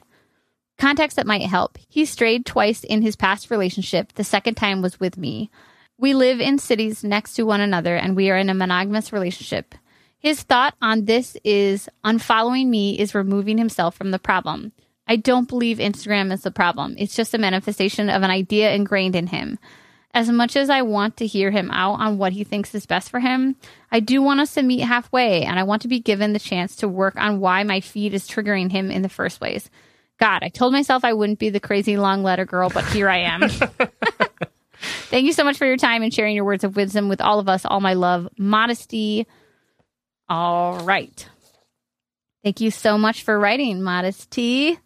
Context 0.77 1.15
that 1.15 1.27
might 1.27 1.41
help. 1.41 1.77
He 1.89 2.05
strayed 2.05 2.45
twice 2.45 2.83
in 2.83 3.01
his 3.01 3.15
past 3.15 3.49
relationship. 3.49 4.13
The 4.13 4.23
second 4.23 4.55
time 4.55 4.81
was 4.81 4.99
with 4.99 5.17
me. 5.17 5.49
We 5.97 6.13
live 6.13 6.39
in 6.39 6.59
cities 6.59 7.03
next 7.03 7.33
to 7.33 7.43
one 7.43 7.61
another 7.61 7.95
and 7.95 8.15
we 8.15 8.29
are 8.29 8.37
in 8.37 8.49
a 8.49 8.53
monogamous 8.53 9.11
relationship. 9.11 9.73
His 10.19 10.43
thought 10.43 10.75
on 10.81 11.05
this 11.05 11.35
is 11.43 11.89
unfollowing 12.03 12.67
me 12.67 12.99
is 12.99 13.15
removing 13.15 13.57
himself 13.57 13.95
from 13.95 14.11
the 14.11 14.19
problem. 14.19 14.71
I 15.07 15.15
don't 15.15 15.47
believe 15.47 15.77
Instagram 15.77 16.31
is 16.31 16.41
the 16.41 16.51
problem. 16.51 16.95
It's 16.97 17.15
just 17.15 17.33
a 17.33 17.39
manifestation 17.39 18.09
of 18.09 18.21
an 18.21 18.29
idea 18.29 18.73
ingrained 18.73 19.15
in 19.15 19.27
him. 19.27 19.57
As 20.13 20.29
much 20.29 20.55
as 20.55 20.69
I 20.69 20.81
want 20.81 21.17
to 21.17 21.27
hear 21.27 21.51
him 21.51 21.71
out 21.71 21.99
on 21.99 22.17
what 22.17 22.33
he 22.33 22.43
thinks 22.43 22.73
is 22.75 22.85
best 22.85 23.09
for 23.09 23.19
him, 23.19 23.55
I 23.91 23.99
do 23.99 24.21
want 24.21 24.39
us 24.39 24.53
to 24.55 24.63
meet 24.63 24.81
halfway 24.81 25.43
and 25.43 25.59
I 25.59 25.63
want 25.63 25.81
to 25.83 25.87
be 25.87 25.99
given 25.99 26.33
the 26.33 26.39
chance 26.39 26.75
to 26.77 26.87
work 26.87 27.15
on 27.15 27.39
why 27.39 27.63
my 27.63 27.79
feed 27.79 28.13
is 28.13 28.27
triggering 28.27 28.71
him 28.71 28.91
in 28.91 29.01
the 29.01 29.09
first 29.09 29.39
place. 29.39 29.69
God, 30.19 30.43
I 30.43 30.49
told 30.49 30.73
myself 30.73 31.03
I 31.03 31.13
wouldn't 31.13 31.39
be 31.39 31.49
the 31.49 31.59
crazy 31.59 31.97
long 31.97 32.23
letter 32.23 32.45
girl, 32.45 32.69
but 32.69 32.85
here 32.85 33.09
I 33.09 33.19
am. 33.19 33.49
Thank 35.09 35.25
you 35.25 35.33
so 35.33 35.43
much 35.43 35.57
for 35.57 35.65
your 35.65 35.77
time 35.77 36.03
and 36.03 36.13
sharing 36.13 36.35
your 36.35 36.45
words 36.45 36.63
of 36.63 36.75
wisdom 36.75 37.09
with 37.09 37.21
all 37.21 37.39
of 37.39 37.47
us. 37.47 37.65
All 37.65 37.79
my 37.79 37.93
love, 37.93 38.27
modesty. 38.37 39.27
All 40.29 40.79
right. 40.79 41.27
Thank 42.43 42.61
you 42.61 42.71
so 42.71 42.97
much 42.97 43.23
for 43.23 43.37
writing, 43.37 43.81
Modesty. 43.81 44.79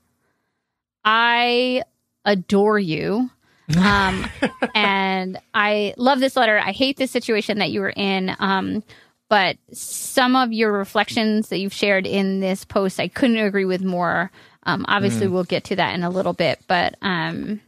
I 1.03 1.83
adore 2.25 2.79
you. 2.79 3.29
Um, 3.77 4.25
and 4.75 5.39
I 5.53 5.93
love 5.97 6.19
this 6.19 6.35
letter. 6.35 6.57
I 6.57 6.71
hate 6.71 6.97
the 6.97 7.07
situation 7.07 7.59
that 7.59 7.71
you 7.71 7.81
were 7.81 7.93
in. 7.95 8.35
Um, 8.39 8.83
but 9.29 9.57
some 9.71 10.35
of 10.35 10.51
your 10.51 10.71
reflections 10.71 11.49
that 11.49 11.59
you've 11.59 11.73
shared 11.73 12.05
in 12.05 12.39
this 12.41 12.65
post, 12.65 12.99
I 12.99 13.07
couldn't 13.07 13.37
agree 13.37 13.65
with 13.65 13.83
more. 13.83 14.31
Um, 14.63 14.85
obviously, 14.87 15.27
mm. 15.27 15.31
we'll 15.31 15.43
get 15.43 15.65
to 15.65 15.75
that 15.77 15.95
in 15.95 16.03
a 16.03 16.09
little 16.09 16.33
bit, 16.33 16.59
but 16.67 16.95
um, 17.01 17.61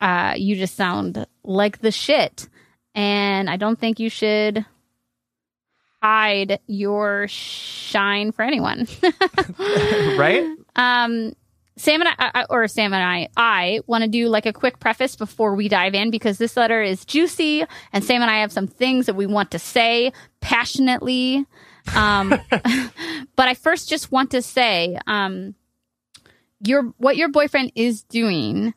uh, 0.00 0.34
you 0.36 0.56
just 0.56 0.76
sound 0.76 1.26
like 1.44 1.80
the 1.80 1.90
shit. 1.90 2.48
And 2.94 3.50
I 3.50 3.56
don't 3.56 3.78
think 3.78 4.00
you 4.00 4.08
should 4.08 4.64
hide 6.02 6.60
your 6.66 7.26
shine 7.28 8.32
for 8.32 8.42
anyone. 8.42 8.86
right? 9.58 10.44
Um, 10.74 11.34
Sam 11.78 12.00
and 12.00 12.10
I, 12.18 12.46
or 12.48 12.68
Sam 12.68 12.94
and 12.94 13.02
I, 13.02 13.28
I 13.36 13.80
want 13.86 14.02
to 14.02 14.08
do 14.08 14.28
like 14.28 14.46
a 14.46 14.52
quick 14.52 14.78
preface 14.78 15.14
before 15.14 15.54
we 15.54 15.68
dive 15.68 15.94
in 15.94 16.10
because 16.10 16.38
this 16.38 16.56
letter 16.56 16.82
is 16.82 17.04
juicy 17.04 17.64
and 17.92 18.02
Sam 18.02 18.22
and 18.22 18.30
I 18.30 18.40
have 18.40 18.52
some 18.52 18.66
things 18.66 19.06
that 19.06 19.14
we 19.14 19.26
want 19.26 19.50
to 19.50 19.58
say 19.58 20.12
passionately. 20.40 21.44
Um, 21.94 22.30
but 23.36 23.48
I 23.48 23.54
first 23.54 23.90
just 23.90 24.10
want 24.10 24.30
to 24.30 24.40
say, 24.40 24.98
um, 25.06 25.54
your, 26.64 26.94
what 26.98 27.16
your 27.16 27.28
boyfriend 27.28 27.72
is 27.74 28.02
doing 28.04 28.74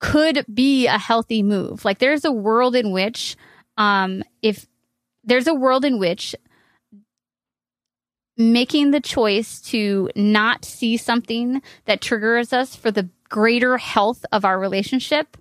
could 0.00 0.44
be 0.52 0.86
a 0.86 0.98
healthy 0.98 1.42
move. 1.42 1.84
Like 1.84 1.98
there's 1.98 2.24
a 2.24 2.32
world 2.32 2.76
in 2.76 2.92
which, 2.92 3.36
um, 3.76 4.22
if 4.42 4.66
there's 5.24 5.46
a 5.46 5.54
world 5.54 5.84
in 5.84 5.98
which 5.98 6.34
making 8.36 8.92
the 8.92 9.00
choice 9.00 9.60
to 9.60 10.08
not 10.14 10.64
see 10.64 10.96
something 10.96 11.60
that 11.86 12.00
triggers 12.00 12.52
us 12.52 12.76
for 12.76 12.90
the 12.90 13.08
greater 13.28 13.76
health 13.76 14.24
of 14.32 14.44
our 14.44 14.58
relationship 14.58 15.36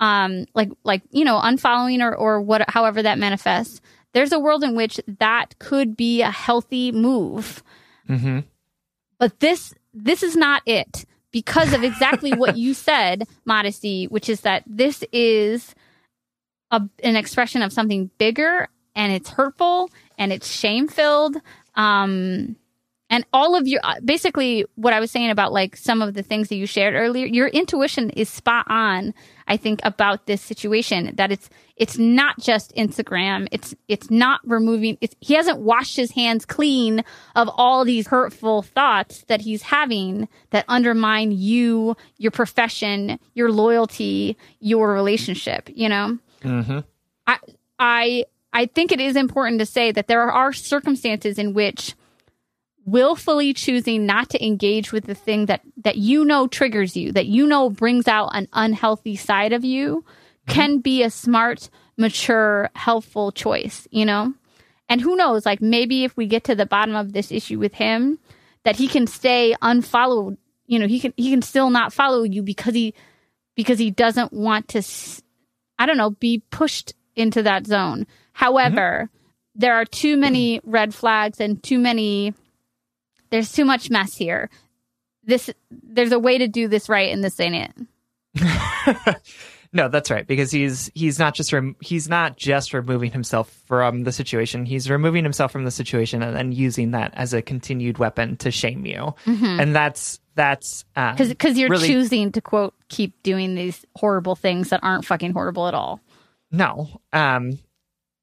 um 0.00 0.44
like 0.54 0.68
like 0.84 1.02
you 1.10 1.24
know 1.24 1.38
unfollowing 1.38 2.02
or 2.02 2.14
or 2.14 2.42
what 2.42 2.68
however 2.68 3.02
that 3.02 3.18
manifests 3.18 3.80
there's 4.12 4.32
a 4.32 4.40
world 4.40 4.62
in 4.62 4.74
which 4.74 5.00
that 5.06 5.58
could 5.58 5.96
be 5.96 6.20
a 6.20 6.30
healthy 6.30 6.92
move 6.92 7.62
mm-hmm. 8.08 8.40
but 9.18 9.38
this 9.40 9.72
this 9.94 10.22
is 10.22 10.36
not 10.36 10.62
it 10.66 11.04
because 11.30 11.72
of 11.72 11.82
exactly 11.84 12.32
what 12.32 12.56
you 12.56 12.74
said 12.74 13.26
modesty 13.44 14.06
which 14.06 14.28
is 14.28 14.42
that 14.42 14.62
this 14.66 15.04
is 15.12 15.74
a, 16.70 16.82
an 17.02 17.16
expression 17.16 17.62
of 17.62 17.72
something 17.72 18.10
bigger 18.18 18.68
and 18.94 19.12
it's 19.12 19.30
hurtful 19.30 19.90
and 20.18 20.32
it's 20.32 20.48
shame 20.48 20.88
filled 20.88 21.36
um, 21.74 22.56
and 23.12 23.26
all 23.30 23.54
of 23.54 23.68
your 23.68 23.80
uh, 23.84 24.00
basically 24.02 24.64
what 24.74 24.94
I 24.94 24.98
was 24.98 25.10
saying 25.10 25.30
about 25.30 25.52
like 25.52 25.76
some 25.76 26.00
of 26.00 26.14
the 26.14 26.22
things 26.22 26.48
that 26.48 26.56
you 26.56 26.66
shared 26.66 26.94
earlier, 26.94 27.26
your 27.26 27.46
intuition 27.46 28.08
is 28.10 28.28
spot 28.30 28.64
on. 28.68 29.12
I 29.46 29.58
think 29.58 29.80
about 29.84 30.26
this 30.26 30.40
situation 30.40 31.14
that 31.16 31.30
it's 31.30 31.50
it's 31.76 31.98
not 31.98 32.40
just 32.40 32.74
Instagram. 32.74 33.48
It's 33.52 33.74
it's 33.86 34.10
not 34.10 34.40
removing. 34.44 34.96
It's, 35.02 35.14
he 35.20 35.34
hasn't 35.34 35.58
washed 35.58 35.94
his 35.94 36.12
hands 36.12 36.46
clean 36.46 37.04
of 37.36 37.50
all 37.54 37.84
these 37.84 38.06
hurtful 38.06 38.62
thoughts 38.62 39.24
that 39.28 39.42
he's 39.42 39.60
having 39.60 40.26
that 40.50 40.64
undermine 40.68 41.32
you, 41.32 41.96
your 42.16 42.30
profession, 42.30 43.20
your 43.34 43.52
loyalty, 43.52 44.38
your 44.58 44.90
relationship. 44.94 45.68
You 45.74 45.90
know, 45.90 46.18
mm-hmm. 46.40 46.78
I 47.26 47.38
I 47.78 48.24
I 48.54 48.66
think 48.66 48.90
it 48.90 49.00
is 49.00 49.16
important 49.16 49.58
to 49.58 49.66
say 49.66 49.92
that 49.92 50.06
there 50.06 50.30
are 50.30 50.54
circumstances 50.54 51.38
in 51.38 51.52
which 51.52 51.94
willfully 52.84 53.54
choosing 53.54 54.06
not 54.06 54.30
to 54.30 54.44
engage 54.44 54.92
with 54.92 55.04
the 55.04 55.14
thing 55.14 55.46
that 55.46 55.62
that 55.78 55.96
you 55.96 56.24
know 56.24 56.46
triggers 56.46 56.96
you, 56.96 57.12
that 57.12 57.26
you 57.26 57.46
know 57.46 57.70
brings 57.70 58.08
out 58.08 58.30
an 58.34 58.48
unhealthy 58.52 59.16
side 59.16 59.52
of 59.52 59.64
you, 59.64 60.04
mm-hmm. 60.04 60.52
can 60.52 60.78
be 60.78 61.02
a 61.02 61.10
smart, 61.10 61.70
mature, 61.96 62.70
helpful 62.74 63.32
choice, 63.32 63.86
you 63.90 64.04
know? 64.04 64.34
And 64.88 65.00
who 65.00 65.16
knows, 65.16 65.46
like 65.46 65.62
maybe 65.62 66.04
if 66.04 66.16
we 66.16 66.26
get 66.26 66.44
to 66.44 66.54
the 66.54 66.66
bottom 66.66 66.94
of 66.94 67.12
this 67.12 67.32
issue 67.32 67.58
with 67.58 67.74
him, 67.74 68.18
that 68.64 68.76
he 68.76 68.88
can 68.88 69.06
stay 69.06 69.54
unfollowed, 69.62 70.36
you 70.66 70.78
know, 70.78 70.86
he 70.86 71.00
can 71.00 71.14
he 71.16 71.30
can 71.30 71.42
still 71.42 71.70
not 71.70 71.92
follow 71.92 72.22
you 72.24 72.42
because 72.42 72.74
he 72.74 72.94
because 73.54 73.78
he 73.78 73.90
doesn't 73.90 74.32
want 74.32 74.68
to 74.68 74.82
I 75.78 75.86
don't 75.86 75.96
know, 75.96 76.10
be 76.10 76.42
pushed 76.50 76.94
into 77.16 77.42
that 77.42 77.66
zone. 77.66 78.06
However, 78.32 79.08
mm-hmm. 79.08 79.60
there 79.60 79.74
are 79.74 79.84
too 79.84 80.16
many 80.16 80.60
red 80.64 80.94
flags 80.94 81.40
and 81.40 81.62
too 81.62 81.78
many 81.78 82.34
there's 83.32 83.50
too 83.50 83.64
much 83.64 83.90
mess 83.90 84.14
here. 84.14 84.48
This 85.24 85.50
there's 85.70 86.12
a 86.12 86.18
way 86.18 86.38
to 86.38 86.46
do 86.46 86.68
this 86.68 86.88
right 86.88 87.12
and 87.12 87.24
this 87.24 87.40
ain't 87.40 87.74
it. 88.36 89.16
no, 89.72 89.88
that's 89.88 90.10
right 90.10 90.26
because 90.26 90.50
he's 90.50 90.90
he's 90.94 91.18
not 91.18 91.34
just 91.34 91.52
rem- 91.52 91.76
he's 91.80 92.08
not 92.08 92.36
just 92.36 92.74
removing 92.74 93.10
himself 93.10 93.50
from 93.66 94.04
the 94.04 94.12
situation. 94.12 94.66
He's 94.66 94.90
removing 94.90 95.24
himself 95.24 95.50
from 95.50 95.64
the 95.64 95.70
situation 95.70 96.22
and 96.22 96.36
then 96.36 96.52
using 96.52 96.90
that 96.90 97.12
as 97.14 97.32
a 97.32 97.40
continued 97.40 97.98
weapon 97.98 98.36
to 98.38 98.50
shame 98.50 98.84
you. 98.84 99.14
Mm-hmm. 99.24 99.60
And 99.60 99.74
that's 99.74 100.20
that's 100.34 100.84
because 100.94 101.20
um, 101.20 101.28
because 101.28 101.56
you're 101.56 101.70
really... 101.70 101.88
choosing 101.88 102.32
to 102.32 102.40
quote 102.40 102.74
keep 102.88 103.22
doing 103.22 103.54
these 103.54 103.84
horrible 103.96 104.36
things 104.36 104.68
that 104.68 104.80
aren't 104.82 105.06
fucking 105.06 105.32
horrible 105.32 105.68
at 105.68 105.74
all. 105.74 106.00
No, 106.50 107.00
um, 107.14 107.58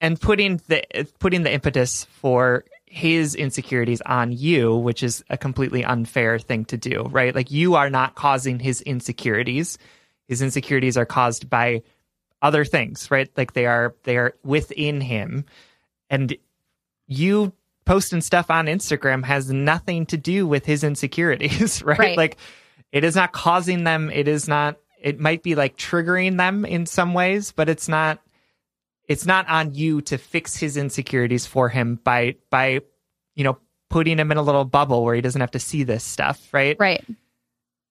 and 0.01 0.20
putting 0.20 0.62
the 0.68 0.84
putting 1.20 1.43
the 1.43 1.51
impetus 1.51 2.05
for 2.05 2.66
his 2.90 3.36
insecurities 3.36 4.02
on 4.02 4.32
you, 4.32 4.76
which 4.76 5.04
is 5.04 5.24
a 5.30 5.38
completely 5.38 5.86
unfair 5.86 6.40
thing 6.40 6.66
to 6.66 6.76
do, 6.76 7.04
right? 7.12 7.36
Like 7.36 7.52
you 7.52 7.76
are 7.76 7.90
not 7.90 8.16
causing 8.16 8.60
his 8.60 8.82
insecurities. 8.82 9.78
His 10.28 10.42
insecurities 10.42 10.98
are 10.98 11.06
caused 11.06 11.50
by 11.50 11.84
other 12.42 12.66
things, 12.66 13.12
right? 13.12 13.30
Like 13.38 13.54
they 13.54 13.68
are 13.68 13.96
they 14.04 14.18
are 14.18 14.34
within 14.44 15.02
him. 15.02 15.46
And 16.10 16.36
you 17.08 17.54
posting 17.86 18.22
stuff 18.22 18.50
on 18.50 18.66
Instagram 18.66 19.24
has 19.24 19.52
nothing 19.52 20.08
to 20.08 20.18
do 20.18 20.48
with 20.48 20.66
his 20.66 20.84
insecurities, 20.84 21.84
right? 21.84 22.00
right? 22.00 22.18
Like 22.18 22.38
it 22.92 23.04
is 23.04 23.16
not 23.16 23.34
causing 23.34 23.84
them, 23.84 24.10
it 24.10 24.28
is 24.28 24.48
not 24.48 24.78
it 25.00 25.20
might 25.20 25.44
be 25.44 25.54
like 25.54 25.78
triggering 25.78 26.38
them 26.38 26.66
in 26.66 26.88
some 26.88 27.14
ways, 27.14 27.52
but 27.52 27.70
it's 27.70 27.88
not 27.88 28.20
it's 29.10 29.26
not 29.26 29.49
on 29.49 29.74
you 29.74 30.01
to 30.03 30.18
fix 30.18 30.55
his 30.55 30.78
insecurities 30.78 31.45
for 31.45 31.68
him 31.68 31.99
by 32.01 32.36
by 32.49 32.80
you 33.36 33.43
know 33.43 33.57
putting 33.89 34.18
him 34.18 34.32
in 34.32 34.38
a 34.38 34.41
little 34.41 34.64
bubble 34.64 35.03
where 35.03 35.16
he 35.16 35.22
doesn't 35.22 35.41
have 35.41 35.51
to 35.51 35.60
see 35.60 35.84
this 35.84 36.03
stuff 36.03 36.53
right? 36.53 36.78
Right. 36.80 37.03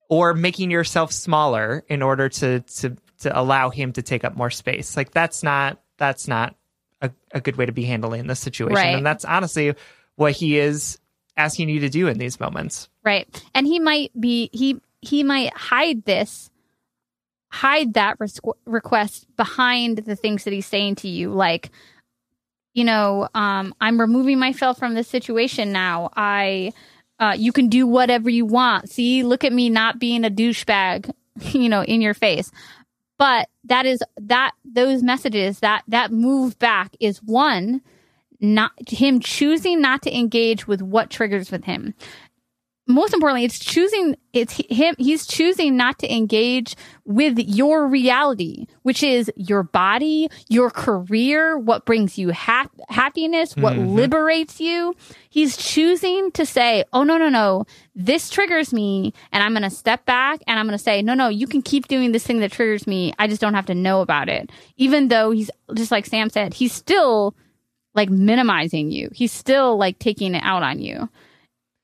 Or 0.09 0.33
making 0.33 0.71
yourself 0.71 1.13
smaller 1.13 1.85
in 1.89 2.01
order 2.01 2.31
to 2.31 2.61
to 2.61 2.97
to 3.21 3.39
allow 3.39 3.69
him 3.69 3.93
to 3.93 4.03
take 4.03 4.25
up 4.25 4.37
more 4.37 4.49
space. 4.49 4.97
Like 4.97 5.11
that's 5.11 5.43
not 5.43 5.83
that's 5.99 6.29
not 6.29 6.55
a, 7.03 7.11
a 7.33 7.41
good 7.41 7.57
way 7.57 7.67
to 7.67 7.73
be 7.73 7.85
handling 7.85 8.27
this 8.27 8.41
situation. 8.41 8.75
Right. 8.75 8.97
and 8.97 9.05
that's 9.05 9.25
honestly 9.25 9.75
what 10.15 10.33
he 10.33 10.59
is 10.59 10.99
asking 11.37 11.69
you 11.69 11.81
to 11.81 11.89
do 11.89 12.09
in 12.09 12.19
these 12.19 12.41
moments. 12.41 12.89
Right. 13.05 13.29
And 13.55 13.67
he 13.67 13.81
might 13.81 14.13
be 14.19 14.49
he 14.53 14.81
he 15.01 15.25
might 15.25 15.53
hide 15.57 16.05
this 16.05 16.51
hide 17.51 17.95
that 17.95 18.19
request 18.67 19.27
behind 19.37 19.99
the 19.99 20.17
things 20.17 20.45
that 20.45 20.53
he's 20.53 20.67
saying 20.67 20.95
to 20.95 21.09
you 21.09 21.31
like 21.31 21.71
you 22.75 22.85
know 22.85 23.29
um, 23.35 23.75
i'm 23.81 24.01
removing 24.01 24.39
myself 24.39 24.79
from 24.79 24.95
this 24.95 25.09
situation 25.09 25.73
now. 25.73 26.11
I 26.17 26.73
uh, 27.21 27.35
you 27.37 27.51
can 27.51 27.69
do 27.69 27.85
whatever 27.87 28.31
you 28.31 28.47
want. 28.47 28.89
See 28.89 29.23
look 29.23 29.45
at 29.45 29.53
me 29.53 29.69
not 29.69 29.99
being 29.99 30.25
a 30.25 30.31
douchebag 30.31 31.11
you 31.53 31.69
know 31.69 31.83
in 31.83 32.01
your 32.01 32.15
face. 32.15 32.51
But 33.19 33.49
that 33.65 33.85
is 33.85 34.01
that 34.19 34.53
those 34.65 35.03
messages 35.03 35.61
that 35.61 35.83
that 35.89 36.13
move 36.13 36.59
back 36.59 36.95
is 37.01 37.19
one 37.19 37.83
not 38.41 38.71
him 38.89 39.19
choosing 39.19 39.81
not 39.81 40.03
to 40.03 40.17
engage 40.17 40.69
with 40.69 40.81
what 40.81 41.11
triggers 41.11 41.51
with 41.51 41.65
him 41.65 41.95
most 42.89 43.13
importantly, 43.13 43.45
it's 43.45 43.59
choosing, 43.59 44.17
it's 44.33 44.55
him, 44.69 44.95
he's 44.99 45.27
choosing 45.27 45.77
not 45.77 45.99
to 45.99 46.13
engage 46.13 46.75
with 47.05 47.39
your 47.39 47.87
reality, 47.87 48.67
which 48.83 49.03
is 49.03 49.31
your 49.37 49.63
body, 49.63 50.29
your 50.49 50.71
career, 50.71 51.59
what 51.59 51.85
brings 51.85 52.17
you 52.17 52.33
ha- 52.33 52.71
happiness, 52.89 53.55
what 53.57 53.75
mm-hmm. 53.75 53.95
liberates 53.95 54.59
you. 54.59 54.95
He's 55.29 55.57
choosing 55.57 56.31
to 56.33 56.47
say, 56.47 56.85
Oh, 56.93 57.05
no, 57.05 57.19
no, 57.19 57.29
no, 57.29 57.67
this 57.95 58.31
triggers 58.31 58.73
me. 58.73 59.13
And 59.33 59.43
I'm 59.43 59.53
going 59.53 59.63
to 59.65 59.71
step 59.71 60.07
back 60.07 60.41
and 60.47 60.59
I'm 60.59 60.67
going 60.67 60.79
to 60.79 60.83
say, 60.83 61.03
no, 61.03 61.15
no, 61.15 61.29
you 61.29 61.47
can 61.47 61.63
keep 61.63 61.89
doing 61.89 62.13
this 62.13 62.25
thing 62.25 62.39
that 62.39 62.53
triggers 62.53 62.87
me. 62.87 63.13
I 63.19 63.27
just 63.27 63.41
don't 63.41 63.55
have 63.55 63.67
to 63.67 63.75
know 63.75 64.01
about 64.01 64.29
it. 64.29 64.51
Even 64.77 65.09
though 65.09 65.33
he's 65.33 65.51
just 65.75 65.91
like 65.91 66.07
Sam 66.07 66.31
said, 66.31 66.55
he's 66.55 66.73
still 66.73 67.35
like 67.95 68.09
minimizing 68.09 68.93
you. 68.93 69.11
He's 69.13 69.33
still 69.33 69.77
like 69.77 69.99
taking 69.99 70.35
it 70.35 70.43
out 70.45 70.63
on 70.63 70.79
you. 70.79 71.09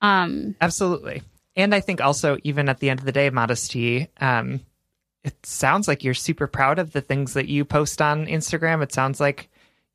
Um, 0.05 0.55
Absolutely. 0.61 1.23
And 1.57 1.75
I 1.75 1.81
think 1.81 2.01
also, 2.01 2.37
even 2.43 2.69
at 2.69 2.79
the 2.81 2.91
end 2.91 3.01
of 3.01 3.07
the 3.07 3.13
day, 3.13 3.31
modesty, 3.31 4.09
um, 4.21 4.61
it 5.23 5.47
sounds 5.47 5.89
like 5.89 6.05
you're 6.05 6.15
super 6.15 6.47
proud 6.47 6.79
of 6.79 6.93
the 6.93 7.01
things 7.01 7.35
that 7.35 7.49
you 7.49 7.65
post 7.65 8.03
on 8.03 8.27
Instagram. 8.27 8.83
It 8.83 8.93
sounds 8.93 9.21
like, 9.21 9.49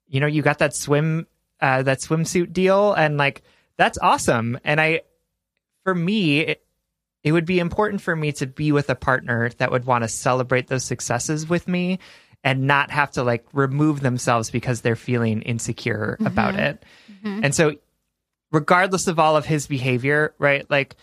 you 0.08 0.20
know, 0.20 0.28
you 0.28 0.42
got 0.42 0.60
that 0.60 0.74
swim, 0.74 1.28
uh, 1.62 1.84
that 1.84 2.00
swimsuit 2.00 2.54
deal, 2.54 2.94
and 2.94 3.18
like 3.18 3.44
that's 3.78 4.00
awesome. 4.02 4.58
And 4.64 4.82
I, 4.82 5.02
for 5.84 5.94
me, 5.94 6.40
it, 6.40 6.64
it 7.24 7.34
would 7.34 7.46
be 7.46 7.60
important 7.60 8.02
for 8.02 8.16
me 8.16 8.32
to 8.34 8.48
be 8.48 8.72
with 8.72 8.90
a 8.90 8.96
partner 8.96 9.50
that 9.58 9.72
would 9.72 9.86
want 9.86 10.04
to 10.04 10.08
celebrate 10.08 10.68
those 10.68 10.86
successes 10.86 11.48
with 11.48 11.68
me 11.68 12.00
and 12.44 12.66
not 12.66 12.90
have 12.90 13.12
to 13.12 13.24
like 13.24 13.46
remove 13.54 14.00
themselves 14.00 14.50
because 14.50 14.82
they're 14.82 14.96
feeling 14.96 15.42
insecure 15.44 16.16
mm-hmm. 16.16 16.26
about 16.26 16.56
it. 16.56 16.84
Mm-hmm. 17.12 17.44
And 17.44 17.54
so 17.54 17.76
regardless 18.52 19.08
of 19.08 19.20
all 19.20 19.36
of 19.36 19.46
his 19.46 19.68
behavior, 19.68 20.34
right? 20.38 20.70
Like 20.70 20.96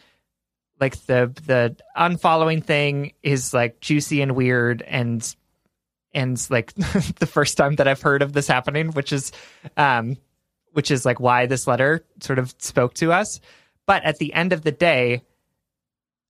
like 0.80 0.96
the 1.06 1.32
the 1.46 1.76
unfollowing 1.96 2.62
thing 2.62 3.12
is 3.22 3.54
like 3.54 3.80
juicy 3.80 4.20
and 4.20 4.32
weird 4.32 4.82
and 4.82 5.34
and 6.12 6.44
like 6.50 6.74
the 6.74 7.28
first 7.30 7.56
time 7.56 7.76
that 7.76 7.88
I've 7.88 8.02
heard 8.02 8.22
of 8.22 8.32
this 8.32 8.48
happening, 8.48 8.92
which 8.92 9.12
is 9.12 9.32
um 9.76 10.16
which 10.72 10.90
is 10.90 11.06
like 11.06 11.20
why 11.20 11.46
this 11.46 11.66
letter 11.66 12.04
sort 12.20 12.38
of 12.38 12.54
spoke 12.58 12.94
to 12.94 13.12
us. 13.12 13.40
But 13.86 14.04
at 14.04 14.18
the 14.18 14.34
end 14.34 14.52
of 14.52 14.62
the 14.62 14.72
day, 14.72 15.22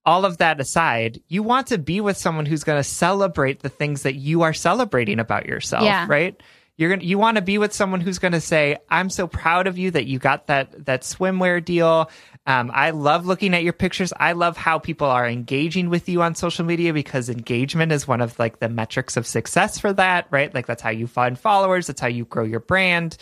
all 0.05 0.25
of 0.25 0.39
that 0.39 0.61
aside, 0.61 1.21
you 1.27 1.43
want 1.43 1.69
to 1.69 1.79
be 1.79 2.01
with 2.01 2.17
someone 2.17 2.47
who's 2.47 2.63
going 2.63 2.79
to 2.79 2.89
celebrate 2.89 3.61
the 3.61 3.69
things 3.69 4.03
that 4.03 4.15
you 4.15 4.43
are 4.43 4.53
celebrating 4.53 5.19
about 5.19 5.47
yourself, 5.47 5.83
yeah. 5.85 6.07
right? 6.09 6.41
You're 6.77 6.95
to 6.95 7.05
you 7.05 7.19
want 7.19 7.37
to 7.37 7.43
be 7.43 7.57
with 7.57 7.73
someone 7.73 8.01
who's 8.03 8.19
to 8.33 8.41
say, 8.41 8.77
"I'm 8.91 9.09
so 9.09 9.27
proud 9.27 9.67
of 9.67 9.79
you 9.79 9.91
that 9.93 10.07
you 10.07 10.19
got 10.19 10.49
that 10.49 10.85
that 10.85 11.03
swimwear 11.03 11.65
deal. 11.65 12.11
Um, 12.47 12.71
I 12.73 12.91
love 12.91 13.25
looking 13.27 13.55
at 13.55 13.65
your 13.65 13.73
pictures. 13.73 14.13
I 14.19 14.33
love 14.33 14.57
how 14.57 14.79
people 14.79 15.09
are 15.09 15.27
engaging 15.27 15.89
with 15.89 16.09
you 16.09 16.23
on 16.23 16.35
social 16.35 16.65
media 16.65 16.93
because 16.93 17.31
engagement 17.31 17.93
is 17.93 18.07
one 18.07 18.21
of 18.21 18.39
like 18.39 18.61
the 18.61 18.69
metrics 18.69 19.17
of 19.17 19.27
success 19.27 19.79
for 19.79 19.93
that, 19.95 20.27
right? 20.31 20.55
Like 20.55 20.67
that's 20.67 20.83
how 20.83 20.91
you 20.91 21.07
find 21.07 21.39
followers. 21.39 21.87
That's 21.87 22.01
how 22.01 22.09
you 22.09 22.27
grow 22.27 22.45
your 22.45 22.61
brand. 22.61 23.17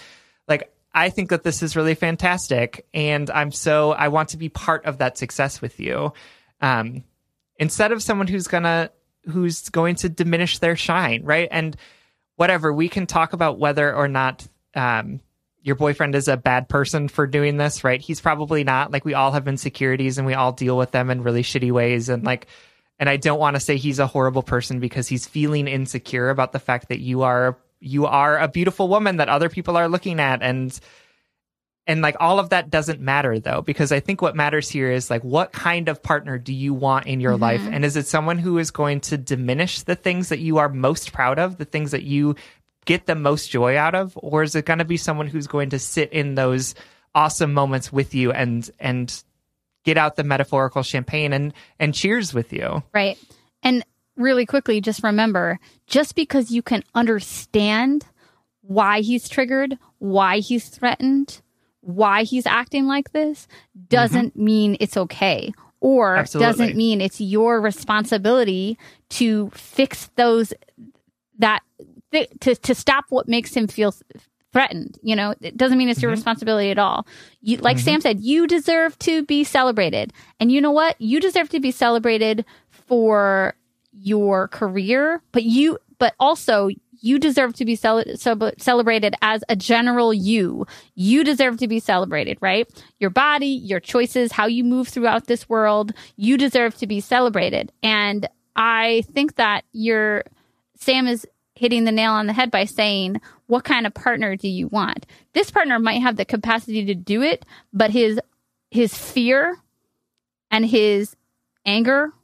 Like 0.49 0.75
I 0.93 1.09
think 1.11 1.31
that 1.31 1.45
this 1.45 1.63
is 1.63 1.77
really 1.77 1.95
fantastic, 1.95 2.87
and 2.93 3.31
I'm 3.31 3.53
so 3.53 3.93
I 3.93 4.09
want 4.09 4.31
to 4.31 4.37
be 4.37 4.49
part 4.49 4.85
of 4.85 4.99
that 4.99 5.17
success 5.17 5.61
with 5.61 5.79
you. 5.79 6.13
Um, 6.61 7.05
instead 7.59 7.93
of 7.93 8.03
someone 8.03 8.27
who's 8.27 8.49
gonna 8.49 8.91
who's 9.31 9.69
going 9.71 9.95
to 9.97 10.09
diminish 10.09 10.59
their 10.59 10.77
shine, 10.77 11.23
right? 11.25 11.49
And 11.51 11.77
whatever, 12.37 12.73
we 12.73 12.89
can 12.89 13.07
talk 13.07 13.33
about 13.33 13.59
whether 13.59 13.95
or 13.95 14.09
not 14.09 14.47
um, 14.75 15.21
your 15.63 15.77
boyfriend 15.77 16.15
is 16.15 16.29
a 16.29 16.37
bad 16.37 16.69
person 16.69 17.09
for 17.09 17.27
doing 17.27 17.57
this, 17.57 17.85
right? 17.85 18.01
He's 18.01 18.21
probably 18.21 18.65
not. 18.65 18.91
Like 18.91 19.05
we 19.05 19.15
all 19.15 19.33
have 19.33 19.49
insecurities 19.49 20.19
and 20.19 20.27
we 20.27 20.35
all 20.35 20.53
deal 20.53 20.77
with 20.77 20.91
them 20.91 21.11
in 21.11 21.23
really 21.23 21.43
shitty 21.43 21.73
ways. 21.73 22.09
And 22.09 22.25
like, 22.25 22.47
and 22.99 23.09
I 23.09 23.17
don't 23.17 23.41
want 23.41 23.57
to 23.57 23.61
say 23.61 23.77
he's 23.77 23.99
a 23.99 24.07
horrible 24.07 24.43
person 24.43 24.79
because 24.79 25.09
he's 25.09 25.27
feeling 25.27 25.67
insecure 25.67 26.29
about 26.29 26.53
the 26.53 26.59
fact 26.59 26.89
that 26.89 27.01
you 27.01 27.23
are 27.23 27.59
you 27.81 28.07
are 28.07 28.39
a 28.39 28.49
beautiful 28.49 28.89
woman 28.89 29.19
that 29.19 29.29
other 29.29 29.49
people 29.49 29.77
are 29.77 29.89
looking 29.89 30.19
at 30.19 30.43
and 30.43 30.79
and 31.87 32.01
like 32.01 32.17
all 32.19 32.39
of 32.39 32.51
that 32.51 32.71
doesn't 32.71 33.01
matter 33.01 33.39
though 33.39 33.63
because 33.63 33.93
i 33.93 34.01
think 34.01 34.23
what 34.23 34.37
matters 34.37 34.69
here 34.69 34.91
is 34.91 35.11
like 35.11 35.23
what 35.23 35.53
kind 35.53 35.89
of 35.89 36.03
partner 36.03 36.39
do 36.39 36.53
you 36.53 36.73
want 36.73 37.07
in 37.07 37.21
your 37.21 37.33
mm-hmm. 37.33 37.43
life 37.43 37.69
and 37.71 37.85
is 37.85 37.97
it 37.97 38.07
someone 38.07 38.39
who 38.39 38.59
is 38.59 38.71
going 38.71 39.01
to 39.01 39.17
diminish 39.17 39.83
the 39.83 39.95
things 39.95 40.29
that 40.29 40.39
you 40.39 40.59
are 40.59 40.69
most 40.69 41.13
proud 41.13 41.39
of 41.39 41.59
the 41.59 41.65
things 41.65 41.91
that 41.91 42.03
you 42.03 42.35
get 42.85 43.07
the 43.07 43.15
most 43.15 43.51
joy 43.51 43.77
out 43.77 43.95
of? 43.95 44.13
Or 44.17 44.43
is 44.43 44.55
it 44.55 44.65
going 44.65 44.79
to 44.79 44.85
be 44.85 44.97
someone 44.97 45.27
who's 45.27 45.47
going 45.47 45.71
to 45.71 45.79
sit 45.79 46.13
in 46.13 46.35
those 46.35 46.75
awesome 47.15 47.53
moments 47.53 47.93
with 47.93 48.15
you 48.15 48.33
and 48.33 48.69
and 48.79 49.23
get 49.85 49.97
out 49.97 50.17
the 50.17 50.25
metaphorical 50.25 50.83
champagne 50.83 51.33
and 51.33 51.53
and 51.79 51.95
cheers 51.95 52.35
with 52.35 52.53
you? 52.53 52.83
Right. 52.93 53.19
And 53.63 53.85
really 54.17 54.47
quickly 54.47 54.81
just 54.81 55.03
remember 55.03 55.59
just 55.87 56.15
because 56.15 56.51
you 56.51 56.63
can 56.63 56.85
understand 56.95 58.07
why 58.61 59.01
he's 59.01 59.29
triggered 59.29 59.77
why 59.99 60.39
he's 60.39 60.69
threatened 60.69 61.43
why 61.85 62.23
he's 62.23 62.47
acting 62.47 62.87
like 62.87 63.13
this 63.13 63.47
doesn't 63.89 64.31
mm-hmm. 64.31 64.45
mean 64.45 64.77
it's 64.81 64.97
okay 64.97 65.53
or 65.81 66.17
Absolutely. 66.17 66.47
doesn't 66.47 66.77
mean 66.77 67.01
it's 67.01 67.21
your 67.21 67.61
responsibility 67.61 68.79
to 69.11 69.51
fix 69.51 70.11
those 70.17 70.55
that 71.39 71.63
th- 72.11 72.31
to 72.41 72.55
to 72.55 72.75
stop 72.75 73.05
what 73.11 73.29
makes 73.29 73.55
him 73.55 73.67
feel 73.67 73.95
threatened 74.53 74.99
you 75.03 75.15
know 75.15 75.35
it 75.41 75.57
doesn't 75.57 75.77
mean 75.77 75.89
it's 75.89 76.01
your 76.01 76.11
mm-hmm. 76.11 76.19
responsibility 76.19 76.71
at 76.71 76.79
all 76.79 77.07
you 77.43 77.59
like 77.59 77.77
mm-hmm. 77.77 77.85
sam 77.85 78.01
said 78.01 78.21
you 78.21 78.47
deserve 78.47 78.99
to 78.99 79.25
be 79.25 79.45
celebrated 79.45 80.13
and 80.41 80.51
you 80.51 80.61
know 80.61 80.71
what 80.71 80.99
you 81.01 81.21
deserve 81.21 81.49
to 81.49 81.61
be 81.61 81.71
celebrated 81.71 82.45
for 82.71 83.55
your 83.93 84.49
career 84.49 85.21
but 85.33 85.43
you 85.43 85.77
but 85.99 86.15
also 86.19 86.71
you 87.05 87.19
deserve 87.19 87.53
to 87.55 87.67
be 87.67 87.77
cel- 87.77 88.03
celebrated 88.57 89.15
as 89.21 89.45
a 89.51 89.55
general 89.55 90.15
you. 90.15 90.67
You 90.95 91.23
deserve 91.23 91.59
to 91.59 91.69
be 91.69 91.79
celebrated, 91.79 92.39
right? 92.41 92.67
Your 92.99 93.11
body, 93.11 93.47
your 93.47 93.79
choices, 93.79 94.33
how 94.33 94.47
you 94.47 94.65
move 94.65 94.89
throughout 94.89 95.27
this 95.27 95.47
world, 95.47 95.93
you 96.17 96.39
deserve 96.39 96.75
to 96.77 96.87
be 96.87 97.01
celebrated. 97.01 97.71
And 97.83 98.27
I 98.57 99.05
think 99.13 99.37
that 99.37 99.65
your 99.73 100.25
Sam 100.77 101.07
is 101.07 101.27
hitting 101.55 101.85
the 101.85 101.93
nail 101.93 102.13
on 102.13 102.27
the 102.27 102.33
head 102.33 102.51
by 102.51 102.65
saying, 102.65 103.21
what 103.49 103.65
kind 103.65 103.87
of 103.87 103.93
partner 103.93 104.35
do 104.35 104.49
you 104.49 104.69
want? 104.69 105.05
This 105.35 105.51
partner 105.51 105.79
might 105.79 106.01
have 106.01 106.17
the 106.17 106.25
capacity 106.25 106.87
to 106.87 106.95
do 106.95 107.21
it, 107.21 107.45
but 107.71 107.91
his 107.91 108.19
his 108.71 108.97
fear 108.97 109.59
and 110.51 110.65
his 110.65 111.15
anger 111.67 112.15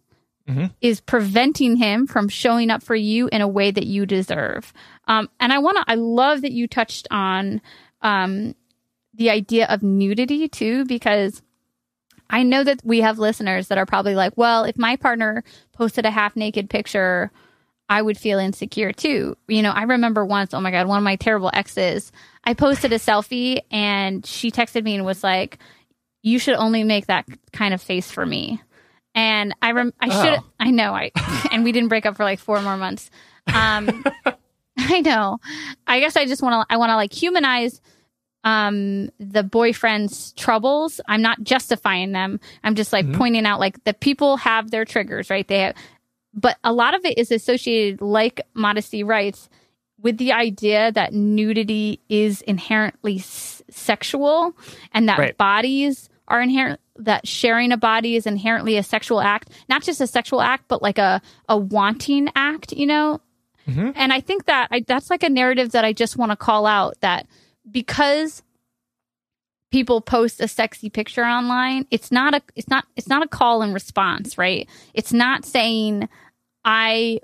mm-hmm. 0.48 0.66
is 0.80 1.00
preventing 1.00 1.76
him 1.76 2.06
from 2.06 2.28
showing 2.28 2.70
up 2.70 2.82
for 2.82 2.94
you 2.94 3.28
in 3.32 3.40
a 3.40 3.48
way 3.48 3.70
that 3.70 3.86
you 3.86 4.06
deserve. 4.06 4.72
Um, 5.06 5.28
and 5.38 5.52
I 5.52 5.58
want 5.58 5.78
to, 5.78 5.84
I 5.86 5.94
love 5.94 6.42
that 6.42 6.52
you 6.52 6.66
touched 6.66 7.08
on 7.10 7.60
um, 8.02 8.54
the 9.14 9.30
idea 9.30 9.66
of 9.66 9.82
nudity 9.82 10.48
too, 10.48 10.84
because 10.84 11.42
I 12.28 12.42
know 12.42 12.62
that 12.64 12.80
we 12.84 13.00
have 13.00 13.18
listeners 13.18 13.68
that 13.68 13.78
are 13.78 13.86
probably 13.86 14.14
like, 14.14 14.32
well, 14.36 14.64
if 14.64 14.78
my 14.78 14.96
partner 14.96 15.42
posted 15.72 16.06
a 16.06 16.10
half 16.10 16.36
naked 16.36 16.70
picture, 16.70 17.30
I 17.88 18.00
would 18.00 18.16
feel 18.16 18.38
insecure 18.38 18.92
too. 18.92 19.36
You 19.48 19.62
know, 19.62 19.72
I 19.72 19.82
remember 19.82 20.24
once, 20.24 20.54
oh 20.54 20.60
my 20.60 20.70
God, 20.70 20.86
one 20.86 20.98
of 20.98 21.04
my 21.04 21.16
terrible 21.16 21.50
exes, 21.52 22.12
I 22.44 22.54
posted 22.54 22.92
a 22.92 22.96
selfie 22.96 23.60
and 23.70 24.24
she 24.24 24.52
texted 24.52 24.84
me 24.84 24.94
and 24.94 25.04
was 25.04 25.24
like, 25.24 25.58
you 26.22 26.38
should 26.38 26.54
only 26.54 26.84
make 26.84 27.06
that 27.06 27.26
kind 27.52 27.74
of 27.74 27.82
face 27.82 28.10
for 28.10 28.24
me 28.24 28.62
and 29.14 29.54
I 29.60 29.72
rem- 29.72 29.94
I 30.00 30.08
should 30.08 30.40
oh. 30.40 30.46
I 30.58 30.70
know 30.70 30.94
I 30.94 31.10
and 31.52 31.64
we 31.64 31.72
didn't 31.72 31.88
break 31.88 32.06
up 32.06 32.16
for 32.16 32.24
like 32.24 32.38
four 32.38 32.60
more 32.60 32.76
months. 32.76 33.10
Um, 33.52 34.04
I 34.78 35.00
know. 35.00 35.38
I 35.86 36.00
guess 36.00 36.16
I 36.16 36.26
just 36.26 36.42
want 36.42 36.68
to 36.68 36.72
I 36.72 36.76
want 36.76 36.90
to 36.90 36.96
like 36.96 37.12
humanize 37.12 37.80
um 38.44 39.10
the 39.18 39.42
boyfriend's 39.42 40.32
troubles. 40.32 41.00
I'm 41.06 41.22
not 41.22 41.42
justifying 41.42 42.12
them. 42.12 42.40
I'm 42.64 42.74
just 42.74 42.92
like 42.92 43.06
mm-hmm. 43.06 43.18
pointing 43.18 43.46
out 43.46 43.60
like 43.60 43.82
the 43.84 43.94
people 43.94 44.36
have 44.38 44.70
their 44.70 44.84
triggers, 44.84 45.30
right? 45.30 45.46
They 45.46 45.60
have, 45.60 45.76
but 46.32 46.56
a 46.64 46.72
lot 46.72 46.94
of 46.94 47.04
it 47.04 47.18
is 47.18 47.30
associated 47.30 48.00
like 48.00 48.40
modesty 48.54 49.02
writes 49.02 49.48
with 50.00 50.16
the 50.16 50.32
idea 50.32 50.90
that 50.92 51.12
nudity 51.12 52.00
is 52.08 52.40
inherently 52.42 53.18
s- 53.18 53.62
sexual 53.68 54.56
and 54.92 55.08
that 55.08 55.18
right. 55.18 55.36
bodies 55.36 56.08
are 56.28 56.40
inherent 56.40 56.80
that 57.04 57.26
sharing 57.26 57.72
a 57.72 57.76
body 57.76 58.16
is 58.16 58.26
inherently 58.26 58.76
a 58.76 58.82
sexual 58.82 59.20
act, 59.20 59.50
not 59.68 59.82
just 59.82 60.00
a 60.00 60.06
sexual 60.06 60.40
act, 60.40 60.64
but 60.68 60.82
like 60.82 60.98
a, 60.98 61.20
a 61.48 61.56
wanting 61.56 62.28
act, 62.34 62.72
you 62.72 62.86
know? 62.86 63.20
Mm-hmm. 63.68 63.90
And 63.94 64.12
I 64.12 64.20
think 64.20 64.46
that 64.46 64.68
I, 64.70 64.84
that's 64.86 65.10
like 65.10 65.22
a 65.22 65.28
narrative 65.28 65.72
that 65.72 65.84
I 65.84 65.92
just 65.92 66.16
want 66.16 66.32
to 66.32 66.36
call 66.36 66.66
out 66.66 67.00
that 67.00 67.26
because 67.70 68.42
people 69.70 70.00
post 70.00 70.40
a 70.40 70.48
sexy 70.48 70.90
picture 70.90 71.24
online, 71.24 71.86
it's 71.90 72.10
not 72.10 72.34
a, 72.34 72.42
it's 72.56 72.68
not, 72.68 72.84
it's 72.96 73.08
not 73.08 73.22
a 73.22 73.28
call 73.28 73.62
and 73.62 73.72
response, 73.72 74.36
right? 74.36 74.68
It's 74.94 75.12
not 75.12 75.44
saying, 75.44 76.08
I, 76.64 77.20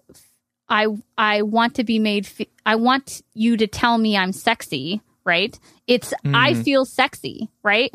I, 0.69 0.89
I 1.19 1.43
want 1.43 1.75
to 1.77 1.85
be 1.85 1.99
made, 1.99 2.29
I 2.65 2.77
want 2.77 3.23
you 3.35 3.57
to 3.57 3.67
tell 3.67 3.99
me 3.99 4.17
I'm 4.17 4.33
sexy 4.33 5.01
right? 5.27 5.59
It's 5.87 6.15
I 6.25 6.55
feel 6.55 6.85
sexy, 6.87 7.51
right? 7.63 7.91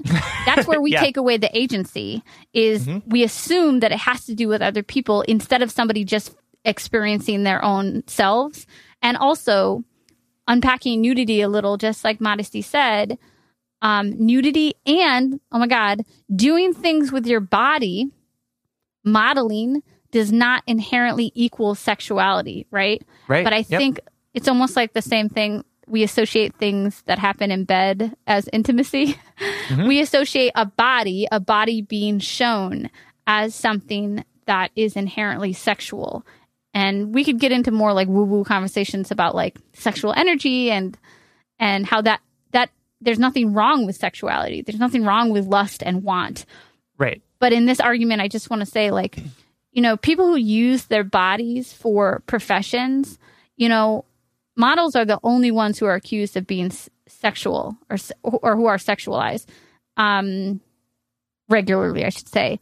That's 0.46 0.68
where 0.68 0.82
we 0.86 0.92
Yeah. 0.92 1.00
take 1.00 1.18
away 1.18 1.38
the 1.38 1.50
agency 1.58 2.22
is 2.54 2.88
we 3.08 3.24
assume 3.24 3.80
that 3.80 3.92
it 3.92 4.00
has 4.00 4.26
to 4.26 4.36
do 4.36 4.48
with 4.48 4.62
other 4.62 4.84
people 4.84 5.22
instead 5.24 5.62
of 5.62 5.72
somebody 5.72 6.04
just 6.04 6.36
experiencing 6.66 7.44
their 7.44 7.64
own 7.64 8.04
selves. 8.08 8.68
And 9.02 9.18
also 9.18 9.84
unpacking 10.48 11.02
nudity 11.02 11.42
a 11.42 11.48
little, 11.50 11.78
just 11.78 12.04
like 12.04 12.22
Modesty 12.22 12.62
said, 12.62 13.18
um, 13.82 14.14
nudity 14.24 14.76
and, 14.86 15.40
oh 15.52 15.58
my 15.58 15.66
God, 15.68 16.02
doing 16.36 16.74
things 16.74 17.12
with 17.12 17.26
your 17.26 17.40
body, 17.40 18.12
modeling 19.04 19.82
does 20.12 20.32
not 20.32 20.64
inherently 20.68 21.32
equal 21.36 21.74
sexuality, 21.74 22.68
right? 22.70 23.02
Right. 23.28 23.44
But 23.44 23.54
I 23.54 23.58
Yep. 23.58 23.68
think 23.68 24.00
it's 24.34 24.48
almost 24.48 24.76
like 24.76 24.94
the 24.94 25.02
same 25.02 25.30
thing. 25.30 25.64
We 25.92 26.04
associate 26.04 26.56
things 26.56 27.04
that 27.06 27.20
happen 27.20 27.52
in 27.52 27.66
bed 27.66 28.16
as 28.26 28.50
intimacy. 28.54 29.18
Mm-hmm. 29.68 29.88
We 29.88 30.00
associate 30.00 30.54
a 30.56 30.66
body, 30.66 31.28
a 31.32 31.40
body 31.40 31.82
being 31.82 32.20
shown 32.20 32.90
as 33.28 33.54
something 33.54 34.24
that 34.46 34.72
is 34.76 34.96
inherently 34.96 35.54
sexual. 35.54 36.26
And 36.74 37.14
we 37.14 37.24
could 37.24 37.40
get 37.40 37.52
into 37.52 37.72
more 37.72 37.94
like 37.94 38.08
woo 38.08 38.24
woo 38.24 38.44
conversations 38.44 39.12
about 39.12 39.36
like 39.36 39.58
sexual 39.74 40.14
energy 40.14 40.72
and 40.72 40.98
and 41.60 41.86
how 41.86 42.02
that 42.02 42.22
that 42.52 42.70
there's 43.02 43.20
nothing 43.20 43.54
wrong 43.54 43.86
with 43.86 43.96
sexuality. 43.96 44.62
There's 44.62 44.80
nothing 44.80 45.04
wrong 45.04 45.32
with 45.32 45.46
lust 45.46 45.84
and 45.84 46.04
want. 46.04 46.46
Right. 46.98 47.22
But 47.40 47.52
in 47.52 47.66
this 47.66 47.80
argument, 47.80 48.22
I 48.22 48.28
just 48.28 48.50
want 48.50 48.62
to 48.62 48.66
say, 48.66 48.92
like, 48.92 49.18
you 49.72 49.82
know, 49.82 49.98
people 49.98 50.28
who 50.28 50.38
use 50.38 50.86
their 50.86 51.04
bodies 51.04 51.74
for 51.74 52.22
professions, 52.28 53.18
you 53.58 53.68
know, 53.68 54.06
models 54.56 54.96
are 54.96 55.06
the 55.06 55.20
only 55.24 55.52
ones 55.52 55.80
who 55.80 55.86
are 55.86 55.96
accused 55.96 56.38
of 56.38 56.48
being 56.48 56.68
s- 56.68 56.90
sexual 57.08 57.78
or 57.90 57.98
or 58.24 58.56
who 58.56 58.66
are 58.66 58.78
sexualized 58.78 59.46
um, 59.98 60.62
regularly, 61.50 62.06
I 62.06 62.10
should 62.10 62.30
say. 62.30 62.60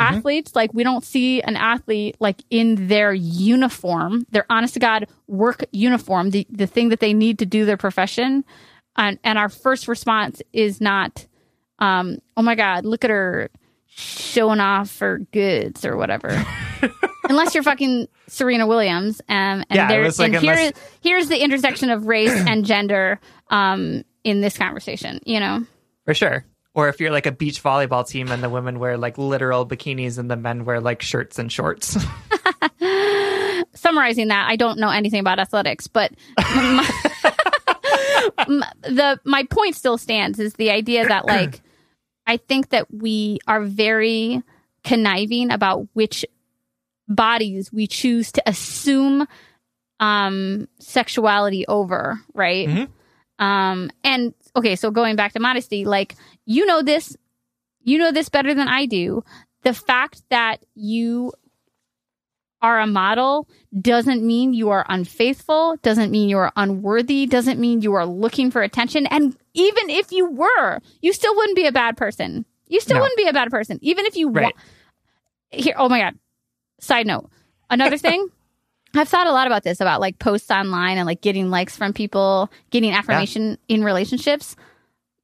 Athletes, 0.00 0.56
like, 0.56 0.72
we 0.72 0.82
don't 0.82 1.04
see 1.04 1.42
an 1.42 1.56
athlete 1.56 2.16
like 2.20 2.42
in 2.48 2.88
their 2.88 3.12
uniform, 3.12 4.24
their 4.30 4.46
honest 4.48 4.72
to 4.74 4.80
God 4.80 5.06
work 5.26 5.62
uniform, 5.72 6.30
the, 6.30 6.46
the 6.48 6.66
thing 6.66 6.88
that 6.88 7.00
they 7.00 7.12
need 7.12 7.38
to 7.40 7.44
do 7.46 7.66
their 7.66 7.76
profession. 7.76 8.42
And, 8.96 9.18
and 9.24 9.38
our 9.38 9.50
first 9.50 9.88
response 9.88 10.40
is 10.54 10.80
not, 10.80 11.26
um, 11.80 12.18
oh 12.34 12.40
my 12.40 12.54
God, 12.54 12.86
look 12.86 13.04
at 13.04 13.10
her 13.10 13.50
showing 13.86 14.58
off 14.58 14.98
her 15.00 15.18
goods 15.18 15.84
or 15.84 15.98
whatever. 15.98 16.46
unless 17.30 17.54
you're 17.54 17.62
fucking 17.62 18.08
Serena 18.26 18.66
Williams, 18.66 19.20
um, 19.28 19.64
and 19.70 19.76
Yeah, 19.76 19.88
like 19.88 20.18
and 20.18 20.36
here, 20.36 20.52
unless- 20.52 20.72
here's 21.00 21.28
the 21.28 21.42
intersection 21.42 21.88
of 21.88 22.06
race 22.06 22.32
and 22.34 22.66
gender 22.66 23.20
um, 23.48 24.04
in 24.24 24.42
this 24.42 24.58
conversation. 24.58 25.20
You 25.24 25.40
know, 25.40 25.64
For 26.04 26.12
sure. 26.12 26.44
Or 26.72 26.88
if 26.88 27.00
you're 27.00 27.10
like 27.10 27.26
a 27.26 27.32
beach 27.32 27.62
volleyball 27.62 28.06
team 28.06 28.30
and 28.30 28.42
the 28.42 28.48
women 28.48 28.78
wear 28.78 28.96
like 28.96 29.18
literal 29.18 29.66
bikinis 29.66 30.18
and 30.18 30.30
the 30.30 30.36
men 30.36 30.64
wear 30.64 30.80
like 30.80 31.02
shirts 31.02 31.38
and 31.38 31.50
shorts. 31.50 31.96
summarizing 33.74 34.28
that, 34.28 34.46
I 34.48 34.56
don't 34.56 34.78
know 34.78 34.90
anything 34.90 35.20
about 35.20 35.38
athletics, 35.38 35.88
but 35.88 36.12
my, 36.38 36.88
the 38.82 39.20
my 39.24 39.44
point 39.44 39.74
still 39.74 39.98
stands 39.98 40.38
is 40.38 40.54
the 40.54 40.70
idea 40.70 41.06
that 41.08 41.26
like 41.26 41.60
I 42.26 42.36
think 42.36 42.68
that 42.70 42.92
we 42.92 43.38
are 43.48 43.62
very 43.62 44.42
conniving 44.84 45.50
about 45.50 45.88
which 45.94 46.24
bodies 47.10 47.70
we 47.72 47.86
choose 47.86 48.32
to 48.32 48.42
assume 48.48 49.26
um 49.98 50.66
sexuality 50.78 51.66
over, 51.66 52.20
right? 52.32 52.68
Mhm. 52.68 52.88
Um 53.38 53.90
and 54.04 54.32
okay, 54.56 54.76
so 54.76 54.90
going 54.90 55.16
back 55.16 55.32
to 55.34 55.40
modesty, 55.40 55.84
like 55.84 56.14
you 56.46 56.64
know 56.66 56.82
this 56.82 57.16
you 57.82 57.98
know 57.98 58.12
this 58.12 58.28
better 58.28 58.54
than 58.54 58.68
I 58.68 58.86
do. 58.86 59.22
The 59.62 59.74
fact 59.74 60.22
that 60.30 60.64
you 60.74 61.32
are 62.62 62.78
a 62.80 62.86
model 62.86 63.48
doesn't 63.78 64.22
mean 64.22 64.52
you 64.52 64.68
are 64.68 64.84
unfaithful, 64.88 65.76
doesn't 65.82 66.10
mean 66.10 66.28
you 66.28 66.36
are 66.38 66.52
unworthy, 66.56 67.24
doesn't 67.26 67.58
mean 67.58 67.80
you 67.80 67.94
are 67.94 68.04
looking 68.06 68.50
for 68.50 68.60
attention. 68.62 69.06
And 69.06 69.34
even 69.54 69.88
if 69.88 70.12
you 70.12 70.30
were, 70.30 70.80
you 71.00 71.12
still 71.14 71.34
wouldn't 71.36 71.56
be 71.56 71.66
a 71.66 71.72
bad 71.72 71.96
person. 71.96 72.44
You 72.68 72.80
still 72.80 72.96
No. 72.96 73.02
wouldn't 73.02 73.16
be 73.18 73.28
a 73.28 73.32
bad 73.32 73.50
person. 73.50 73.78
Even 73.80 74.04
if 74.04 74.14
you 74.16 74.28
wa- 74.28 74.52
here, 75.50 75.74
oh 75.78 75.88
my 75.88 76.00
God. 76.00 76.18
Side 76.80 77.06
note. 77.06 77.30
Another 77.68 77.98
thing, 77.98 78.28
I've 78.94 79.08
thought 79.08 79.26
a 79.26 79.32
lot 79.32 79.46
about 79.46 79.62
this 79.62 79.80
about 79.80 80.00
like 80.00 80.18
posts 80.18 80.50
online 80.50 80.98
and 80.98 81.06
like 81.06 81.20
getting 81.20 81.50
likes 81.50 81.76
from 81.76 81.92
people, 81.92 82.50
getting 82.70 82.92
affirmation 82.92 83.58
in 83.68 83.84
relationships. 83.84 84.56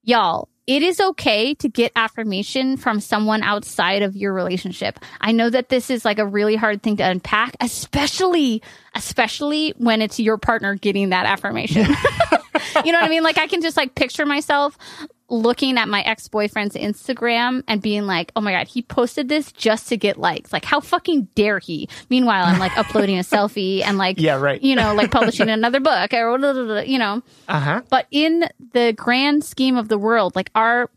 Y'all, 0.02 0.48
it 0.66 0.82
is 0.82 1.00
okay 1.00 1.54
to 1.54 1.68
get 1.68 1.92
affirmation 1.94 2.76
from 2.76 3.00
someone 3.00 3.42
outside 3.42 4.02
of 4.02 4.16
your 4.16 4.32
relationship. 4.32 4.98
I 5.20 5.32
know 5.32 5.48
that 5.50 5.68
this 5.68 5.90
is 5.90 6.04
like 6.04 6.18
a 6.18 6.26
really 6.26 6.56
hard 6.56 6.82
thing 6.82 6.96
to 6.96 7.04
unpack, 7.04 7.56
especially, 7.60 8.62
especially 8.94 9.74
when 9.78 10.02
it's 10.02 10.18
your 10.18 10.38
partner 10.38 10.74
getting 10.74 11.10
that 11.10 11.26
affirmation. 11.26 11.86
you 12.84 12.92
know 12.92 12.98
what 12.98 13.06
I 13.06 13.08
mean? 13.08 13.22
Like 13.22 13.38
I 13.38 13.46
can 13.46 13.62
just 13.62 13.76
like 13.76 13.94
picture 13.94 14.26
myself 14.26 14.76
looking 15.28 15.76
at 15.76 15.88
my 15.88 16.02
ex-boyfriend's 16.02 16.76
Instagram 16.76 17.64
and 17.66 17.82
being 17.82 18.06
like, 18.06 18.32
"Oh 18.36 18.40
my 18.40 18.52
god, 18.52 18.68
he 18.68 18.82
posted 18.82 19.28
this 19.28 19.50
just 19.52 19.88
to 19.88 19.96
get 19.96 20.18
likes. 20.18 20.52
Like 20.52 20.64
how 20.64 20.80
fucking 20.80 21.28
dare 21.34 21.58
he?" 21.58 21.88
Meanwhile, 22.10 22.44
I'm 22.46 22.58
like 22.58 22.76
uploading 22.78 23.18
a 23.18 23.22
selfie 23.22 23.82
and 23.82 23.98
like 23.98 24.20
Yeah, 24.20 24.36
right. 24.36 24.62
you 24.62 24.76
know, 24.76 24.94
like 24.94 25.10
publishing 25.10 25.48
another 25.50 25.80
book 25.80 26.12
or 26.14 26.38
blah, 26.38 26.52
blah, 26.52 26.64
blah, 26.64 26.78
you 26.80 26.98
know. 26.98 27.22
Uh 27.48 27.60
huh. 27.60 27.82
But 27.88 28.06
in 28.10 28.44
the 28.72 28.92
grand 28.92 29.44
scheme 29.44 29.76
of 29.76 29.88
the 29.88 29.98
world, 29.98 30.36
like 30.36 30.50
our 30.54 30.90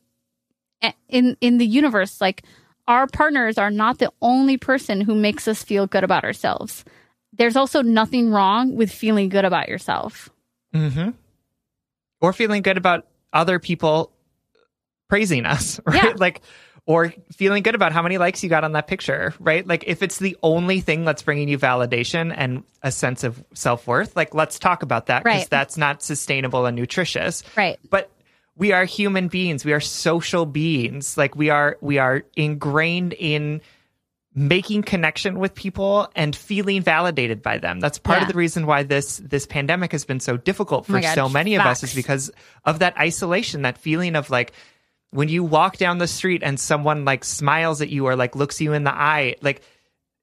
in 1.08 1.36
in 1.42 1.58
the 1.58 1.66
universe, 1.66 2.22
like 2.22 2.44
our 2.88 3.08
partners 3.08 3.58
are 3.58 3.72
not 3.72 4.00
the 4.00 4.12
only 4.22 4.58
person 4.58 5.02
who 5.02 5.14
makes 5.16 5.48
us 5.48 5.64
feel 5.64 5.88
good 5.88 6.04
about 6.04 6.24
ourselves. 6.24 6.84
There's 7.34 7.56
also 7.56 7.82
nothing 7.82 8.32
wrong 8.32 8.76
with 8.76 8.92
feeling 8.92 9.30
good 9.30 9.46
about 9.46 9.70
yourself. 9.70 10.30
Mm-hmm. 10.74 11.12
Or 12.22 12.34
feeling 12.34 12.62
good 12.64 12.78
about 12.78 13.08
other 13.32 13.60
people 13.60 14.12
praising 15.10 15.46
us, 15.46 15.80
right? 15.86 16.04
Yeah. 16.04 16.14
Like, 16.16 16.42
or 16.86 17.14
feeling 17.34 17.62
good 17.62 17.76
about 17.76 17.92
how 17.92 18.02
many 18.02 18.18
likes 18.18 18.42
you 18.44 18.50
got 18.50 18.64
on 18.64 18.72
that 18.72 18.88
picture, 18.88 19.34
right? 19.40 19.68
Like, 19.68 19.84
if 19.86 20.02
it's 20.02 20.18
the 20.18 20.38
only 20.42 20.80
thing 20.82 21.06
that's 21.06 21.22
bringing 21.22 21.50
you 21.50 21.58
validation 21.60 22.34
and 22.36 22.64
a 22.82 22.92
sense 22.92 23.24
of 23.24 23.44
self 23.54 23.86
worth, 23.86 24.16
like, 24.16 24.34
let's 24.34 24.58
talk 24.58 24.82
about 24.82 25.08
that 25.08 25.24
because 25.24 25.42
Right. 25.42 25.50
that's 25.50 25.78
not 25.78 26.02
sustainable 26.02 26.66
and 26.66 26.76
nutritious. 26.78 27.44
Right. 27.56 27.78
But 27.90 28.10
we 28.56 28.72
are 28.72 28.86
human 28.86 29.28
beings. 29.28 29.64
We 29.66 29.74
are 29.74 29.80
social 29.80 30.46
beings. 30.46 31.16
Like, 31.18 31.36
we 31.36 31.50
are 31.50 31.78
we 31.82 31.98
are 32.00 32.24
ingrained 32.36 33.14
in 33.14 33.62
making 34.36 34.84
connection 34.84 35.40
with 35.40 35.54
people 35.56 36.10
and 36.16 36.36
feeling 36.36 36.82
validated 36.82 37.42
by 37.42 37.58
them. 37.58 37.80
That's 37.80 37.98
part 37.98 38.20
Yeah. 38.20 38.24
of 38.24 38.28
the 38.32 38.38
reason 38.38 38.66
why 38.66 38.84
this 38.84 39.18
this 39.18 39.46
pandemic 39.46 39.92
has 39.92 40.06
been 40.06 40.20
so 40.20 40.38
difficult 40.38 40.86
Oh 40.90 40.94
for 40.94 41.02
God, 41.02 41.14
so 41.16 41.30
many 41.30 41.56
of 41.56 41.62
us 41.66 41.84
is 41.84 41.94
because 41.94 42.32
of 42.66 42.80
that 42.80 42.98
isolation, 42.98 43.64
that 43.64 43.78
feeling 43.78 44.16
of 44.16 44.30
like 44.30 44.54
when 45.12 45.30
you 45.30 45.44
walk 45.44 45.78
down 45.78 45.98
the 45.98 46.08
street 46.08 46.42
and 46.44 46.60
someone 46.60 47.06
like 47.06 47.24
smiles 47.24 47.82
at 47.82 47.90
you 47.90 48.06
or 48.06 48.16
like 48.16 48.36
looks 48.36 48.62
you 48.62 48.74
in 48.74 48.84
the 48.84 48.94
eye, 48.94 49.36
like 49.42 49.62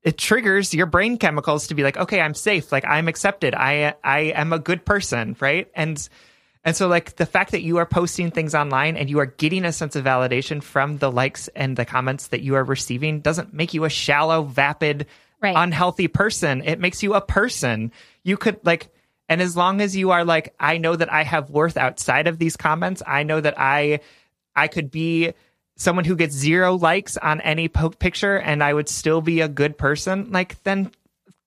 it 0.03 0.17
triggers 0.17 0.73
your 0.73 0.87
brain 0.87 1.19
chemicals 1.19 1.67
to 1.69 1.75
be 1.75 1.83
like, 1.83 1.97
okay, 1.97 2.21
I'm 2.21 2.35
safe, 2.35 2.71
like 2.71 2.85
I'm 2.87 3.09
accepted, 3.09 3.55
I 3.55 3.95
I 4.05 4.21
am 4.35 4.53
a 4.53 4.59
good 4.59 4.85
person, 4.85 5.37
right? 5.41 5.69
And 5.75 6.09
and 6.65 6.77
so 6.77 6.89
like 6.89 7.17
the 7.17 7.27
fact 7.27 7.53
that 7.53 7.63
you 7.63 7.79
are 7.79 7.87
posting 7.87 8.31
things 8.31 8.55
online 8.55 8.97
and 8.97 9.11
you 9.11 9.19
are 9.19 9.27
getting 9.27 9.65
a 9.65 9.73
sense 9.73 9.97
of 9.97 10.05
validation 10.05 10.63
from 10.63 10.99
the 10.99 11.11
likes 11.11 11.49
and 11.49 11.77
the 11.77 11.85
comments 11.85 12.29
that 12.29 12.43
you 12.43 12.55
are 12.55 12.65
receiving 12.65 13.21
doesn't 13.21 13.55
make 13.55 13.75
you 13.75 13.85
a 13.85 13.91
shallow, 13.91 14.43
vapid, 14.43 15.07
Right. 15.43 15.55
unhealthy 15.55 16.09
person. 16.09 16.63
It 16.63 16.81
makes 16.81 17.03
you 17.03 17.13
a 17.15 17.21
person. 17.21 17.93
You 18.23 18.37
could 18.37 18.59
like 18.65 18.89
and 19.29 19.43
as 19.43 19.57
long 19.57 19.81
as 19.81 19.97
you 19.97 20.13
are 20.13 20.25
like 20.25 20.55
I 20.59 20.79
know 20.79 20.97
that 20.97 21.13
I 21.13 21.25
have 21.25 21.51
worth 21.51 21.77
outside 21.77 22.27
of 22.27 22.39
these 22.39 22.57
comments, 22.57 23.03
I 23.07 23.25
know 23.25 23.41
that 23.41 23.59
I 23.59 24.01
I 24.57 24.69
could 24.69 24.91
be 24.91 25.35
someone 25.77 26.05
who 26.05 26.17
gets 26.17 26.35
zero 26.35 26.75
likes 26.75 27.17
on 27.19 27.41
any 27.43 27.69
po- 27.69 27.91
picture 27.91 28.39
and 28.39 28.65
I 28.65 28.73
would 28.73 28.89
still 28.89 29.21
be 29.21 29.41
a 29.41 29.49
good 29.49 29.77
person, 29.79 30.33
like 30.33 30.63
then 30.65 30.91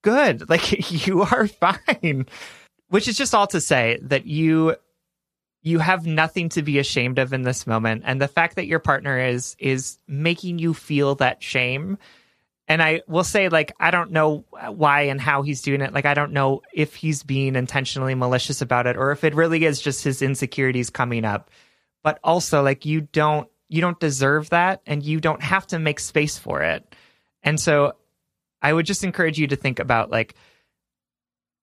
good. 0.02 0.44
Like 0.48 1.06
you 1.06 1.22
are 1.22 1.46
fine. 1.46 2.26
Which 2.88 3.08
is 3.08 3.16
just 3.16 3.34
all 3.34 3.46
to 3.48 3.60
say 3.60 3.98
that 4.02 4.26
you 4.26 4.76
you 5.62 5.78
have 5.78 6.06
nothing 6.06 6.48
to 6.50 6.62
be 6.62 6.78
ashamed 6.78 7.18
of 7.18 7.32
in 7.32 7.42
this 7.42 7.66
moment 7.66 8.02
and 8.06 8.20
the 8.20 8.28
fact 8.28 8.56
that 8.56 8.66
your 8.66 8.78
partner 8.78 9.18
is 9.18 9.56
is 9.58 9.98
making 10.08 10.58
you 10.58 10.72
feel 10.72 11.16
that 11.16 11.42
shame 11.42 11.98
and 12.66 12.82
I 12.82 13.02
will 13.06 13.24
say 13.24 13.48
like 13.48 13.72
I 13.78 13.90
don't 13.90 14.10
know 14.10 14.44
why 14.68 15.02
and 15.02 15.20
how 15.20 15.42
he's 15.42 15.60
doing 15.60 15.82
it 15.82 15.92
like 15.92 16.06
I 16.06 16.14
don't 16.14 16.32
know 16.32 16.62
if 16.72 16.94
he's 16.94 17.22
being 17.22 17.56
intentionally 17.56 18.14
malicious 18.14 18.62
about 18.62 18.86
it 18.86 18.96
or 18.96 19.12
if 19.12 19.22
it 19.22 19.34
really 19.34 19.64
is 19.64 19.80
just 19.80 20.02
his 20.02 20.22
insecurities 20.22 20.88
coming 20.88 21.24
up 21.24 21.50
but 22.02 22.18
also 22.24 22.62
like 22.62 22.84
you 22.86 23.00
don't 23.00 23.48
you 23.68 23.80
don't 23.80 24.00
deserve 24.00 24.50
that 24.50 24.82
and 24.86 25.02
you 25.02 25.20
don't 25.20 25.42
have 25.42 25.66
to 25.68 25.78
make 25.78 26.00
space 26.00 26.36
for 26.36 26.62
it. 26.62 26.94
And 27.42 27.58
so 27.58 27.94
i 28.62 28.72
would 28.72 28.86
just 28.86 29.04
encourage 29.04 29.38
you 29.38 29.46
to 29.46 29.56
think 29.56 29.78
about 29.78 30.10
like 30.10 30.34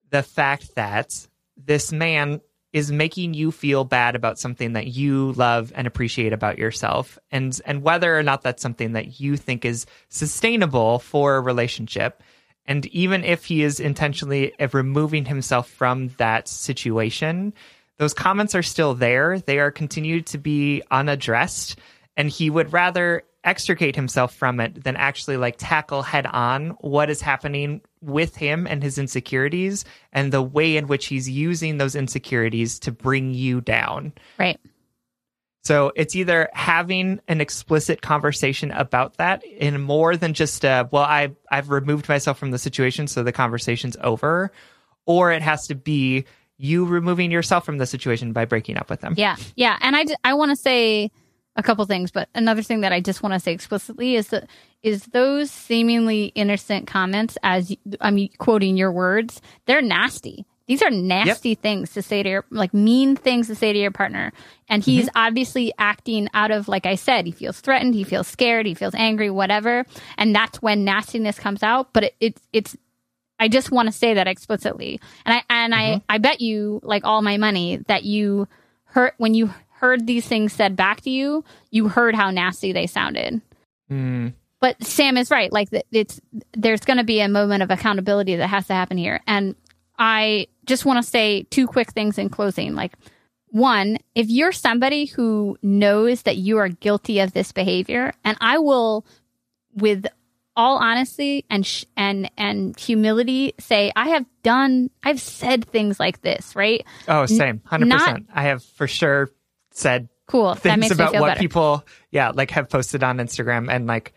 the 0.10 0.24
fact 0.24 0.76
that 0.76 1.28
this 1.56 1.92
man 1.92 2.42
is 2.74 2.92
making 2.92 3.34
you 3.34 3.52
feel 3.52 3.84
bad 3.84 4.16
about 4.16 4.38
something 4.38 4.74
that 4.74 4.88
you 4.88 5.32
love 5.34 5.72
and 5.76 5.88
appreciate 5.88 6.34
about 6.34 6.58
yourself 6.58 7.18
and 7.32 7.60
and 7.66 7.82
whether 7.82 8.18
or 8.18 8.24
not 8.24 8.42
that's 8.42 8.62
something 8.62 8.94
that 8.94 9.20
you 9.20 9.38
think 9.38 9.66
is 9.66 9.86
sustainable 10.10 11.00
for 11.00 11.36
a 11.36 11.42
relationship. 11.42 12.22
And 12.66 12.86
even 12.88 13.24
if 13.24 13.46
he 13.46 13.64
is 13.64 13.80
intentionally 13.80 14.54
removing 14.74 15.26
himself 15.26 15.70
from 15.70 16.10
that 16.18 16.50
situation 16.50 17.54
those 17.98 18.14
comments 18.14 18.56
are 18.56 18.64
still 18.64 18.94
there 18.94 19.40
they 19.40 19.60
are 19.60 19.72
continued 19.72 20.26
to 20.26 20.38
be 20.38 20.82
unaddressed 20.92 21.78
and 22.16 22.30
he 22.30 22.50
would 22.50 22.74
rather 22.74 23.24
extricate 23.48 23.96
himself 23.96 24.36
from 24.36 24.60
it 24.60 24.84
than 24.84 24.98
actually 24.98 25.38
like 25.38 25.56
tackle 25.58 26.02
head 26.02 26.26
on 26.28 26.72
what 26.82 27.10
is 27.10 27.22
happening 27.22 27.80
with 28.02 28.36
him 28.36 28.68
and 28.68 28.84
his 28.84 28.98
insecurities 28.98 29.86
and 30.12 30.34
the 30.34 30.42
way 30.42 30.76
in 30.76 30.88
which 30.88 31.06
he's 31.06 31.30
using 31.30 31.78
those 31.78 31.96
insecurities 31.96 32.78
to 32.78 32.92
bring 32.92 33.34
you 33.34 33.62
down. 33.62 34.12
Right. 34.38 34.60
So 35.64 35.92
it's 35.96 36.16
either 36.16 36.50
having 36.54 37.22
an 37.28 37.40
explicit 37.40 38.02
conversation 38.02 38.72
about 38.72 39.18
that 39.18 39.46
in 39.46 39.82
more 39.82 40.18
than 40.18 40.34
just 40.34 40.64
a, 40.64 40.88
well, 40.92 41.04
I 41.04 41.32
I've 41.52 41.70
removed 41.70 42.08
myself 42.08 42.38
from 42.38 42.52
the 42.52 42.58
situation, 42.58 43.08
so 43.08 43.24
the 43.24 43.34
conversation's 43.34 43.98
over, 44.02 44.52
or 45.06 45.32
it 45.32 45.42
has 45.42 45.68
to 45.68 45.76
be 45.76 46.26
you 46.58 46.86
removing 46.86 47.32
yourself 47.32 47.66
from 47.66 47.78
the 47.78 47.86
situation 47.86 48.34
by 48.34 48.46
breaking 48.46 48.78
up 48.78 48.90
with 48.90 49.02
them. 49.02 49.14
Yeah, 49.18 49.36
yeah, 49.56 49.78
and 49.82 49.96
I 49.96 50.06
I 50.24 50.34
want 50.34 50.52
to 50.52 50.56
say 50.56 51.12
a 51.56 51.64
couple 51.64 51.84
things, 51.86 52.12
but 52.12 52.30
another 52.36 52.62
thing 52.62 52.82
that 52.82 52.94
I 52.94 53.02
just 53.02 53.24
want 53.24 53.34
to 53.34 53.40
say 53.40 53.52
explicitly 53.52 54.16
is 54.16 54.28
that 54.30 54.48
is 54.84 55.06
those 55.06 55.50
seemingly 55.50 56.26
innocent 56.36 56.88
comments, 56.88 57.38
as 57.44 57.76
I'm 58.00 58.28
quoting 58.38 58.78
your 58.78 58.92
words, 58.92 59.42
they're 59.66 59.82
nasty. 59.82 60.46
These 60.68 60.84
are 60.84 60.90
nasty 60.90 61.50
yep. 61.50 61.60
things 61.60 61.94
to 61.94 62.02
say 62.02 62.22
to 62.24 62.30
your, 62.30 62.46
like 62.52 62.74
mean 62.74 63.16
things 63.16 63.48
to 63.48 63.56
say 63.56 63.72
to 63.72 63.80
your 63.80 63.92
partner. 63.92 64.34
And 64.68 64.84
he's 64.84 65.06
mm-hmm. 65.06 65.18
obviously 65.18 65.74
acting 65.80 66.28
out 66.34 66.52
of, 66.52 66.68
like 66.68 66.86
I 66.86 66.96
said, 66.96 67.26
he 67.26 67.32
feels 67.32 67.60
threatened, 67.62 67.96
he 67.96 68.04
feels 68.04 68.28
scared, 68.28 68.66
he 68.66 68.74
feels 68.74 68.94
angry, 68.94 69.30
whatever. 69.30 69.86
And 70.18 70.36
that's 70.36 70.62
when 70.62 70.84
nastiness 70.84 71.40
comes 71.40 71.64
out. 71.64 71.94
But 71.94 72.04
it, 72.04 72.16
it's, 72.20 72.42
it's, 72.52 72.78
I 73.40 73.48
just 73.48 73.72
want 73.72 73.88
to 73.88 73.92
say 73.92 74.16
that 74.16 74.28
explicitly. 74.28 75.00
And 75.26 75.36
I, 75.36 75.44
and 75.50 75.74
mm-hmm. 75.74 76.00
I, 76.10 76.16
I 76.16 76.18
bet 76.18 76.42
you, 76.42 76.80
like 76.84 77.04
all 77.06 77.22
my 77.22 77.38
money, 77.38 77.78
that 77.88 78.04
you 78.04 78.48
heard 78.86 79.14
when 79.18 79.34
you 79.34 79.54
heard 79.70 80.08
these 80.08 80.28
things 80.28 80.54
said 80.54 80.76
back 80.76 81.02
to 81.02 81.10
you, 81.10 81.44
you 81.70 81.88
heard 81.88 82.16
how 82.16 82.32
nasty 82.32 82.72
they 82.72 82.88
sounded. 82.88 83.42
Mm. 83.92 84.34
But 84.60 84.84
Sam 84.84 85.18
is 85.18 85.30
right. 85.30 85.52
Like 85.52 85.70
it's 85.92 86.20
there's 86.54 86.82
going 86.82 86.98
to 86.98 87.04
be 87.04 87.20
a 87.20 87.30
moment 87.30 87.62
of 87.62 87.70
accountability 87.70 88.36
that 88.38 88.48
has 88.48 88.68
to 88.68 88.74
happen 88.74 88.98
here. 88.98 89.22
And 89.28 89.56
I 90.00 90.48
just 90.66 90.86
want 90.86 91.04
to 91.04 91.10
say 91.10 91.44
two 91.44 91.68
quick 91.68 91.92
things 91.92 92.18
in 92.18 92.30
closing. 92.30 92.74
Like 92.74 92.94
one, 93.50 93.98
if 94.16 94.30
you're 94.30 94.52
somebody 94.52 95.06
who 95.06 95.58
knows 95.62 96.24
that 96.24 96.38
you 96.38 96.58
are 96.58 96.70
guilty 96.70 97.20
of 97.20 97.34
this 97.34 97.52
behavior, 97.52 98.14
and 98.24 98.38
I 98.42 98.58
will, 98.58 99.06
with 99.76 100.08
all 100.58 100.78
honesty 100.78 101.46
and 101.50 101.66
sh- 101.66 101.86
and 101.96 102.30
and 102.38 102.78
humility, 102.78 103.54
say 103.60 103.94
I 103.96 104.10
have 104.10 104.26
done, 104.44 104.90
I've 105.04 105.22
said 105.22 105.64
things 105.64 106.02
like 106.02 106.22
this, 106.22 106.54
right? 106.56 106.86
Oh, 107.08 107.26
same, 107.26 107.62
hundred 107.64 107.92
percent. 107.92 108.28
I 108.34 108.44
have 108.44 108.62
for 108.64 108.88
sure 108.88 109.30
said 109.72 110.10
cool 110.28 110.56
things 110.56 110.92
about 110.92 111.14
what 111.14 111.28
better. 111.30 111.40
people 111.40 111.86
yeah 112.12 112.32
like 112.32 112.52
have 112.52 112.70
posted 112.70 113.02
on 113.02 113.18
instagram 113.18 113.72
and 113.72 113.88
like 113.88 114.14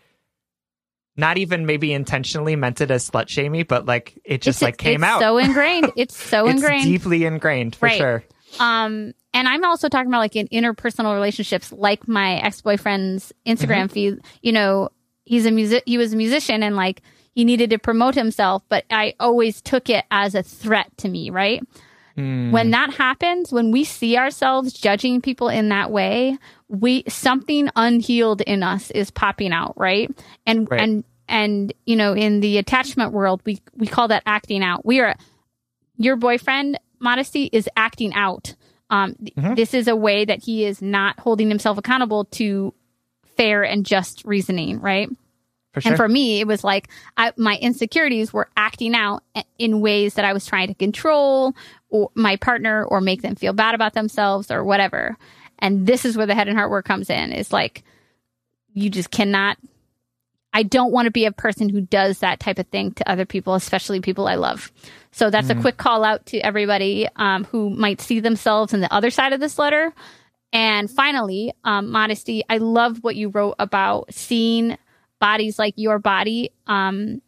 not 1.15 1.37
even 1.37 1.65
maybe 1.65 1.93
intentionally 1.93 2.55
meant 2.55 2.81
it 2.81 2.91
as 2.91 3.09
slut 3.09 3.29
shamey 3.29 3.63
but 3.63 3.85
like 3.85 4.19
it 4.25 4.41
just 4.41 4.57
it's, 4.57 4.61
like 4.61 4.77
came 4.77 5.03
it's 5.03 5.09
out 5.09 5.21
so 5.21 5.37
ingrained 5.37 5.91
it's 5.97 6.15
so 6.15 6.45
it's 6.45 6.55
ingrained 6.55 6.83
deeply 6.83 7.23
ingrained 7.23 7.75
for 7.75 7.85
right. 7.85 7.97
sure 7.97 8.23
um 8.59 9.13
and 9.33 9.47
i'm 9.47 9.63
also 9.63 9.87
talking 9.87 10.07
about 10.07 10.19
like 10.19 10.35
in 10.35 10.47
interpersonal 10.49 11.13
relationships 11.13 11.71
like 11.71 12.07
my 12.07 12.35
ex-boyfriend's 12.35 13.31
instagram 13.45 13.85
mm-hmm. 13.85 13.93
feed 13.93 14.19
you 14.41 14.51
know 14.51 14.89
he's 15.31 15.45
a 15.45 15.51
music 15.51 15.81
he 15.85 15.97
was 15.97 16.13
a 16.13 16.17
musician 16.17 16.61
and 16.61 16.75
like 16.75 17.01
he 17.33 17.45
needed 17.45 17.69
to 17.69 17.79
promote 17.79 18.13
himself 18.15 18.61
but 18.69 18.85
i 18.91 19.13
always 19.19 19.61
took 19.61 19.89
it 19.89 20.05
as 20.11 20.35
a 20.35 20.43
threat 20.43 20.95
to 20.97 21.09
me 21.09 21.29
right 21.29 21.63
Mm. 22.17 22.51
When 22.51 22.71
that 22.71 22.93
happens, 22.93 23.51
when 23.51 23.71
we 23.71 23.83
see 23.83 24.17
ourselves 24.17 24.73
judging 24.73 25.21
people 25.21 25.49
in 25.49 25.69
that 25.69 25.91
way, 25.91 26.37
we 26.67 27.03
something 27.07 27.69
unhealed 27.75 28.41
in 28.41 28.63
us 28.63 28.91
is 28.91 29.11
popping 29.11 29.53
out, 29.53 29.73
right? 29.77 30.11
And 30.45 30.69
right. 30.69 30.81
and 30.81 31.03
and 31.27 31.73
you 31.85 31.95
know, 31.95 32.13
in 32.13 32.41
the 32.41 32.57
attachment 32.57 33.13
world, 33.13 33.41
we 33.45 33.61
we 33.75 33.87
call 33.87 34.09
that 34.09 34.23
acting 34.25 34.63
out. 34.63 34.85
We 34.85 34.99
are 34.99 35.15
your 35.97 36.15
boyfriend 36.15 36.79
modesty 36.99 37.49
is 37.51 37.69
acting 37.75 38.13
out. 38.13 38.55
Um, 38.89 39.13
mm-hmm. 39.13 39.53
This 39.55 39.73
is 39.73 39.87
a 39.87 39.95
way 39.95 40.25
that 40.25 40.43
he 40.43 40.65
is 40.65 40.81
not 40.81 41.19
holding 41.19 41.47
himself 41.47 41.77
accountable 41.77 42.25
to 42.25 42.73
fair 43.37 43.63
and 43.63 43.85
just 43.85 44.23
reasoning, 44.25 44.81
right? 44.81 45.09
For 45.73 45.81
sure. 45.81 45.91
And 45.91 45.97
for 45.97 46.07
me, 46.07 46.41
it 46.41 46.47
was 46.47 46.63
like 46.63 46.89
I, 47.15 47.31
my 47.37 47.57
insecurities 47.57 48.33
were 48.33 48.49
acting 48.57 48.93
out 48.93 49.23
in 49.57 49.79
ways 49.79 50.15
that 50.15 50.25
I 50.25 50.33
was 50.33 50.45
trying 50.45 50.67
to 50.67 50.73
control 50.73 51.55
or 51.89 52.11
my 52.13 52.35
partner 52.35 52.83
or 52.83 52.99
make 52.99 53.21
them 53.21 53.35
feel 53.35 53.53
bad 53.53 53.73
about 53.73 53.93
themselves 53.93 54.51
or 54.51 54.63
whatever. 54.63 55.17
And 55.59 55.87
this 55.87 56.03
is 56.03 56.17
where 56.17 56.25
the 56.25 56.35
head 56.35 56.49
and 56.49 56.57
heart 56.57 56.71
work 56.71 56.85
comes 56.85 57.09
in. 57.09 57.31
It's 57.31 57.53
like 57.53 57.83
you 58.73 58.89
just 58.89 59.11
cannot. 59.11 59.57
I 60.53 60.63
don't 60.63 60.91
want 60.91 61.05
to 61.05 61.11
be 61.11 61.23
a 61.23 61.31
person 61.31 61.69
who 61.69 61.79
does 61.79 62.19
that 62.19 62.41
type 62.41 62.59
of 62.59 62.67
thing 62.67 62.91
to 62.95 63.09
other 63.09 63.25
people, 63.25 63.53
especially 63.53 64.01
people 64.01 64.27
I 64.27 64.35
love. 64.35 64.69
So 65.11 65.29
that's 65.29 65.47
mm. 65.47 65.57
a 65.57 65.61
quick 65.61 65.77
call 65.77 66.03
out 66.03 66.25
to 66.27 66.39
everybody 66.39 67.07
um, 67.15 67.45
who 67.45 67.69
might 67.69 68.01
see 68.01 68.19
themselves 68.19 68.73
in 68.73 68.81
the 68.81 68.93
other 68.93 69.11
side 69.11 69.31
of 69.31 69.39
this 69.39 69.57
letter. 69.57 69.93
And 70.51 70.91
finally, 70.91 71.53
um, 71.63 71.89
modesty. 71.89 72.43
I 72.49 72.57
love 72.57 72.97
what 73.01 73.15
you 73.15 73.29
wrote 73.29 73.55
about 73.59 74.13
seeing 74.13 74.77
bodies 75.21 75.57
like 75.57 75.75
your 75.77 75.99
body 75.99 76.51
um, 76.67 77.21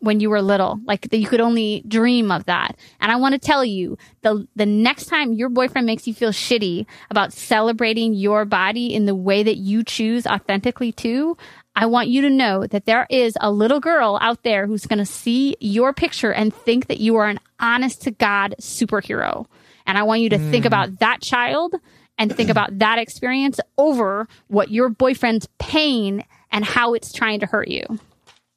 when 0.00 0.20
you 0.20 0.28
were 0.28 0.42
little. 0.42 0.78
Like 0.84 1.08
that 1.08 1.16
you 1.16 1.26
could 1.26 1.40
only 1.40 1.82
dream 1.88 2.30
of 2.30 2.44
that. 2.44 2.76
And 3.00 3.10
I 3.10 3.16
want 3.16 3.32
to 3.32 3.38
tell 3.38 3.64
you 3.64 3.96
the 4.20 4.46
the 4.54 4.66
next 4.66 5.06
time 5.06 5.32
your 5.32 5.48
boyfriend 5.48 5.86
makes 5.86 6.06
you 6.06 6.12
feel 6.12 6.32
shitty 6.32 6.84
about 7.10 7.32
celebrating 7.32 8.12
your 8.12 8.44
body 8.44 8.94
in 8.94 9.06
the 9.06 9.14
way 9.14 9.42
that 9.42 9.56
you 9.56 9.82
choose 9.82 10.26
authentically 10.26 10.92
to, 10.92 11.38
I 11.74 11.86
want 11.86 12.08
you 12.08 12.22
to 12.22 12.30
know 12.30 12.66
that 12.66 12.86
there 12.86 13.06
is 13.08 13.38
a 13.40 13.52
little 13.52 13.80
girl 13.80 14.18
out 14.20 14.42
there 14.42 14.66
who's 14.66 14.84
going 14.84 14.98
to 14.98 15.06
see 15.06 15.56
your 15.60 15.92
picture 15.92 16.32
and 16.32 16.52
think 16.52 16.88
that 16.88 16.98
you 16.98 17.16
are 17.16 17.28
an 17.28 17.38
honest 17.60 18.02
to 18.02 18.10
God 18.10 18.56
superhero. 18.60 19.46
And 19.86 19.96
I 19.96 20.02
want 20.02 20.20
you 20.20 20.28
to 20.30 20.38
mm. 20.38 20.50
think 20.50 20.64
about 20.64 20.98
that 20.98 21.22
child 21.22 21.74
and 22.18 22.34
think 22.34 22.50
about 22.50 22.80
that 22.80 22.98
experience 22.98 23.60
over 23.78 24.26
what 24.48 24.70
your 24.72 24.88
boyfriend's 24.88 25.48
pain 25.60 26.24
and 26.50 26.64
how 26.64 26.94
it's 26.94 27.12
trying 27.12 27.40
to 27.40 27.46
hurt 27.46 27.68
you. 27.68 27.84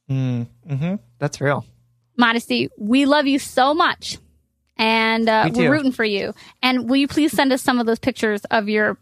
Mm, 0.10 0.48
hmm 0.68 0.96
That's 1.20 1.40
real. 1.42 1.66
Modesty, 2.18 2.70
we 2.78 3.06
love 3.06 3.28
you 3.28 3.40
so 3.40 3.74
much. 3.74 4.18
And 4.78 5.30
uh, 5.30 5.50
we 5.54 5.60
we're 5.60 5.72
rooting 5.72 5.92
for 5.92 6.04
you. 6.04 6.34
And 6.62 6.90
will 6.90 6.98
you 6.98 7.08
please 7.08 7.32
send 7.32 7.54
us 7.54 7.62
some 7.62 7.80
of 7.80 7.86
those 7.86 8.00
pictures 8.00 8.44
of 8.46 8.68
your 8.68 8.98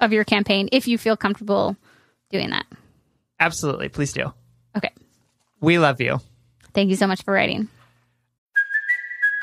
of 0.00 0.12
your 0.12 0.24
campaign 0.24 0.68
if 0.70 0.86
you 0.86 0.98
feel 0.98 1.16
comfortable 1.16 1.76
doing 2.30 2.50
that? 2.50 2.66
Absolutely. 3.40 3.88
Please 3.88 4.12
do. 4.12 4.32
Okay. 4.76 4.90
We 5.60 5.78
love 5.78 6.00
you. 6.00 6.20
Thank 6.74 6.90
you 6.90 6.96
so 6.96 7.06
much 7.06 7.22
for 7.22 7.32
writing. 7.32 7.68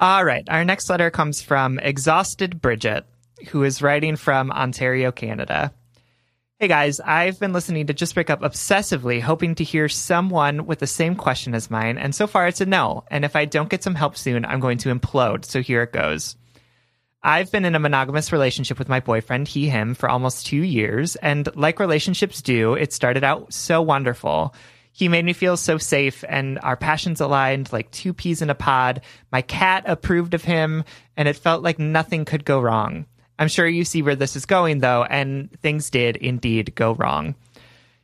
All 0.00 0.24
right. 0.24 0.48
Our 0.48 0.64
next 0.64 0.88
letter 0.88 1.10
comes 1.10 1.42
from 1.42 1.78
Exhausted 1.78 2.62
Bridget, 2.62 3.04
who 3.48 3.64
is 3.64 3.82
writing 3.82 4.16
from 4.16 4.50
Ontario, 4.50 5.12
Canada. 5.12 5.74
Hey 6.58 6.68
guys, 6.68 7.00
I've 7.00 7.38
been 7.38 7.52
listening 7.52 7.86
to 7.86 7.92
Just 7.92 8.14
Break 8.14 8.30
Up 8.30 8.40
obsessively, 8.40 9.20
hoping 9.20 9.56
to 9.56 9.64
hear 9.64 9.90
someone 9.90 10.64
with 10.64 10.78
the 10.78 10.86
same 10.86 11.16
question 11.16 11.54
as 11.54 11.70
mine, 11.70 11.98
and 11.98 12.14
so 12.14 12.26
far 12.26 12.48
it's 12.48 12.62
a 12.62 12.66
no. 12.66 13.04
And 13.10 13.26
if 13.26 13.36
I 13.36 13.44
don't 13.44 13.68
get 13.68 13.82
some 13.82 13.94
help 13.94 14.16
soon, 14.16 14.46
I'm 14.46 14.60
going 14.60 14.78
to 14.78 14.94
implode. 14.94 15.44
So 15.44 15.60
here 15.60 15.82
it 15.82 15.92
goes. 15.92 16.34
I've 17.22 17.52
been 17.52 17.66
in 17.66 17.74
a 17.74 17.78
monogamous 17.78 18.32
relationship 18.32 18.78
with 18.78 18.88
my 18.88 19.00
boyfriend, 19.00 19.48
he, 19.48 19.68
him, 19.68 19.94
for 19.94 20.08
almost 20.08 20.46
two 20.46 20.62
years, 20.62 21.16
and 21.16 21.54
like 21.56 21.78
relationships 21.78 22.40
do, 22.40 22.72
it 22.72 22.94
started 22.94 23.22
out 23.22 23.52
so 23.52 23.82
wonderful. 23.82 24.54
He 24.92 25.08
made 25.08 25.24
me 25.24 25.32
feel 25.32 25.56
so 25.56 25.78
safe 25.78 26.24
and 26.28 26.58
our 26.62 26.76
passions 26.76 27.20
aligned 27.20 27.72
like 27.72 27.90
two 27.90 28.12
peas 28.12 28.42
in 28.42 28.50
a 28.50 28.54
pod. 28.54 29.02
My 29.32 29.42
cat 29.42 29.84
approved 29.86 30.34
of 30.34 30.44
him 30.44 30.84
and 31.16 31.28
it 31.28 31.36
felt 31.36 31.62
like 31.62 31.78
nothing 31.78 32.24
could 32.24 32.44
go 32.44 32.60
wrong. 32.60 33.06
I'm 33.38 33.48
sure 33.48 33.66
you 33.66 33.84
see 33.86 34.02
where 34.02 34.16
this 34.16 34.36
is 34.36 34.44
going, 34.44 34.80
though, 34.80 35.04
and 35.04 35.50
things 35.62 35.88
did 35.88 36.16
indeed 36.16 36.74
go 36.74 36.92
wrong. 36.92 37.34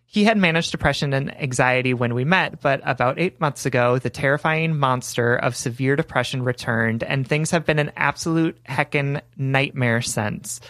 He 0.07 0.25
had 0.25 0.39
managed 0.39 0.71
depression 0.71 1.13
and 1.13 1.37
anxiety 1.39 1.93
when 1.93 2.15
we 2.15 2.25
met, 2.25 2.63
but 2.63 2.81
about 2.85 3.19
eight 3.19 3.39
months 3.39 3.67
ago, 3.67 3.99
the 3.99 4.09
terrifying 4.09 4.79
monster 4.79 5.37
of 5.37 5.55
severe 5.55 5.95
depression 5.95 6.43
returned, 6.43 7.03
and 7.03 7.29
things 7.29 7.51
have 7.51 7.67
been 7.67 7.79
an 7.79 7.93
absolute 7.99 8.59
heckin' 8.65 9.21
nightmare 9.37 10.01
since. 10.01 10.61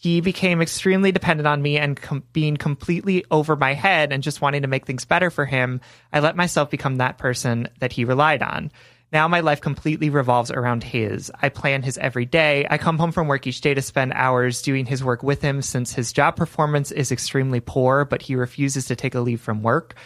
He 0.00 0.20
became 0.20 0.62
extremely 0.62 1.10
dependent 1.10 1.48
on 1.48 1.60
me 1.60 1.76
and 1.76 2.00
com- 2.00 2.22
being 2.32 2.56
completely 2.56 3.24
over 3.32 3.56
my 3.56 3.74
head 3.74 4.12
and 4.12 4.22
just 4.22 4.40
wanting 4.40 4.62
to 4.62 4.68
make 4.68 4.86
things 4.86 5.04
better 5.04 5.28
for 5.28 5.44
him. 5.44 5.80
I 6.12 6.20
let 6.20 6.36
myself 6.36 6.70
become 6.70 6.98
that 6.98 7.18
person 7.18 7.68
that 7.80 7.90
he 7.90 8.04
relied 8.04 8.40
on. 8.40 8.70
Now 9.12 9.26
my 9.26 9.40
life 9.40 9.60
completely 9.60 10.08
revolves 10.08 10.52
around 10.52 10.84
his. 10.84 11.32
I 11.42 11.48
plan 11.48 11.82
his 11.82 11.98
every 11.98 12.26
day. 12.26 12.64
I 12.70 12.78
come 12.78 12.96
home 12.96 13.10
from 13.10 13.26
work 13.26 13.44
each 13.48 13.60
day 13.60 13.74
to 13.74 13.82
spend 13.82 14.12
hours 14.14 14.62
doing 14.62 14.86
his 14.86 15.02
work 15.02 15.24
with 15.24 15.42
him 15.42 15.62
since 15.62 15.94
his 15.94 16.12
job 16.12 16.36
performance 16.36 16.92
is 16.92 17.10
extremely 17.10 17.58
poor, 17.58 18.04
but 18.04 18.22
he 18.22 18.36
refuses 18.36 18.86
to 18.86 18.94
take 18.94 19.16
a 19.16 19.20
leave 19.20 19.40
from 19.40 19.64
work. 19.64 19.96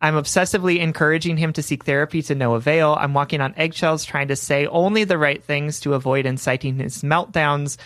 I'm 0.00 0.14
obsessively 0.14 0.78
encouraging 0.80 1.36
him 1.36 1.52
to 1.52 1.62
seek 1.62 1.84
therapy 1.84 2.22
to 2.22 2.34
no 2.34 2.54
avail. 2.54 2.96
I'm 2.98 3.12
walking 3.12 3.42
on 3.42 3.54
eggshells 3.58 4.06
trying 4.06 4.28
to 4.28 4.36
say 4.36 4.66
only 4.66 5.04
the 5.04 5.18
right 5.18 5.44
things 5.44 5.78
to 5.80 5.92
avoid 5.92 6.24
inciting 6.24 6.78
his 6.78 7.02
meltdowns. 7.02 7.76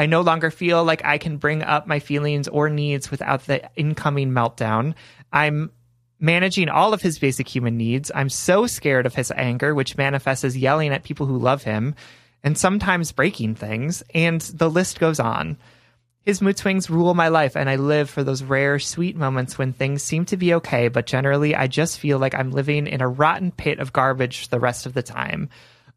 I 0.00 0.06
no 0.06 0.22
longer 0.22 0.50
feel 0.50 0.82
like 0.82 1.04
I 1.04 1.18
can 1.18 1.36
bring 1.36 1.62
up 1.62 1.86
my 1.86 1.98
feelings 1.98 2.48
or 2.48 2.70
needs 2.70 3.10
without 3.10 3.44
the 3.44 3.68
incoming 3.76 4.30
meltdown. 4.30 4.94
I'm 5.30 5.72
managing 6.18 6.70
all 6.70 6.94
of 6.94 7.02
his 7.02 7.18
basic 7.18 7.46
human 7.46 7.76
needs. 7.76 8.10
I'm 8.14 8.30
so 8.30 8.66
scared 8.66 9.04
of 9.04 9.14
his 9.14 9.30
anger, 9.30 9.74
which 9.74 9.98
manifests 9.98 10.42
as 10.42 10.56
yelling 10.56 10.94
at 10.94 11.02
people 11.02 11.26
who 11.26 11.36
love 11.36 11.64
him 11.64 11.96
and 12.42 12.56
sometimes 12.56 13.12
breaking 13.12 13.56
things. 13.56 14.02
And 14.14 14.40
the 14.40 14.70
list 14.70 15.00
goes 15.00 15.20
on. 15.20 15.58
His 16.22 16.40
mood 16.40 16.56
swings 16.56 16.88
rule 16.88 17.12
my 17.12 17.28
life, 17.28 17.54
and 17.54 17.68
I 17.68 17.76
live 17.76 18.08
for 18.08 18.24
those 18.24 18.42
rare, 18.42 18.78
sweet 18.78 19.16
moments 19.16 19.58
when 19.58 19.74
things 19.74 20.02
seem 20.02 20.24
to 20.26 20.38
be 20.38 20.54
okay, 20.54 20.88
but 20.88 21.04
generally 21.04 21.54
I 21.54 21.66
just 21.66 21.98
feel 21.98 22.18
like 22.18 22.34
I'm 22.34 22.52
living 22.52 22.86
in 22.86 23.02
a 23.02 23.08
rotten 23.08 23.52
pit 23.52 23.78
of 23.78 23.92
garbage 23.92 24.48
the 24.48 24.60
rest 24.60 24.86
of 24.86 24.94
the 24.94 25.02
time. 25.02 25.50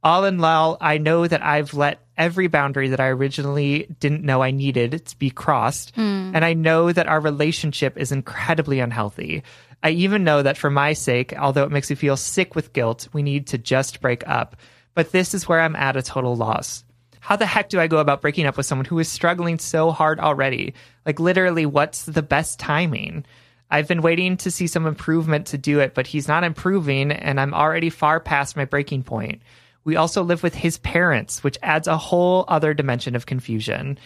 All 0.03 0.25
in 0.25 0.43
all, 0.43 0.77
I 0.81 0.97
know 0.97 1.25
that 1.25 1.43
I've 1.43 1.73
let 1.73 1.99
every 2.17 2.47
boundary 2.47 2.89
that 2.89 2.99
I 2.99 3.07
originally 3.07 3.87
didn't 3.99 4.23
know 4.23 4.43
I 4.43 4.51
needed 4.51 5.05
to 5.05 5.17
be 5.17 5.29
crossed, 5.29 5.95
hmm. 5.95 6.31
and 6.33 6.43
I 6.43 6.53
know 6.53 6.91
that 6.91 7.07
our 7.07 7.19
relationship 7.19 7.97
is 7.97 8.11
incredibly 8.11 8.79
unhealthy. 8.79 9.43
I 9.81 9.91
even 9.91 10.23
know 10.23 10.41
that 10.41 10.57
for 10.57 10.69
my 10.69 10.93
sake, 10.93 11.33
although 11.37 11.63
it 11.63 11.71
makes 11.71 11.89
me 11.89 11.95
feel 11.95 12.17
sick 12.17 12.55
with 12.55 12.73
guilt, 12.73 13.07
we 13.13 13.23
need 13.23 13.47
to 13.47 13.57
just 13.57 14.01
break 14.01 14.27
up. 14.27 14.55
But 14.93 15.11
this 15.11 15.33
is 15.33 15.47
where 15.47 15.59
I'm 15.59 15.75
at 15.75 15.97
a 15.97 16.01
total 16.01 16.35
loss. 16.35 16.83
How 17.19 17.37
the 17.37 17.45
heck 17.45 17.69
do 17.69 17.79
I 17.79 17.87
go 17.87 17.97
about 17.97 18.21
breaking 18.21 18.45
up 18.45 18.57
with 18.57 18.65
someone 18.65 18.85
who 18.85 18.99
is 18.99 19.07
struggling 19.07 19.57
so 19.57 19.91
hard 19.91 20.19
already? 20.19 20.73
Like, 21.05 21.19
literally, 21.19 21.65
what's 21.65 22.03
the 22.03 22.21
best 22.21 22.59
timing? 22.59 23.25
I've 23.71 23.87
been 23.87 24.01
waiting 24.01 24.37
to 24.37 24.51
see 24.51 24.67
some 24.67 24.85
improvement 24.85 25.47
to 25.47 25.57
do 25.57 25.79
it, 25.79 25.95
but 25.95 26.05
he's 26.05 26.27
not 26.27 26.43
improving, 26.43 27.11
and 27.11 27.39
I'm 27.39 27.53
already 27.53 27.89
far 27.89 28.19
past 28.19 28.57
my 28.57 28.65
breaking 28.65 29.03
point. 29.03 29.41
We 29.83 29.95
also 29.95 30.23
live 30.23 30.43
with 30.43 30.55
his 30.55 30.77
parents, 30.77 31.43
which 31.43 31.57
adds 31.61 31.87
a 31.87 31.97
whole 31.97 32.45
other 32.47 32.73
dimension 32.73 33.15
of 33.15 33.25
confusion. 33.25 33.97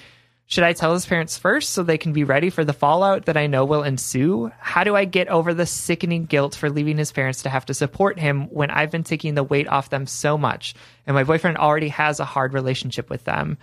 Should 0.49 0.63
I 0.63 0.71
tell 0.71 0.93
his 0.93 1.05
parents 1.05 1.37
first 1.37 1.71
so 1.71 1.83
they 1.83 1.97
can 1.97 2.13
be 2.13 2.23
ready 2.23 2.49
for 2.49 2.63
the 2.63 2.71
fallout 2.71 3.25
that 3.25 3.35
I 3.35 3.47
know 3.47 3.65
will 3.65 3.83
ensue? 3.83 4.49
How 4.59 4.85
do 4.85 4.95
I 4.95 5.03
get 5.03 5.27
over 5.27 5.53
the 5.53 5.65
sickening 5.65 6.23
guilt 6.25 6.55
for 6.55 6.69
leaving 6.69 6.97
his 6.97 7.11
parents 7.11 7.43
to 7.43 7.49
have 7.49 7.65
to 7.65 7.73
support 7.73 8.17
him 8.17 8.43
when 8.45 8.71
I've 8.71 8.89
been 8.89 9.03
taking 9.03 9.35
the 9.35 9.43
weight 9.43 9.67
off 9.67 9.89
them 9.89 10.07
so 10.07 10.37
much 10.37 10.73
and 11.05 11.13
my 11.15 11.25
boyfriend 11.25 11.57
already 11.57 11.89
has 11.89 12.21
a 12.21 12.25
hard 12.25 12.53
relationship 12.53 13.09
with 13.09 13.25
them? 13.25 13.57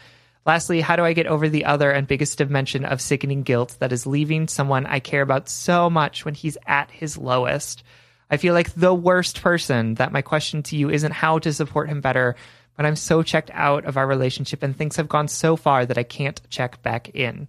Lastly, 0.44 0.82
how 0.82 0.96
do 0.96 1.04
I 1.04 1.14
get 1.14 1.26
over 1.26 1.48
the 1.48 1.64
other 1.64 1.90
and 1.90 2.06
biggest 2.06 2.36
dimension 2.36 2.84
of 2.84 3.00
sickening 3.00 3.44
guilt 3.44 3.76
that 3.78 3.92
is 3.92 4.06
leaving 4.06 4.46
someone 4.46 4.84
I 4.84 5.00
care 5.00 5.22
about 5.22 5.48
so 5.48 5.88
much 5.88 6.26
when 6.26 6.34
he's 6.34 6.58
at 6.66 6.90
his 6.90 7.16
lowest? 7.16 7.82
I 8.30 8.36
feel 8.36 8.54
like 8.54 8.72
the 8.74 8.94
worst 8.94 9.42
person 9.42 9.94
that 9.94 10.12
my 10.12 10.22
question 10.22 10.62
to 10.64 10.76
you 10.76 10.90
isn't 10.90 11.12
how 11.12 11.38
to 11.40 11.52
support 11.52 11.88
him 11.88 12.00
better, 12.00 12.36
but 12.76 12.86
I'm 12.86 12.96
so 12.96 13.22
checked 13.22 13.50
out 13.52 13.84
of 13.84 13.96
our 13.96 14.06
relationship 14.06 14.62
and 14.62 14.76
things 14.76 14.96
have 14.96 15.08
gone 15.08 15.28
so 15.28 15.56
far 15.56 15.86
that 15.86 15.98
I 15.98 16.02
can't 16.02 16.40
check 16.50 16.82
back 16.82 17.10
in. 17.10 17.48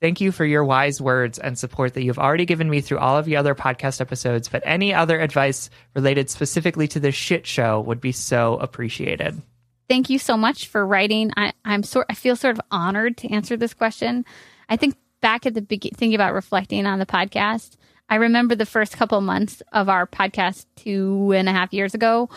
Thank 0.00 0.20
you 0.20 0.32
for 0.32 0.44
your 0.44 0.64
wise 0.64 1.00
words 1.00 1.38
and 1.38 1.58
support 1.58 1.94
that 1.94 2.02
you've 2.02 2.18
already 2.18 2.44
given 2.44 2.68
me 2.68 2.80
through 2.80 2.98
all 2.98 3.16
of 3.16 3.24
the 3.24 3.36
other 3.36 3.54
podcast 3.54 4.00
episodes, 4.00 4.48
but 4.48 4.62
any 4.66 4.92
other 4.92 5.18
advice 5.18 5.70
related 5.94 6.28
specifically 6.28 6.86
to 6.88 7.00
this 7.00 7.14
shit 7.14 7.46
show 7.46 7.80
would 7.80 8.00
be 8.00 8.12
so 8.12 8.58
appreciated. 8.58 9.40
Thank 9.88 10.10
you 10.10 10.18
so 10.18 10.36
much 10.36 10.68
for 10.68 10.86
writing. 10.86 11.30
I, 11.36 11.52
I'm 11.64 11.82
sort. 11.82 12.06
I 12.08 12.14
feel 12.14 12.36
sort 12.36 12.56
of 12.56 12.64
honored 12.70 13.16
to 13.18 13.30
answer 13.30 13.56
this 13.56 13.74
question. 13.74 14.24
I 14.68 14.76
think 14.76 14.96
back 15.20 15.46
at 15.46 15.54
the 15.54 15.62
beginning, 15.62 15.94
thinking 15.96 16.14
about 16.14 16.34
reflecting 16.34 16.86
on 16.86 16.98
the 16.98 17.06
podcast, 17.06 17.76
I 18.08 18.16
remember 18.16 18.54
the 18.54 18.66
first 18.66 18.96
couple 18.96 19.20
months 19.20 19.62
of 19.72 19.88
our 19.88 20.06
podcast 20.06 20.66
two 20.76 21.32
and 21.34 21.48
a 21.48 21.52
half 21.52 21.72
years 21.72 21.94
ago. 21.94 22.28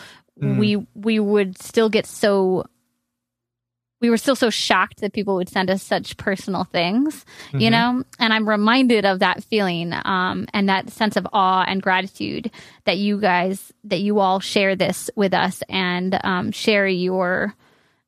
We 0.60 0.88
we 0.96 1.20
would 1.20 1.58
still 1.62 1.90
get 1.90 2.06
so. 2.06 2.66
We 4.00 4.12
were 4.12 4.18
still 4.18 4.36
so 4.36 4.52
shocked 4.52 5.02
that 5.02 5.12
people 5.12 5.38
would 5.38 5.50
send 5.50 5.72
us 5.72 5.82
such 5.82 6.18
personal 6.18 6.66
things, 6.66 7.26
you 7.54 7.72
know. 7.72 8.04
And 8.20 8.32
I'm 8.32 8.48
reminded 8.48 9.06
of 9.06 9.20
that 9.20 9.44
feeling 9.44 9.92
um, 10.06 10.46
and 10.54 10.70
that 10.70 10.92
sense 10.92 11.16
of 11.16 11.28
awe 11.34 11.66
and 11.68 11.82
gratitude 11.82 12.52
that 12.86 12.98
you 12.98 13.20
guys, 13.20 13.74
that 13.86 14.00
you 14.02 14.20
all 14.20 14.40
share 14.40 14.76
this 14.76 15.10
with 15.16 15.34
us 15.34 15.64
and 15.68 16.20
um, 16.24 16.52
share 16.52 16.86
your 16.88 17.56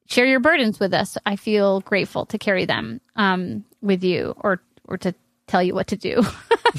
share 0.05 0.25
your 0.25 0.39
burdens 0.39 0.79
with 0.79 0.93
us. 0.93 1.17
I 1.25 1.35
feel 1.35 1.81
grateful 1.81 2.27
to 2.27 2.37
carry 2.37 2.65
them 2.65 3.01
um, 3.15 3.65
with 3.81 4.03
you, 4.03 4.35
or 4.37 4.61
or 4.87 4.99
to 4.99 5.15
tell 5.49 5.63
you 5.63 5.73
what 5.73 5.87
to 5.87 5.97
do. 5.97 6.17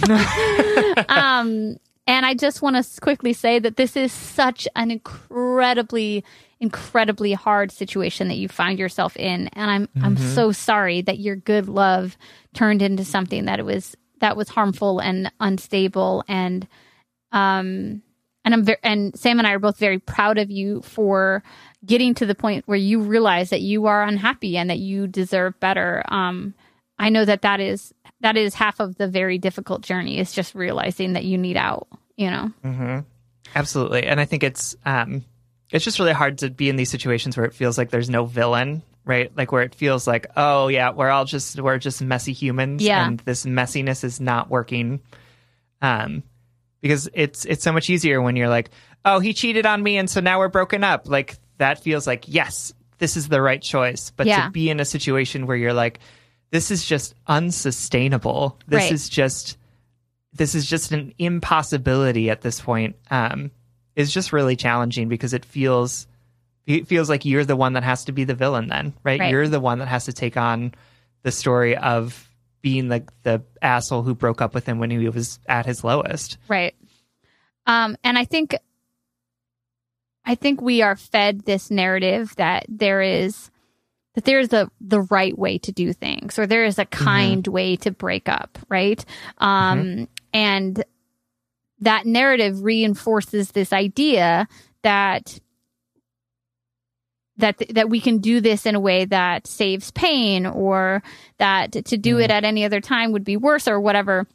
um, 1.08 1.76
and 2.06 2.26
I 2.26 2.34
just 2.34 2.62
want 2.62 2.76
to 2.76 3.00
quickly 3.00 3.32
say 3.32 3.58
that 3.58 3.76
this 3.76 3.96
is 3.96 4.12
such 4.12 4.66
an 4.74 4.90
incredibly, 4.90 6.24
incredibly 6.58 7.32
hard 7.32 7.72
situation 7.72 8.28
that 8.28 8.36
you 8.36 8.48
find 8.48 8.78
yourself 8.78 9.16
in, 9.16 9.48
and 9.48 9.70
I'm 9.70 9.88
I'm 10.02 10.16
so 10.16 10.52
sorry 10.52 11.02
that 11.02 11.18
your 11.18 11.36
good 11.36 11.68
love 11.68 12.16
turned 12.54 12.82
into 12.82 13.04
something 13.04 13.44
that 13.44 13.58
it 13.58 13.64
was 13.64 13.96
that 14.20 14.36
was 14.36 14.48
harmful 14.48 14.98
and 14.98 15.30
unstable 15.40 16.24
and 16.28 16.66
um 17.32 18.02
and 18.44 18.54
I'm 18.54 18.64
very, 18.64 18.78
and 18.82 19.18
Sam 19.18 19.38
and 19.38 19.46
I 19.46 19.52
are 19.52 19.58
both 19.58 19.78
very 19.78 19.98
proud 19.98 20.38
of 20.38 20.50
you 20.50 20.80
for 20.82 21.42
getting 21.84 22.14
to 22.14 22.26
the 22.26 22.34
point 22.34 22.66
where 22.66 22.78
you 22.78 23.00
realize 23.00 23.50
that 23.50 23.60
you 23.60 23.86
are 23.86 24.02
unhappy 24.02 24.56
and 24.56 24.70
that 24.70 24.78
you 24.78 25.06
deserve 25.06 25.58
better. 25.60 26.02
Um, 26.08 26.54
I 27.00 27.08
know 27.08 27.24
that 27.24 27.42
that 27.42 27.58
is 27.60 27.92
that 28.20 28.36
is 28.36 28.54
half 28.54 28.78
of 28.80 28.96
the 28.96 29.08
very 29.08 29.38
difficult 29.38 29.80
journey 29.82 30.18
is 30.18 30.32
just 30.32 30.54
realizing 30.54 31.14
that 31.14 31.24
you 31.24 31.38
need 31.38 31.56
out. 31.56 31.88
You 32.16 32.30
know, 32.30 33.04
Absolutely. 33.54 34.04
And 34.04 34.20
I 34.20 34.24
think 34.26 34.42
it's 34.42 34.76
um 34.84 35.24
it's 35.70 35.84
just 35.84 35.98
really 35.98 36.12
hard 36.12 36.38
to 36.38 36.50
be 36.50 36.68
in 36.68 36.76
these 36.76 36.90
situations 36.90 37.36
where 37.36 37.46
it 37.46 37.54
feels 37.54 37.78
like 37.78 37.90
there's 37.90 38.10
no 38.10 38.24
villain, 38.26 38.82
right? 39.04 39.30
Like 39.36 39.52
where 39.52 39.62
it 39.62 39.74
feels 39.74 40.06
like, 40.06 40.26
oh 40.36 40.68
yeah, 40.68 40.90
we're 40.90 41.08
all 41.10 41.24
just 41.24 41.58
we're 41.60 41.78
just 41.78 42.02
messy 42.02 42.32
humans 42.32 42.82
Yeah. 42.82 43.06
and 43.06 43.18
this 43.20 43.46
messiness 43.46 44.04
is 44.04 44.20
not 44.20 44.50
working. 44.50 45.00
Um 45.82 46.22
because 46.82 47.08
it's 47.14 47.44
it's 47.44 47.64
so 47.64 47.72
much 47.72 47.90
easier 47.90 48.20
when 48.20 48.36
you're 48.36 48.48
like, 48.48 48.70
oh, 49.04 49.18
he 49.20 49.32
cheated 49.32 49.66
on 49.66 49.82
me 49.82 49.96
and 49.98 50.08
so 50.10 50.20
now 50.20 50.38
we're 50.38 50.48
broken 50.48 50.84
up. 50.84 51.08
Like 51.08 51.38
that 51.58 51.82
feels 51.82 52.06
like, 52.06 52.24
yes, 52.26 52.72
this 52.98 53.16
is 53.16 53.28
the 53.28 53.40
right 53.40 53.62
choice. 53.62 54.10
But 54.14 54.26
Yeah. 54.26 54.44
to 54.46 54.50
be 54.50 54.68
in 54.70 54.80
a 54.80 54.84
situation 54.84 55.46
where 55.46 55.56
you're 55.56 55.72
like, 55.74 56.00
this 56.50 56.70
is 56.70 56.84
just 56.84 57.14
unsustainable. 57.26 58.58
This 58.66 58.84
Right. 58.84 58.92
is 58.92 59.08
just 59.08 59.56
this 60.32 60.54
is 60.54 60.64
just 60.64 60.92
an 60.92 61.12
impossibility 61.18 62.30
at 62.30 62.40
this 62.40 62.60
point 62.60 62.94
um, 63.10 63.50
is 63.96 64.12
just 64.14 64.32
really 64.32 64.54
challenging 64.54 65.08
because 65.08 65.32
it 65.34 65.44
feels 65.44 66.06
it 66.66 66.86
feels 66.86 67.08
like 67.08 67.24
you're 67.24 67.44
the 67.44 67.56
one 67.56 67.72
that 67.72 67.82
has 67.82 68.04
to 68.04 68.12
be 68.12 68.22
the 68.22 68.34
villain 68.34 68.68
then 68.68 68.92
right, 69.02 69.18
Right. 69.18 69.30
you're 69.30 69.48
the 69.48 69.58
one 69.58 69.80
that 69.80 69.88
has 69.88 70.04
to 70.04 70.12
take 70.12 70.36
on 70.36 70.72
the 71.24 71.32
story 71.32 71.76
of 71.76 72.30
being 72.62 72.86
the 72.88 73.04
the 73.24 73.42
asshole 73.60 74.02
who 74.04 74.14
broke 74.14 74.40
up 74.40 74.54
with 74.54 74.66
him 74.66 74.78
when 74.78 74.90
he 74.90 75.08
was 75.08 75.40
at 75.48 75.66
his 75.66 75.82
lowest 75.82 76.38
right? 76.46 76.74
Um, 77.66 77.96
and 78.04 78.16
I 78.16 78.24
think, 78.24 78.54
I 80.24 80.34
think 80.34 80.60
we 80.60 80.82
are 80.82 80.96
fed 80.96 81.40
this 81.40 81.70
narrative 81.70 82.34
that 82.36 82.66
there 82.68 83.02
is 83.02 83.49
that 84.20 84.26
there 84.26 84.38
is 84.38 84.52
a 84.52 84.70
the 84.82 85.00
right 85.00 85.36
way 85.36 85.56
to 85.58 85.72
do 85.72 85.94
things, 85.94 86.38
or 86.38 86.46
there 86.46 86.64
is 86.64 86.78
a 86.78 86.84
mm-hmm. 86.84 87.04
kind 87.04 87.46
way 87.46 87.76
to 87.76 87.90
break 87.90 88.28
up, 88.28 88.58
right? 88.68 89.02
Um, 89.38 89.80
mm-hmm. 89.80 90.04
and 90.34 90.84
that 91.78 92.04
narrative 92.04 92.62
reinforces 92.62 93.52
this 93.52 93.72
idea 93.72 94.46
that 94.82 95.40
that 97.38 97.62
that 97.70 97.88
we 97.88 97.98
can 97.98 98.18
do 98.18 98.42
this 98.42 98.66
in 98.66 98.74
a 98.74 98.80
way 98.80 99.06
that 99.06 99.46
saves 99.46 99.90
pain 99.92 100.44
or 100.44 101.02
that 101.38 101.72
to 101.72 101.96
do 101.96 102.18
it 102.18 102.24
mm-hmm. 102.24 102.32
at 102.32 102.44
any 102.44 102.66
other 102.66 102.82
time 102.82 103.12
would 103.12 103.24
be 103.24 103.38
worse 103.38 103.66
or 103.66 103.80
whatever. 103.80 104.26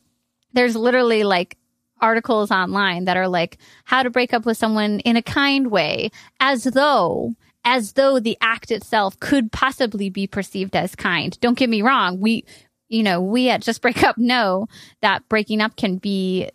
There's 0.53 0.76
literally 0.76 1.24
like 1.24 1.57
articles 2.02 2.49
online 2.49 3.06
that 3.06 3.18
are 3.18 3.28
like 3.28 3.60
how 3.84 4.02
to 4.02 4.10
break 4.10 4.34
up 4.34 4.48
with 4.48 4.57
someone 4.57 4.99
in 5.02 5.16
a 5.16 5.22
kind 5.22 5.70
way 5.70 6.10
as 6.40 6.64
though 6.64 7.36
as 7.66 7.94
though 7.94 8.20
the 8.20 8.38
act 8.40 8.72
itself 8.72 9.20
could 9.20 9.52
possibly 9.52 10.10
be 10.10 10.28
perceived 10.28 10.76
as 10.76 10.96
kind. 10.96 11.38
Don't 11.42 11.58
get 11.58 11.70
me 11.70 11.82
wrong. 11.82 12.20
We, 12.22 12.46
you 12.88 13.04
know, 13.04 13.22
we 13.22 13.50
at 13.50 13.62
Just 13.62 13.82
Break 13.82 14.04
Up 14.04 14.18
know 14.18 14.68
that 15.02 15.28
breaking 15.28 15.62
up 15.62 15.76
can 15.76 15.98
be 15.98 16.52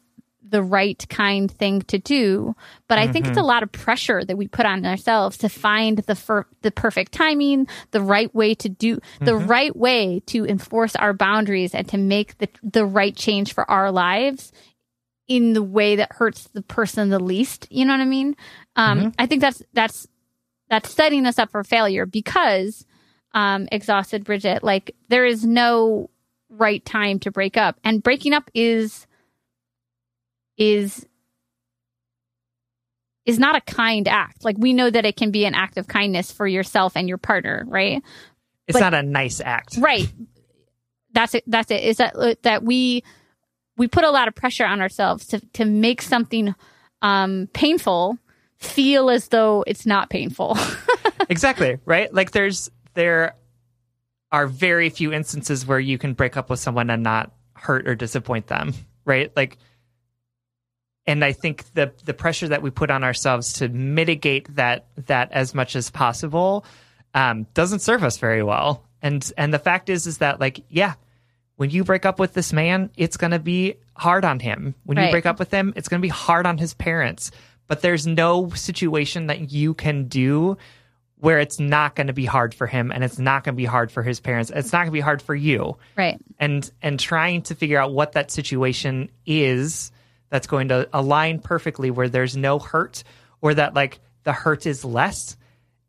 the 0.51 0.63
right 0.63 1.05
kind 1.09 1.51
thing 1.51 1.83
to 1.83 1.99
do. 1.99 2.55
But 2.89 2.99
I 2.99 3.07
think 3.07 3.27
it's 3.27 3.37
a 3.37 3.41
mm-hmm. 3.41 3.47
lot 3.47 3.63
of 3.63 3.73
pressure 3.73 4.25
that 4.25 4.37
we 4.37 4.49
put 4.49 4.67
on 4.67 4.85
ourselves 4.85 5.39
to 5.39 5.49
find 5.49 5.99
the 5.99 6.17
fir- 6.17 6.47
the 6.63 6.71
perfect 6.71 7.13
timing, 7.13 7.69
the 7.93 8.01
right 8.01 8.35
way 8.35 8.55
to 8.57 8.69
do 8.69 9.01
the 9.21 9.33
mm-hmm. 9.33 9.47
right 9.47 9.77
way 9.77 10.21
to 10.27 10.45
enforce 10.47 10.97
our 10.97 11.13
boundaries 11.13 11.75
and 11.75 11.89
to 11.89 11.99
make 11.99 12.39
the 12.39 12.49
the 12.63 12.85
right 12.85 13.15
change 13.15 13.55
for 13.55 13.69
our 13.71 13.91
lives 13.91 14.53
in 15.29 15.53
the 15.53 15.63
way 15.63 15.97
that 15.97 16.13
hurts 16.13 16.49
the 16.49 16.63
person 16.63 17.09
the 17.09 17.21
least. 17.21 17.69
You 17.71 17.85
know 17.85 17.93
what 17.93 18.01
I 18.01 18.07
mean? 18.07 18.35
Um, 18.75 18.99
mm-hmm. 18.99 19.09
I 19.19 19.27
think 19.27 19.41
that's 19.41 19.63
that's 19.73 20.09
that's 20.71 20.95
setting 20.95 21.27
us 21.27 21.39
up 21.39 21.51
for 21.51 21.63
failure 21.65 22.07
because 22.07 22.87
um, 23.35 23.69
exhausted 23.71 24.25
Bridget, 24.25 24.63
like 24.65 24.95
there 25.09 25.27
is 25.27 25.45
no 25.45 26.09
right 26.49 26.85
time 26.85 27.19
to 27.21 27.31
break 27.31 27.57
up, 27.57 27.79
and 27.85 28.03
breaking 28.03 28.33
up 28.33 28.51
is 28.55 29.07
is 30.57 31.05
is 33.27 33.39
not 33.39 33.55
a 33.57 33.61
kind 33.61 34.09
act. 34.09 34.45
Like 34.45 34.57
we 34.59 34.73
know 34.73 34.91
that 34.91 35.05
it 35.05 35.17
can 35.17 35.31
be 35.31 35.45
an 35.45 35.55
act 35.55 35.77
of 35.77 35.87
kindness 35.87 36.33
for 36.33 36.47
yourself 36.47 36.97
and 36.97 37.09
your 37.09 37.19
partner, 37.19 37.65
right? 37.67 38.03
It's 38.67 38.77
But- 38.79 38.91
not 38.91 38.95
a 38.95 39.03
nice 39.03 39.41
act. 39.41 39.77
Right. 39.79 40.11
That's 41.13 41.35
it. 41.35 41.45
That's 41.47 41.71
it. 41.71 41.83
Is 41.83 41.97
that 41.97 42.15
that 42.43 42.63
we 42.63 43.03
we 43.77 43.89
put 43.89 44.05
a 44.05 44.11
lot 44.11 44.29
of 44.29 44.35
pressure 44.35 44.65
on 44.65 44.81
ourselves 44.81 45.27
to 45.29 45.41
to 45.55 45.65
make 45.65 46.03
something 46.03 46.55
um 47.03 47.49
painful 47.53 48.17
feel 48.61 49.11
as 49.11 49.29
though 49.29 49.65
it's 49.67 49.87
not 49.87 50.11
painful. 50.11 50.57
exactly 51.29 51.79
right? 51.85 52.13
Like 52.13 52.31
there's 52.31 52.71
there 52.95 53.35
are 54.33 54.47
very 54.47 54.91
few 54.91 55.13
instances 55.13 55.67
where 55.67 55.81
you 55.81 55.99
can 55.99 56.15
break 56.15 56.37
up 56.37 56.51
with 56.51 56.61
someone 56.61 56.91
and 56.91 57.03
not 57.03 57.33
hurt 57.55 57.89
or 57.89 57.95
disappoint 57.95 58.47
them 58.47 58.75
right? 59.05 59.35
Like 59.37 59.59
and 61.07 61.25
i 61.25 61.33
think 61.33 61.65
the 61.73 61.93
the 62.05 62.13
pressure 62.13 62.49
that 62.49 62.63
we 62.63 62.71
put 62.71 62.91
on 62.91 63.03
ourselves 63.03 63.55
to 63.55 63.69
mitigate 63.71 64.55
that 64.57 64.87
that 65.07 65.33
as 65.33 65.55
much 65.55 65.75
as 65.75 65.91
possible 65.91 66.65
um, 67.15 67.47
doesn't 67.55 67.81
serve 67.81 68.05
us 68.05 68.19
very 68.19 68.43
well. 68.43 68.85
And 69.03 69.33
and 69.37 69.53
the 69.53 69.59
fact 69.59 69.89
is 69.89 70.07
is 70.07 70.19
that 70.19 70.39
like 70.39 70.65
yeah 70.69 70.95
when 71.57 71.71
you 71.71 71.83
break 71.85 72.07
up 72.07 72.21
with 72.21 72.35
this 72.35 72.53
man 72.53 72.91
it's 72.97 73.17
going 73.17 73.33
to 73.33 73.41
be 73.41 73.75
hard 73.95 74.25
on 74.25 74.39
him. 74.39 74.75
When 74.85 74.97
you 74.99 75.11
break 75.11 75.27
up 75.27 75.39
with 75.39 75.51
him 75.51 75.73
it's 75.75 75.89
going 75.89 76.01
to 76.01 76.07
be 76.07 76.09
hard 76.09 76.47
on 76.47 76.59
his 76.59 76.75
parents 76.75 77.33
but 77.71 77.83
there's 77.83 78.05
no 78.05 78.51
situation 78.51 79.29
that 79.29 79.53
you 79.53 79.75
can 79.75 80.09
do 80.09 80.59
where 81.19 81.39
it's 81.39 81.61
not 81.61 81.95
going 81.95 82.09
to 82.09 82.13
be 82.13 82.25
hard 82.25 82.53
for 82.53 82.67
him 82.67 82.91
and 82.91 83.05
it's 83.05 83.17
not 83.17 83.45
going 83.45 83.55
to 83.55 83.57
be 83.57 83.65
hard 83.65 83.93
for 83.93 84.03
his 84.03 84.19
parents 84.19 84.51
it's 84.53 84.73
not 84.73 84.79
going 84.81 84.89
to 84.89 84.93
be 84.93 85.01
hard 85.01 85.23
for 85.23 85.37
you 85.37 85.77
right. 85.97 86.21
and 86.41 86.69
and 86.83 86.99
trying 86.99 87.43
to 87.43 87.55
figure 87.55 87.79
out 87.79 87.93
what 87.93 88.13
that 88.13 88.33
situation 88.33 89.09
is 89.25 89.93
that's 90.31 90.49
going 90.49 90.67
to 90.69 90.89
align 90.93 91.39
perfectly 91.39 91.93
where 91.93 92.09
there's 92.09 92.37
no 92.37 92.59
hurt 92.59 93.05
or 93.41 93.55
that 93.55 93.73
like 93.73 94.01
the 94.25 94.33
hurt 94.33 94.67
is 94.67 94.85
less 94.85 95.37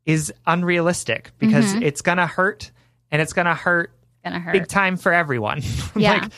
is 0.06 0.32
unrealistic 0.46 1.32
because 1.40 1.66
mm-hmm. 1.74 1.82
it's 1.82 2.04
going 2.04 2.20
to 2.20 2.28
hurt 2.28 2.70
and 3.10 3.24
it's 3.24 3.34
going 3.34 3.48
to 3.48 3.56
hurt 3.56 3.92
Gonna 4.24 4.40
hurt. 4.40 4.54
big 4.54 4.68
time 4.68 4.98
for 4.98 5.12
everyone 5.12 5.64
Yeah. 5.96 6.14
like 6.14 6.32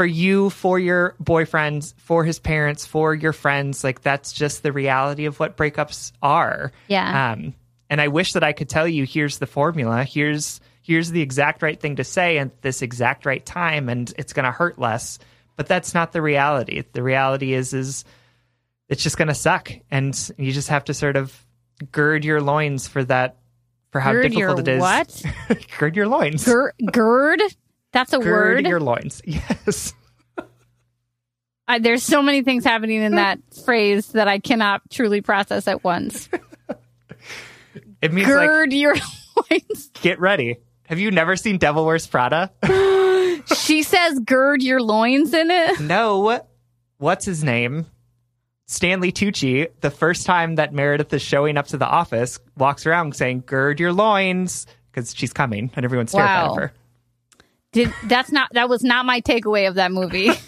for 0.00 0.06
you 0.06 0.48
for 0.48 0.78
your 0.78 1.14
boyfriend 1.20 1.92
for 1.98 2.24
his 2.24 2.38
parents 2.38 2.86
for 2.86 3.12
your 3.14 3.34
friends 3.34 3.84
like 3.84 4.00
that's 4.00 4.32
just 4.32 4.62
the 4.62 4.72
reality 4.72 5.26
of 5.26 5.38
what 5.38 5.58
breakups 5.58 6.12
are 6.22 6.72
Yeah. 6.88 7.32
um, 7.32 7.52
and 7.90 8.00
I 8.00 8.08
wish 8.08 8.32
that 8.32 8.42
I 8.42 8.54
could 8.54 8.70
tell 8.70 8.88
you, 8.88 9.04
here's 9.04 9.36
the 9.38 9.46
formula. 9.46 10.04
Here's 10.04 10.60
here's 10.80 11.10
the 11.10 11.20
exact 11.20 11.60
right 11.60 11.78
thing 11.78 11.96
to 11.96 12.04
say 12.04 12.38
at 12.38 12.62
this 12.62 12.80
exact 12.80 13.26
right 13.26 13.44
time, 13.44 13.90
and 13.90 14.10
it's 14.16 14.32
going 14.32 14.44
to 14.44 14.52
hurt 14.52 14.78
less. 14.78 15.18
But 15.56 15.66
that's 15.66 15.92
not 15.92 16.12
the 16.12 16.22
reality. 16.22 16.82
The 16.92 17.02
reality 17.02 17.52
is 17.52 17.74
is 17.74 18.04
it's 18.88 19.02
just 19.02 19.18
going 19.18 19.28
to 19.28 19.34
suck, 19.34 19.70
and 19.90 20.16
you 20.38 20.52
just 20.52 20.68
have 20.68 20.84
to 20.84 20.94
sort 20.94 21.16
of 21.16 21.36
gird 21.92 22.24
your 22.24 22.40
loins 22.40 22.86
for 22.88 23.04
that. 23.04 23.36
For 23.90 23.98
how 24.00 24.12
Gird 24.12 24.30
difficult 24.30 24.60
it 24.60 24.68
is. 24.68 24.80
what? 24.80 25.22
gird 25.78 25.96
your 25.96 26.06
loins. 26.06 26.44
Gir- 26.44 26.72
gird. 26.92 27.42
That's 27.92 28.12
a 28.12 28.18
gird 28.18 28.64
word. 28.64 28.66
your 28.66 28.80
loins. 28.80 29.20
Yes. 29.26 29.94
I, 31.68 31.78
there's 31.78 32.02
so 32.02 32.20
many 32.20 32.42
things 32.42 32.64
happening 32.64 33.00
in 33.00 33.14
that 33.14 33.38
phrase 33.64 34.08
that 34.08 34.26
I 34.26 34.40
cannot 34.40 34.82
truly 34.90 35.20
process 35.20 35.68
at 35.68 35.84
once. 35.84 36.28
It 38.02 38.12
means 38.12 38.28
like 38.28 38.48
Gird 38.48 38.72
your 38.72 38.94
loins. 39.50 39.90
get 40.02 40.18
ready. 40.18 40.56
Have 40.88 40.98
you 40.98 41.12
never 41.12 41.36
seen 41.36 41.58
Devil 41.58 41.84
Wears 41.86 42.06
Prada? 42.06 42.50
She 43.56 43.82
says 43.82 44.20
gird 44.20 44.62
your 44.62 44.82
loins 44.82 45.32
in 45.32 45.50
it. 45.50 45.80
No. 45.80 46.40
What's 46.98 47.24
his 47.24 47.42
name? 47.42 47.86
Stanley 48.66 49.12
Tucci, 49.12 49.68
the 49.80 49.90
first 49.90 50.26
time 50.26 50.56
that 50.56 50.74
Meredith 50.74 51.12
is 51.14 51.22
showing 51.22 51.56
up 51.56 51.66
to 51.68 51.78
the 51.78 51.86
office, 51.86 52.38
walks 52.58 52.84
around 52.86 53.16
saying, 53.16 53.44
Gird 53.46 53.80
your 53.80 53.92
loins, 53.94 54.66
because 54.92 55.14
she's 55.16 55.32
coming 55.32 55.70
and 55.74 55.84
everyone's 55.86 56.12
terrified 56.12 56.42
Wow. 56.46 56.50
of 56.50 56.56
her. 56.58 56.72
Did 57.72 57.92
that's 58.04 58.32
not 58.32 58.48
that 58.52 58.68
was 58.68 58.82
not 58.82 59.06
my 59.06 59.20
takeaway 59.20 59.68
of 59.68 59.76
that 59.76 59.92
movie. 59.92 60.30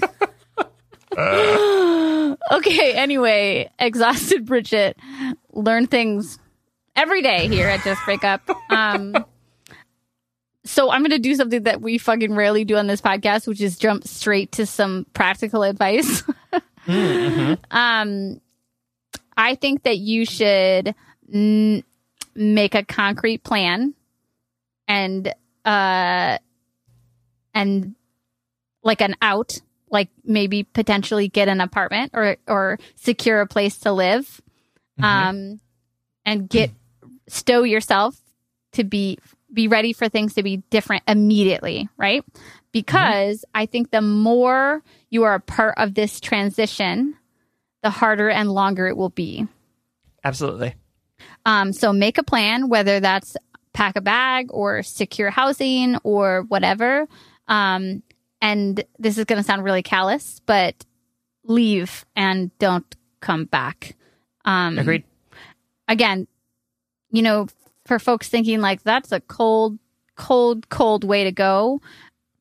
okay, 2.52 2.94
anyway, 2.94 3.70
exhausted 3.78 4.46
Bridget 4.46 4.96
learn 5.52 5.86
things 5.86 6.38
every 6.96 7.22
day 7.22 7.48
here 7.48 7.68
at 7.68 7.84
Just 7.84 8.00
Break 8.04 8.24
Up. 8.24 8.42
Um 8.70 9.14
so 10.64 10.90
I'm 10.92 11.00
going 11.00 11.10
to 11.10 11.18
do 11.18 11.34
something 11.34 11.64
that 11.64 11.80
we 11.82 11.98
fucking 11.98 12.36
rarely 12.36 12.64
do 12.64 12.76
on 12.76 12.86
this 12.86 13.00
podcast, 13.00 13.48
which 13.48 13.60
is 13.60 13.76
jump 13.76 14.06
straight 14.06 14.52
to 14.52 14.64
some 14.64 15.06
practical 15.14 15.62
advice. 15.62 16.22
Um 16.88 18.40
I 19.36 19.54
think 19.54 19.84
that 19.84 19.98
you 19.98 20.26
should 20.26 20.94
n- 21.32 21.84
make 22.34 22.74
a 22.74 22.84
concrete 22.84 23.44
plan 23.44 23.94
and 24.88 25.32
uh 25.64 26.38
and 27.54 27.94
like 28.82 29.00
an 29.00 29.14
out 29.22 29.60
like 29.90 30.08
maybe 30.24 30.62
potentially 30.62 31.28
get 31.28 31.48
an 31.48 31.60
apartment 31.60 32.10
or 32.14 32.36
or 32.48 32.78
secure 32.96 33.40
a 33.40 33.46
place 33.46 33.78
to 33.78 33.92
live 33.92 34.40
um 35.02 35.60
and 36.24 36.48
get 36.48 36.70
stow 37.28 37.62
yourself 37.62 38.16
to 38.72 38.84
be 38.84 39.18
be 39.52 39.68
ready 39.68 39.92
for 39.92 40.08
things 40.08 40.34
to 40.34 40.42
be 40.42 40.58
different 40.70 41.02
immediately 41.06 41.88
right 41.96 42.24
because 42.72 43.44
i 43.54 43.66
think 43.66 43.90
the 43.90 44.00
more 44.00 44.82
you 45.10 45.24
are 45.24 45.34
a 45.34 45.40
part 45.40 45.74
of 45.76 45.94
this 45.94 46.20
transition 46.20 47.14
the 47.82 47.90
harder 47.90 48.30
and 48.30 48.50
longer 48.50 48.86
it 48.86 48.96
will 48.96 49.10
be 49.10 49.46
Absolutely. 50.24 50.74
um, 51.46 51.72
so 51.72 51.92
make 51.92 52.16
a 52.16 52.22
plan, 52.22 52.68
whether 52.68 53.00
that's 53.00 53.36
pack 53.72 53.96
a 53.96 54.00
bag 54.00 54.48
or 54.50 54.82
secure 54.82 55.30
housing 55.30 55.96
or 56.04 56.42
whatever. 56.48 57.08
Um, 57.52 58.02
and 58.40 58.82
this 58.98 59.18
is 59.18 59.26
going 59.26 59.36
to 59.36 59.46
sound 59.46 59.62
really 59.62 59.82
callous, 59.82 60.40
but 60.46 60.86
leave 61.44 62.06
and 62.16 62.56
don't 62.58 62.96
come 63.20 63.44
back. 63.44 63.94
Um, 64.46 64.78
Agreed. 64.78 65.04
again, 65.86 66.26
you 67.10 67.20
know, 67.20 67.46
for 67.84 67.98
folks 67.98 68.28
thinking 68.28 68.60
like 68.60 68.82
that's 68.82 69.12
a 69.12 69.20
cold, 69.20 69.78
cold, 70.16 70.68
cold 70.70 71.04
way 71.04 71.24
to 71.24 71.32
go. 71.32 71.82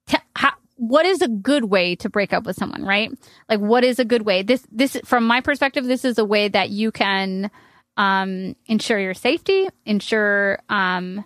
T- 0.08 0.18
how, 0.36 0.54
what 0.78 1.06
is 1.06 1.22
a 1.22 1.28
good 1.28 1.66
way 1.66 1.96
to 1.98 2.10
break 2.10 2.32
up 2.32 2.46
with 2.46 2.56
someone, 2.56 2.86
right? 2.86 3.12
Like, 3.50 3.60
what 3.60 3.84
is 3.84 4.00
a 4.00 4.06
good 4.06 4.22
way? 4.22 4.44
This, 4.44 4.66
this, 4.72 4.98
from 5.04 5.26
my 5.26 5.42
perspective, 5.42 5.86
this 5.86 6.06
is 6.06 6.18
a 6.18 6.26
way 6.26 6.48
that 6.48 6.70
you 6.70 6.92
can 6.92 7.52
um, 7.98 8.56
ensure 8.66 8.98
your 8.98 9.14
safety, 9.14 9.68
ensure 9.86 10.60
um, 10.70 11.26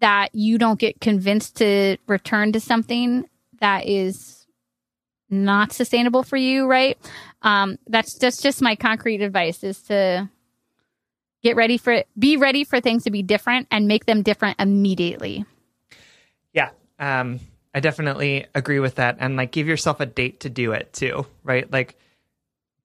that 0.00 0.34
you 0.34 0.58
don't 0.58 0.78
get 0.78 1.00
convinced 1.00 1.56
to 1.56 1.96
return 2.06 2.52
to 2.52 2.60
something 2.60 3.28
that 3.60 3.86
is 3.86 4.46
not 5.30 5.72
sustainable 5.72 6.22
for 6.22 6.36
you, 6.36 6.66
right? 6.66 6.98
Um, 7.42 7.78
that's 7.86 8.14
that's 8.18 8.40
just 8.40 8.62
my 8.62 8.76
concrete 8.76 9.20
advice 9.22 9.62
is 9.62 9.80
to 9.82 10.28
get 11.42 11.56
ready 11.56 11.78
for 11.78 11.92
it, 11.92 12.08
be 12.18 12.36
ready 12.36 12.64
for 12.64 12.80
things 12.80 13.04
to 13.04 13.10
be 13.10 13.22
different 13.22 13.68
and 13.70 13.86
make 13.86 14.06
them 14.06 14.22
different 14.22 14.60
immediately. 14.60 15.44
Yeah. 16.52 16.70
Um, 16.98 17.40
I 17.74 17.80
definitely 17.80 18.46
agree 18.54 18.80
with 18.80 18.96
that. 18.96 19.18
And 19.20 19.36
like 19.36 19.52
give 19.52 19.68
yourself 19.68 20.00
a 20.00 20.06
date 20.06 20.40
to 20.40 20.50
do 20.50 20.72
it 20.72 20.92
too, 20.92 21.26
right? 21.44 21.70
Like 21.70 21.96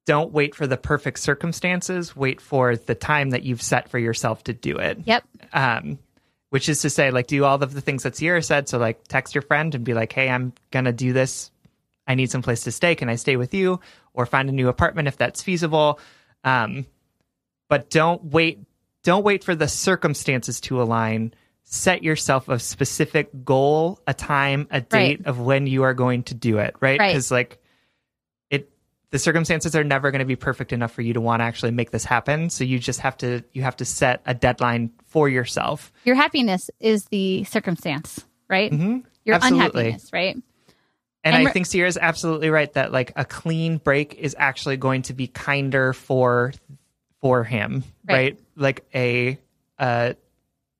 don't 0.05 0.33
wait 0.33 0.53
for 0.53 0.67
the 0.67 0.77
perfect 0.77 1.19
circumstances, 1.19 2.15
wait 2.15 2.41
for 2.41 2.75
the 2.75 2.93
time 2.93 3.31
that 3.31 3.43
you've 3.43 3.61
set 3.61 3.89
for 3.89 3.97
yourself 3.97 4.43
to 4.43 4.53
do 4.53 4.77
it. 4.77 4.99
Yep. 5.05 5.23
um, 5.53 5.97
which 6.53 6.69
is 6.69 6.83
to 6.83 6.89
say, 6.91 7.09
like, 7.09 7.25
do 7.25 7.43
all 7.45 7.55
of 7.63 7.73
the 7.73 7.81
things 7.81 8.03
that 8.03 8.15
Sierra 8.15 8.43
said. 8.43 8.69
So, 8.69 8.77
like, 8.77 9.07
text 9.07 9.33
your 9.33 9.41
friend 9.41 9.73
and 9.73 9.83
be 9.83 9.95
like, 9.95 10.13
"Hey, 10.13 10.29
I'm 10.29 10.53
gonna 10.69 10.93
do 10.93 11.11
this. 11.11 11.49
I 12.05 12.13
need 12.13 12.29
some 12.29 12.43
place 12.43 12.63
to 12.65 12.71
stay. 12.71 12.93
Can 12.93 13.09
I 13.09 13.15
stay 13.15 13.37
with 13.37 13.55
you?" 13.55 13.79
Or 14.13 14.27
find 14.27 14.47
a 14.49 14.51
new 14.51 14.67
apartment 14.67 15.07
if 15.07 15.17
that's 15.17 15.41
feasible. 15.41 15.99
Um, 16.43 16.85
but 17.69 17.89
don't 17.89 18.25
wait 18.25 18.59
don't 19.03 19.23
wait 19.23 19.43
for 19.43 19.55
the 19.55 19.67
circumstances 19.67 20.61
to 20.61 20.79
align. 20.79 21.33
Set 21.63 22.03
yourself 22.03 22.47
a 22.49 22.59
specific 22.59 23.29
goal, 23.43 23.99
a 24.05 24.13
time, 24.13 24.67
a 24.69 24.79
date 24.79 25.21
Right. 25.21 25.25
of 25.27 25.39
when 25.39 25.65
you 25.65 25.81
are 25.83 25.95
going 25.95 26.21
to 26.25 26.35
do 26.35 26.59
it, 26.59 26.75
right? 26.79 26.99
Right. 26.99 27.07
Because 27.09 27.31
like 27.31 27.53
it 27.53 27.62
the 29.13 29.19
circumstances 29.19 29.75
are 29.75 29.83
never 29.83 30.09
going 30.09 30.21
to 30.21 30.25
be 30.25 30.35
perfect 30.35 30.73
enough 30.73 30.91
for 30.91 31.03
you 31.03 31.13
to 31.13 31.21
want 31.21 31.39
to 31.39 31.43
actually 31.43 31.69
make 31.69 31.91
this 31.91 32.03
happen. 32.03 32.49
So 32.49 32.63
you 32.63 32.79
just 32.79 32.99
have 33.01 33.15
to 33.17 33.43
you 33.53 33.61
have 33.61 33.75
to 33.75 33.85
set 33.85 34.23
a 34.25 34.33
deadline 34.33 34.91
for 35.05 35.29
yourself. 35.29 35.93
Your 36.03 36.15
happiness 36.15 36.71
is 36.79 37.05
the 37.05 37.43
circumstance, 37.43 38.25
right? 38.49 38.71
Mm-hmm. 38.71 39.01
Your 39.23 39.35
Absolutely. 39.35 39.81
unhappiness, 39.81 40.11
right? 40.11 40.33
And, 41.23 41.35
And 41.35 41.47
I 41.47 41.51
think 41.51 41.67
Sierra's 41.67 41.95
absolutely 41.95 42.49
right 42.49 42.73
that 42.73 42.91
like 42.91 43.13
a 43.15 43.23
clean 43.23 43.77
break 43.77 44.15
is 44.15 44.35
actually 44.39 44.77
going 44.77 45.03
to 45.03 45.13
be 45.13 45.27
kinder 45.27 45.93
for 45.93 46.51
for 47.21 47.43
him, 47.43 47.83
right? 48.09 48.15
Right. 48.15 48.39
Like 48.55 48.83
a 48.95 49.37
uh 49.77 50.13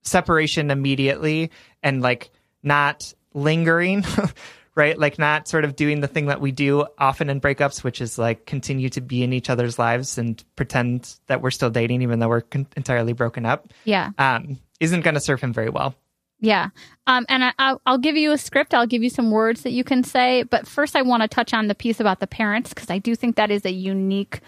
separation 0.02 0.72
immediately 0.72 1.52
and 1.84 2.02
like 2.02 2.32
not 2.64 3.14
lingering, 3.36 4.04
right? 4.76 4.98
Like 4.98 5.20
not 5.20 5.48
sort 5.48 5.66
of 5.66 5.76
doing 5.76 6.02
the 6.02 6.08
thing 6.08 6.28
that 6.28 6.42
we 6.42 6.52
do 6.52 6.86
often 6.98 7.30
in 7.30 7.40
breakups, 7.40 7.84
which 7.84 8.02
is 8.02 8.18
like 8.18 8.46
continue 8.46 8.90
to 8.90 9.02
be 9.02 9.24
in 9.24 9.34
each 9.34 9.50
other's 9.50 9.78
lives 9.78 10.18
and 10.18 10.44
pretend 10.56 11.16
that 11.28 11.42
we're 11.42 11.52
still 11.52 11.70
dating 11.70 12.02
even 12.02 12.20
though 12.20 12.30
we're 12.30 12.42
con- 12.42 12.68
entirely 12.76 13.14
broken 13.14 13.46
up. 13.46 13.68
Yeah. 13.86 14.12
Um 14.18 14.60
isn't 14.80 15.02
going 15.02 15.14
to 15.14 15.22
serve 15.22 15.40
him 15.40 15.54
very 15.54 15.70
well. 15.70 15.96
Yeah. 16.40 16.70
Um, 17.08 17.26
and 17.30 17.42
I, 17.46 17.54
I'll, 17.58 17.82
I'll 17.86 17.98
give 17.98 18.18
you 18.18 18.34
a 18.34 18.38
script. 18.38 18.74
I'll 18.74 18.86
give 18.86 19.02
you 19.02 19.10
some 19.10 19.32
words 19.32 19.62
that 19.62 19.72
you 19.72 19.86
can 19.86 20.04
say. 20.04 20.44
But 20.44 20.68
first, 20.68 20.94
I 20.94 21.02
want 21.02 21.24
to 21.24 21.30
touch 21.30 21.54
on 21.54 21.68
the 21.68 21.76
piece 21.76 22.02
about 22.02 22.20
the 22.20 22.28
parents 22.28 22.74
because 22.74 22.90
I 22.90 22.98
do 22.98 23.16
think 23.16 23.38
that 23.38 23.50
is 23.50 23.64
a 23.64 23.72
unique 23.72 24.42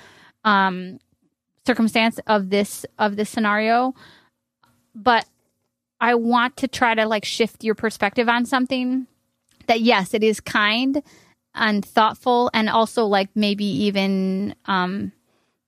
um, 0.43 0.99
circumstance 1.65 2.19
of 2.27 2.49
this 2.49 2.85
of 2.99 3.15
this 3.15 3.29
scenario. 3.29 3.95
But 4.93 5.25
I 6.01 6.15
want 6.15 6.57
to 6.57 6.67
try 6.67 6.95
to 6.95 7.05
like 7.05 7.23
shift 7.23 7.63
your 7.63 7.75
perspective 7.75 8.27
on 8.27 8.45
something 8.45 9.07
that 9.67 9.81
yes, 9.81 10.13
it 10.13 10.23
is 10.23 10.39
kind 10.39 11.01
and 11.53 11.85
thoughtful, 11.85 12.49
and 12.53 12.69
also 12.69 13.05
like 13.05 13.29
maybe 13.35 13.65
even 13.65 14.55
um, 14.65 15.11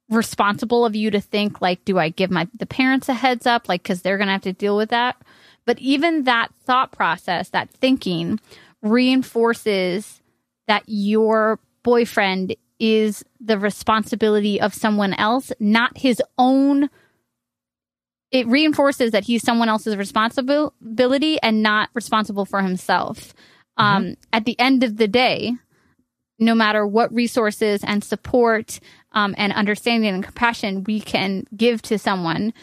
responsible 0.10 0.86
of 0.86 0.96
you 0.96 1.12
to 1.12 1.22
think 1.22 1.62
like, 1.62 1.84
do 1.86 1.98
I 1.98 2.10
give 2.10 2.32
my 2.32 2.48
the 2.58 2.66
parents 2.66 3.10
a 3.10 3.14
heads 3.14 3.46
up, 3.46 3.68
like 3.70 3.84
because 3.84 4.02
they're 4.02 4.18
gonna 4.18 4.34
have 4.34 4.42
to 4.42 4.54
deal 4.54 4.78
with 4.78 4.90
that. 4.90 5.18
But 5.66 5.80
even 5.80 6.24
that 6.24 6.54
thought 6.66 6.92
process, 6.92 7.50
that 7.50 7.70
thinking, 7.70 8.40
reinforces 8.82 10.22
that 10.68 10.84
your 10.88 11.60
boyfriend 11.84 12.56
is 12.80 13.24
the 13.40 13.58
responsibility 13.58 14.62
of 14.62 14.74
someone 14.74 15.14
else, 15.14 15.52
not 15.60 15.98
his 15.98 16.22
own. 16.38 16.90
It 18.32 18.48
reinforces 18.48 19.12
that 19.12 19.24
he's 19.24 19.44
someone 19.44 19.70
else's 19.70 19.96
responsibility 19.96 21.38
and 21.42 21.64
not 21.64 21.90
responsible 21.94 22.46
for 22.46 22.62
himself. 22.62 23.34
Um, 23.78 24.16
at 24.34 24.46
the 24.46 24.60
end 24.60 24.84
of 24.84 24.98
the 24.98 25.08
day, 25.08 25.54
no 26.40 26.54
matter 26.54 26.86
what 26.86 27.14
resources 27.14 27.84
and 27.84 28.04
support 28.04 28.80
um, 29.12 29.34
and 29.38 29.54
understanding 29.54 30.14
and 30.14 30.24
compassion 30.24 30.84
we 30.84 31.00
can 31.00 31.46
give 31.56 31.82
to 31.84 31.98
someone, 31.98 32.54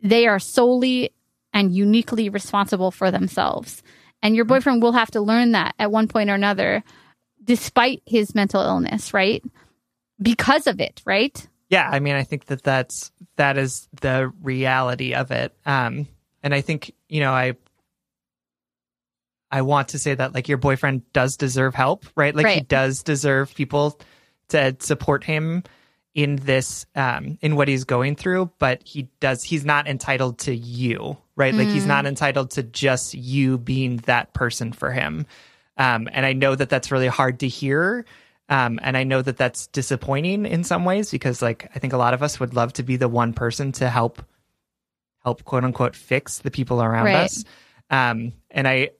they 0.00 0.26
are 0.26 0.38
solely 0.38 1.10
and 1.52 1.74
uniquely 1.74 2.28
responsible 2.28 2.90
for 2.90 3.10
themselves. 3.10 3.82
And 4.22 4.36
your 4.36 4.44
boyfriend 4.44 4.82
will 4.82 4.92
have 4.92 5.10
to 5.12 5.20
learn 5.20 5.52
that 5.52 5.74
at 5.78 5.90
one 5.90 6.08
point 6.08 6.30
or 6.30 6.34
another, 6.34 6.82
despite 7.42 8.02
his 8.06 8.34
mental 8.34 8.60
illness, 8.60 9.14
right? 9.14 9.42
Because 10.20 10.66
of 10.66 10.80
it, 10.80 11.02
right? 11.04 11.48
Yeah, 11.68 11.88
I 11.90 12.00
mean, 12.00 12.14
I 12.14 12.22
think 12.22 12.46
that 12.46 12.62
that's 12.62 13.10
that 13.36 13.58
is 13.58 13.88
the 14.00 14.32
reality 14.42 15.14
of 15.14 15.30
it. 15.30 15.54
Um, 15.64 16.06
and 16.42 16.54
I 16.54 16.60
think 16.60 16.92
you 17.08 17.20
know, 17.20 17.32
I 17.32 17.56
I 19.50 19.62
want 19.62 19.88
to 19.88 19.98
say 19.98 20.14
that 20.14 20.34
like 20.34 20.48
your 20.48 20.58
boyfriend 20.58 21.10
does 21.12 21.36
deserve 21.36 21.74
help, 21.74 22.04
right? 22.16 22.34
Like 22.34 22.46
he 22.54 22.60
does 22.62 23.02
deserve 23.02 23.54
people 23.54 24.00
to 24.48 24.76
support 24.80 25.24
him 25.24 25.62
in 26.14 26.36
this 26.36 26.86
um 26.94 27.36
in 27.42 27.56
what 27.56 27.68
he's 27.68 27.84
going 27.84 28.16
through, 28.16 28.50
but 28.58 28.82
he 28.84 29.08
does 29.20 29.42
he's 29.44 29.64
not 29.64 29.86
entitled 29.86 30.38
to 30.40 30.54
you, 30.54 31.16
right? 31.36 31.54
Like 31.54 31.68
he's 31.70 31.86
not 31.86 32.06
entitled 32.06 32.50
to 32.52 32.62
just 32.62 33.14
you 33.14 33.58
being 33.58 33.98
that 33.98 34.32
person 34.32 34.72
for 34.72 34.90
him. 34.90 35.26
Um, 35.76 36.08
and 36.10 36.24
I 36.24 36.32
know 36.32 36.54
that 36.54 36.70
that's 36.70 36.90
really 36.90 37.06
hard 37.06 37.40
to 37.40 37.48
hear. 37.48 38.06
Um, 38.48 38.78
and 38.82 38.96
I 38.96 39.04
know 39.04 39.20
that 39.22 39.36
that's 39.36 39.66
disappointing 39.66 40.46
in 40.46 40.64
some 40.64 40.84
ways 40.84 41.10
because, 41.10 41.42
like, 41.42 41.68
I 41.74 41.80
think 41.80 41.92
a 41.92 41.96
lot 41.98 42.14
of 42.14 42.22
us 42.22 42.38
would 42.38 42.54
love 42.54 42.72
to 42.74 42.82
be 42.82 42.96
the 42.96 43.08
one 43.08 43.32
person 43.32 43.72
to 43.72 43.90
help, 43.90 44.22
help 45.24 45.44
quote 45.44 45.64
unquote 45.64 45.96
fix 45.96 46.38
the 46.38 46.50
people 46.50 46.80
around 46.80 47.06
Right. 47.06 47.16
us. 47.16 47.44
Um, 47.90 48.32
and 48.50 48.66
I, 48.68 48.90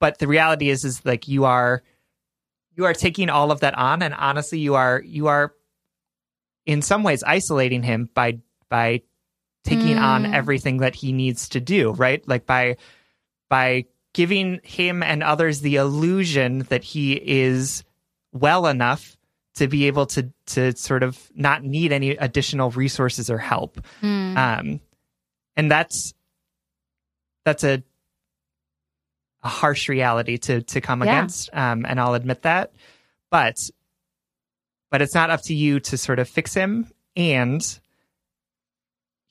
but 0.00 0.18
the 0.18 0.26
reality 0.26 0.68
is, 0.70 0.84
is 0.84 1.04
like 1.04 1.28
you 1.28 1.44
are, 1.44 1.82
you 2.76 2.84
are 2.84 2.94
taking 2.94 3.30
all 3.30 3.50
of 3.50 3.60
that 3.60 3.76
on, 3.76 4.02
and 4.02 4.14
honestly, 4.14 4.58
you 4.58 4.74
are, 4.74 5.02
you 5.04 5.26
are, 5.26 5.52
in 6.66 6.82
some 6.82 7.02
ways, 7.02 7.22
isolating 7.24 7.82
him 7.82 8.08
by 8.14 8.38
by 8.68 9.02
taking 9.64 9.98
on 9.98 10.24
Mm. 10.24 10.34
everything 10.34 10.78
that 10.78 10.94
he 10.94 11.12
needs 11.12 11.48
to 11.50 11.60
do, 11.60 11.92
right? 11.92 12.26
Like 12.28 12.46
by 12.46 12.76
by 13.48 13.86
giving 14.14 14.60
him 14.62 15.02
and 15.02 15.22
others 15.22 15.60
the 15.60 15.76
illusion 15.76 16.60
that 16.70 16.84
he 16.84 17.12
is 17.14 17.84
well 18.32 18.66
enough 18.66 19.16
to 19.56 19.66
be 19.68 19.86
able 19.86 20.06
to 20.06 20.30
to 20.46 20.76
sort 20.76 21.02
of 21.02 21.18
not 21.34 21.64
need 21.64 21.92
any 21.92 22.10
additional 22.10 22.70
resources 22.70 23.28
or 23.30 23.38
help. 23.38 23.80
Mm. 24.02 24.36
Um, 24.36 24.80
and 25.56 25.70
that's 25.70 26.14
that's 27.44 27.64
a 27.64 27.82
a 29.42 29.48
harsh 29.48 29.88
reality 29.88 30.38
to 30.38 30.62
to 30.62 30.80
come 30.80 31.02
Yeah. 31.02 31.18
against. 31.18 31.50
Um, 31.52 31.84
and 31.86 32.00
I'll 32.00 32.14
admit 32.14 32.42
that, 32.42 32.72
but 33.30 33.56
but 34.90 35.02
it's 35.02 35.14
not 35.14 35.30
up 35.30 35.42
to 35.42 35.54
you 35.54 35.80
to 35.80 35.98
sort 35.98 36.18
of 36.18 36.28
fix 36.28 36.54
him. 36.54 36.90
And 37.14 37.62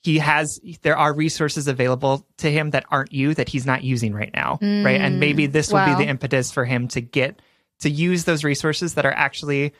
he 0.02 0.18
has 0.18 0.60
there 0.82 0.96
are 0.96 1.12
resources 1.12 1.68
available 1.68 2.26
to 2.38 2.50
him 2.50 2.70
that 2.70 2.84
aren't 2.90 3.12
you 3.12 3.34
that 3.34 3.48
he's 3.48 3.66
not 3.66 3.82
using 3.82 4.14
right 4.14 4.32
now, 4.32 4.58
right? 4.62 5.00
And 5.00 5.18
maybe 5.20 5.46
this 5.46 5.68
will 5.68 5.80
wow. 5.80 5.96
be 5.98 6.04
the 6.04 6.08
impetus 6.08 6.50
for 6.52 6.64
him 6.64 6.88
to 6.88 7.00
get 7.00 7.42
to 7.80 7.90
use 7.90 8.24
those 8.24 8.44
resources 8.44 8.94
that 8.94 9.04
are 9.06 9.12
actually 9.12 9.72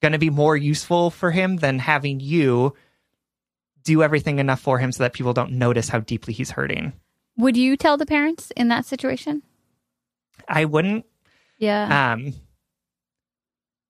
going 0.00 0.12
to 0.12 0.18
be 0.18 0.30
more 0.30 0.56
useful 0.56 1.10
for 1.10 1.30
him 1.30 1.56
than 1.56 1.78
having 1.78 2.20
you 2.20 2.74
do 3.84 4.02
everything 4.02 4.38
enough 4.38 4.60
for 4.60 4.78
him 4.78 4.92
so 4.92 5.02
that 5.02 5.12
people 5.12 5.32
don't 5.32 5.52
notice 5.52 5.88
how 5.88 6.00
deeply 6.00 6.32
he's 6.32 6.50
hurting. 6.50 6.92
Would 7.36 7.56
you 7.56 7.76
tell 7.76 7.96
the 7.96 8.06
parents 8.06 8.52
in 8.56 8.68
that 8.68 8.84
situation? 8.84 9.42
I 10.48 10.64
wouldn't. 10.64 11.06
Yeah. 11.58 12.12
um 12.12 12.34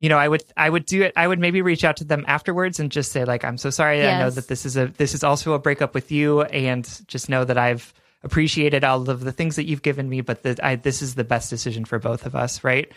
you 0.01 0.09
know 0.11 0.19
i 0.19 0.29
would 0.29 0.43
i 0.59 0.69
would 0.69 0.85
do 0.85 1.01
it 1.03 1.13
i 1.17 1.27
would 1.27 1.39
maybe 1.39 1.63
reach 1.63 1.85
out 1.85 1.97
to 1.99 2.05
them 2.05 2.25
afterwards 2.29 2.79
and 2.81 2.91
just 2.93 3.13
say 3.13 3.25
like 3.25 3.45
i'm 3.45 3.57
so 3.57 3.71
sorry. 3.71 4.05
I 4.07 4.19
know 4.19 4.29
that 4.31 4.49
this 4.49 4.67
is 4.67 4.77
a 4.77 4.89
this 4.89 5.15
is 5.15 5.25
also 5.25 5.55
a 5.55 5.59
breakup 5.59 5.95
with 5.95 6.13
you 6.13 6.43
and 6.43 6.85
just 7.07 7.31
know 7.31 7.45
that 7.45 7.57
i've 7.57 7.95
appreciated 8.23 8.85
all 8.85 9.09
of 9.09 9.21
the 9.21 9.33
things 9.33 9.57
that 9.57 9.65
you've 9.65 9.81
given 9.81 10.09
me 10.09 10.21
but 10.21 10.43
that 10.43 10.63
i 10.63 10.77
this 10.77 11.01
is 11.01 11.15
the 11.15 11.25
best 11.25 11.49
decision 11.49 11.85
for 11.87 11.99
both 11.99 12.27
of 12.27 12.35
us 12.35 12.63
right? 12.63 12.93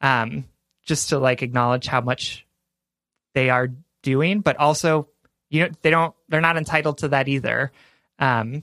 Um 0.00 0.44
just 0.84 1.08
to 1.08 1.18
like 1.18 1.42
acknowledge 1.42 1.86
how 1.86 2.02
much 2.02 2.46
they 3.34 3.50
are 3.50 3.68
doing 4.02 4.40
but 4.40 4.56
also 4.58 5.08
you 5.48 5.64
know 5.64 5.70
they 5.82 5.90
don't 5.90 6.14
they're 6.28 6.40
not 6.40 6.56
entitled 6.56 6.98
to 6.98 7.08
that 7.08 7.26
either. 7.26 7.72
Um 8.20 8.62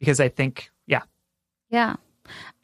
because 0.00 0.18
i 0.20 0.28
think 0.28 0.70
yeah 0.86 1.02
Yeah. 1.70 1.96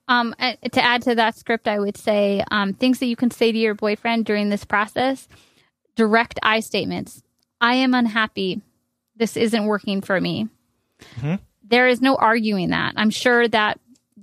Um, 0.09 0.35
to 0.39 0.85
add 0.85 1.03
to 1.03 1.17
that 1.17 1.37
script, 1.37 1.67
I 1.67 1.81
would 1.81 1.97
say 1.97 2.43
um, 2.53 2.75
things 2.75 3.01
that 3.01 3.07
you 3.07 3.17
can 3.17 3.31
say 3.33 3.51
to 3.51 3.59
your 3.59 3.75
boyfriend 3.75 4.25
during 4.25 4.51
this 4.51 4.65
process 4.65 5.27
direct 5.97 6.39
I 6.45 6.61
statements. 6.61 7.23
I 7.61 7.75
am 7.75 7.93
unhappy. 7.95 8.61
This 9.17 9.37
isn't 9.37 9.67
working 9.67 10.01
for 10.03 10.21
me. 10.21 10.49
Mhm. 11.21 11.41
There 11.65 11.89
is 11.89 12.01
no 12.01 12.15
arguing 12.15 12.71
that. 12.71 12.95
I'm 12.97 13.11
sure 13.11 13.49
that 13.49 13.81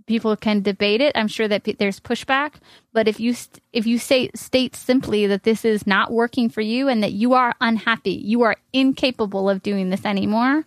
people 0.08 0.38
can 0.38 0.62
debate 0.62 1.02
it. 1.02 1.12
I'm 1.16 1.28
sure 1.28 1.48
that 1.50 1.64
p- 1.64 1.74
there's 1.78 2.00
pushback. 2.00 2.54
But 2.94 3.08
if 3.10 3.20
you 3.20 3.34
st- 3.34 3.62
if 3.74 3.86
you 3.86 3.98
say 4.00 4.30
state 4.36 4.76
simply 4.78 5.28
that 5.28 5.44
this 5.44 5.66
is 5.66 5.86
not 5.86 6.12
working 6.14 6.50
for 6.50 6.62
you 6.62 6.88
and 6.88 7.04
that 7.04 7.12
you 7.12 7.34
are 7.34 7.56
unhappy, 7.60 8.12
you 8.14 8.44
are 8.44 8.56
incapable 8.72 9.50
of 9.50 9.62
doing 9.64 9.90
this 9.90 10.06
anymore, 10.06 10.64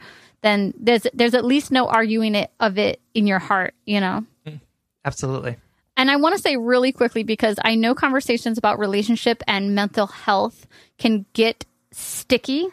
then 0.47 0.73
there's 0.78 1.06
there's 1.12 1.35
at 1.35 1.44
least 1.44 1.73
no 1.73 1.89
arguing 1.89 2.35
it 2.35 2.51
of 2.60 2.78
it 2.78 3.01
in 3.14 3.27
your 3.27 3.40
heart. 3.40 3.74
You 3.85 4.01
know. 4.01 4.24
absolutely 5.05 5.56
And 5.97 6.10
I 6.10 6.16
want 6.16 6.36
to 6.36 6.40
say 6.40 6.56
really 6.56 6.93
quickly 6.93 7.23
because 7.23 7.56
I 7.64 7.74
know 7.74 7.94
conversations 7.94 8.59
about 8.59 8.78
relationship 8.78 9.43
and 9.47 9.74
mental 9.74 10.06
health 10.06 10.66
can 10.98 11.24
get 11.32 11.64
sticky 11.93 12.68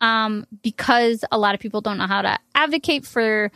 um, 0.00 0.46
because 0.62 1.24
a 1.32 1.38
lot 1.38 1.54
of 1.54 1.60
people 1.60 1.80
don't 1.80 1.98
know 1.98 2.06
how 2.06 2.22
to 2.22 2.38
advocate 2.54 3.04
for 3.04 3.50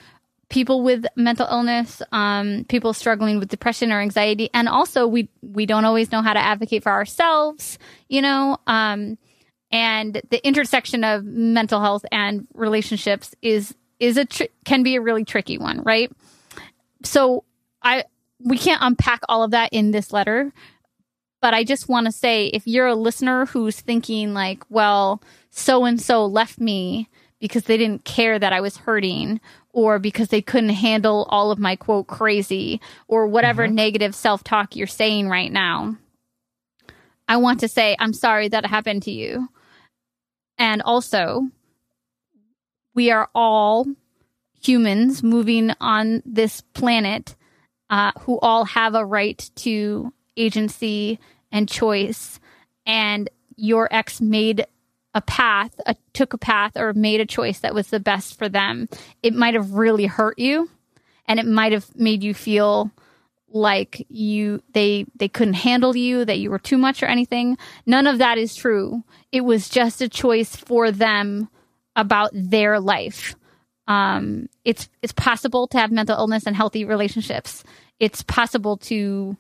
people 0.49 0.83
with 0.83 1.07
mental 1.17 1.47
illness, 1.51 2.03
um, 2.13 2.65
people 2.69 2.93
struggling 2.93 3.39
with 3.39 3.49
depression 3.49 3.91
or 3.91 4.01
anxiety, 4.01 4.51
and 4.53 4.69
also 4.69 5.07
we 5.07 5.29
we 5.41 5.67
don't 5.67 5.85
always 5.85 6.13
know 6.13 6.21
how 6.21 6.33
to 6.33 6.41
advocate 6.41 6.83
for 6.83 6.93
ourselves, 6.93 7.79
you 8.09 8.21
know. 8.21 8.59
Um, 8.67 9.19
and 9.73 10.21
the 10.31 10.47
intersection 10.47 11.03
of 11.03 11.25
mental 11.25 11.81
health 11.81 12.05
and 12.13 12.47
relationships 12.55 13.35
is 13.41 13.75
is 13.99 14.17
a 14.17 14.25
tr- 14.25 14.45
can 14.65 14.83
be 14.83 14.97
a 14.97 15.01
really 15.01 15.25
tricky 15.25 15.59
one, 15.59 15.83
right? 15.83 16.13
So 17.05 17.45
I 17.83 18.05
we 18.39 18.59
can't 18.59 18.83
unpack 18.83 19.21
all 19.29 19.43
of 19.43 19.53
that 19.53 19.73
in 19.73 19.91
this 19.91 20.13
letter, 20.13 20.53
but 21.41 21.55
I 21.55 21.65
just 21.65 21.89
want 21.89 22.07
to 22.07 22.13
say 22.13 22.47
if 22.47 22.67
you're 22.67 22.89
a 22.89 22.95
listener 22.95 23.47
who's 23.47 23.81
thinking 23.81 24.35
like, 24.35 24.65
well, 24.69 25.23
so 25.51 25.85
and 25.85 26.01
so 26.01 26.27
left 26.27 26.61
me 26.61 27.09
because 27.41 27.65
they 27.65 27.77
didn't 27.77 28.05
care 28.05 28.39
that 28.39 28.53
I 28.53 28.61
was 28.61 28.77
hurting 28.77 29.41
or 29.71 29.99
because 29.99 30.29
they 30.29 30.43
couldn't 30.43 30.71
handle 30.71 31.27
all 31.31 31.51
of 31.51 31.59
my 31.59 31.77
quote 31.77 32.07
crazy 32.07 32.81
or 33.09 33.27
whatever 33.27 33.65
mm-hmm. 33.65 33.75
negative 33.75 34.15
self-talk 34.15 34.77
you're 34.77 34.87
saying 34.87 35.29
right 35.29 35.51
now. 35.51 35.97
I 37.27 37.37
want 37.37 37.61
to 37.61 37.69
say 37.69 37.97
I'm 37.99 38.13
sorry 38.13 38.49
that 38.49 38.67
happened 38.67 39.05
to 39.05 39.11
you. 39.11 39.49
And 40.63 40.81
also, 40.83 41.49
we 42.95 43.11
are 43.11 43.29
all 43.35 43.85
humans 44.63 45.21
moving 45.21 45.73
on 45.81 46.23
this 46.25 46.61
planet 46.61 47.35
uh, 47.91 48.13
who 48.21 48.39
all 48.39 48.65
have 48.67 48.95
a 48.95 49.05
right 49.05 49.51
to 49.57 50.13
agency 50.37 51.19
and 51.51 51.69
choice. 51.69 52.39
And 52.87 53.29
your 53.57 53.89
ex 53.91 54.21
made 54.21 54.65
a 55.17 55.21
path, 55.21 55.75
a, 55.85 55.97
took 56.13 56.33
a 56.33 56.39
path, 56.39 56.77
or 56.77 56.93
made 56.93 57.21
a 57.21 57.27
choice 57.27 57.59
that 57.59 57.75
was 57.75 57.89
the 57.89 57.99
best 57.99 58.39
for 58.39 58.49
them. 58.49 58.89
It 59.21 59.35
might 59.35 59.55
have 59.55 59.73
really 59.73 60.07
hurt 60.07 60.39
you, 60.39 60.71
and 61.27 61.41
it 61.41 61.47
might 61.47 61.73
have 61.73 61.93
made 61.97 62.23
you 62.23 62.35
feel 62.35 62.93
like 63.55 64.07
you 64.09 64.63
they 64.73 65.07
they 65.17 65.29
couldn't 65.29 65.55
handle 65.55 65.97
you 65.97 66.25
that 66.25 66.39
you 66.39 66.51
were 66.51 66.59
too 66.59 66.79
much 66.79 67.03
or 67.03 67.07
anything. 67.07 67.57
None 67.87 68.07
of 68.07 68.19
that 68.19 68.39
is 68.39 68.55
true. 68.55 69.05
It 69.31 69.43
was 69.43 69.69
just 69.69 70.01
a 70.01 70.09
choice 70.09 70.57
for 70.57 70.91
them 70.91 71.49
about 71.97 72.31
their 72.33 72.81
life. 72.81 73.35
Um 73.87 74.49
it's 74.65 74.89
it's 75.03 75.13
possible 75.13 75.67
to 75.69 75.79
have 75.79 75.93
mental 75.93 76.19
illness 76.19 76.47
and 76.47 76.57
healthy 76.57 76.85
relationships. 76.85 77.65
It's 78.01 78.23
possible 78.23 78.77
to 78.79 79.37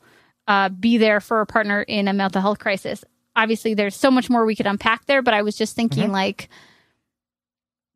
uh, 0.47 0.68
be 0.68 0.98
there 0.98 1.20
for 1.20 1.40
a 1.40 1.47
partner 1.47 1.82
in 1.82 2.09
a 2.09 2.12
mental 2.12 2.40
health 2.40 2.59
crisis. 2.59 3.05
Obviously 3.34 3.74
there's 3.74 3.97
so 3.97 4.10
much 4.10 4.28
more 4.28 4.44
we 4.44 4.56
could 4.56 4.66
unpack 4.66 5.06
there 5.06 5.22
but 5.22 5.32
i 5.32 5.40
was 5.40 5.56
just 5.56 5.74
thinking 5.74 6.12
like 6.12 6.51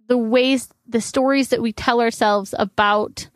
the 0.09 0.17
ways 0.17 0.69
the 0.87 1.01
stories 1.01 1.49
that 1.49 1.61
we 1.63 1.73
tell 1.73 2.01
ourselves 2.01 2.55
about 2.59 3.29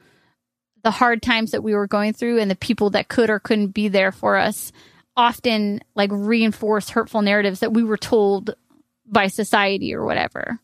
the 0.82 0.90
hard 0.90 1.22
times 1.22 1.50
that 1.50 1.62
we 1.62 1.74
were 1.74 1.86
going 1.86 2.12
through 2.12 2.38
and 2.38 2.50
the 2.50 2.56
people 2.56 2.90
that 2.90 3.08
could 3.08 3.30
or 3.30 3.38
couldn't 3.38 3.68
be 3.68 3.88
there 3.88 4.12
for 4.12 4.36
us 4.36 4.72
often 5.16 5.82
like 5.94 6.10
reinforce 6.12 6.88
hurtful 6.88 7.22
narratives 7.22 7.60
that 7.60 7.72
we 7.72 7.82
were 7.82 7.96
told 7.96 8.54
by 9.06 9.26
society 9.26 9.94
or 9.94 10.04
whatever. 10.04 10.58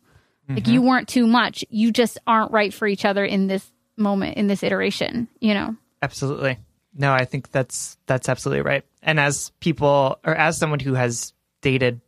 Like 0.49 0.69
you 0.69 0.81
mm-hmm. 0.81 0.89
weren't 0.89 1.09
too 1.09 1.27
much. 1.27 1.65
You 1.71 1.91
just 1.91 2.19
aren't 2.27 2.53
right 2.53 2.73
for 2.73 2.87
each 2.87 3.05
other 3.05 3.25
in 3.25 3.49
this 3.49 3.69
moment, 3.97 4.37
in 4.37 4.47
this 4.47 4.63
iteration, 4.63 5.27
you 5.41 5.55
know? 5.55 5.75
Absolutely. 6.01 6.59
No, 6.95 7.13
I 7.13 7.25
think 7.25 7.51
that's 7.51 7.97
that's 8.07 8.29
absolutely 8.29 8.63
right. 8.63 8.85
And 9.03 9.19
as 9.19 9.51
people 9.61 10.19
or 10.25 10.35
as 10.35 10.57
someone 10.57 10.79
who 10.79 10.95
has 10.95 11.33
dated 11.63 12.01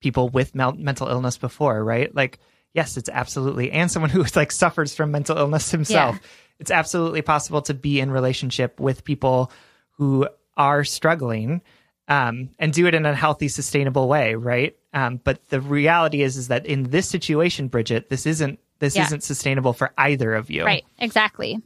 people 0.00 0.28
with 0.28 0.54
mel- 0.54 0.74
mental 0.74 1.08
illness 1.08 1.38
before, 1.38 1.82
right? 1.82 2.14
Like 2.14 2.38
yes, 2.72 2.96
it's 2.96 3.10
absolutely 3.12 3.72
and 3.72 3.90
someone 3.90 4.10
who 4.10 4.24
like 4.36 4.52
suffers 4.52 4.94
from 4.94 5.10
mental 5.10 5.36
illness 5.36 5.70
himself. 5.70 6.20
Yeah. 6.22 6.28
It's 6.58 6.70
absolutely 6.70 7.22
possible 7.22 7.62
to 7.62 7.74
be 7.74 8.00
in 8.00 8.10
relationship 8.10 8.80
with 8.80 9.04
people 9.04 9.50
who 9.92 10.28
are 10.56 10.84
struggling 10.84 11.62
um, 12.08 12.50
and 12.58 12.72
do 12.72 12.86
it 12.86 12.94
in 12.94 13.04
a 13.04 13.14
healthy, 13.14 13.48
sustainable 13.48 14.08
way, 14.08 14.34
right? 14.34 14.76
Um, 14.94 15.20
but 15.22 15.46
the 15.48 15.60
reality 15.60 16.22
is, 16.22 16.36
is 16.36 16.48
that 16.48 16.64
in 16.66 16.84
this 16.84 17.08
situation, 17.08 17.68
Bridget, 17.68 18.08
this 18.08 18.26
isn't 18.26 18.58
this 18.78 18.94
Yeah. 18.94 19.04
isn't 19.04 19.22
sustainable 19.22 19.72
for 19.72 19.92
either 19.96 20.34
of 20.34 20.50
you. 20.50 20.64
Right. 20.64 20.84
Exactly. 20.98 21.60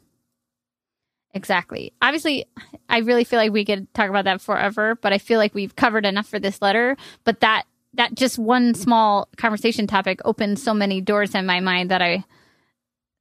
Exactly. 1.35 1.93
Obviously, 2.03 2.47
I 2.89 2.99
really 2.99 3.25
feel 3.25 3.39
like 3.39 3.53
we 3.53 3.65
could 3.65 3.93
talk 3.95 4.09
about 4.11 4.25
that 4.25 4.41
forever, 4.41 4.97
but 4.97 5.13
I 5.13 5.19
feel 5.19 5.39
like 5.39 5.55
we've 5.55 5.77
covered 5.77 6.05
enough 6.07 6.27
for 6.27 6.39
this 6.41 6.61
letter. 6.61 6.97
But 7.25 7.41
that 7.41 7.65
that 7.95 8.15
just 8.15 8.39
one 8.39 8.75
small 8.75 9.29
conversation 9.37 9.87
topic 9.87 10.21
opened 10.25 10.59
so 10.61 10.73
many 10.73 11.01
doors 11.01 11.35
in 11.35 11.47
my 11.47 11.59
mind 11.61 11.91
that 11.91 12.03
I 12.03 12.25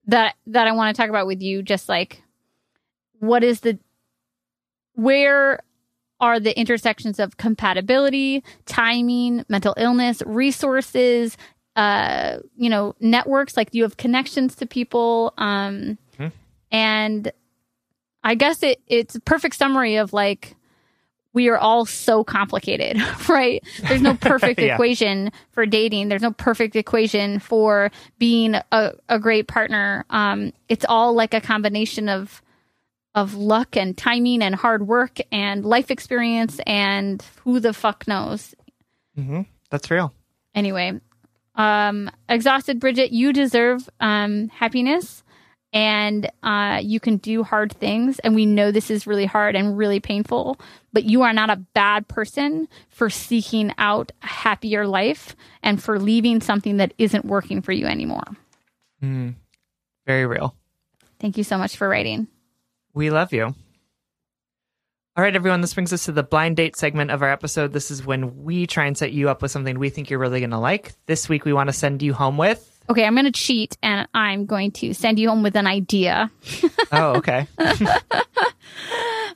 that 0.10 0.36
that 0.48 0.68
I 0.68 0.72
want 0.72 0.96
to 0.96 1.02
talk 1.02 1.10
about 1.10 1.28
with 1.28 1.42
you. 1.42 1.64
Just 1.64 1.90
like 1.90 2.22
what 3.20 3.44
is 3.44 3.62
the 3.62 3.80
where 4.94 5.60
are 6.20 6.40
the 6.40 6.58
intersections 6.60 7.20
of 7.20 7.38
compatibility, 7.38 8.44
timing, 8.66 9.46
mental 9.48 9.74
illness, 9.78 10.22
resources, 10.26 11.38
uh, 11.76 12.40
you 12.58 12.70
know, 12.70 12.94
networks, 13.00 13.56
like 13.56 13.70
you 13.72 13.84
have 13.84 13.96
connections 13.96 14.56
to 14.56 14.66
people. 14.66 15.34
Um, 15.38 15.98
and 16.72 17.32
I 18.22 18.36
guess 18.36 18.62
it, 18.64 18.82
it's 18.88 19.16
a 19.16 19.22
perfect 19.22 19.56
summary 19.56 19.96
of 19.96 20.12
like, 20.12 20.56
we 21.34 21.48
are 21.50 21.58
all 21.58 21.86
so 21.86 22.24
complicated, 22.24 22.98
right? 23.30 23.64
There's 23.88 24.02
no 24.02 24.16
perfect 24.16 24.60
Yeah. 24.62 24.74
equation 24.74 25.32
for 25.52 25.66
dating. 25.66 26.10
There's 26.10 26.22
no 26.24 26.32
perfect 26.32 26.76
equation 26.76 27.40
for 27.40 27.92
being 28.18 28.56
a, 28.72 28.94
a 29.08 29.20
great 29.20 29.48
partner. 29.48 30.06
Um, 30.10 30.54
it's 30.70 30.86
all 30.90 31.14
like 31.14 31.34
a 31.34 31.42
combination 31.42 32.10
of 32.10 32.42
of 33.16 33.34
luck 33.34 33.76
and 33.76 33.98
timing 33.98 34.42
and 34.44 34.54
hard 34.54 34.88
work 34.88 35.18
and 35.32 35.66
life 35.66 35.90
experience 35.90 36.60
and 36.68 37.24
who 37.44 37.60
the 37.60 37.74
fuck 37.74 38.08
knows. 38.08 38.54
hmm 39.16 39.42
That's 39.72 39.90
real. 39.90 40.14
Anyway, 40.54 41.00
um, 41.56 42.10
exhausted 42.30 42.80
Bridget, 42.80 43.12
you 43.12 43.34
deserve 43.34 43.90
um, 44.00 44.50
happiness 44.50 45.24
and 45.74 46.30
uh, 46.44 46.80
you 46.82 47.00
can 47.00 47.18
do 47.18 47.44
hard 47.44 47.72
things. 47.74 48.20
And 48.20 48.36
we 48.36 48.46
know 48.46 48.72
this 48.72 48.90
is 48.92 49.06
really 49.08 49.26
hard 49.26 49.56
and 49.56 49.78
really 49.78 50.00
painful, 50.00 50.60
but 50.94 51.06
you 51.06 51.22
are 51.24 51.34
not 51.34 51.50
a 51.50 51.58
bad 51.74 52.08
person 52.08 52.68
for 52.90 53.10
seeking 53.10 53.74
out 53.78 54.12
a 54.24 54.28
happier 54.28 54.88
life 54.88 55.36
and 55.64 55.82
for 55.82 56.00
leaving 56.00 56.42
something 56.42 56.78
that 56.78 56.94
isn't 56.98 57.26
working 57.26 57.62
for 57.62 57.72
you 57.72 57.86
anymore. 57.86 58.24
Hmm. 59.02 59.32
Very 60.06 60.26
real. 60.26 60.56
Thank 61.20 61.38
you 61.38 61.44
so 61.44 61.58
much 61.58 61.78
for 61.78 61.88
writing. 61.88 62.28
We 62.94 63.10
love 63.10 63.34
you. 63.34 63.54
All 65.16 65.24
right, 65.24 65.36
everyone, 65.36 65.60
this 65.60 65.74
brings 65.74 65.92
us 65.92 66.06
to 66.06 66.14
the 66.14 66.24
blind 66.24 66.56
date 66.56 66.78
segment 66.78 67.12
of 67.12 67.22
our 67.22 67.30
episode. 67.30 67.74
This 67.74 67.92
is 67.92 68.06
when 68.06 68.44
we 68.44 68.66
try 68.66 68.86
and 68.86 68.98
set 68.98 69.12
you 69.12 69.30
up 69.30 69.42
with 69.42 69.52
something 69.52 69.78
we 69.78 69.90
think 69.90 70.10
you're 70.10 70.20
really 70.20 70.40
going 70.40 70.52
to 70.52 70.60
like. 70.60 70.94
This 71.08 71.28
week, 71.28 71.44
we 71.44 71.52
want 71.52 71.68
to 71.68 71.74
send 71.74 72.02
you 72.02 72.14
home 72.14 72.38
with. 72.38 72.66
Okay, 72.90 73.06
I'm 73.06 73.16
going 73.16 73.26
to 73.26 73.32
cheat 73.32 73.78
and 73.84 74.08
I'm 74.14 74.46
going 74.46 74.72
to 74.72 74.94
send 74.94 75.20
you 75.20 75.30
home 75.30 75.44
with 75.44 75.56
an 75.56 75.68
idea. 75.68 76.32
Oh, 76.92 77.18
okay. 77.18 77.48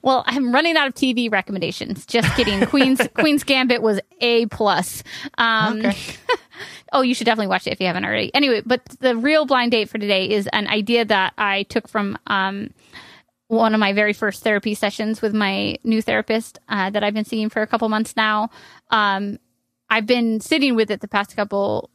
Well, 0.04 0.24
I'm 0.28 0.54
running 0.54 0.76
out 0.76 0.88
of 0.88 0.94
TV 0.94 1.32
recommendations. 1.32 2.06
Just 2.06 2.32
kidding. 2.36 2.66
Queen's 2.68 3.02
Queen's 3.16 3.44
Gambit 3.44 3.82
was 3.82 4.00
a 4.20 4.46
plus. 4.48 5.02
Um, 5.38 5.80
Okay. 5.86 5.96
oh, 6.94 7.02
you 7.02 7.16
should 7.16 7.26
definitely 7.26 7.48
watch 7.48 7.66
it 7.66 7.72
if 7.72 7.80
you 7.80 7.88
haven't 7.88 8.06
already. 8.06 8.34
Anyway, 8.36 8.62
but 8.66 8.84
the 9.00 9.16
real 9.16 9.46
blind 9.46 9.72
date 9.72 9.90
for 9.90 9.98
today 9.98 10.30
is 10.30 10.48
an 10.54 10.68
idea 10.68 11.06
that 11.06 11.34
I 11.38 11.64
took 11.64 11.88
from 11.88 12.18
um, 12.28 12.72
one 13.48 13.74
of 13.74 13.80
my 13.80 13.94
very 13.94 14.14
first 14.14 14.44
therapy 14.44 14.74
sessions 14.76 15.22
with 15.22 15.34
my 15.34 15.78
new 15.84 16.02
therapist 16.02 16.60
uh, 16.68 16.90
that 16.90 17.04
I've 17.04 17.14
been 17.14 17.26
seeing 17.26 17.50
for 17.50 17.62
a 17.62 17.68
couple 17.68 17.88
months 17.88 18.16
now. 18.16 18.50
Um, 18.92 19.40
I've 19.90 20.06
been 20.06 20.42
sitting 20.42 20.76
with 20.76 20.92
it 20.92 21.02
the 21.02 21.08
past 21.08 21.36
couple 21.36 21.90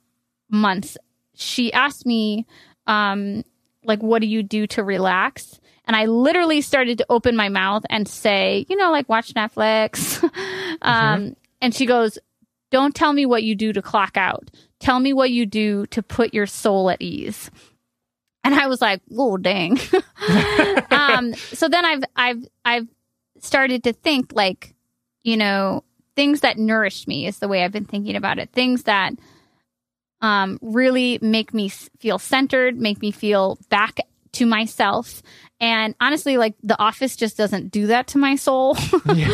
months. 0.48 0.96
She 1.34 1.72
asked 1.72 2.06
me, 2.06 2.46
um, 2.86 3.44
like, 3.84 4.02
what 4.02 4.22
do 4.22 4.28
you 4.28 4.42
do 4.42 4.66
to 4.68 4.82
relax? 4.82 5.60
And 5.88 5.96
I 5.96 6.04
literally 6.04 6.60
started 6.60 6.98
to 6.98 7.06
open 7.08 7.34
my 7.34 7.48
mouth 7.48 7.82
and 7.88 8.06
say, 8.06 8.66
you 8.68 8.76
know, 8.76 8.92
like 8.92 9.08
watch 9.08 9.32
Netflix. 9.32 10.22
um, 10.82 11.34
And 11.62 11.74
she 11.74 11.86
goes, 11.86 12.18
don't 12.70 12.94
tell 12.94 13.12
me 13.12 13.24
what 13.24 13.42
you 13.42 13.54
do 13.54 13.72
to 13.72 13.80
clock 13.80 14.16
out. 14.16 14.50
Tell 14.80 15.00
me 15.00 15.14
what 15.14 15.30
you 15.30 15.46
do 15.46 15.86
to 15.86 16.02
put 16.02 16.34
your 16.34 16.46
soul 16.46 16.90
at 16.90 17.00
ease. 17.00 17.50
And 18.44 18.54
I 18.54 18.66
was 18.66 18.80
like, 18.80 19.00
oh 19.16 19.38
dang. 19.38 19.78
um, 20.90 21.34
so 21.34 21.68
then 21.68 21.84
I've 21.84 22.04
I've 22.14 22.46
I've 22.64 22.88
started 23.40 23.84
to 23.84 23.92
think 23.92 24.32
like, 24.34 24.74
you 25.22 25.36
know, 25.36 25.84
things 26.16 26.40
that 26.40 26.58
nourish 26.58 27.06
me 27.06 27.26
is 27.26 27.38
the 27.38 27.48
way 27.48 27.64
I've 27.64 27.72
been 27.72 27.84
thinking 27.84 28.14
about 28.14 28.38
it. 28.38 28.50
Things 28.52 28.84
that 28.84 29.14
um, 30.20 30.58
really 30.60 31.18
make 31.22 31.54
me 31.54 31.68
feel 31.68 32.18
centered, 32.18 32.78
make 32.78 33.00
me 33.00 33.10
feel 33.10 33.58
back 33.68 34.00
to 34.32 34.46
myself. 34.46 35.22
And 35.60 35.94
honestly, 36.00 36.36
like 36.36 36.54
The 36.62 36.78
Office 36.78 37.16
just 37.16 37.36
doesn't 37.36 37.70
do 37.70 37.88
that 37.88 38.08
to 38.08 38.18
my 38.18 38.36
soul. 38.36 38.76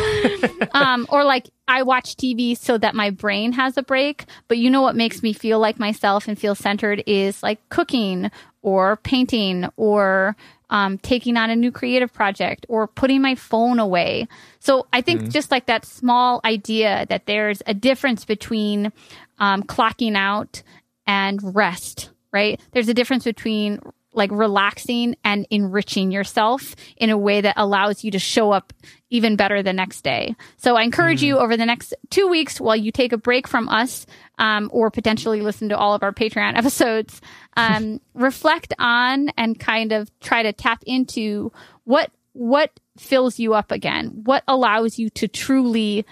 um, 0.71 1.05
or 1.09 1.23
like 1.23 1.49
I 1.67 1.83
watch 1.83 2.15
TV 2.15 2.57
so 2.57 2.77
that 2.77 2.95
my 2.95 3.11
brain 3.11 3.51
has 3.53 3.77
a 3.77 3.83
break. 3.83 4.25
But 4.47 4.57
you 4.57 4.69
know 4.69 4.81
what 4.81 4.95
makes 4.95 5.21
me 5.21 5.33
feel 5.33 5.59
like 5.59 5.79
myself 5.79 6.27
and 6.27 6.37
feel 6.37 6.55
centered 6.55 7.03
is 7.05 7.43
like 7.43 7.59
cooking 7.69 8.31
or 8.63 8.97
painting 8.97 9.67
or 9.75 10.35
um, 10.69 10.97
taking 10.97 11.37
on 11.37 11.51
a 11.51 11.55
new 11.55 11.71
creative 11.71 12.11
project 12.11 12.65
or 12.69 12.87
putting 12.87 13.21
my 13.21 13.35
phone 13.35 13.79
away. 13.79 14.27
So 14.59 14.87
I 14.91 15.01
think 15.01 15.29
just 15.29 15.51
like 15.51 15.67
that 15.67 15.85
small 15.85 16.41
idea 16.43 17.05
that 17.09 17.27
there's 17.27 17.61
a 17.67 17.73
difference 17.75 18.25
between 18.25 18.91
um, 19.37 19.61
clocking 19.63 20.15
out 20.15 20.63
and 21.05 21.55
rest, 21.55 22.09
right? 22.31 22.59
There's 22.71 22.89
a 22.89 22.93
difference 22.95 23.25
between 23.25 23.79
like 24.15 24.31
relaxing 24.31 25.15
and 25.23 25.45
enriching 25.49 26.11
yourself 26.11 26.75
in 26.97 27.09
a 27.09 27.17
way 27.17 27.41
that 27.41 27.55
allows 27.57 28.03
you 28.03 28.11
to 28.11 28.19
show 28.19 28.51
up 28.51 28.73
even 29.09 29.35
better 29.35 29.61
the 29.61 29.73
next 29.73 30.01
day. 30.01 30.35
So 30.57 30.75
I 30.75 30.83
encourage 30.83 31.21
you 31.21 31.37
over 31.37 31.55
the 31.57 31.65
next 31.65 31.93
two 32.09 32.27
weeks 32.27 32.59
while 32.59 32.75
you 32.75 32.91
take 32.91 33.13
a 33.13 33.17
break 33.17 33.47
from 33.47 33.69
us, 33.69 34.05
um, 34.39 34.69
or 34.73 34.89
potentially 34.89 35.41
listen 35.41 35.69
to 35.69 35.77
all 35.77 35.93
of 35.93 36.03
our 36.03 36.11
Patreon 36.11 36.53
episodes, 36.57 37.21
um, 37.55 37.99
reflect 38.13 38.73
on 38.79 39.29
and 39.37 39.59
kind 39.59 39.91
of 39.91 40.09
try 40.19 40.43
to 40.43 40.53
tap 40.53 40.83
into 40.85 41.51
what, 41.83 42.11
what 42.33 42.71
fills 42.97 43.39
you 43.39 43.53
up 43.53 43.71
again? 43.71 44.21
What 44.23 44.43
allows 44.47 44.97
you 44.97 45.09
to 45.11 45.27
truly, 45.27 46.05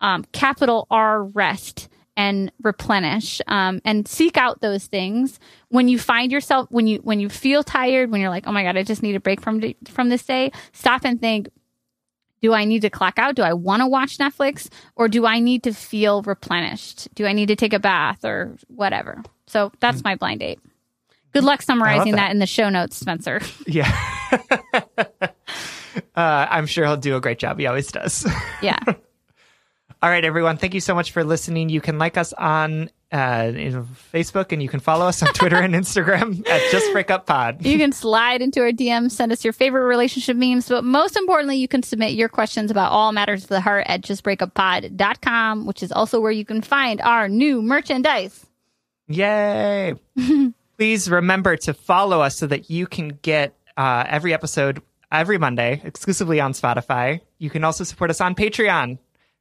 um, 0.00 0.24
capital 0.32 0.86
R 0.90 1.24
rest 1.24 1.89
and 2.20 2.52
replenish 2.62 3.40
um, 3.46 3.80
and 3.82 4.06
seek 4.06 4.36
out 4.36 4.60
those 4.60 4.84
things 4.84 5.40
when 5.70 5.88
you 5.88 5.98
find 5.98 6.30
yourself 6.30 6.68
when 6.70 6.86
you 6.86 6.98
when 6.98 7.18
you 7.18 7.30
feel 7.30 7.62
tired 7.62 8.10
when 8.10 8.20
you're 8.20 8.28
like 8.28 8.46
oh 8.46 8.52
my 8.52 8.62
god 8.62 8.76
i 8.76 8.82
just 8.82 9.02
need 9.02 9.16
a 9.16 9.20
break 9.20 9.40
from 9.40 9.62
from 9.88 10.10
this 10.10 10.22
day 10.22 10.52
stop 10.72 11.02
and 11.06 11.18
think 11.18 11.48
do 12.42 12.52
i 12.52 12.66
need 12.66 12.82
to 12.82 12.90
clock 12.90 13.18
out 13.18 13.34
do 13.34 13.42
i 13.42 13.54
want 13.54 13.80
to 13.80 13.86
watch 13.86 14.18
netflix 14.18 14.68
or 14.96 15.08
do 15.08 15.24
i 15.24 15.38
need 15.38 15.62
to 15.62 15.72
feel 15.72 16.20
replenished 16.22 17.08
do 17.14 17.24
i 17.24 17.32
need 17.32 17.46
to 17.46 17.56
take 17.56 17.72
a 17.72 17.78
bath 17.78 18.22
or 18.22 18.54
whatever 18.68 19.22
so 19.46 19.72
that's 19.80 20.04
my 20.04 20.14
blind 20.14 20.40
date 20.40 20.60
good 21.32 21.44
luck 21.44 21.62
summarizing 21.62 22.12
that. 22.12 22.26
that 22.26 22.30
in 22.32 22.38
the 22.38 22.46
show 22.46 22.68
notes 22.68 22.98
spencer 22.98 23.40
Yeah. 23.66 23.90
uh, 26.14 26.46
I'm 26.50 26.66
sure 26.66 26.84
he'll 26.84 26.96
do 26.96 27.16
a 27.16 27.20
great 27.20 27.38
job. 27.38 27.58
He 27.58 27.66
always 27.66 27.90
does. 27.90 28.26
yeah 28.62 28.78
All 30.02 30.08
right, 30.08 30.24
everyone. 30.24 30.56
Thank 30.56 30.72
you 30.72 30.80
so 30.80 30.94
much 30.94 31.12
for 31.12 31.24
listening. 31.24 31.68
You 31.68 31.82
can 31.82 31.98
like 31.98 32.16
us 32.16 32.32
on 32.32 32.88
uh, 33.12 33.52
in 33.54 33.86
Facebook 34.14 34.50
and 34.50 34.62
you 34.62 34.68
can 34.68 34.80
follow 34.80 35.06
us 35.06 35.22
on 35.22 35.32
Twitter 35.34 35.56
and 35.56 35.74
Instagram 35.82 36.48
at 36.48 36.70
Just 36.70 36.90
Break 36.92 37.10
Up 37.10 37.26
Pod. 37.26 37.66
You 37.66 37.76
can 37.76 37.92
slide 37.92 38.40
into 38.40 38.60
our 38.60 38.70
DMs, 38.70 39.10
send 39.10 39.30
us 39.30 39.44
your 39.44 39.52
favorite 39.52 39.84
relationship 39.84 40.38
memes, 40.38 40.70
but 40.70 40.84
most 40.84 41.18
importantly, 41.18 41.58
you 41.58 41.68
can 41.68 41.82
submit 41.82 42.12
your 42.12 42.30
questions 42.30 42.70
about 42.70 42.92
all 42.92 43.12
matters 43.12 43.42
of 43.42 43.48
the 43.50 43.60
heart 43.60 43.84
at 43.88 44.00
justbreakuppod.com, 44.00 45.66
which 45.66 45.82
is 45.82 45.92
also 45.92 46.18
where 46.18 46.32
you 46.32 46.46
can 46.46 46.62
find 46.62 47.02
our 47.02 47.28
new 47.28 47.60
merchandise. 47.60 48.46
Yay! 49.08 49.96
Please 50.78 51.10
remember 51.10 51.56
to 51.56 51.74
follow 51.74 52.22
us 52.22 52.36
so 52.36 52.46
that 52.46 52.70
you 52.70 52.86
can 52.86 53.08
get 53.20 53.54
uh, 53.76 54.04
every 54.08 54.32
episode 54.32 54.80
every 55.12 55.36
Monday 55.36 55.82
exclusively 55.84 56.40
on 56.40 56.54
Spotify. 56.54 57.20
You 57.38 57.50
can 57.50 57.64
also 57.64 57.84
support 57.84 58.08
us 58.08 58.22
on 58.22 58.34
Patreon. 58.34 58.98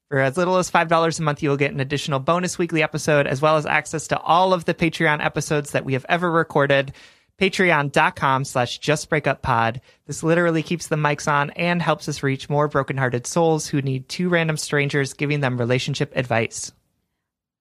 For 0.10 0.18
as 0.18 0.38
little 0.38 0.58
as 0.58 0.72
$5 0.72 1.20
a 1.20 1.22
month, 1.22 1.44
you 1.44 1.50
will 1.50 1.58
get 1.58 1.72
an 1.72 1.80
additional 1.80 2.20
bonus 2.20 2.58
weekly 2.58 2.82
episode, 2.82 3.28
as 3.28 3.44
well 3.44 3.58
as 3.58 3.68
access 3.68 4.08
to 4.08 4.20
all 4.20 4.54
of 4.54 4.66
the 4.66 4.74
Patreon 4.74 5.24
episodes 5.24 5.72
that 5.72 5.86
we 5.86 5.94
have 5.94 6.06
ever 6.10 6.32
recorded. 6.32 6.94
Patreon.com 7.40 8.44
slash 8.44 8.80
justbreakuppod. 8.80 9.82
This 10.08 10.24
literally 10.24 10.64
keeps 10.64 10.88
the 10.88 10.96
mics 10.96 11.32
on 11.32 11.52
and 11.52 11.80
helps 11.80 12.10
us 12.10 12.24
reach 12.24 12.50
more 12.50 12.68
brokenhearted 12.68 13.28
souls 13.28 13.68
who 13.68 13.84
need 13.84 14.10
two 14.10 14.30
random 14.30 14.58
strangers 14.58 15.14
giving 15.14 15.42
them 15.42 15.60
relationship 15.60 16.12
advice. 16.16 16.72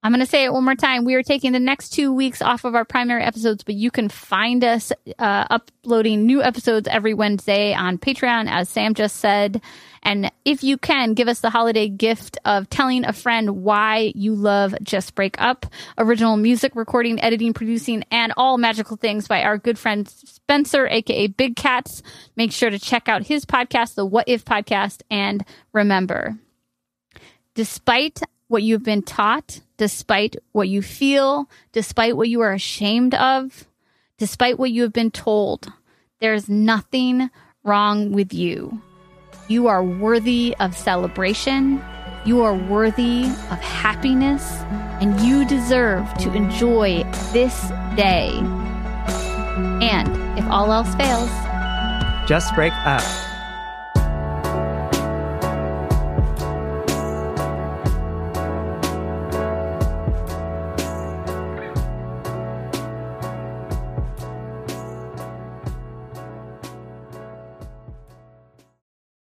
I'm 0.00 0.12
going 0.12 0.24
to 0.24 0.30
say 0.30 0.44
it 0.44 0.52
one 0.52 0.64
more 0.64 0.76
time. 0.76 1.04
We 1.04 1.16
are 1.16 1.24
taking 1.24 1.50
the 1.50 1.58
next 1.58 1.88
two 1.88 2.12
weeks 2.12 2.40
off 2.40 2.64
of 2.64 2.76
our 2.76 2.84
primary 2.84 3.24
episodes, 3.24 3.64
but 3.64 3.74
you 3.74 3.90
can 3.90 4.08
find 4.08 4.62
us 4.62 4.92
uh, 5.18 5.44
uploading 5.50 6.24
new 6.24 6.40
episodes 6.40 6.86
every 6.86 7.14
Wednesday 7.14 7.74
on 7.74 7.98
Patreon, 7.98 8.48
as 8.48 8.68
Sam 8.68 8.94
just 8.94 9.16
said. 9.16 9.60
And 10.04 10.30
if 10.44 10.62
you 10.62 10.78
can, 10.78 11.14
give 11.14 11.26
us 11.26 11.40
the 11.40 11.50
holiday 11.50 11.88
gift 11.88 12.38
of 12.44 12.70
telling 12.70 13.04
a 13.04 13.12
friend 13.12 13.64
why 13.64 14.12
you 14.14 14.36
love 14.36 14.72
Just 14.84 15.16
Break 15.16 15.34
Up. 15.40 15.66
Original 15.98 16.36
music, 16.36 16.76
recording, 16.76 17.20
editing, 17.20 17.52
producing, 17.52 18.04
and 18.12 18.32
all 18.36 18.56
magical 18.56 18.96
things 18.96 19.26
by 19.26 19.42
our 19.42 19.58
good 19.58 19.80
friend 19.80 20.08
Spencer, 20.08 20.86
aka 20.86 21.26
Big 21.26 21.56
Cats. 21.56 22.04
Make 22.36 22.52
sure 22.52 22.70
to 22.70 22.78
check 22.78 23.08
out 23.08 23.26
his 23.26 23.44
podcast, 23.44 23.96
the 23.96 24.06
What 24.06 24.28
If 24.28 24.44
Podcast. 24.44 25.02
And 25.10 25.44
remember, 25.72 26.38
despite 27.54 28.20
what 28.48 28.62
you've 28.62 28.82
been 28.82 29.02
taught, 29.02 29.60
despite 29.76 30.36
what 30.52 30.68
you 30.68 30.82
feel, 30.82 31.48
despite 31.72 32.16
what 32.16 32.28
you 32.28 32.40
are 32.40 32.52
ashamed 32.52 33.14
of, 33.14 33.66
despite 34.18 34.58
what 34.58 34.70
you 34.70 34.82
have 34.82 34.92
been 34.92 35.10
told, 35.10 35.72
there's 36.20 36.48
nothing 36.48 37.30
wrong 37.62 38.12
with 38.12 38.34
you. 38.34 38.82
You 39.48 39.68
are 39.68 39.84
worthy 39.84 40.54
of 40.60 40.76
celebration. 40.76 41.82
You 42.26 42.42
are 42.42 42.54
worthy 42.54 43.24
of 43.24 43.58
happiness, 43.60 44.50
and 45.00 45.18
you 45.20 45.46
deserve 45.46 46.12
to 46.18 46.34
enjoy 46.34 47.04
this 47.32 47.68
day. 47.96 48.32
And 49.80 50.38
if 50.38 50.44
all 50.50 50.72
else 50.72 50.94
fails, 50.96 51.30
Just 52.28 52.54
break 52.54 52.74
up. 52.84 53.27